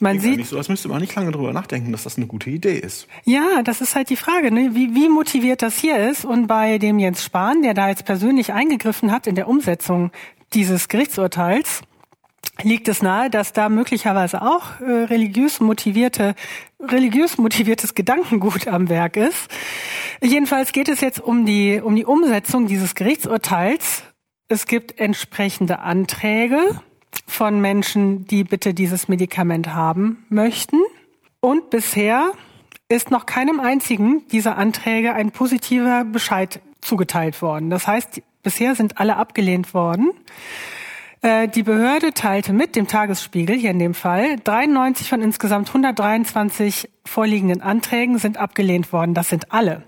man 0.00 0.18
Klingt 0.18 0.38
sieht 0.38 0.46
so, 0.46 0.56
als 0.56 0.70
müsste 0.70 0.88
man 0.88 1.02
nicht 1.02 1.14
lange 1.14 1.30
drüber 1.30 1.52
nachdenken, 1.52 1.92
dass 1.92 2.04
das 2.04 2.16
eine 2.16 2.26
gute 2.26 2.48
Idee 2.48 2.78
ist. 2.78 3.06
Ja, 3.26 3.62
das 3.62 3.82
ist 3.82 3.94
halt 3.94 4.08
die 4.08 4.16
Frage, 4.16 4.50
ne? 4.50 4.70
wie, 4.72 4.94
wie 4.94 5.10
motiviert 5.10 5.60
das 5.60 5.76
hier 5.76 6.08
ist. 6.08 6.24
Und 6.24 6.46
bei 6.46 6.78
dem 6.78 6.98
Jens 6.98 7.22
Spahn, 7.22 7.60
der 7.60 7.74
da 7.74 7.90
jetzt 7.90 8.06
persönlich 8.06 8.54
eingegriffen 8.54 9.12
hat 9.12 9.26
in 9.26 9.34
der 9.34 9.46
Umsetzung 9.46 10.10
dieses 10.54 10.88
Gerichtsurteils, 10.88 11.82
liegt 12.62 12.88
es 12.88 13.02
nahe, 13.02 13.28
dass 13.28 13.52
da 13.52 13.68
möglicherweise 13.68 14.40
auch 14.40 14.80
äh, 14.80 14.84
religiös 14.84 15.60
motivierte, 15.60 16.34
religiös 16.80 17.36
motiviertes 17.36 17.94
Gedankengut 17.94 18.68
am 18.68 18.88
Werk 18.88 19.18
ist. 19.18 19.50
Jedenfalls 20.22 20.72
geht 20.72 20.88
es 20.88 21.02
jetzt 21.02 21.20
um 21.20 21.44
die, 21.44 21.78
um 21.84 21.94
die 21.94 22.06
Umsetzung 22.06 22.68
dieses 22.68 22.94
Gerichtsurteils. 22.94 24.04
Es 24.52 24.66
gibt 24.66 25.00
entsprechende 25.00 25.78
Anträge 25.78 26.58
von 27.26 27.62
Menschen, 27.62 28.26
die 28.26 28.44
bitte 28.44 28.74
dieses 28.74 29.08
Medikament 29.08 29.72
haben 29.72 30.26
möchten. 30.28 30.78
Und 31.40 31.70
bisher 31.70 32.32
ist 32.86 33.10
noch 33.10 33.24
keinem 33.24 33.60
einzigen 33.60 34.28
dieser 34.28 34.58
Anträge 34.58 35.14
ein 35.14 35.30
positiver 35.30 36.04
Bescheid 36.04 36.60
zugeteilt 36.82 37.40
worden. 37.40 37.70
Das 37.70 37.86
heißt, 37.86 38.20
bisher 38.42 38.74
sind 38.74 38.98
alle 38.98 39.16
abgelehnt 39.16 39.72
worden. 39.72 40.10
Äh, 41.22 41.48
die 41.48 41.62
Behörde 41.62 42.12
teilte 42.12 42.52
mit, 42.52 42.76
dem 42.76 42.86
Tagesspiegel 42.86 43.56
hier 43.56 43.70
in 43.70 43.78
dem 43.78 43.94
Fall, 43.94 44.36
93 44.36 45.08
von 45.08 45.22
insgesamt 45.22 45.68
123 45.68 46.90
vorliegenden 47.06 47.62
Anträgen 47.62 48.18
sind 48.18 48.36
abgelehnt 48.36 48.92
worden. 48.92 49.14
Das 49.14 49.30
sind 49.30 49.50
alle. 49.50 49.82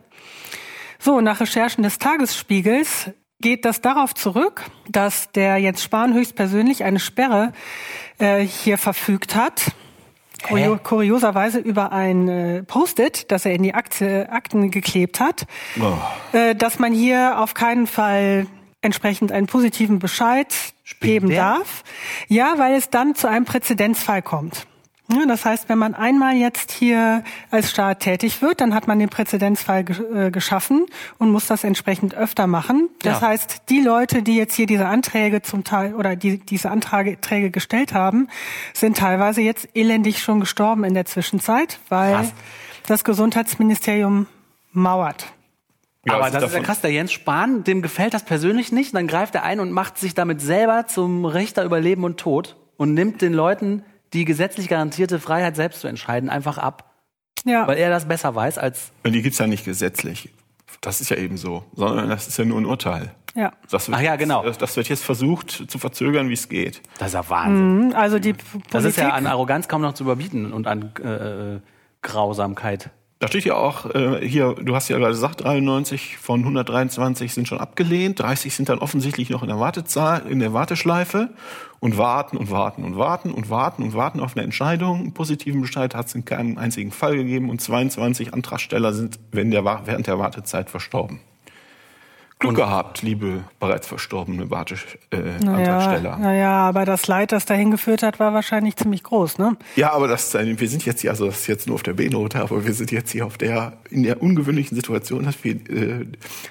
So, 0.98 1.20
nach 1.20 1.40
Recherchen 1.40 1.82
des 1.82 1.98
Tagesspiegels 1.98 3.10
geht 3.44 3.66
das 3.66 3.82
darauf 3.82 4.14
zurück, 4.14 4.62
dass 4.88 5.30
der 5.32 5.58
Jens 5.58 5.82
Spahn 5.82 6.14
höchstpersönlich 6.14 6.82
eine 6.82 6.98
Sperre 6.98 7.52
äh, 8.18 8.40
hier 8.40 8.78
verfügt 8.78 9.36
hat. 9.36 9.72
Kurio 10.42 10.78
kurioserweise 10.82 11.58
über 11.58 11.92
ein 11.92 12.28
äh, 12.28 12.62
Post-it, 12.62 13.30
das 13.30 13.44
er 13.44 13.52
in 13.52 13.62
die 13.62 13.74
Akte, 13.74 14.30
Akten 14.30 14.70
geklebt 14.70 15.20
hat, 15.20 15.46
oh. 15.78 15.92
äh, 16.36 16.54
dass 16.54 16.78
man 16.78 16.94
hier 16.94 17.38
auf 17.38 17.52
keinen 17.52 17.86
Fall 17.86 18.46
entsprechend 18.80 19.30
einen 19.30 19.46
positiven 19.46 19.98
Bescheid 19.98 20.54
geben 21.00 21.28
der? 21.28 21.42
darf. 21.42 21.84
Ja, 22.28 22.54
weil 22.56 22.74
es 22.76 22.88
dann 22.88 23.14
zu 23.14 23.28
einem 23.28 23.44
Präzedenzfall 23.44 24.22
kommt. 24.22 24.66
Ja, 25.14 25.26
das 25.26 25.44
heißt, 25.44 25.68
wenn 25.68 25.78
man 25.78 25.94
einmal 25.94 26.34
jetzt 26.34 26.72
hier 26.72 27.22
als 27.50 27.70
Staat 27.70 28.00
tätig 28.00 28.42
wird, 28.42 28.60
dann 28.60 28.74
hat 28.74 28.88
man 28.88 28.98
den 28.98 29.08
Präzedenzfall 29.08 29.84
ge 29.84 30.26
äh, 30.26 30.30
geschaffen 30.30 30.86
und 31.18 31.30
muss 31.30 31.46
das 31.46 31.62
entsprechend 31.62 32.14
öfter 32.14 32.46
machen. 32.46 32.88
Das 33.02 33.20
ja. 33.20 33.28
heißt, 33.28 33.62
die 33.68 33.80
Leute, 33.80 34.22
die 34.22 34.36
jetzt 34.36 34.54
hier 34.54 34.66
diese 34.66 34.86
Anträge 34.86 35.42
zum 35.42 35.62
Teil 35.62 35.94
oder 35.94 36.16
die 36.16 36.38
diese 36.38 36.70
Anträge 36.70 37.50
gestellt 37.50 37.94
haben, 37.94 38.28
sind 38.72 38.96
teilweise 38.96 39.40
jetzt 39.40 39.68
elendig 39.74 40.20
schon 40.20 40.40
gestorben 40.40 40.84
in 40.84 40.94
der 40.94 41.04
Zwischenzeit, 41.04 41.78
weil 41.88 42.14
Krass. 42.14 42.32
das 42.86 43.04
Gesundheitsministerium 43.04 44.26
mauert. 44.72 45.26
Ja, 46.06 46.16
aber 46.16 46.30
das 46.30 46.44
ist 46.44 46.54
ja 46.54 46.60
krass, 46.60 46.80
der 46.80 46.90
Jens 46.90 47.12
Spahn, 47.12 47.64
dem 47.64 47.80
gefällt 47.80 48.12
das 48.12 48.24
persönlich 48.24 48.72
nicht, 48.72 48.94
dann 48.94 49.06
greift 49.06 49.34
er 49.34 49.42
ein 49.42 49.60
und 49.60 49.70
macht 49.70 49.96
sich 49.96 50.14
damit 50.14 50.40
selber 50.40 50.86
zum 50.86 51.24
Richter 51.24 51.64
über 51.64 51.80
Leben 51.80 52.04
und 52.04 52.18
Tod 52.18 52.56
und 52.76 52.92
nimmt 52.92 53.22
den 53.22 53.32
Leuten 53.32 53.84
die 54.14 54.24
gesetzlich 54.24 54.68
garantierte 54.68 55.18
Freiheit 55.20 55.56
selbst 55.56 55.80
zu 55.80 55.88
entscheiden 55.88 56.30
einfach 56.30 56.58
ab. 56.58 56.92
Ja. 57.44 57.66
Weil 57.66 57.76
er 57.76 57.90
das 57.90 58.06
besser 58.06 58.34
weiß 58.34 58.58
als. 58.58 58.92
Und 59.02 59.12
die 59.12 59.20
gibt's 59.20 59.38
ja 59.38 59.46
nicht 59.46 59.64
gesetzlich. 59.64 60.30
Das 60.80 61.00
ist 61.00 61.10
ja 61.10 61.16
eben 61.16 61.36
so, 61.36 61.64
sondern 61.74 62.08
das 62.08 62.26
ist 62.28 62.38
ja 62.38 62.44
nur 62.44 62.58
ein 62.58 62.66
Urteil. 62.66 63.14
Ja. 63.34 63.52
Das 63.70 63.88
wird 63.88 63.98
Ach 63.98 64.02
ja, 64.02 64.16
genau. 64.16 64.44
Jetzt, 64.44 64.62
das 64.62 64.76
wird 64.76 64.88
jetzt 64.88 65.04
versucht 65.04 65.64
zu 65.68 65.78
verzögern, 65.78 66.28
wie 66.28 66.34
es 66.34 66.48
geht. 66.48 66.82
Das 66.98 67.08
ist 67.08 67.14
ja 67.14 67.28
Wahnsinn. 67.28 67.88
Mhm, 67.88 67.94
also 67.94 68.18
die 68.18 68.32
Politik 68.32 68.70
Das 68.70 68.84
ist 68.84 68.96
ja 68.96 69.10
an 69.10 69.26
Arroganz 69.26 69.68
kaum 69.68 69.82
noch 69.82 69.94
zu 69.94 70.04
überbieten 70.04 70.52
und 70.52 70.66
an 70.66 70.92
äh, 71.02 71.60
Grausamkeit. 72.02 72.90
Da 73.20 73.28
steht 73.28 73.44
ja 73.44 73.54
auch 73.54 73.94
äh, 73.94 74.26
hier, 74.26 74.54
du 74.54 74.74
hast 74.74 74.88
ja 74.88 74.98
gerade 74.98 75.12
gesagt, 75.12 75.44
93 75.44 76.18
von 76.18 76.40
123 76.40 77.32
sind 77.32 77.48
schon 77.48 77.58
abgelehnt, 77.58 78.20
30 78.20 78.54
sind 78.54 78.68
dann 78.68 78.80
offensichtlich 78.80 79.30
noch 79.30 79.42
in 79.42 79.48
der 79.48 79.60
Wartezahl, 79.60 80.26
in 80.28 80.40
der 80.40 80.52
Warteschleife 80.52 81.30
und 81.80 81.96
warten 81.96 82.36
und 82.36 82.50
warten 82.50 82.84
und 82.84 82.98
warten 82.98 83.30
und 83.30 83.48
warten 83.48 83.82
und 83.82 83.94
warten 83.94 84.20
auf 84.20 84.36
eine 84.36 84.44
Entscheidung. 84.44 85.00
Einen 85.00 85.14
positiven 85.14 85.60
Bescheid 85.60 85.94
hat 85.94 86.06
es 86.06 86.14
in 86.14 86.24
keinem 86.24 86.58
einzigen 86.58 86.90
Fall 86.90 87.16
gegeben 87.16 87.50
und 87.50 87.60
22 87.60 88.34
Antragsteller 88.34 88.92
sind 88.92 89.20
während 89.30 89.54
der, 89.54 89.64
während 89.64 90.06
der 90.06 90.18
Wartezeit 90.18 90.68
verstorben. 90.68 91.20
Glück 92.38 92.50
und 92.50 92.56
gehabt, 92.56 93.02
liebe 93.02 93.44
bereits 93.60 93.86
verstorbene 93.86 94.50
Warteantragsteller. 94.50 96.16
Äh, 96.16 96.20
naja, 96.20 96.50
aber 96.50 96.84
das 96.84 97.06
Leid, 97.06 97.32
das 97.32 97.46
dahin 97.46 97.70
geführt 97.70 98.02
hat, 98.02 98.18
war 98.18 98.34
wahrscheinlich 98.34 98.76
ziemlich 98.76 99.02
groß, 99.02 99.38
ne? 99.38 99.56
Ja, 99.76 99.92
aber 99.92 100.08
das, 100.08 100.34
äh, 100.34 100.58
wir 100.58 100.68
sind 100.68 100.84
jetzt 100.84 101.00
hier, 101.00 101.10
also 101.10 101.26
das 101.26 101.40
ist 101.40 101.46
jetzt 101.46 101.66
nur 101.66 101.76
auf 101.76 101.82
der 101.82 101.94
B-Note, 101.94 102.40
aber 102.40 102.66
wir 102.66 102.72
sind 102.74 102.90
jetzt 102.90 103.12
hier 103.12 103.24
auf 103.24 103.38
der, 103.38 103.78
in 103.90 104.02
der 104.02 104.20
ungewöhnlichen 104.20 104.74
Situation, 104.74 105.24
dass 105.24 105.42
wir, 105.44 105.54
äh, 105.70 106.06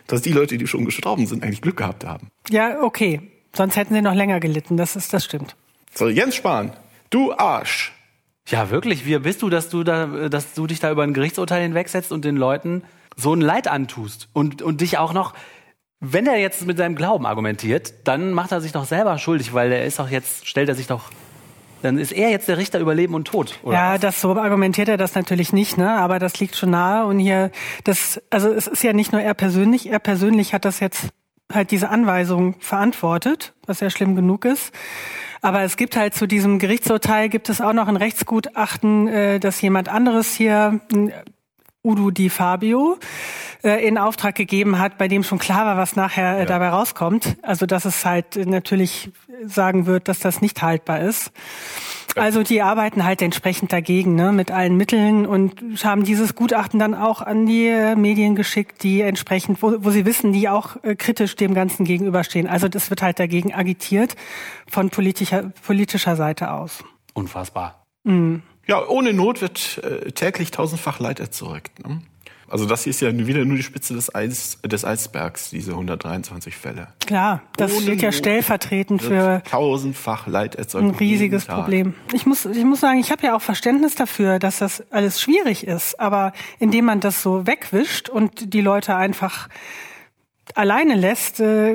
dass 0.08 0.22
die 0.22 0.32
Leute, 0.32 0.58
die 0.58 0.68
schon 0.68 0.86
gestorben 0.86 1.28
sind, 1.28 1.44
eigentlich 1.44 1.62
Glück 1.62 1.78
gehabt 1.78 2.06
haben. 2.06 2.30
Ja, 2.50 2.82
okay. 2.82 3.22
Sonst 3.56 3.76
hätten 3.76 3.94
sie 3.94 4.02
noch 4.02 4.16
länger 4.16 4.40
gelitten, 4.40 4.78
das 4.78 4.96
ist, 4.96 5.14
das 5.14 5.26
stimmt. 5.26 5.56
So, 5.94 6.08
Jens 6.08 6.36
Spahn, 6.36 6.72
du 7.12 7.34
Arsch. 7.34 7.94
Ja, 8.48 8.70
wirklich. 8.72 9.06
Wie 9.06 9.18
bist 9.20 9.42
du, 9.42 9.50
dass 9.50 9.70
du 9.70 9.84
da, 9.84 10.28
dass 10.28 10.54
du 10.54 10.66
dich 10.66 10.80
da 10.80 10.92
über 10.92 11.04
ein 11.04 11.14
Gerichtsurteil 11.14 11.62
hinwegsetzt 11.62 12.12
und 12.12 12.26
den 12.26 12.36
Leuten 12.36 12.84
so 13.16 13.34
ein 13.34 13.42
Leid 13.42 13.68
antust 13.68 14.28
und, 14.34 14.62
und 14.62 14.82
dich 14.82 14.98
auch 14.98 15.14
noch, 15.14 15.34
wenn 16.06 16.28
er 16.28 16.38
jetzt 16.38 16.66
mit 16.68 16.78
seinem 16.78 16.95
Glauben 16.95 17.26
argumentiert, 17.26 17.93
dann 18.04 18.34
macht 18.34 18.51
er 18.51 18.60
sich 18.60 18.74
doch 18.74 18.86
selber 18.86 19.18
schuldig, 19.18 19.54
weil 19.54 19.72
er 19.72 19.86
ist 19.86 19.99
doch 19.99 20.10
jetzt, 20.10 20.47
stellt 20.47 20.68
er 20.70 20.76
sich 20.76 20.88
doch 20.88 21.10
dann 21.82 21.97
ist 21.97 22.14
er 22.14 22.30
jetzt 22.30 22.47
der 22.47 22.58
Richter 22.58 22.80
über 22.80 22.95
Leben 22.95 23.14
und 23.14 23.26
Tod. 23.28 23.60
Oder? 23.62 23.76
Ja, 23.76 23.97
das 23.97 24.22
so 24.22 24.38
argumentiert 24.38 24.88
er 24.88 24.95
das 24.95 25.16
natürlich 25.16 25.51
nicht, 25.51 25.78
ne? 25.78 25.91
Aber 25.97 26.18
das 26.18 26.39
liegt 26.39 26.56
schon 26.56 26.70
nahe. 26.70 27.06
Und 27.06 27.20
hier, 27.20 27.51
das, 27.84 28.22
also 28.30 28.54
es 28.54 28.68
ist 28.68 28.84
ja 28.84 28.93
nicht 28.93 29.12
nur 29.12 29.22
er 29.22 29.34
persönlich. 29.34 29.89
Er 29.91 29.99
persönlich 29.99 30.54
hat 30.54 30.64
das 30.64 30.80
jetzt 30.80 31.10
halt 31.51 31.72
diese 31.72 31.89
Anweisung 31.89 32.56
verantwortet, 32.60 33.54
was 33.66 33.82
ja 33.82 33.89
schlimm 33.89 34.16
genug 34.16 34.45
ist. 34.45 34.74
Aber 35.41 35.64
es 35.64 35.76
gibt 35.76 35.97
halt 35.97 36.14
zu 36.14 36.26
diesem 36.26 36.58
Gerichtsurteil 36.58 37.28
gibt 37.28 37.49
es 37.49 37.60
auch 37.60 37.74
noch 37.74 37.89
ein 37.89 37.97
Rechtsgutachten, 37.97 39.10
äh, 39.10 39.39
dass 39.41 39.60
jemand 39.60 39.89
anderes 39.89 40.34
hier, 40.34 40.80
Udo 41.84 42.12
Di 42.12 42.30
Fabio, 42.30 42.98
äh, 43.64 43.86
in 43.86 43.98
Auftrag 43.98 44.36
gegeben 44.36 44.80
hat, 44.80 44.98
bei 44.98 45.08
dem 45.08 45.24
schon 45.24 45.40
klar 45.40 45.66
war, 45.66 45.78
was 45.78 45.96
nachher 45.96 46.38
äh, 46.38 46.40
ja. 46.40 46.46
dabei 46.46 46.70
rauskommt. 46.70 47.38
Also 47.42 47.66
dass 47.66 47.86
es 47.86 48.06
halt 48.06 48.36
natürlich 48.36 49.12
sagen 49.46 49.86
wird, 49.86 50.08
dass 50.08 50.20
das 50.20 50.42
nicht 50.42 50.62
haltbar 50.62 51.02
ist. 51.02 51.32
Also 52.16 52.44
die 52.44 52.62
arbeiten 52.62 53.04
halt 53.04 53.22
entsprechend 53.22 53.74
dagegen, 53.74 54.16
ne, 54.16 54.32
mit 54.32 54.52
allen 54.52 54.78
Mitteln 54.78 55.26
und 55.26 55.84
haben 55.84 56.04
dieses 56.04 56.36
Gutachten 56.36 56.80
dann 56.80 56.94
auch 56.94 57.22
an 57.22 57.46
die 57.46 57.68
äh, 57.68 57.96
Medien 57.96 58.36
geschickt, 58.36 58.84
die 58.84 59.02
entsprechend, 59.02 59.62
wo, 59.62 59.74
wo 59.80 59.90
sie 59.90 60.06
wissen, 60.06 60.32
die 60.32 60.48
auch 60.48 60.82
äh, 60.84 60.96
kritisch 60.96 61.36
dem 61.36 61.54
Ganzen 61.54 61.86
gegenüberstehen. 61.86 62.48
Also 62.48 62.68
das 62.68 62.90
wird 62.90 63.02
halt 63.02 63.20
dagegen 63.20 63.54
agitiert 63.54 64.16
von 64.68 64.90
politischer, 64.90 65.52
politischer 65.66 66.16
Seite 66.16 66.52
aus. 66.52 66.84
Unfassbar. 67.14 67.84
Mhm. 68.04 68.44
Ja, 68.68 68.88
ohne 68.88 69.14
Not 69.14 69.41
wird 69.41 69.82
äh, 69.84 70.11
täglich 70.11 70.51
tausendfach 70.51 70.99
Leid 70.99 71.20
erzeugt. 71.20 71.86
Ne? 71.86 72.01
Also 72.53 72.66
das 72.68 72.84
hier 72.84 72.91
ist 72.91 73.01
ja 73.01 73.11
wieder 73.18 73.45
nur 73.45 73.57
die 73.57 73.64
Spitze 73.64 73.95
des, 73.95 74.14
Eis, 74.14 74.59
des 74.64 74.86
Eisbergs, 74.86 75.49
diese 75.49 75.72
123 75.72 76.55
Fälle. 76.55 76.89
Klar, 77.05 77.41
das 77.57 77.74
Ohne 77.74 77.82
steht 77.82 78.01
ja 78.03 78.11
stellvertretend 78.11 79.01
für 79.01 79.41
tausendfach 79.49 80.28
Leid 80.28 80.53
erzeugt. 80.53 80.86
Ein 80.86 80.91
riesiges 80.91 81.45
Problem. 81.45 81.95
Ich 82.14 82.28
muss, 82.28 82.45
ich 82.45 82.64
muss 82.64 82.80
sagen, 82.80 82.99
ich 82.99 83.11
habe 83.11 83.26
ja 83.26 83.36
auch 83.36 83.41
Verständnis 83.41 83.95
dafür, 83.95 84.38
dass 84.38 84.59
das 84.59 84.84
alles 84.91 85.20
schwierig 85.20 85.66
ist. 85.66 85.99
Aber 85.99 86.32
indem 86.59 86.86
man 86.86 86.99
das 86.99 87.24
so 87.24 87.47
wegwischt 87.47 88.09
und 88.09 88.53
die 88.53 88.61
Leute 88.61 88.95
einfach 88.95 89.49
alleine 90.53 90.95
lässt, 90.95 91.39
äh, 91.39 91.74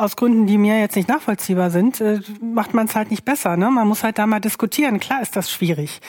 aus 0.00 0.16
Gründen, 0.16 0.46
die 0.46 0.58
mir 0.58 0.78
jetzt 0.80 0.96
nicht 0.96 1.08
nachvollziehbar 1.08 1.70
sind, 1.70 2.00
äh, 2.00 2.20
macht 2.40 2.74
man 2.74 2.86
es 2.86 2.94
halt 2.94 3.10
nicht 3.10 3.24
besser. 3.24 3.56
Ne? 3.56 3.70
Man 3.70 3.86
muss 3.86 4.02
halt 4.02 4.18
da 4.18 4.26
mal 4.26 4.40
diskutieren. 4.40 5.00
Klar 5.00 5.22
ist 5.22 5.36
das 5.36 5.50
schwierig. 5.50 6.00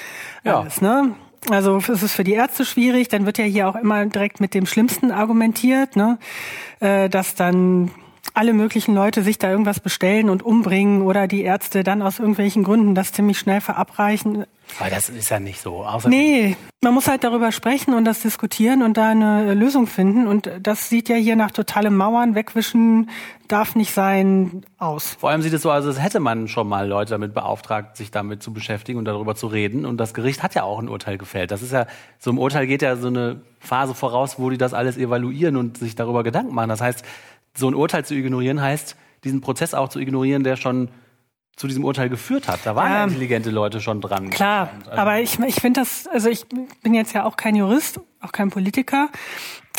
Ja. 0.43 0.61
Alles, 0.61 0.81
ne? 0.81 1.15
Also 1.49 1.77
es 1.77 2.03
ist 2.03 2.13
für 2.13 2.23
die 2.23 2.33
Ärzte 2.33 2.65
schwierig, 2.65 3.07
dann 3.07 3.25
wird 3.25 3.39
ja 3.39 3.45
hier 3.45 3.67
auch 3.67 3.75
immer 3.75 4.05
direkt 4.05 4.39
mit 4.39 4.53
dem 4.53 4.67
Schlimmsten 4.67 5.11
argumentiert, 5.11 5.95
ne? 5.95 6.19
Äh, 6.79 7.09
dass 7.09 7.33
dann 7.33 7.89
alle 8.33 8.53
möglichen 8.53 8.95
Leute 8.95 9.23
sich 9.23 9.37
da 9.39 9.51
irgendwas 9.51 9.79
bestellen 9.79 10.29
und 10.29 10.43
umbringen 10.43 11.01
oder 11.01 11.27
die 11.27 11.43
Ärzte 11.43 11.83
dann 11.83 12.01
aus 12.01 12.19
irgendwelchen 12.19 12.63
Gründen 12.63 12.95
das 12.95 13.11
ziemlich 13.11 13.39
schnell 13.39 13.61
verabreichen. 13.61 14.45
Aber 14.79 14.89
das 14.89 15.09
ist 15.09 15.29
ja 15.29 15.39
nicht 15.39 15.59
so. 15.59 15.83
Außer 15.83 16.07
nee, 16.07 16.55
man 16.81 16.93
muss 16.93 17.07
halt 17.07 17.23
darüber 17.23 17.51
sprechen 17.51 17.93
und 17.93 18.05
das 18.05 18.21
diskutieren 18.21 18.83
und 18.83 18.95
da 18.95 19.09
eine 19.09 19.53
Lösung 19.53 19.85
finden. 19.85 20.27
Und 20.27 20.49
das 20.61 20.89
sieht 20.89 21.09
ja 21.09 21.15
hier 21.15 21.35
nach 21.35 21.51
totalem 21.51 21.97
Mauern, 21.97 22.35
wegwischen 22.35 23.09
darf 23.47 23.75
nicht 23.75 23.93
sein, 23.93 24.65
aus. 24.77 25.17
Vor 25.19 25.29
allem 25.29 25.41
sieht 25.41 25.51
es 25.51 25.61
so 25.61 25.71
aus, 25.71 25.85
als 25.85 26.01
hätte 26.01 26.21
man 26.21 26.47
schon 26.47 26.69
mal 26.69 26.87
Leute 26.87 27.11
damit 27.11 27.33
beauftragt, 27.33 27.97
sich 27.97 28.11
damit 28.11 28.41
zu 28.41 28.53
beschäftigen 28.53 28.97
und 28.97 29.05
darüber 29.05 29.35
zu 29.35 29.47
reden. 29.47 29.85
Und 29.85 29.97
das 29.97 30.13
Gericht 30.13 30.41
hat 30.41 30.55
ja 30.55 30.63
auch 30.63 30.79
ein 30.79 30.87
Urteil 30.87 31.17
gefällt. 31.17 31.51
Das 31.51 31.61
ist 31.61 31.73
ja, 31.73 31.85
so 32.17 32.31
im 32.31 32.39
Urteil 32.39 32.65
geht 32.65 32.81
ja 32.81 32.95
so 32.95 33.07
eine 33.07 33.41
Phase 33.59 33.93
voraus, 33.93 34.39
wo 34.39 34.49
die 34.49 34.57
das 34.57 34.73
alles 34.73 34.97
evaluieren 34.97 35.57
und 35.57 35.77
sich 35.77 35.95
darüber 35.95 36.23
Gedanken 36.23 36.55
machen. 36.55 36.69
Das 36.69 36.79
heißt, 36.79 37.03
so 37.55 37.67
ein 37.67 37.75
Urteil 37.75 38.05
zu 38.05 38.15
ignorieren 38.15 38.61
heißt, 38.61 38.95
diesen 39.23 39.41
Prozess 39.41 39.73
auch 39.73 39.89
zu 39.89 39.99
ignorieren, 39.99 40.43
der 40.43 40.55
schon 40.55 40.89
zu 41.55 41.67
diesem 41.67 41.83
Urteil 41.83 42.09
geführt 42.09 42.47
hat. 42.47 42.61
Da 42.63 42.75
waren 42.75 42.91
ja, 42.91 43.03
intelligente 43.03 43.51
Leute 43.51 43.81
schon 43.81 44.01
dran. 44.01 44.29
Klar, 44.29 44.69
also, 44.79 44.91
aber 44.91 45.19
ich, 45.19 45.37
ich 45.39 45.55
finde 45.55 45.81
das, 45.81 46.07
also 46.07 46.29
ich 46.29 46.45
bin 46.47 46.93
jetzt 46.93 47.13
ja 47.13 47.25
auch 47.25 47.35
kein 47.35 47.55
Jurist, 47.55 47.99
auch 48.19 48.31
kein 48.31 48.49
Politiker, 48.49 49.09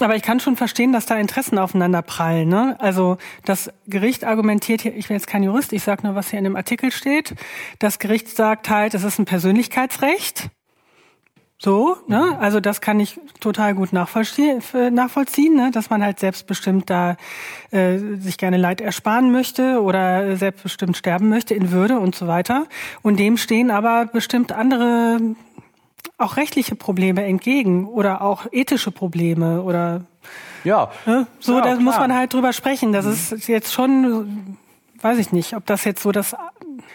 aber 0.01 0.15
ich 0.15 0.23
kann 0.23 0.39
schon 0.39 0.57
verstehen, 0.57 0.93
dass 0.93 1.07
da 1.07 1.17
Interessen 1.17 1.59
aufeinander 1.59 2.03
prallen. 2.03 2.49
Ne? 2.49 2.77
Also 2.79 3.19
das 3.45 3.73
Gericht 3.87 4.25
argumentiert 4.25 4.83
hier, 4.83 4.95
ich 4.95 5.09
bin 5.09 5.17
jetzt 5.17 5.27
kein 5.27 5.43
Jurist, 5.43 5.73
ich 5.73 5.83
sage 5.83 6.07
nur, 6.07 6.15
was 6.15 6.31
hier 6.31 6.39
in 6.39 6.45
dem 6.45 6.57
Artikel 6.57 6.93
steht. 6.93 7.35
Das 7.79 7.99
Gericht 7.99 8.29
sagt 8.29 8.69
halt, 8.69 8.95
es 8.95 9.03
ist 9.03 9.19
ein 9.19 9.25
Persönlichkeitsrecht. 9.25 10.51
So, 11.65 11.97
ne? 12.09 12.37
Also 12.41 12.59
das 12.59 12.81
kann 12.81 12.99
ich 12.99 13.21
total 13.39 13.77
gut 13.77 13.93
nachvollziehen, 13.93 14.61
nachvollziehen 14.91 15.55
ne? 15.55 15.71
dass 15.71 15.91
man 15.91 16.03
halt 16.03 16.19
selbstbestimmt 16.19 16.91
da 16.91 17.17
äh, 17.71 17.99
sich 17.99 18.37
gerne 18.37 18.57
Leid 18.57 18.81
ersparen 18.81 19.31
möchte 19.31 19.81
oder 19.81 20.37
selbstbestimmt 20.37 20.97
sterben 20.97 21.29
möchte 21.29 21.55
in 21.55 21.71
Würde 21.71 22.01
und 22.01 22.17
so 22.17 22.27
weiter. 22.27 22.67
Und 23.03 23.21
dem 23.21 23.37
stehen 23.37 23.71
aber 23.71 24.07
bestimmt 24.07 24.51
andere 24.51 25.21
auch 26.19 26.37
rechtliche 26.37 26.75
Probleme 26.75 27.25
entgegen 27.25 27.87
oder 27.87 28.23
auch 28.23 28.47
ethische 28.51 28.91
Probleme 28.91 29.63
oder 29.63 30.03
ja, 30.65 30.91
ne? 31.07 31.29
so 31.39 31.59
ja, 31.59 31.61
da 31.63 31.75
muss 31.77 31.97
man 31.97 32.13
halt 32.13 32.35
drüber 32.35 32.53
sprechen. 32.53 32.93
Das 32.93 33.07
mhm. 33.07 33.13
ist 33.13 33.47
jetzt 33.47 33.73
schon, 33.73 34.57
weiß 35.01 35.19
ich 35.19 35.31
nicht, 35.31 35.55
ob 35.55 35.65
das 35.67 35.85
jetzt 35.85 36.03
so 36.03 36.11
das, 36.11 36.35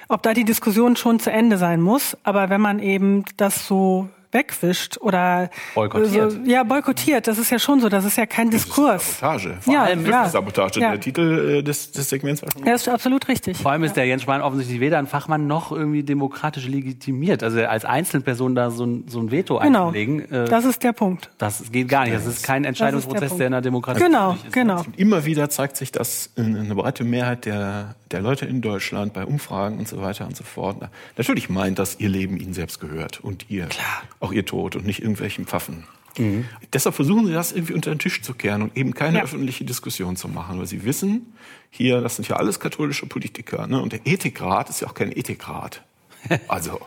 ob 0.09 0.23
da 0.23 0.33
die 0.33 0.43
Diskussion 0.43 0.97
schon 0.97 1.21
zu 1.21 1.31
Ende 1.31 1.57
sein 1.57 1.79
muss. 1.79 2.17
Aber 2.23 2.49
wenn 2.49 2.59
man 2.59 2.79
eben 2.79 3.23
das 3.37 3.65
so 3.65 4.09
wegwischt 4.31 4.97
oder 4.99 5.49
boykottiert. 5.75 6.31
So, 6.31 6.39
ja, 6.45 6.63
boykottiert. 6.63 7.27
Das 7.27 7.37
ist 7.37 7.49
ja 7.49 7.59
schon 7.59 7.79
so. 7.79 7.89
Das 7.89 8.05
ist 8.05 8.17
ja 8.17 8.25
kein 8.25 8.51
das 8.51 8.63
Diskurs. 8.63 9.03
Ist 9.03 9.19
Sabotage. 9.19 9.57
Vor 9.61 9.73
ja, 9.73 9.83
allem 9.83 10.05
ja. 10.05 10.29
Sabotage. 10.29 10.79
Ja. 10.79 10.91
Der 10.91 10.99
Titel 10.99 11.57
äh, 11.57 11.63
des, 11.63 11.91
des 11.91 12.09
Segments 12.09 12.41
war 12.41 12.51
schon. 12.51 12.65
Ja, 12.65 12.73
ist 12.73 12.87
absolut 12.87 13.27
richtig. 13.27 13.57
Vor 13.57 13.71
allem 13.71 13.83
ist 13.83 13.95
der 13.95 14.05
Jens 14.05 14.23
Spahn 14.23 14.41
offensichtlich 14.41 14.79
weder 14.79 14.97
ein 14.97 15.07
Fachmann 15.07 15.47
noch 15.47 15.71
irgendwie 15.71 16.03
demokratisch 16.03 16.67
legitimiert. 16.67 17.43
Also 17.43 17.63
als 17.63 17.85
Einzelperson 17.85 18.55
da 18.55 18.71
so 18.71 18.85
ein, 18.85 19.05
so 19.07 19.19
ein 19.19 19.31
Veto 19.31 19.59
genau. 19.59 19.87
einzulegen. 19.87 20.31
Äh, 20.31 20.45
das 20.45 20.65
ist 20.65 20.83
der 20.83 20.93
Punkt. 20.93 21.29
Das 21.37 21.71
geht 21.71 21.87
gar 21.87 22.03
nicht. 22.03 22.15
Das 22.15 22.25
ist 22.25 22.43
kein 22.43 22.65
Entscheidungsprozess, 22.65 23.29
der, 23.29 23.37
der 23.37 23.47
in 23.47 23.53
einer 23.53 23.61
Demokratie 23.61 24.01
genau, 24.01 24.33
ist. 24.33 24.51
Genau, 24.51 24.81
genau. 24.81 24.85
Immer 24.97 25.25
wieder 25.25 25.49
zeigt 25.49 25.77
sich, 25.77 25.91
dass 25.91 26.31
eine 26.35 26.75
breite 26.75 27.03
Mehrheit 27.03 27.45
der, 27.45 27.95
der 28.11 28.21
Leute 28.21 28.45
in 28.45 28.61
Deutschland 28.61 29.13
bei 29.13 29.25
Umfragen 29.25 29.79
und 29.79 29.87
so 29.87 30.01
weiter 30.01 30.25
und 30.25 30.35
so 30.35 30.43
fort 30.43 30.77
natürlich 31.17 31.49
meint, 31.49 31.79
dass 31.79 31.99
ihr 31.99 32.09
Leben 32.09 32.37
ihnen 32.37 32.53
selbst 32.53 32.79
gehört 32.79 33.19
und 33.19 33.49
ihr 33.49 33.67
Klar. 33.67 34.03
Auch 34.19 34.31
ihr 34.31 34.45
Tod 34.45 34.75
und 34.75 34.85
nicht 34.85 35.01
irgendwelchen 35.01 35.45
Pfaffen. 35.45 35.83
Mhm. 36.17 36.45
Deshalb 36.73 36.95
versuchen 36.95 37.27
sie 37.27 37.33
das 37.33 37.51
irgendwie 37.51 37.73
unter 37.73 37.91
den 37.91 37.99
Tisch 37.99 38.21
zu 38.21 38.33
kehren 38.33 38.61
und 38.61 38.75
eben 38.77 38.93
keine 38.93 39.19
ja. 39.19 39.23
öffentliche 39.23 39.65
Diskussion 39.65 40.15
zu 40.15 40.27
machen, 40.27 40.59
weil 40.59 40.65
sie 40.65 40.83
wissen, 40.83 41.33
hier, 41.69 42.01
das 42.01 42.15
sind 42.15 42.27
ja 42.27 42.37
alles 42.37 42.59
katholische 42.59 43.05
Politiker, 43.05 43.67
ne? 43.67 43.81
und 43.81 43.93
der 43.93 44.05
Ethikrat 44.05 44.69
ist 44.69 44.81
ja 44.81 44.87
auch 44.87 44.93
kein 44.93 45.11
Ethikrat. 45.11 45.83
Also, 46.47 46.81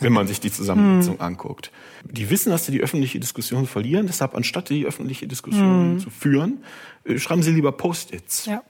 wenn 0.00 0.12
man 0.12 0.26
sich 0.26 0.40
die 0.40 0.52
Zusammensetzung 0.52 1.16
mhm. 1.16 1.20
anguckt. 1.22 1.72
Die 2.04 2.30
wissen, 2.30 2.50
dass 2.50 2.66
sie 2.66 2.72
die 2.72 2.80
öffentliche 2.80 3.18
Diskussion 3.18 3.66
verlieren, 3.66 4.06
deshalb 4.06 4.34
anstatt 4.34 4.68
die 4.68 4.86
öffentliche 4.86 5.26
Diskussion 5.26 5.94
mhm. 5.94 5.98
zu 5.98 6.10
führen, 6.10 6.62
äh, 7.04 7.18
schreiben 7.18 7.42
sie 7.42 7.52
lieber 7.52 7.72
Post-its. 7.72 8.46
Ja. 8.46 8.62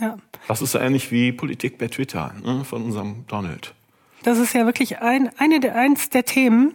Ja. 0.00 0.16
Das 0.48 0.62
ist 0.62 0.72
so 0.72 0.78
ähnlich 0.78 1.10
wie 1.12 1.32
Politik 1.32 1.78
bei 1.78 1.88
Twitter 1.88 2.34
ne, 2.42 2.64
von 2.64 2.82
unserem 2.82 3.26
Donald. 3.26 3.74
Das 4.22 4.38
ist 4.38 4.52
ja 4.54 4.66
wirklich 4.66 5.00
ein, 5.00 5.30
eine 5.38 5.60
der, 5.60 5.74
eins 5.74 6.08
der 6.10 6.24
Themen, 6.24 6.74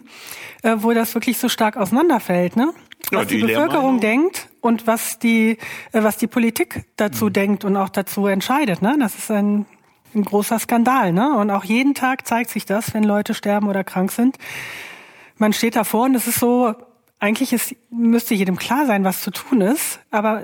äh, 0.63 0.75
wo 0.77 0.93
das 0.93 1.13
wirklich 1.15 1.37
so 1.37 1.49
stark 1.49 1.77
auseinanderfällt, 1.77 2.55
ne? 2.55 2.73
Was 3.11 3.11
ja, 3.11 3.25
die, 3.25 3.37
die 3.37 3.47
Bevölkerung 3.47 3.99
denkt 3.99 4.49
und 4.59 4.87
was 4.87 5.19
die, 5.19 5.57
äh, 5.91 6.03
was 6.03 6.17
die 6.17 6.27
Politik 6.27 6.85
dazu 6.97 7.25
mhm. 7.25 7.33
denkt 7.33 7.65
und 7.65 7.77
auch 7.77 7.89
dazu 7.89 8.27
entscheidet, 8.27 8.81
ne? 8.81 8.95
Das 8.99 9.15
ist 9.15 9.31
ein, 9.31 9.65
ein 10.13 10.23
großer 10.23 10.59
Skandal, 10.59 11.13
ne? 11.13 11.33
Und 11.37 11.51
auch 11.51 11.63
jeden 11.63 11.93
Tag 11.93 12.27
zeigt 12.27 12.49
sich 12.49 12.65
das, 12.65 12.93
wenn 12.93 13.03
Leute 13.03 13.33
sterben 13.33 13.67
oder 13.67 13.83
krank 13.83 14.11
sind. 14.11 14.37
Man 15.37 15.53
steht 15.53 15.75
davor 15.75 16.05
und 16.05 16.15
es 16.15 16.27
ist 16.27 16.39
so, 16.39 16.73
eigentlich 17.19 17.53
ist, 17.53 17.75
müsste 17.89 18.33
jedem 18.33 18.57
klar 18.57 18.85
sein, 18.85 19.03
was 19.03 19.21
zu 19.21 19.31
tun 19.31 19.61
ist, 19.61 19.99
aber 20.11 20.43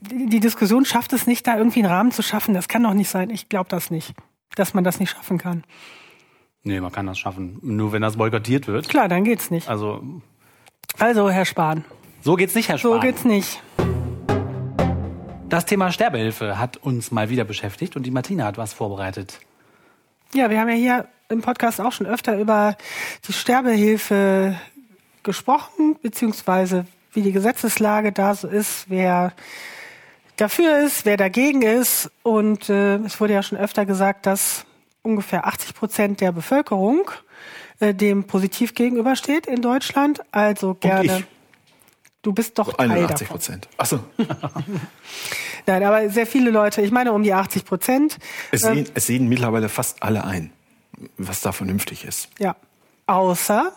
die 0.00 0.40
Diskussion 0.40 0.84
schafft 0.84 1.12
es 1.12 1.26
nicht, 1.26 1.46
da 1.46 1.56
irgendwie 1.56 1.80
einen 1.80 1.92
Rahmen 1.92 2.10
zu 2.10 2.22
schaffen. 2.22 2.54
Das 2.54 2.68
kann 2.68 2.82
doch 2.82 2.94
nicht 2.94 3.08
sein. 3.08 3.30
Ich 3.30 3.48
glaube 3.48 3.68
das 3.68 3.90
nicht, 3.90 4.14
dass 4.56 4.74
man 4.74 4.84
das 4.84 4.98
nicht 4.98 5.10
schaffen 5.10 5.38
kann. 5.38 5.64
Nee, 6.64 6.80
man 6.80 6.92
kann 6.92 7.06
das 7.06 7.18
schaffen. 7.18 7.58
Nur 7.62 7.92
wenn 7.92 8.02
das 8.02 8.16
boykottiert 8.16 8.68
wird. 8.68 8.88
Klar, 8.88 9.08
dann 9.08 9.24
geht's 9.24 9.50
nicht. 9.50 9.68
Also, 9.68 10.02
also 10.98 11.28
Herr 11.30 11.44
Spahn. 11.44 11.84
So 12.20 12.36
geht's 12.36 12.54
nicht, 12.54 12.68
Herr 12.68 12.78
Spahn. 12.78 12.92
So 12.92 13.00
geht's 13.00 13.24
nicht. 13.24 13.60
Das 15.48 15.66
Thema 15.66 15.92
Sterbehilfe 15.92 16.58
hat 16.58 16.76
uns 16.78 17.10
mal 17.10 17.28
wieder 17.28 17.44
beschäftigt 17.44 17.96
und 17.96 18.04
die 18.04 18.10
Martina 18.10 18.44
hat 18.44 18.58
was 18.58 18.72
vorbereitet. 18.72 19.40
Ja, 20.32 20.48
wir 20.48 20.58
haben 20.58 20.68
ja 20.68 20.74
hier 20.74 21.08
im 21.28 21.42
Podcast 21.42 21.80
auch 21.80 21.92
schon 21.92 22.06
öfter 22.06 22.38
über 22.38 22.76
die 23.28 23.32
Sterbehilfe 23.32 24.56
gesprochen, 25.22 25.96
beziehungsweise 26.00 26.86
wie 27.12 27.22
die 27.22 27.32
Gesetzeslage 27.32 28.12
da 28.12 28.34
so 28.34 28.48
ist, 28.48 28.86
wer 28.88 29.32
dafür 30.36 30.78
ist, 30.78 31.04
wer 31.04 31.16
dagegen 31.16 31.62
ist. 31.62 32.10
Und 32.22 32.70
äh, 32.70 32.96
es 32.96 33.20
wurde 33.20 33.34
ja 33.34 33.42
schon 33.42 33.58
öfter 33.58 33.84
gesagt, 33.84 34.26
dass 34.26 34.64
ungefähr 35.02 35.46
80 35.46 35.74
Prozent 35.74 36.20
der 36.20 36.32
Bevölkerung 36.32 37.10
äh, 37.80 37.94
dem 37.94 38.24
positiv 38.24 38.74
gegenübersteht 38.74 39.46
in 39.46 39.60
Deutschland. 39.62 40.20
Also 40.30 40.74
gerne. 40.74 41.24
Du 42.22 42.32
bist 42.32 42.58
doch 42.58 42.72
Teil 42.74 42.92
81 42.92 43.26
davon. 43.26 43.26
Prozent. 43.26 43.68
Achso. 43.76 43.98
Nein, 45.66 45.82
aber 45.82 46.08
sehr 46.08 46.26
viele 46.26 46.50
Leute, 46.50 46.80
ich 46.82 46.92
meine 46.92 47.12
um 47.12 47.24
die 47.24 47.32
80 47.32 47.64
Prozent. 47.64 48.18
Es, 48.52 48.62
Ähm, 48.62 48.74
sehen, 48.74 48.86
es 48.94 49.06
sehen 49.06 49.28
mittlerweile 49.28 49.68
fast 49.68 50.02
alle 50.02 50.24
ein, 50.24 50.52
was 51.18 51.40
da 51.40 51.50
vernünftig 51.50 52.04
ist. 52.04 52.28
Ja. 52.38 52.54
Außer 53.06 53.72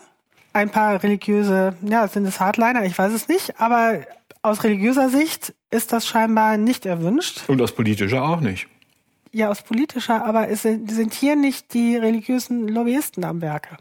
ein 0.52 0.70
paar 0.70 1.02
religiöse, 1.02 1.76
ja, 1.82 2.06
sind 2.06 2.24
es 2.26 2.38
Hardliner, 2.38 2.84
ich 2.84 2.96
weiß 2.96 3.12
es 3.12 3.28
nicht, 3.28 3.60
aber 3.60 4.00
aus 4.42 4.62
religiöser 4.62 5.08
Sicht 5.10 5.52
ist 5.70 5.92
das 5.92 6.06
scheinbar 6.06 6.56
nicht 6.56 6.86
erwünscht. 6.86 7.42
Und 7.48 7.60
aus 7.60 7.72
politischer 7.72 8.22
auch 8.22 8.40
nicht. 8.40 8.68
Ja, 9.36 9.50
aus 9.50 9.60
politischer, 9.60 10.24
aber 10.24 10.48
es 10.48 10.62
sind, 10.62 10.90
sind 10.90 11.12
hier 11.12 11.36
nicht 11.36 11.74
die 11.74 11.94
religiösen 11.94 12.68
Lobbyisten 12.68 13.22
am 13.22 13.42
Werke. 13.42 13.76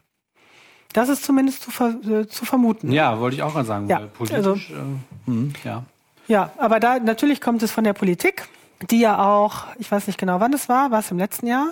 Das 0.91 1.07
ist 1.07 1.23
zumindest 1.23 1.61
zu, 1.63 1.71
ver, 1.71 1.95
äh, 2.05 2.27
zu 2.27 2.43
vermuten. 2.43 2.91
Ja, 2.91 3.21
wollte 3.21 3.37
ich 3.37 3.41
auch 3.41 3.53
gerade 3.53 3.65
sagen. 3.65 3.87
Ja, 3.87 3.99
weil 4.01 4.07
politisch, 4.07 4.35
also- 4.37 4.55
äh, 4.55 5.27
hm, 5.27 5.53
ja. 5.63 5.83
Ja, 6.27 6.51
aber 6.57 6.81
da 6.81 6.99
natürlich 6.99 7.39
kommt 7.39 7.63
es 7.63 7.71
von 7.71 7.85
der 7.85 7.93
Politik, 7.93 8.49
die 8.89 8.99
ja 8.99 9.17
auch, 9.25 9.67
ich 9.77 9.89
weiß 9.89 10.07
nicht 10.07 10.19
genau 10.19 10.41
wann 10.41 10.51
es 10.51 10.67
war, 10.67 10.91
war 10.91 10.99
es 10.99 11.09
im 11.11 11.19
letzten 11.19 11.47
Jahr, 11.47 11.69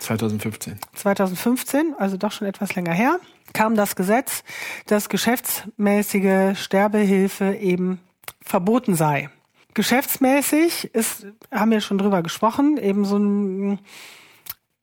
2015. 0.00 0.80
2015, 0.94 1.94
also 1.98 2.16
doch 2.16 2.32
schon 2.32 2.48
etwas 2.48 2.74
länger 2.74 2.94
her, 2.94 3.20
kam 3.52 3.76
das 3.76 3.94
Gesetz, 3.94 4.42
dass 4.86 5.08
geschäftsmäßige 5.08 6.58
Sterbehilfe 6.58 7.54
eben 7.54 8.00
verboten 8.42 8.96
sei. 8.96 9.30
Geschäftsmäßig 9.74 10.94
ist, 10.94 11.26
haben 11.52 11.70
wir 11.70 11.80
schon 11.80 11.98
drüber 11.98 12.22
gesprochen, 12.22 12.76
eben 12.76 13.04
so 13.04 13.18
ein, 13.18 13.78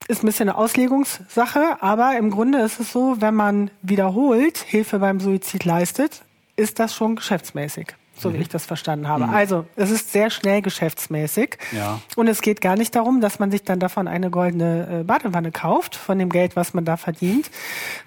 ist 0.08 0.24
ein 0.24 0.28
bisschen 0.28 0.50
eine 0.50 0.58
Auslegungssache, 0.58 1.82
aber 1.82 2.18
im 2.18 2.32
Grunde 2.32 2.60
ist 2.60 2.80
es 2.80 2.92
so, 2.92 3.18
wenn 3.20 3.36
man 3.36 3.72
wiederholt 3.82 4.58
Hilfe 4.58 5.00
beim 5.00 5.20
Suizid 5.20 5.66
leistet, 5.66 6.24
ist 6.56 6.80
das 6.80 6.96
schon 6.96 7.16
geschäftsmäßig. 7.16 7.96
So 8.20 8.34
wie 8.34 8.38
ich 8.38 8.50
das 8.50 8.66
verstanden 8.66 9.08
habe. 9.08 9.30
Also, 9.30 9.66
es 9.76 9.92
ist 9.92 10.12
sehr 10.12 10.32
schnell 10.32 10.64
geschäftsmäßig. 10.64 11.58
Ja. 11.72 12.02
Und 12.16 12.28
es 12.28 12.42
geht 12.42 12.62
gar 12.62 12.76
nicht 12.76 12.96
darum, 12.96 13.22
dass 13.22 13.38
man 13.38 13.52
sich 13.52 13.64
dann 13.64 13.80
davon 13.80 14.08
eine 14.08 14.32
goldene 14.32 15.02
äh, 15.02 15.04
Badewanne 15.04 15.52
kauft, 15.52 15.96
von 15.96 16.18
dem 16.18 16.30
Geld, 16.30 16.56
was 16.56 16.74
man 16.74 16.84
da 16.84 16.98
verdient, 16.98 17.52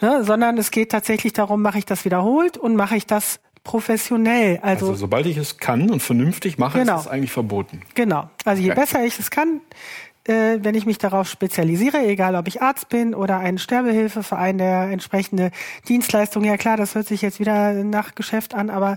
ne, 0.00 0.24
sondern 0.24 0.58
es 0.58 0.72
geht 0.72 0.90
tatsächlich 0.90 1.32
darum, 1.32 1.62
mache 1.62 1.78
ich 1.78 1.86
das 1.86 2.04
wiederholt 2.04 2.58
und 2.58 2.74
mache 2.74 2.96
ich 2.96 3.06
das 3.06 3.38
professionell. 3.64 4.58
Also, 4.62 4.86
Also 4.86 4.98
sobald 4.98 5.26
ich 5.26 5.36
es 5.36 5.58
kann 5.58 5.90
und 5.90 6.00
vernünftig 6.02 6.58
mache, 6.58 6.78
Genau. 6.78 6.96
ist 6.96 7.02
es 7.02 7.08
eigentlich 7.08 7.32
verboten. 7.32 7.82
genau. 7.94 8.28
Also 8.44 8.62
je 8.62 8.70
Okay. 8.70 8.80
besser 8.80 9.04
ich 9.04 9.18
es 9.18 9.30
kann, 9.30 9.60
äh, 10.24 10.58
wenn 10.62 10.74
ich 10.74 10.86
mich 10.86 10.98
darauf 10.98 11.28
spezialisiere, 11.28 11.98
egal 12.06 12.34
ob 12.36 12.46
ich 12.48 12.62
Arzt 12.62 12.88
bin 12.88 13.14
oder 13.14 13.38
ein 13.38 13.58
Sterbehilfeverein, 13.58 14.58
der 14.58 14.90
entsprechende 14.90 15.50
Dienstleistungen, 15.88 16.46
ja 16.48 16.56
klar, 16.56 16.76
das 16.76 16.94
hört 16.94 17.06
sich 17.06 17.22
jetzt 17.22 17.40
wieder 17.40 17.72
nach 17.84 18.14
Geschäft 18.14 18.54
an, 18.54 18.70
aber 18.70 18.96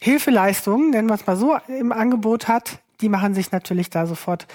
Hilfeleistungen, 0.00 0.90
nennen 0.90 1.08
wir 1.08 1.14
es 1.14 1.26
mal 1.26 1.36
so, 1.36 1.56
im 1.68 1.92
Angebot 1.92 2.48
hat, 2.48 2.78
die 3.00 3.08
machen 3.08 3.34
sich 3.34 3.52
natürlich 3.52 3.90
da 3.90 4.06
sofort 4.06 4.46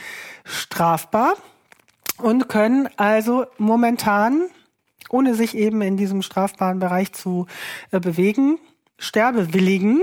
strafbar 0.43 1.33
und 2.17 2.47
können 2.49 2.89
also 2.97 3.45
momentan, 3.57 4.43
ohne 5.09 5.35
sich 5.35 5.55
eben 5.55 5.81
in 5.81 5.97
diesem 5.97 6.21
strafbaren 6.21 6.79
Bereich 6.79 7.13
zu 7.13 7.47
äh, 7.91 7.99
bewegen, 7.99 8.57
Sterbewilligen 8.97 10.01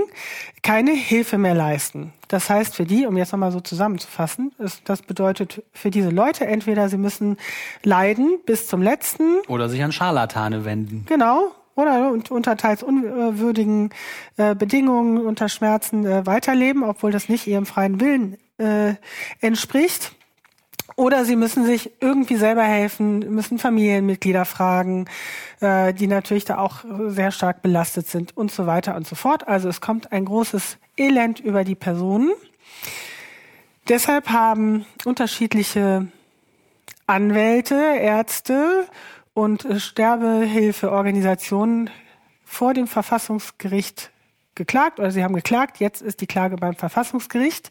keine 0.61 0.91
Hilfe 0.91 1.37
mehr 1.37 1.55
leisten. 1.55 2.13
Das 2.27 2.49
heißt 2.49 2.75
für 2.75 2.85
die, 2.85 3.05
um 3.05 3.17
jetzt 3.17 3.31
nochmal 3.31 3.51
so 3.51 3.59
zusammenzufassen, 3.59 4.51
ist, 4.59 4.81
das 4.85 5.01
bedeutet 5.01 5.63
für 5.71 5.91
diese 5.91 6.09
Leute 6.09 6.45
entweder 6.45 6.89
sie 6.89 6.97
müssen 6.97 7.37
leiden 7.83 8.39
bis 8.45 8.67
zum 8.67 8.81
letzten 8.81 9.39
Oder 9.47 9.69
sich 9.69 9.83
an 9.83 9.91
Scharlatane 9.91 10.65
wenden. 10.65 11.05
Genau. 11.07 11.51
Oder 11.75 12.11
unter 12.29 12.55
teils 12.55 12.83
unwürdigen 12.83 13.89
äh, 14.37 14.53
Bedingungen, 14.53 15.25
unter 15.25 15.49
Schmerzen 15.49 16.05
äh, 16.05 16.25
weiterleben, 16.25 16.83
obwohl 16.83 17.11
das 17.11 17.29
nicht 17.29 17.47
ihrem 17.47 17.65
freien 17.65 17.99
Willen 17.99 18.37
äh, 18.59 18.93
entspricht. 19.41 20.13
Oder 20.95 21.25
sie 21.25 21.35
müssen 21.35 21.65
sich 21.65 21.91
irgendwie 21.99 22.35
selber 22.35 22.63
helfen, 22.63 23.19
müssen 23.33 23.57
Familienmitglieder 23.57 24.45
fragen, 24.45 25.05
äh, 25.59 25.93
die 25.93 26.07
natürlich 26.07 26.45
da 26.45 26.59
auch 26.59 26.85
sehr 27.07 27.31
stark 27.31 27.61
belastet 27.61 28.07
sind 28.07 28.37
und 28.37 28.51
so 28.51 28.67
weiter 28.67 28.95
und 28.95 29.07
so 29.07 29.15
fort. 29.15 29.47
Also 29.47 29.69
es 29.69 29.81
kommt 29.81 30.11
ein 30.11 30.25
großes 30.25 30.77
Elend 30.97 31.39
über 31.39 31.63
die 31.63 31.75
Personen. 31.75 32.31
Deshalb 33.87 34.29
haben 34.29 34.85
unterschiedliche 35.03 36.07
Anwälte, 37.07 37.75
Ärzte 37.75 38.85
und 39.33 39.67
Sterbehilfeorganisationen 39.77 41.89
vor 42.45 42.73
dem 42.73 42.87
Verfassungsgericht 42.87 44.11
geklagt 44.55 44.99
oder 44.99 45.11
sie 45.11 45.23
haben 45.23 45.35
geklagt. 45.35 45.79
Jetzt 45.79 46.01
ist 46.01 46.21
die 46.21 46.27
Klage 46.27 46.55
beim 46.55 46.75
Verfassungsgericht. 46.75 47.69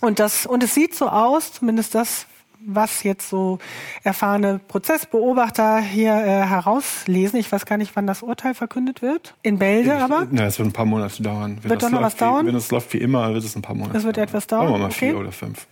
Und 0.00 0.18
das, 0.18 0.46
und 0.46 0.62
es 0.62 0.74
sieht 0.74 0.94
so 0.94 1.08
aus, 1.08 1.52
zumindest 1.52 1.94
das, 1.94 2.26
was 2.66 3.02
jetzt 3.04 3.28
so 3.30 3.58
erfahrene 4.02 4.58
Prozessbeobachter 4.58 5.78
hier 5.78 6.12
äh, 6.12 6.46
herauslesen. 6.46 7.38
Ich 7.38 7.50
weiß 7.50 7.64
gar 7.64 7.78
nicht, 7.78 7.94
wann 7.94 8.06
das 8.06 8.22
Urteil 8.22 8.54
verkündet 8.54 9.02
wird. 9.02 9.34
In 9.42 9.58
Bälde 9.58 9.96
aber. 9.96 10.26
Na, 10.30 10.46
es 10.46 10.58
wird 10.58 10.68
ein 10.68 10.72
paar 10.72 10.84
Monate 10.84 11.22
dauern. 11.22 11.58
Wenn 11.62 11.70
Wird 11.70 11.82
das 11.82 11.90
doch 11.90 11.98
noch 11.98 12.04
was 12.04 12.16
dauern? 12.16 12.44
Wie, 12.44 12.48
wenn 12.48 12.56
es 12.56 12.70
läuft 12.70 12.92
wie 12.92 12.98
immer, 12.98 13.32
wird 13.32 13.44
es 13.44 13.54
ein 13.56 13.62
paar 13.62 13.76
Monate 13.76 13.96
Es 13.96 14.04
wird 14.04 14.18
etwas 14.18 14.46
dauern, 14.46 14.66
Sagen 14.66 14.74
wir 14.74 14.78
mal 14.80 14.86
okay. 14.86 15.10
vier 15.10 15.18
oder 15.18 15.32
fünf. 15.32 15.66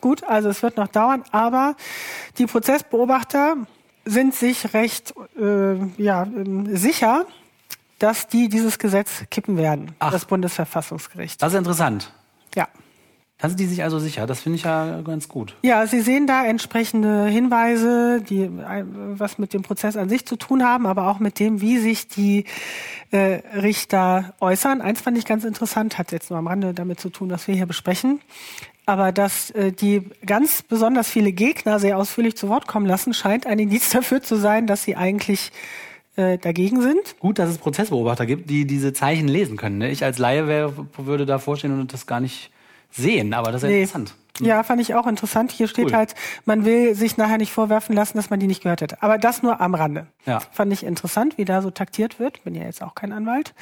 Gut, 0.00 0.22
also 0.24 0.48
es 0.48 0.62
wird 0.62 0.76
noch 0.76 0.88
dauern, 0.88 1.24
aber 1.32 1.74
die 2.38 2.46
Prozessbeobachter 2.46 3.56
sind 4.04 4.34
sich 4.34 4.72
recht 4.72 5.14
äh, 5.38 5.74
ja, 6.00 6.22
ähm, 6.22 6.76
sicher, 6.76 7.24
dass 7.98 8.28
die 8.28 8.48
dieses 8.48 8.78
Gesetz 8.78 9.24
kippen 9.30 9.56
werden, 9.56 9.92
Ach. 9.98 10.12
das 10.12 10.26
Bundesverfassungsgericht. 10.26 11.42
Das 11.42 11.52
ist 11.52 11.58
interessant. 11.58 12.12
Ja. 12.54 12.68
Da 13.38 13.48
sind 13.48 13.60
die 13.60 13.66
sich 13.66 13.82
also 13.82 13.98
sicher. 13.98 14.26
Das 14.26 14.40
finde 14.40 14.56
ich 14.56 14.64
ja 14.64 15.02
ganz 15.02 15.28
gut. 15.28 15.56
Ja, 15.62 15.86
Sie 15.86 16.00
sehen 16.00 16.26
da 16.26 16.46
entsprechende 16.46 17.26
Hinweise, 17.26 18.22
die 18.22 18.44
äh, 18.44 18.84
was 18.86 19.36
mit 19.36 19.52
dem 19.52 19.60
Prozess 19.62 19.96
an 19.96 20.08
sich 20.08 20.24
zu 20.24 20.36
tun 20.36 20.64
haben, 20.64 20.86
aber 20.86 21.08
auch 21.08 21.18
mit 21.18 21.38
dem, 21.38 21.60
wie 21.60 21.76
sich 21.76 22.08
die 22.08 22.44
äh, 23.10 23.40
Richter 23.54 24.34
äußern. 24.40 24.80
Eins 24.80 25.02
fand 25.02 25.18
ich 25.18 25.26
ganz 25.26 25.44
interessant, 25.44 25.98
hat 25.98 26.12
jetzt 26.12 26.30
nur 26.30 26.38
am 26.38 26.46
Rande 26.46 26.72
damit 26.72 26.98
zu 26.98 27.10
tun, 27.10 27.30
was 27.30 27.46
wir 27.46 27.54
hier 27.54 27.66
besprechen. 27.66 28.20
Aber 28.86 29.12
dass 29.12 29.50
äh, 29.50 29.70
die 29.70 30.08
ganz 30.24 30.62
besonders 30.62 31.10
viele 31.10 31.32
Gegner 31.32 31.78
sehr 31.78 31.98
ausführlich 31.98 32.36
zu 32.36 32.48
Wort 32.48 32.66
kommen 32.66 32.86
lassen, 32.86 33.12
scheint 33.12 33.46
ein 33.46 33.58
Indiz 33.58 33.90
dafür 33.92 34.22
zu 34.22 34.36
sein, 34.36 34.66
dass 34.66 34.84
sie 34.84 34.96
eigentlich 34.96 35.52
äh, 36.16 36.38
dagegen 36.38 36.80
sind. 36.80 37.18
Gut, 37.20 37.38
dass 37.38 37.50
es 37.50 37.58
Prozessbeobachter 37.58 38.24
gibt, 38.24 38.48
die 38.48 38.66
diese 38.66 38.94
Zeichen 38.94 39.28
lesen 39.28 39.58
können. 39.58 39.76
Ne? 39.76 39.90
Ich 39.90 40.02
als 40.02 40.16
Laie 40.16 40.48
wär, 40.48 40.72
würde 40.96 41.26
da 41.26 41.38
vorstehen 41.38 41.78
und 41.78 41.92
das 41.92 42.06
gar 42.06 42.20
nicht 42.20 42.50
sehen. 42.96 43.34
Aber 43.34 43.52
das 43.52 43.62
ist 43.62 43.68
ja 43.68 43.74
Nee. 43.74 43.80
interessant. 43.82 44.14
Ja, 44.40 44.62
fand 44.64 44.82
ich 44.82 44.94
auch 44.94 45.06
interessant. 45.06 45.50
Hier 45.50 45.66
steht 45.66 45.86
Cool. 45.86 45.94
halt, 45.94 46.14
man 46.44 46.66
will 46.66 46.94
sich 46.94 47.16
nachher 47.16 47.38
nicht 47.38 47.52
vorwerfen 47.52 47.94
lassen, 47.96 48.18
dass 48.18 48.28
man 48.28 48.38
die 48.38 48.46
nicht 48.46 48.62
gehört 48.62 48.82
hätte. 48.82 49.02
Aber 49.02 49.16
das 49.16 49.42
nur 49.42 49.60
am 49.62 49.74
Rande. 49.74 50.08
Ja. 50.26 50.40
Fand 50.52 50.70
ich 50.74 50.84
interessant, 50.84 51.38
wie 51.38 51.46
da 51.46 51.62
so 51.62 51.70
taktiert 51.70 52.18
wird. 52.20 52.44
Bin 52.44 52.54
ja 52.54 52.64
jetzt 52.64 52.82
auch 52.82 52.94
kein 52.94 53.12
Anwalt. 53.12 53.54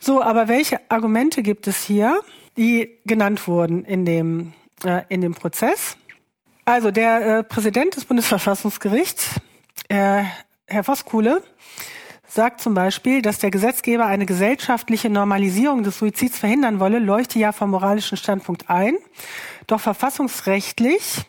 So, 0.00 0.22
aber 0.22 0.48
welche 0.48 0.80
Argumente 0.88 1.42
gibt 1.42 1.68
es 1.68 1.82
hier, 1.84 2.18
die 2.56 2.98
genannt 3.04 3.46
wurden 3.46 3.84
in 3.84 4.04
dem, 4.04 4.54
äh, 4.84 5.02
in 5.08 5.20
dem 5.20 5.34
Prozess? 5.34 5.96
Also 6.64 6.90
der 6.90 7.38
äh, 7.38 7.44
Präsident 7.44 7.94
des 7.94 8.06
Bundesverfassungsgerichts, 8.06 9.36
äh, 9.88 10.24
Herr 10.66 10.84
Voskuhle, 10.84 11.42
sagt 12.30 12.60
zum 12.60 12.74
Beispiel, 12.74 13.22
dass 13.22 13.38
der 13.38 13.50
Gesetzgeber 13.50 14.06
eine 14.06 14.24
gesellschaftliche 14.26 15.10
Normalisierung 15.10 15.82
des 15.82 15.98
Suizids 15.98 16.38
verhindern 16.38 16.78
wolle, 16.80 16.98
leuchte 16.98 17.38
ja 17.38 17.52
vom 17.52 17.70
moralischen 17.70 18.16
Standpunkt 18.16 18.70
ein. 18.70 18.94
Doch 19.66 19.80
verfassungsrechtlich 19.80 21.24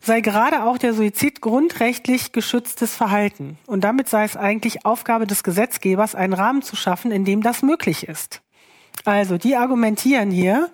sei 0.00 0.20
gerade 0.22 0.64
auch 0.64 0.78
der 0.78 0.94
Suizid 0.94 1.40
grundrechtlich 1.40 2.32
geschütztes 2.32 2.94
Verhalten. 2.96 3.58
Und 3.66 3.84
damit 3.84 4.08
sei 4.08 4.24
es 4.24 4.36
eigentlich 4.36 4.84
Aufgabe 4.84 5.26
des 5.26 5.42
Gesetzgebers, 5.42 6.14
einen 6.14 6.32
Rahmen 6.32 6.62
zu 6.62 6.74
schaffen, 6.74 7.12
in 7.12 7.24
dem 7.24 7.42
das 7.42 7.62
möglich 7.62 8.08
ist. 8.08 8.40
Also, 9.04 9.38
die 9.38 9.56
argumentieren 9.56 10.30
hier 10.30 10.70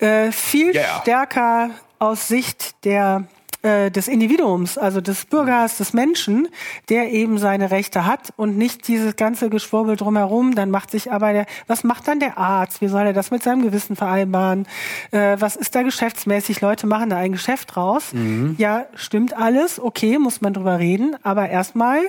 äh, 0.00 0.32
viel 0.32 0.74
Ja. 0.74 1.00
stärker 1.00 1.70
aus 1.98 2.28
Sicht 2.28 2.84
der 2.84 3.24
äh, 3.66 3.90
des 3.90 4.06
Individuums, 4.08 4.78
also 4.78 5.00
des 5.00 5.24
Bürgers, 5.24 5.78
des 5.78 5.92
Menschen, 5.92 6.48
der 6.88 7.10
eben 7.12 7.38
seine 7.38 7.70
Rechte 7.70 8.06
hat 8.06 8.32
und 8.36 8.56
nicht 8.56 8.86
dieses 8.86 9.16
ganze 9.16 9.50
Geschwurbel 9.50 9.96
drumherum. 9.96 10.54
Dann 10.54 10.70
macht 10.70 10.90
sich 10.92 11.10
aber 11.10 11.32
der, 11.32 11.46
was 11.66 11.82
macht 11.82 12.06
dann 12.06 12.20
der 12.20 12.38
Arzt? 12.38 12.80
Wie 12.80 12.88
soll 12.88 13.06
er 13.06 13.12
das 13.12 13.30
mit 13.30 13.42
seinem 13.42 13.62
Gewissen 13.62 13.96
vereinbaren? 13.96 14.66
Äh, 15.10 15.36
was 15.40 15.56
ist 15.56 15.74
da 15.74 15.82
geschäftsmäßig? 15.82 16.60
Leute 16.60 16.86
machen 16.86 17.10
da 17.10 17.16
ein 17.16 17.32
Geschäft 17.32 17.74
draus. 17.74 18.12
Ja, 18.56 18.86
stimmt 18.94 19.36
alles. 19.36 19.80
Okay, 19.80 20.18
muss 20.18 20.40
man 20.40 20.52
drüber 20.54 20.78
reden. 20.78 21.16
Aber 21.22 21.48
erstmal, 21.48 22.00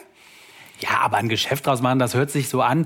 Ja, 0.80 1.00
aber 1.02 1.18
ein 1.18 1.28
Geschäft 1.28 1.66
draus 1.66 1.82
machen, 1.82 1.98
das 1.98 2.14
hört 2.14 2.30
sich 2.30 2.50
so 2.50 2.62
an. 2.62 2.86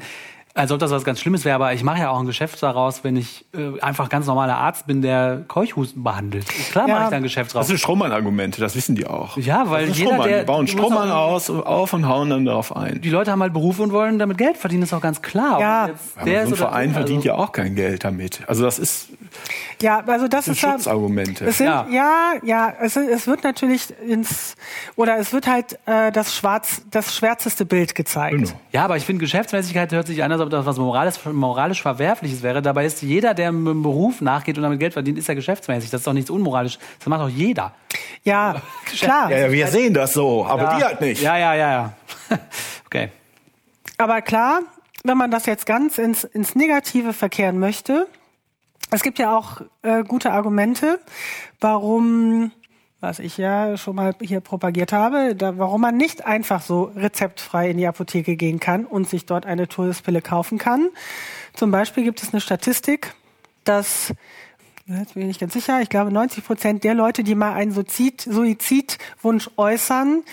Als 0.53 0.71
ob 0.71 0.79
das 0.79 0.91
was 0.91 1.05
ganz 1.05 1.21
Schlimmes 1.21 1.45
wäre, 1.45 1.55
aber 1.55 1.73
ich 1.73 1.81
mache 1.83 1.99
ja 1.99 2.09
auch 2.09 2.19
ein 2.19 2.25
Geschäft 2.25 2.61
daraus, 2.61 3.03
wenn 3.05 3.15
ich 3.15 3.45
äh, 3.53 3.79
einfach 3.81 4.09
ganz 4.09 4.27
normaler 4.27 4.57
Arzt 4.57 4.85
bin, 4.85 5.01
der 5.01 5.43
Keuchhusten 5.47 6.03
behandelt. 6.03 6.45
Klar 6.71 6.87
Ja. 6.89 6.95
mache 6.95 7.03
ich 7.05 7.09
da 7.11 7.15
ein 7.17 7.23
Geschäft 7.23 7.53
draus. 7.53 7.61
Das 7.61 7.67
sind 7.67 7.77
Strohmann-Argumente, 7.79 8.59
das 8.59 8.75
wissen 8.75 8.95
die 8.95 9.07
auch. 9.07 9.37
Ja, 9.37 9.69
weil 9.69 9.83
das 9.87 9.91
ist 9.91 9.99
jeder, 9.99 10.09
Strohmann. 10.11 10.29
der- 10.29 10.39
die 10.41 10.45
bauen 10.45 10.67
Strohmann 10.67 11.09
auch- 11.11 11.31
aus, 11.31 11.49
auf 11.49 11.93
und 11.93 12.07
hauen 12.07 12.29
dann 12.29 12.43
darauf 12.45 12.75
ein. 12.75 12.99
die 13.01 13.09
Leute 13.09 13.31
haben 13.31 13.41
halt 13.41 13.53
Berufe 13.53 13.81
und 13.81 13.93
wollen 13.93 14.19
damit 14.19 14.37
Geld 14.37 14.57
verdienen, 14.57 14.83
ist 14.83 14.93
auch 14.93 14.99
ganz 15.01 15.21
klar. 15.21 15.59
Ja. 15.61 15.87
Jetzt 15.87 16.15
der 16.25 16.25
so 16.25 16.29
ist 16.29 16.35
ein 16.35 16.47
oder- 16.47 16.55
Verein 16.57 16.91
verdient 16.93 17.17
also- 17.19 17.27
ja 17.29 17.35
auch 17.35 17.51
kein 17.53 17.75
Geld 17.75 18.03
damit. 18.03 18.41
Also 18.47 18.63
das 18.63 18.77
ist 18.77 19.07
Ja, 19.81 20.03
also 20.05 20.27
das 20.27 20.45
sind 20.45 20.53
ist 20.55 20.61
ja, 20.61 20.71
Schutzargumente. 20.73 21.45
es 21.45 21.57
sind, 21.57 21.67
Ja. 21.67 21.87
ja, 21.89 22.33
ja, 22.43 22.73
es, 22.81 22.95
es 22.95 23.27
wird 23.27 23.43
natürlich 23.43 23.93
ins 24.01 24.55
oder 24.95 25.17
es 25.17 25.33
wird 25.33 25.47
halt 25.47 25.79
äh, 25.85 26.11
das 26.11 26.35
schwarz, 26.35 26.81
das 26.91 27.15
schwärzeste 27.15 27.65
Bild 27.65 27.95
gezeigt. 27.95 28.35
Genau. 28.35 28.51
Ja, 28.71 28.85
aber 28.85 28.97
ich 28.97 29.05
finde, 29.05 29.21
Geschäftsmäßigkeit 29.21 29.91
hört 29.91 30.07
sich 30.07 30.23
an, 30.23 30.31
als 30.31 30.41
ob 30.41 30.49
das 30.49 30.65
was 30.65 30.77
moralisch, 30.77 31.15
moralisch 31.25 31.81
Verwerfliches 31.81 32.43
wäre. 32.43 32.61
Dabei 32.61 32.85
ist 32.85 33.01
jeder, 33.01 33.33
der 33.33 33.49
einem 33.49 33.83
Beruf 33.83 34.21
nachgeht 34.21 34.57
und 34.57 34.63
damit 34.63 34.79
Geld 34.79 34.93
verdient, 34.93 35.17
ist 35.17 35.27
ja 35.27 35.33
geschäftsmäßig. 35.33 35.89
Das 35.89 36.01
ist 36.01 36.07
doch 36.07 36.13
nichts 36.13 36.29
unmoralisch. 36.29 36.77
Das 36.99 37.07
macht 37.07 37.21
doch 37.21 37.29
jeder. 37.29 37.73
Ja, 38.23 38.61
klar. 38.85 39.31
Ja, 39.31 39.37
ja, 39.37 39.51
wir 39.51 39.67
sehen 39.67 39.93
das 39.93 40.13
so, 40.13 40.45
aber 40.45 40.75
die 40.77 40.83
halt 40.83 41.01
nicht. 41.01 41.21
Ja, 41.21 41.37
ja, 41.37 41.53
ja, 41.55 41.71
ja. 41.71 41.93
okay. 42.85 43.09
Aber 43.97 44.21
klar, 44.21 44.61
wenn 45.03 45.17
man 45.17 45.31
das 45.31 45.45
jetzt 45.45 45.65
ganz 45.65 45.97
ins, 45.97 46.23
ins 46.23 46.55
Negative 46.55 47.13
verkehren 47.13 47.59
möchte, 47.59 48.07
es 48.91 49.03
gibt 49.03 49.19
ja 49.19 49.35
auch 49.35 49.61
äh, 49.81 50.03
gute 50.03 50.31
Argumente, 50.31 50.99
warum, 51.59 52.51
was 52.99 53.19
ich 53.19 53.37
ja 53.37 53.77
schon 53.77 53.95
mal 53.95 54.13
hier 54.21 54.41
propagiert 54.41 54.91
habe, 54.93 55.35
da, 55.35 55.57
warum 55.57 55.81
man 55.81 55.97
nicht 55.97 56.25
einfach 56.25 56.61
so 56.61 56.91
rezeptfrei 56.95 57.69
in 57.69 57.77
die 57.77 57.87
Apotheke 57.87 58.35
gehen 58.35 58.59
kann 58.59 58.85
und 58.85 59.09
sich 59.09 59.25
dort 59.25 59.45
eine 59.45 59.67
Todespille 59.67 60.21
kaufen 60.21 60.57
kann. 60.57 60.89
Zum 61.53 61.71
Beispiel 61.71 62.03
gibt 62.03 62.21
es 62.21 62.33
eine 62.33 62.41
Statistik, 62.41 63.15
dass 63.63 64.13
Jetzt 64.99 65.13
bin 65.13 65.23
ich 65.23 65.27
nicht 65.27 65.39
ganz 65.39 65.53
sicher. 65.53 65.81
Ich 65.81 65.89
glaube, 65.89 66.11
90 66.11 66.43
Prozent 66.43 66.83
der 66.83 66.93
Leute, 66.93 67.23
die 67.23 67.35
mal 67.35 67.53
einen 67.53 67.71
Suizid, 67.71 68.21
Suizidwunsch 68.21 69.49
äußern, 69.57 70.23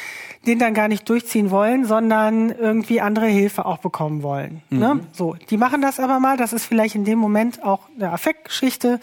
den 0.47 0.59
dann 0.59 0.75
gar 0.75 0.89
nicht 0.89 1.09
durchziehen 1.09 1.51
wollen, 1.51 1.85
sondern 1.85 2.51
irgendwie 2.51 3.01
andere 3.01 3.27
Hilfe 3.27 3.67
auch 3.67 3.79
bekommen 3.79 4.23
wollen. 4.23 4.63
Ne? 4.71 5.01
So, 5.13 5.35
die 5.51 5.57
machen 5.57 5.83
das 5.83 6.01
aber 6.01 6.21
mal. 6.21 6.37
Das 6.37 6.53
ist 6.53 6.65
vielleicht 6.65 6.95
in 6.95 7.05
dem 7.05 7.19
Moment 7.19 7.63
auch 7.63 7.81
eine 7.97 8.11
Affektgeschichte. 8.11 9.01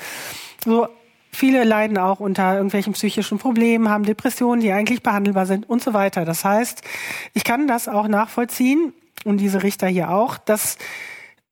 So, 0.63 0.87
viele 1.31 1.63
leiden 1.63 1.97
auch 1.97 2.19
unter 2.19 2.55
irgendwelchen 2.55 2.93
psychischen 2.93 3.37
Problemen, 3.37 3.89
haben 3.89 4.05
Depressionen, 4.05 4.61
die 4.61 4.71
eigentlich 4.71 5.03
behandelbar 5.03 5.45
sind 5.45 5.69
und 5.69 5.83
so 5.83 5.93
weiter. 5.93 6.25
Das 6.25 6.43
heißt, 6.43 6.81
ich 7.33 7.43
kann 7.43 7.67
das 7.67 7.87
auch 7.87 8.07
nachvollziehen 8.07 8.93
und 9.25 9.37
diese 9.37 9.63
Richter 9.63 9.87
hier 9.87 10.09
auch, 10.11 10.37
dass 10.37 10.77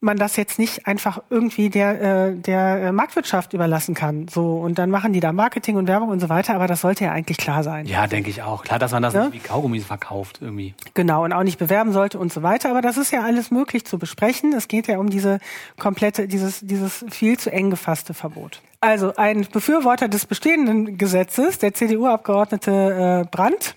man 0.03 0.17
das 0.17 0.35
jetzt 0.35 0.59
nicht 0.59 0.85
einfach 0.85 1.21
irgendwie 1.29 1.69
der, 1.69 2.01
äh, 2.29 2.35
der 2.35 2.83
äh, 2.83 2.91
Marktwirtschaft 2.91 3.53
überlassen 3.53 3.95
kann. 3.95 4.27
So, 4.27 4.57
und 4.57 4.77
dann 4.77 4.89
machen 4.89 5.13
die 5.13 5.19
da 5.19 5.31
Marketing 5.31 5.77
und 5.77 5.87
Werbung 5.87 6.09
und 6.09 6.19
so 6.19 6.29
weiter, 6.29 6.53
aber 6.55 6.67
das 6.67 6.81
sollte 6.81 7.05
ja 7.05 7.11
eigentlich 7.11 7.37
klar 7.37 7.63
sein. 7.63 7.85
Ja, 7.85 8.05
denke 8.07 8.29
ich 8.29 8.41
auch. 8.43 8.63
Klar, 8.63 8.79
dass 8.79 8.91
man 8.91 9.01
das 9.01 9.13
Ja? 9.13 9.25
nicht 9.25 9.33
wie 9.33 9.39
Kaugummis 9.39 9.85
verkauft 9.85 10.39
irgendwie. 10.41 10.73
Genau, 10.93 11.23
und 11.23 11.33
auch 11.33 11.43
nicht 11.43 11.57
bewerben 11.57 11.93
sollte 11.93 12.19
und 12.19 12.31
so 12.33 12.43
weiter. 12.43 12.69
Aber 12.69 12.81
das 12.81 12.97
ist 12.97 13.11
ja 13.11 13.23
alles 13.23 13.49
möglich 13.49 13.85
zu 13.85 13.97
besprechen. 13.97 14.53
Es 14.53 14.67
geht 14.67 14.87
ja 14.87 14.97
um 14.99 15.09
diese 15.09 15.39
komplette, 15.79 16.27
dieses, 16.27 16.59
dieses 16.61 17.05
viel 17.09 17.39
zu 17.39 17.51
eng 17.51 17.69
gefasste 17.69 18.13
Verbot. 18.13 18.61
Also 18.81 19.15
ein 19.15 19.47
Befürworter 19.51 20.09
des 20.09 20.25
bestehenden 20.25 20.97
Gesetzes, 20.97 21.57
der 21.59 21.73
CDU-Abgeordnete 21.73 23.23
äh, 23.23 23.27
Brandt, 23.29 23.75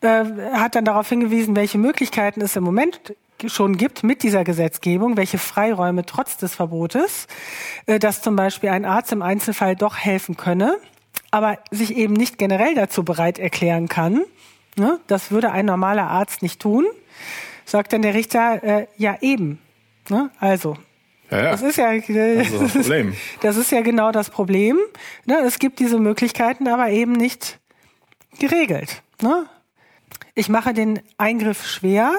äh, 0.00 0.24
hat 0.52 0.74
dann 0.74 0.84
darauf 0.84 1.08
hingewiesen, 1.08 1.54
welche 1.56 1.78
Möglichkeiten 1.78 2.40
es 2.40 2.56
im 2.56 2.64
Moment 2.64 3.00
schon 3.46 3.76
gibt 3.76 4.02
mit 4.02 4.22
dieser 4.22 4.44
Gesetzgebung, 4.44 5.16
welche 5.16 5.38
Freiräume 5.38 6.04
trotz 6.04 6.36
des 6.36 6.54
Verbotes, 6.54 7.26
äh, 7.86 7.98
dass 7.98 8.22
zum 8.22 8.36
Beispiel 8.36 8.70
ein 8.70 8.84
Arzt 8.84 9.12
im 9.12 9.22
Einzelfall 9.22 9.76
doch 9.76 9.96
helfen 9.96 10.36
könne, 10.36 10.76
aber 11.30 11.58
sich 11.70 11.96
eben 11.96 12.14
nicht 12.14 12.38
generell 12.38 12.74
dazu 12.74 13.04
bereit 13.04 13.38
erklären 13.38 13.88
kann. 13.88 14.22
Ne? 14.76 14.98
Das 15.06 15.30
würde 15.30 15.50
ein 15.52 15.66
normaler 15.66 16.08
Arzt 16.08 16.42
nicht 16.42 16.60
tun. 16.60 16.86
Sagt 17.64 17.92
dann 17.92 18.02
der 18.02 18.14
Richter, 18.14 18.62
äh, 18.62 18.86
ja 18.96 19.16
eben. 19.20 19.60
Ne? 20.08 20.30
Also, 20.40 20.76
Ja, 21.30 21.38
ja. 21.44 21.50
das 21.50 21.62
ist 21.62 21.76
ja 21.76 21.92
Das 21.94 22.08
ist 22.08 22.60
das 22.62 22.72
Problem. 22.72 23.14
das 23.42 23.56
ist 23.56 23.70
ja 23.72 23.82
genau 23.82 24.10
das 24.12 24.30
Problem. 24.30 24.78
Ne? 25.26 25.38
Es 25.46 25.58
gibt 25.58 25.78
diese 25.78 25.98
Möglichkeiten, 25.98 26.66
aber 26.68 26.88
eben 26.90 27.12
nicht 27.12 27.58
geregelt. 28.38 29.02
Ne? 29.20 29.46
Ich 30.34 30.48
mache 30.48 30.72
den 30.72 31.00
Eingriff 31.18 31.66
schwer, 31.66 32.12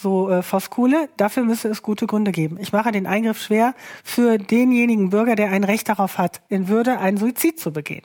so 0.00 0.30
äh, 0.30 0.42
Voskuhle, 0.42 1.08
dafür 1.16 1.44
müsste 1.44 1.68
es 1.68 1.82
gute 1.82 2.06
Gründe 2.06 2.32
geben. 2.32 2.58
Ich 2.60 2.72
mache 2.72 2.92
den 2.92 3.06
Eingriff 3.06 3.40
schwer 3.42 3.74
für 4.04 4.38
denjenigen 4.38 5.10
Bürger, 5.10 5.36
der 5.36 5.50
ein 5.50 5.64
Recht 5.64 5.88
darauf 5.88 6.18
hat, 6.18 6.40
in 6.48 6.68
Würde 6.68 6.98
einen 6.98 7.16
Suizid 7.16 7.58
zu 7.58 7.72
begehen. 7.72 8.04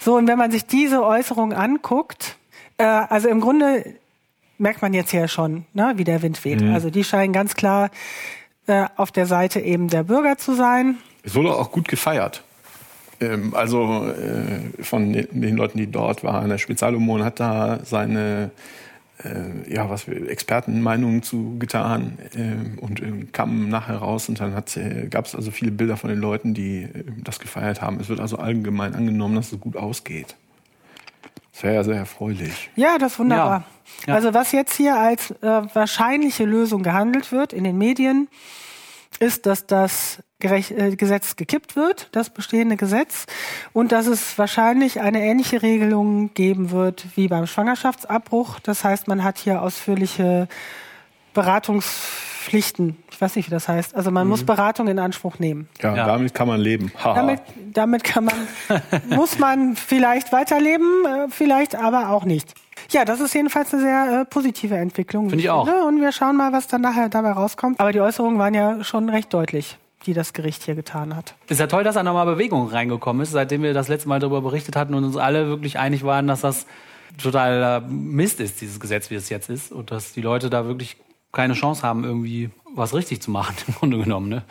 So, 0.00 0.16
und 0.16 0.26
wenn 0.28 0.38
man 0.38 0.50
sich 0.50 0.66
diese 0.66 1.04
Äußerung 1.04 1.52
anguckt, 1.52 2.36
äh, 2.78 2.84
also 2.84 3.28
im 3.28 3.40
Grunde 3.40 3.94
merkt 4.58 4.82
man 4.82 4.94
jetzt 4.94 5.12
ja 5.12 5.28
schon, 5.28 5.66
ne, 5.74 5.94
wie 5.96 6.04
der 6.04 6.22
Wind 6.22 6.44
weht. 6.44 6.62
Also 6.62 6.90
die 6.90 7.04
scheinen 7.04 7.32
ganz 7.32 7.54
klar 7.54 7.90
äh, 8.66 8.86
auf 8.96 9.12
der 9.12 9.26
Seite 9.26 9.60
eben 9.60 9.88
der 9.88 10.04
Bürger 10.04 10.38
zu 10.38 10.54
sein. 10.54 10.96
Es 11.22 11.34
wurde 11.34 11.54
auch 11.54 11.70
gut 11.70 11.88
gefeiert. 11.88 12.42
Ähm, 13.20 13.54
also 13.54 14.06
äh, 14.06 14.82
von 14.82 15.12
den, 15.12 15.56
Leuten, 15.56 15.78
die 15.78 15.90
dort 15.90 16.24
waren. 16.24 16.48
Der 16.48 16.58
Spezialhormon 16.58 17.24
hat 17.24 17.40
da 17.40 17.80
seine 17.84 18.50
äh, 19.26 19.72
ja, 19.72 19.90
was 19.90 20.06
wir 20.06 20.28
Expertenmeinungen 20.30 21.22
zu 21.22 21.58
getan 21.58 22.18
äh, 22.34 22.80
und 22.80 23.00
äh, 23.00 23.26
kam 23.32 23.68
nachher 23.68 23.96
raus 23.96 24.28
und 24.28 24.40
dann 24.40 24.54
hat, 24.54 24.76
äh, 24.76 25.08
gab 25.08 25.26
es 25.26 25.34
also 25.34 25.50
viele 25.50 25.70
Bilder 25.70 25.96
von 25.96 26.10
den 26.10 26.18
Leuten, 26.18 26.54
die 26.54 26.82
äh, 26.82 27.04
das 27.22 27.38
gefeiert 27.38 27.82
haben. 27.82 27.98
Es 28.00 28.08
wird 28.08 28.20
also 28.20 28.38
allgemein 28.38 28.94
angenommen, 28.94 29.36
dass 29.36 29.52
es 29.52 29.60
gut 29.60 29.76
ausgeht. 29.76 30.36
Das 31.52 31.62
wäre 31.62 31.74
ja 31.74 31.84
sehr 31.84 31.96
erfreulich. 31.96 32.70
Ja, 32.76 32.98
das 32.98 33.12
ist 33.12 33.18
wunderbar. 33.18 33.60
Ja. 33.60 33.66
Ja. 34.08 34.14
Also 34.14 34.34
was 34.34 34.52
jetzt 34.52 34.76
hier 34.76 34.96
als 34.98 35.30
äh, 35.30 35.62
wahrscheinliche 35.72 36.44
Lösung 36.44 36.82
gehandelt 36.82 37.32
wird 37.32 37.52
in 37.52 37.64
den 37.64 37.78
Medien, 37.78 38.28
ist, 39.20 39.46
dass 39.46 39.66
das 39.66 40.22
Gesetz 40.38 41.36
gekippt 41.36 41.76
wird, 41.76 42.08
das 42.12 42.30
bestehende 42.30 42.76
Gesetz, 42.76 43.24
und 43.72 43.90
dass 43.92 44.06
es 44.06 44.36
wahrscheinlich 44.38 45.00
eine 45.00 45.22
ähnliche 45.22 45.62
Regelung 45.62 46.34
geben 46.34 46.70
wird 46.70 47.06
wie 47.16 47.28
beim 47.28 47.46
Schwangerschaftsabbruch. 47.46 48.60
Das 48.60 48.84
heißt, 48.84 49.08
man 49.08 49.24
hat 49.24 49.38
hier 49.38 49.62
ausführliche 49.62 50.48
Beratungspflichten. 51.32 52.96
Ich 53.10 53.20
weiß 53.20 53.36
nicht, 53.36 53.46
wie 53.46 53.50
das 53.50 53.68
heißt. 53.68 53.94
Also 53.96 54.10
man 54.10 54.28
muss 54.28 54.44
Beratung 54.44 54.88
in 54.88 54.98
Anspruch 54.98 55.38
nehmen. 55.38 55.68
Ja, 55.80 55.94
Ja. 55.96 56.06
damit 56.06 56.34
kann 56.34 56.48
man 56.48 56.60
leben. 56.60 56.92
Damit, 57.02 57.40
damit 57.72 58.04
kann 58.04 58.24
man, 58.26 58.34
muss 59.08 59.38
man 59.38 59.74
vielleicht 59.76 60.32
weiterleben, 60.32 61.04
äh, 61.06 61.28
vielleicht 61.30 61.74
aber 61.76 62.10
auch 62.10 62.24
nicht. 62.24 62.52
Ja, 62.90 63.04
das 63.04 63.20
ist 63.20 63.34
jedenfalls 63.34 63.72
eine 63.72 63.82
sehr 63.82 64.20
äh, 64.20 64.24
positive 64.26 64.76
Entwicklung. 64.76 65.28
Finde 65.30 65.42
ich 65.42 65.50
auch. 65.50 65.66
Und 65.86 66.00
wir 66.00 66.12
schauen 66.12 66.36
mal, 66.36 66.52
was 66.52 66.68
dann 66.68 66.82
nachher 66.82 67.08
dabei 67.08 67.32
rauskommt. 67.32 67.80
Aber 67.80 67.90
die 67.92 68.00
Äußerungen 68.00 68.38
waren 68.38 68.54
ja 68.54 68.84
schon 68.84 69.08
recht 69.08 69.32
deutlich, 69.34 69.78
die 70.04 70.12
das 70.12 70.32
Gericht 70.32 70.62
hier 70.64 70.74
getan 70.74 71.16
hat. 71.16 71.34
Ist 71.48 71.58
ja 71.58 71.66
toll, 71.66 71.84
dass 71.84 71.94
da 71.94 72.02
nochmal 72.02 72.26
Bewegung 72.26 72.68
reingekommen 72.68 73.22
ist, 73.22 73.32
seitdem 73.32 73.62
wir 73.62 73.74
das 73.74 73.88
letzte 73.88 74.08
Mal 74.08 74.20
darüber 74.20 74.42
berichtet 74.42 74.76
hatten 74.76 74.94
und 74.94 75.04
uns 75.04 75.16
alle 75.16 75.48
wirklich 75.48 75.78
einig 75.78 76.04
waren, 76.04 76.26
dass 76.26 76.42
das 76.42 76.66
total 77.20 77.80
Mist 77.82 78.40
ist, 78.40 78.60
dieses 78.60 78.78
Gesetz, 78.78 79.10
wie 79.10 79.14
es 79.14 79.28
jetzt 79.28 79.48
ist. 79.48 79.72
Und 79.72 79.90
dass 79.90 80.12
die 80.12 80.20
Leute 80.20 80.50
da 80.50 80.66
wirklich 80.66 80.96
keine 81.32 81.54
Chance 81.54 81.82
haben, 81.82 82.04
irgendwie 82.04 82.50
was 82.74 82.94
richtig 82.94 83.22
zu 83.22 83.30
machen, 83.30 83.56
im 83.66 83.74
Grunde 83.74 83.98
genommen. 83.98 84.28
Ne? 84.28 84.44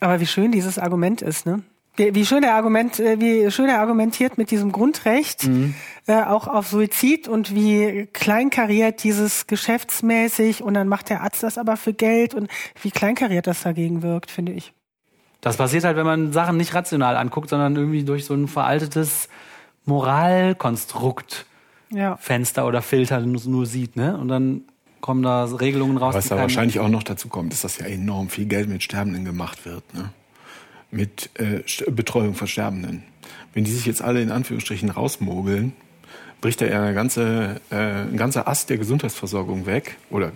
Aber 0.00 0.20
wie 0.20 0.26
schön 0.26 0.52
dieses 0.52 0.78
Argument 0.78 1.22
ist, 1.22 1.46
ne? 1.46 1.62
Wie, 1.96 2.24
schön 2.24 2.42
er 2.42 2.54
Argument, 2.54 2.98
äh, 2.98 3.20
wie 3.20 3.50
schön 3.50 3.68
er 3.68 3.80
argumentiert 3.80 4.38
mit 4.38 4.50
diesem 4.50 4.72
Grundrecht, 4.72 5.46
äh, 6.06 6.22
auch 6.22 6.48
auf 6.48 6.68
Suizid 6.68 7.28
und 7.28 7.54
wie 7.54 8.08
kleinkariert 8.14 9.04
dieses 9.04 9.46
geschäftsmäßig 9.46 10.62
und 10.62 10.72
dann 10.72 10.88
macht 10.88 11.10
der 11.10 11.22
Arzt 11.22 11.42
das 11.42 11.58
aber 11.58 11.76
für 11.76 11.92
Geld 11.92 12.32
und 12.34 12.48
wie 12.80 12.90
kleinkariert 12.90 13.46
das 13.46 13.62
dagegen 13.62 14.02
wirkt, 14.02 14.30
finde 14.30 14.52
ich. 14.52 14.72
Das 15.42 15.58
passiert 15.58 15.84
halt, 15.84 15.96
wenn 15.96 16.06
man 16.06 16.32
Sachen 16.32 16.56
nicht 16.56 16.72
rational 16.72 17.16
anguckt, 17.16 17.50
sondern 17.50 17.76
irgendwie 17.76 18.04
durch 18.04 18.24
so 18.24 18.32
ein 18.32 18.48
veraltetes 18.48 19.28
Moralkonstrukt 19.84 21.44
Ja. 21.90 22.16
Fenster 22.16 22.66
oder 22.66 22.80
Filter 22.80 23.20
nur, 23.20 23.42
nur 23.44 23.66
sieht, 23.66 23.96
ne? 23.96 24.16
Und 24.16 24.28
dann 24.28 24.62
kommen 25.02 25.22
da 25.22 25.44
Regelungen 25.44 25.98
raus. 25.98 26.14
Was 26.14 26.28
da 26.28 26.36
wahrscheinlich 26.36 26.80
auch 26.80 26.88
noch 26.88 27.02
dazu 27.02 27.28
kommt, 27.28 27.52
ist, 27.52 27.64
dass 27.64 27.76
ja 27.78 27.86
enorm 27.86 28.30
viel 28.30 28.46
Geld 28.46 28.68
mit 28.68 28.82
Sterbenden 28.82 29.24
gemacht 29.26 29.66
wird. 29.66 29.82
Ne? 29.92 30.10
Mit 30.92 31.30
äh, 31.34 31.62
Betreuung 31.90 32.34
von 32.34 32.46
Sterbenden. 32.46 33.02
Wenn 33.54 33.64
die 33.64 33.72
sich 33.72 33.86
jetzt 33.86 34.02
alle 34.02 34.22
in 34.22 34.30
Anführungsstrichen 34.30 34.90
rausmogeln, 34.90 35.72
bricht 36.40 36.60
da 36.60 36.66
ja 36.66 36.82
eine 36.82 36.94
ganze, 36.94 37.60
äh, 37.70 37.76
ein 37.76 38.16
ganzer 38.16 38.46
Ast 38.46 38.70
der 38.70 38.78
Gesundheitsversorgung 38.78 39.66
weg 39.66 39.96
oder 40.10 40.32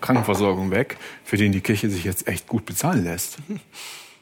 Krankenversorgung 0.00 0.70
weg, 0.70 0.96
für 1.24 1.36
den 1.36 1.52
die 1.52 1.60
Kirche 1.60 1.90
sich 1.90 2.04
jetzt 2.04 2.26
echt 2.26 2.46
gut 2.48 2.64
bezahlen 2.66 3.04
lässt. 3.04 3.36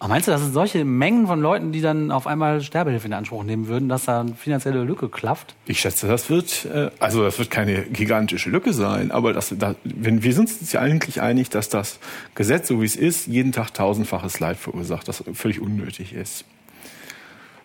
Aber 0.01 0.11
meinst 0.11 0.29
du, 0.29 0.33
dass 0.33 0.43
es 0.43 0.53
solche 0.53 0.85
Mengen 0.85 1.27
von 1.27 1.41
Leuten, 1.41 1.73
die 1.73 1.81
dann 1.81 2.13
auf 2.13 2.29
einmal 2.29 2.61
Sterbehilfe 2.61 3.09
in 3.09 3.13
Anspruch 3.13 3.43
nehmen 3.43 3.67
würden, 3.67 3.89
dass 3.89 4.05
da 4.05 4.21
eine 4.21 4.35
finanzielle 4.35 4.85
Lücke 4.85 5.09
klafft? 5.09 5.57
Ich 5.67 5.81
schätze, 5.81 6.07
das 6.07 6.31
wird, 6.31 6.67
äh, 6.67 6.91
also 7.01 7.25
das 7.25 7.39
wird 7.39 7.51
keine 7.51 7.83
gigantische 7.83 8.49
Lücke 8.49 8.73
sein, 8.73 9.11
aber 9.11 9.33
das, 9.33 9.53
da, 9.59 9.75
wenn, 9.83 10.23
wir 10.23 10.33
sind 10.33 10.51
uns 10.61 10.73
ja 10.73 10.81
eigentlich 10.81 11.21
einig, 11.21 11.51
dass 11.51 11.69
das 11.69 11.99
Gesetz, 12.37 12.69
so 12.69 12.81
wie 12.81 12.87
es 12.87 12.95
ist, 12.95 13.27
jeden 13.27 13.51
Tag 13.51 13.75
tausendfaches 13.75 14.39
Leid 14.39 14.57
verursacht, 14.57 15.09
das 15.09 15.25
völlig 15.35 15.61
unnötig 15.61 16.13
ist. 16.13 16.45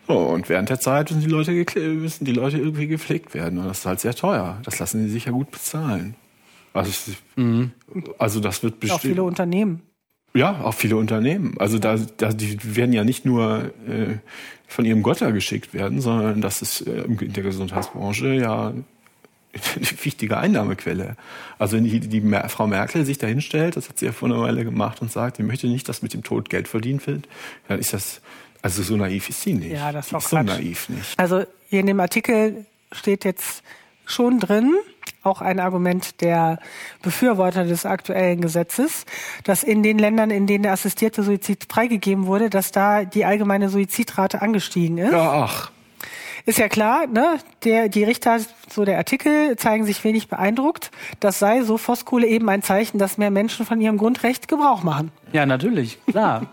So, 0.08 0.18
und 0.18 0.50
während 0.50 0.70
der 0.70 0.80
Zeit 0.80 1.12
müssen 1.12 1.22
die 1.22 1.32
Leute, 1.32 1.52
müssen 1.52 2.26
die 2.26 2.34
Leute 2.34 2.58
irgendwie 2.58 2.88
gepflegt 2.88 3.34
werden. 3.34 3.60
Und 3.60 3.68
das 3.68 3.80
ist 3.80 3.86
halt 3.86 4.00
sehr 4.02 4.14
teuer. 4.14 4.60
Das 4.64 4.80
lassen 4.80 5.06
sie 5.06 5.10
sich 5.10 5.26
ja 5.26 5.32
gut 5.32 5.50
bezahlen. 5.50 6.16
Also, 6.74 7.12
mhm. 7.36 7.72
also 8.18 8.40
das 8.40 8.64
wird 8.64 8.80
bestimmt. 8.80 9.00
Auch 9.00 9.02
viele 9.02 9.24
Unternehmen. 9.24 9.82
Ja, 10.36 10.62
auch 10.62 10.74
viele 10.74 10.98
Unternehmen. 10.98 11.56
Also 11.60 11.78
da, 11.78 11.98
da 12.18 12.34
die 12.34 12.76
werden 12.76 12.94
ja 12.94 13.04
nicht 13.04 13.26
nur 13.26 13.72
äh, 13.88 14.18
von 14.68 14.86
ihrem 14.86 15.04
Götter 15.04 15.32
geschickt 15.32 15.74
werden, 15.74 16.02
sondern 16.02 16.42
das 16.42 16.62
ist 16.62 16.82
äh, 16.88 17.04
in 17.04 17.34
der 17.34 17.44
Gesundheitsbranche 17.44 18.34
ja 18.34 18.74
eine 19.76 20.04
wichtige 20.04 20.38
Einnahmequelle. 20.38 21.16
Also 21.60 21.78
wenn 21.78 21.84
die, 21.84 22.00
die 22.00 22.22
Frau 22.48 22.66
Merkel 22.66 23.06
sich 23.06 23.20
da 23.20 23.28
hinstellt, 23.28 23.78
das 23.78 23.90
hat 23.90 24.00
sie 24.00 24.08
ja 24.08 24.12
vor 24.12 24.30
einer 24.30 24.42
Weile 24.42 24.64
gemacht 24.64 25.02
und 25.02 25.12
sagt, 25.12 25.38
sie 25.38 25.44
möchte 25.44 25.68
nicht, 25.68 25.88
dass 25.88 26.02
mit 26.02 26.14
dem 26.14 26.24
Tod 26.24 26.50
Geld 26.50 26.68
verdient 26.68 27.06
wird, 27.06 27.28
dann 27.68 27.80
ist 27.80 27.94
das, 27.94 28.22
also 28.64 28.82
so 28.82 28.98
naiv 28.98 29.30
ist 29.30 29.42
sie 29.42 29.54
nicht. 29.54 29.74
Ja, 29.74 29.92
das 29.92 30.08
ist 30.08 30.16
auch 30.16 30.22
so 30.22 30.42
naiv 30.42 30.90
nicht. 30.90 31.20
Also 31.20 31.44
hier 31.70 31.82
in 31.82 31.86
dem 31.86 32.00
Artikel 32.00 32.66
steht 32.92 33.24
jetzt 33.26 33.64
schon 34.06 34.40
drin, 34.40 34.74
auch 35.24 35.42
ein 35.42 35.60
Argument 35.60 36.22
der 36.22 36.60
Befürworter 37.02 37.64
des 37.64 37.86
aktuellen 37.86 38.42
Gesetzes, 38.42 39.06
dass 39.44 39.64
in 39.64 39.84
den 39.84 39.98
Ländern, 39.98 40.30
in 40.30 40.48
denen 40.48 40.64
der 40.64 40.74
assistierte 40.74 41.24
Suizid 41.24 41.66
freigegeben 41.70 42.26
wurde, 42.26 42.50
dass 42.50 42.72
da 42.72 43.06
die 43.06 43.26
allgemeine 43.26 43.70
Suizidrate 43.70 44.42
angestiegen 44.42 44.98
ist. 44.98 45.14
Ja, 45.14 45.44
ach. 45.44 45.72
Ist 46.46 46.58
ja 46.58 46.68
klar, 46.68 47.08
ne? 47.08 47.38
Der, 47.64 47.88
die 47.88 48.04
Richter, 48.04 48.38
so 48.70 48.84
der 48.84 48.98
Artikel, 48.98 49.56
zeigen 49.56 49.86
sich 49.86 50.04
wenig 50.04 50.28
beeindruckt. 50.28 50.92
Das 51.22 51.40
sei, 51.40 51.62
so 51.64 51.78
Voskuhle, 51.78 52.28
eben 52.28 52.50
ein 52.50 52.62
Zeichen, 52.62 52.98
dass 52.98 53.18
mehr 53.18 53.32
Menschen 53.32 53.66
von 53.66 53.80
ihrem 53.80 53.98
Grundrecht 53.98 54.50
Gebrauch 54.50 54.84
machen. 54.84 55.12
Ja, 55.32 55.46
natürlich, 55.46 56.00
klar. 56.06 56.48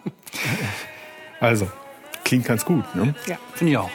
also, 1.40 1.66
klingt 2.24 2.44
ganz 2.44 2.64
gut, 2.64 2.84
ne? 2.94 3.16
Ja. 3.26 3.36
Finde 3.54 3.72
ich 3.72 3.78
auch. 3.78 3.90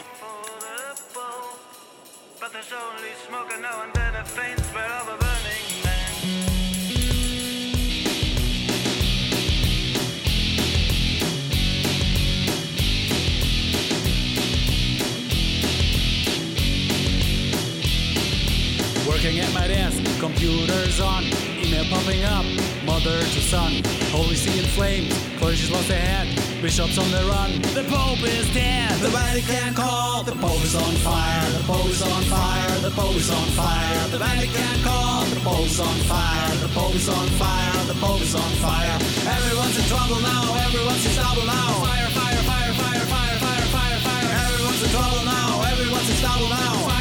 Computers 20.26 21.00
on, 21.00 21.24
email 21.62 21.86
popping 21.86 22.24
up, 22.26 22.46
mother 22.84 23.22
to 23.22 23.42
son. 23.46 23.86
Holy 24.10 24.34
see 24.34 24.58
in 24.58 24.66
flames, 24.74 25.14
clergy's 25.38 25.70
lost 25.70 25.88
their 25.88 26.02
head, 26.02 26.26
bishops 26.64 26.98
on 26.98 27.06
the 27.12 27.22
run. 27.30 27.62
The 27.78 27.86
Pope 27.86 28.26
is 28.26 28.50
dead, 28.50 28.98
the 29.06 29.10
Vatican 29.14 29.76
call, 29.76 30.24
the 30.24 30.34
Pope 30.34 30.64
is 30.66 30.74
on 30.74 30.94
fire, 31.06 31.46
the 31.54 31.64
Pope 31.70 31.86
is 31.86 32.02
on 32.02 32.24
fire, 32.26 32.74
the 32.82 32.90
Pope 32.90 33.16
is 33.16 33.30
on 33.30 33.48
fire. 33.54 34.02
The 34.10 34.18
Vatican 34.18 34.78
call, 34.82 35.26
the 35.30 35.42
Pope 35.46 35.70
is 35.70 35.80
on 35.80 35.98
fire, 36.10 36.50
the 36.58 36.72
Pope 36.74 36.96
is 36.96 37.08
on 37.08 37.28
fire, 37.38 37.78
the 37.86 37.98
Pope 38.02 38.22
is 38.22 38.34
on 38.34 38.52
fire. 38.66 38.98
Everyone's 39.30 39.78
in 39.78 39.86
trouble 39.86 40.22
now, 40.26 40.58
everyone's 40.66 41.06
in 41.06 41.14
trouble 41.14 41.46
now. 41.46 41.70
Fire, 41.86 42.10
fire, 42.18 42.42
fire, 42.50 42.74
fire, 42.74 43.06
fire, 43.14 43.38
fire, 43.46 43.66
fire, 43.78 44.00
fire. 44.02 44.30
Everyone's 44.42 44.82
in 44.82 44.90
trouble 44.90 45.22
now, 45.22 45.62
everyone's 45.70 46.10
in 46.10 46.18
trouble 46.18 46.50
now. 46.50 46.74
Fire, 46.90 46.95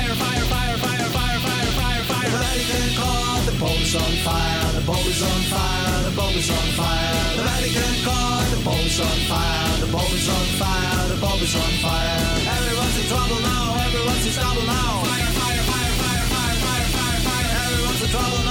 The 3.44 3.52
Pope 3.60 3.76
is 3.76 3.94
on 3.94 4.12
fire, 4.24 4.72
the 4.72 4.80
Pope 4.88 5.04
is 5.04 5.22
on 5.22 5.40
fire, 5.52 6.02
the 6.08 6.16
Pope 6.16 6.32
is 6.32 6.48
on 6.48 6.68
fire. 6.80 7.36
The 7.36 7.42
Vatican 7.44 7.94
caught. 8.00 8.48
the 8.50 8.60
Pope 8.64 8.86
is 8.88 9.00
on 9.00 9.18
fire, 9.28 9.68
the 9.84 9.88
Pope 9.92 10.12
is 10.16 10.28
on 10.32 10.46
fire, 10.56 11.08
the 11.12 11.18
Pope 11.20 11.42
is 11.44 11.54
on 11.54 11.72
fire. 11.84 12.24
Everyone's 12.40 12.96
in 12.96 13.06
trouble 13.12 13.40
now, 13.44 13.76
everyone's 13.84 14.24
in 14.24 14.32
trouble 14.32 14.64
now. 14.64 15.04
Fire, 15.04 15.28
fire, 15.36 15.62
fire, 15.68 15.92
fire, 16.00 16.24
fire, 16.32 16.56
fire, 16.64 16.88
fire, 16.88 17.20
fire. 17.20 17.48
Everyone's 17.68 18.02
in 18.02 18.10
trouble 18.16 18.43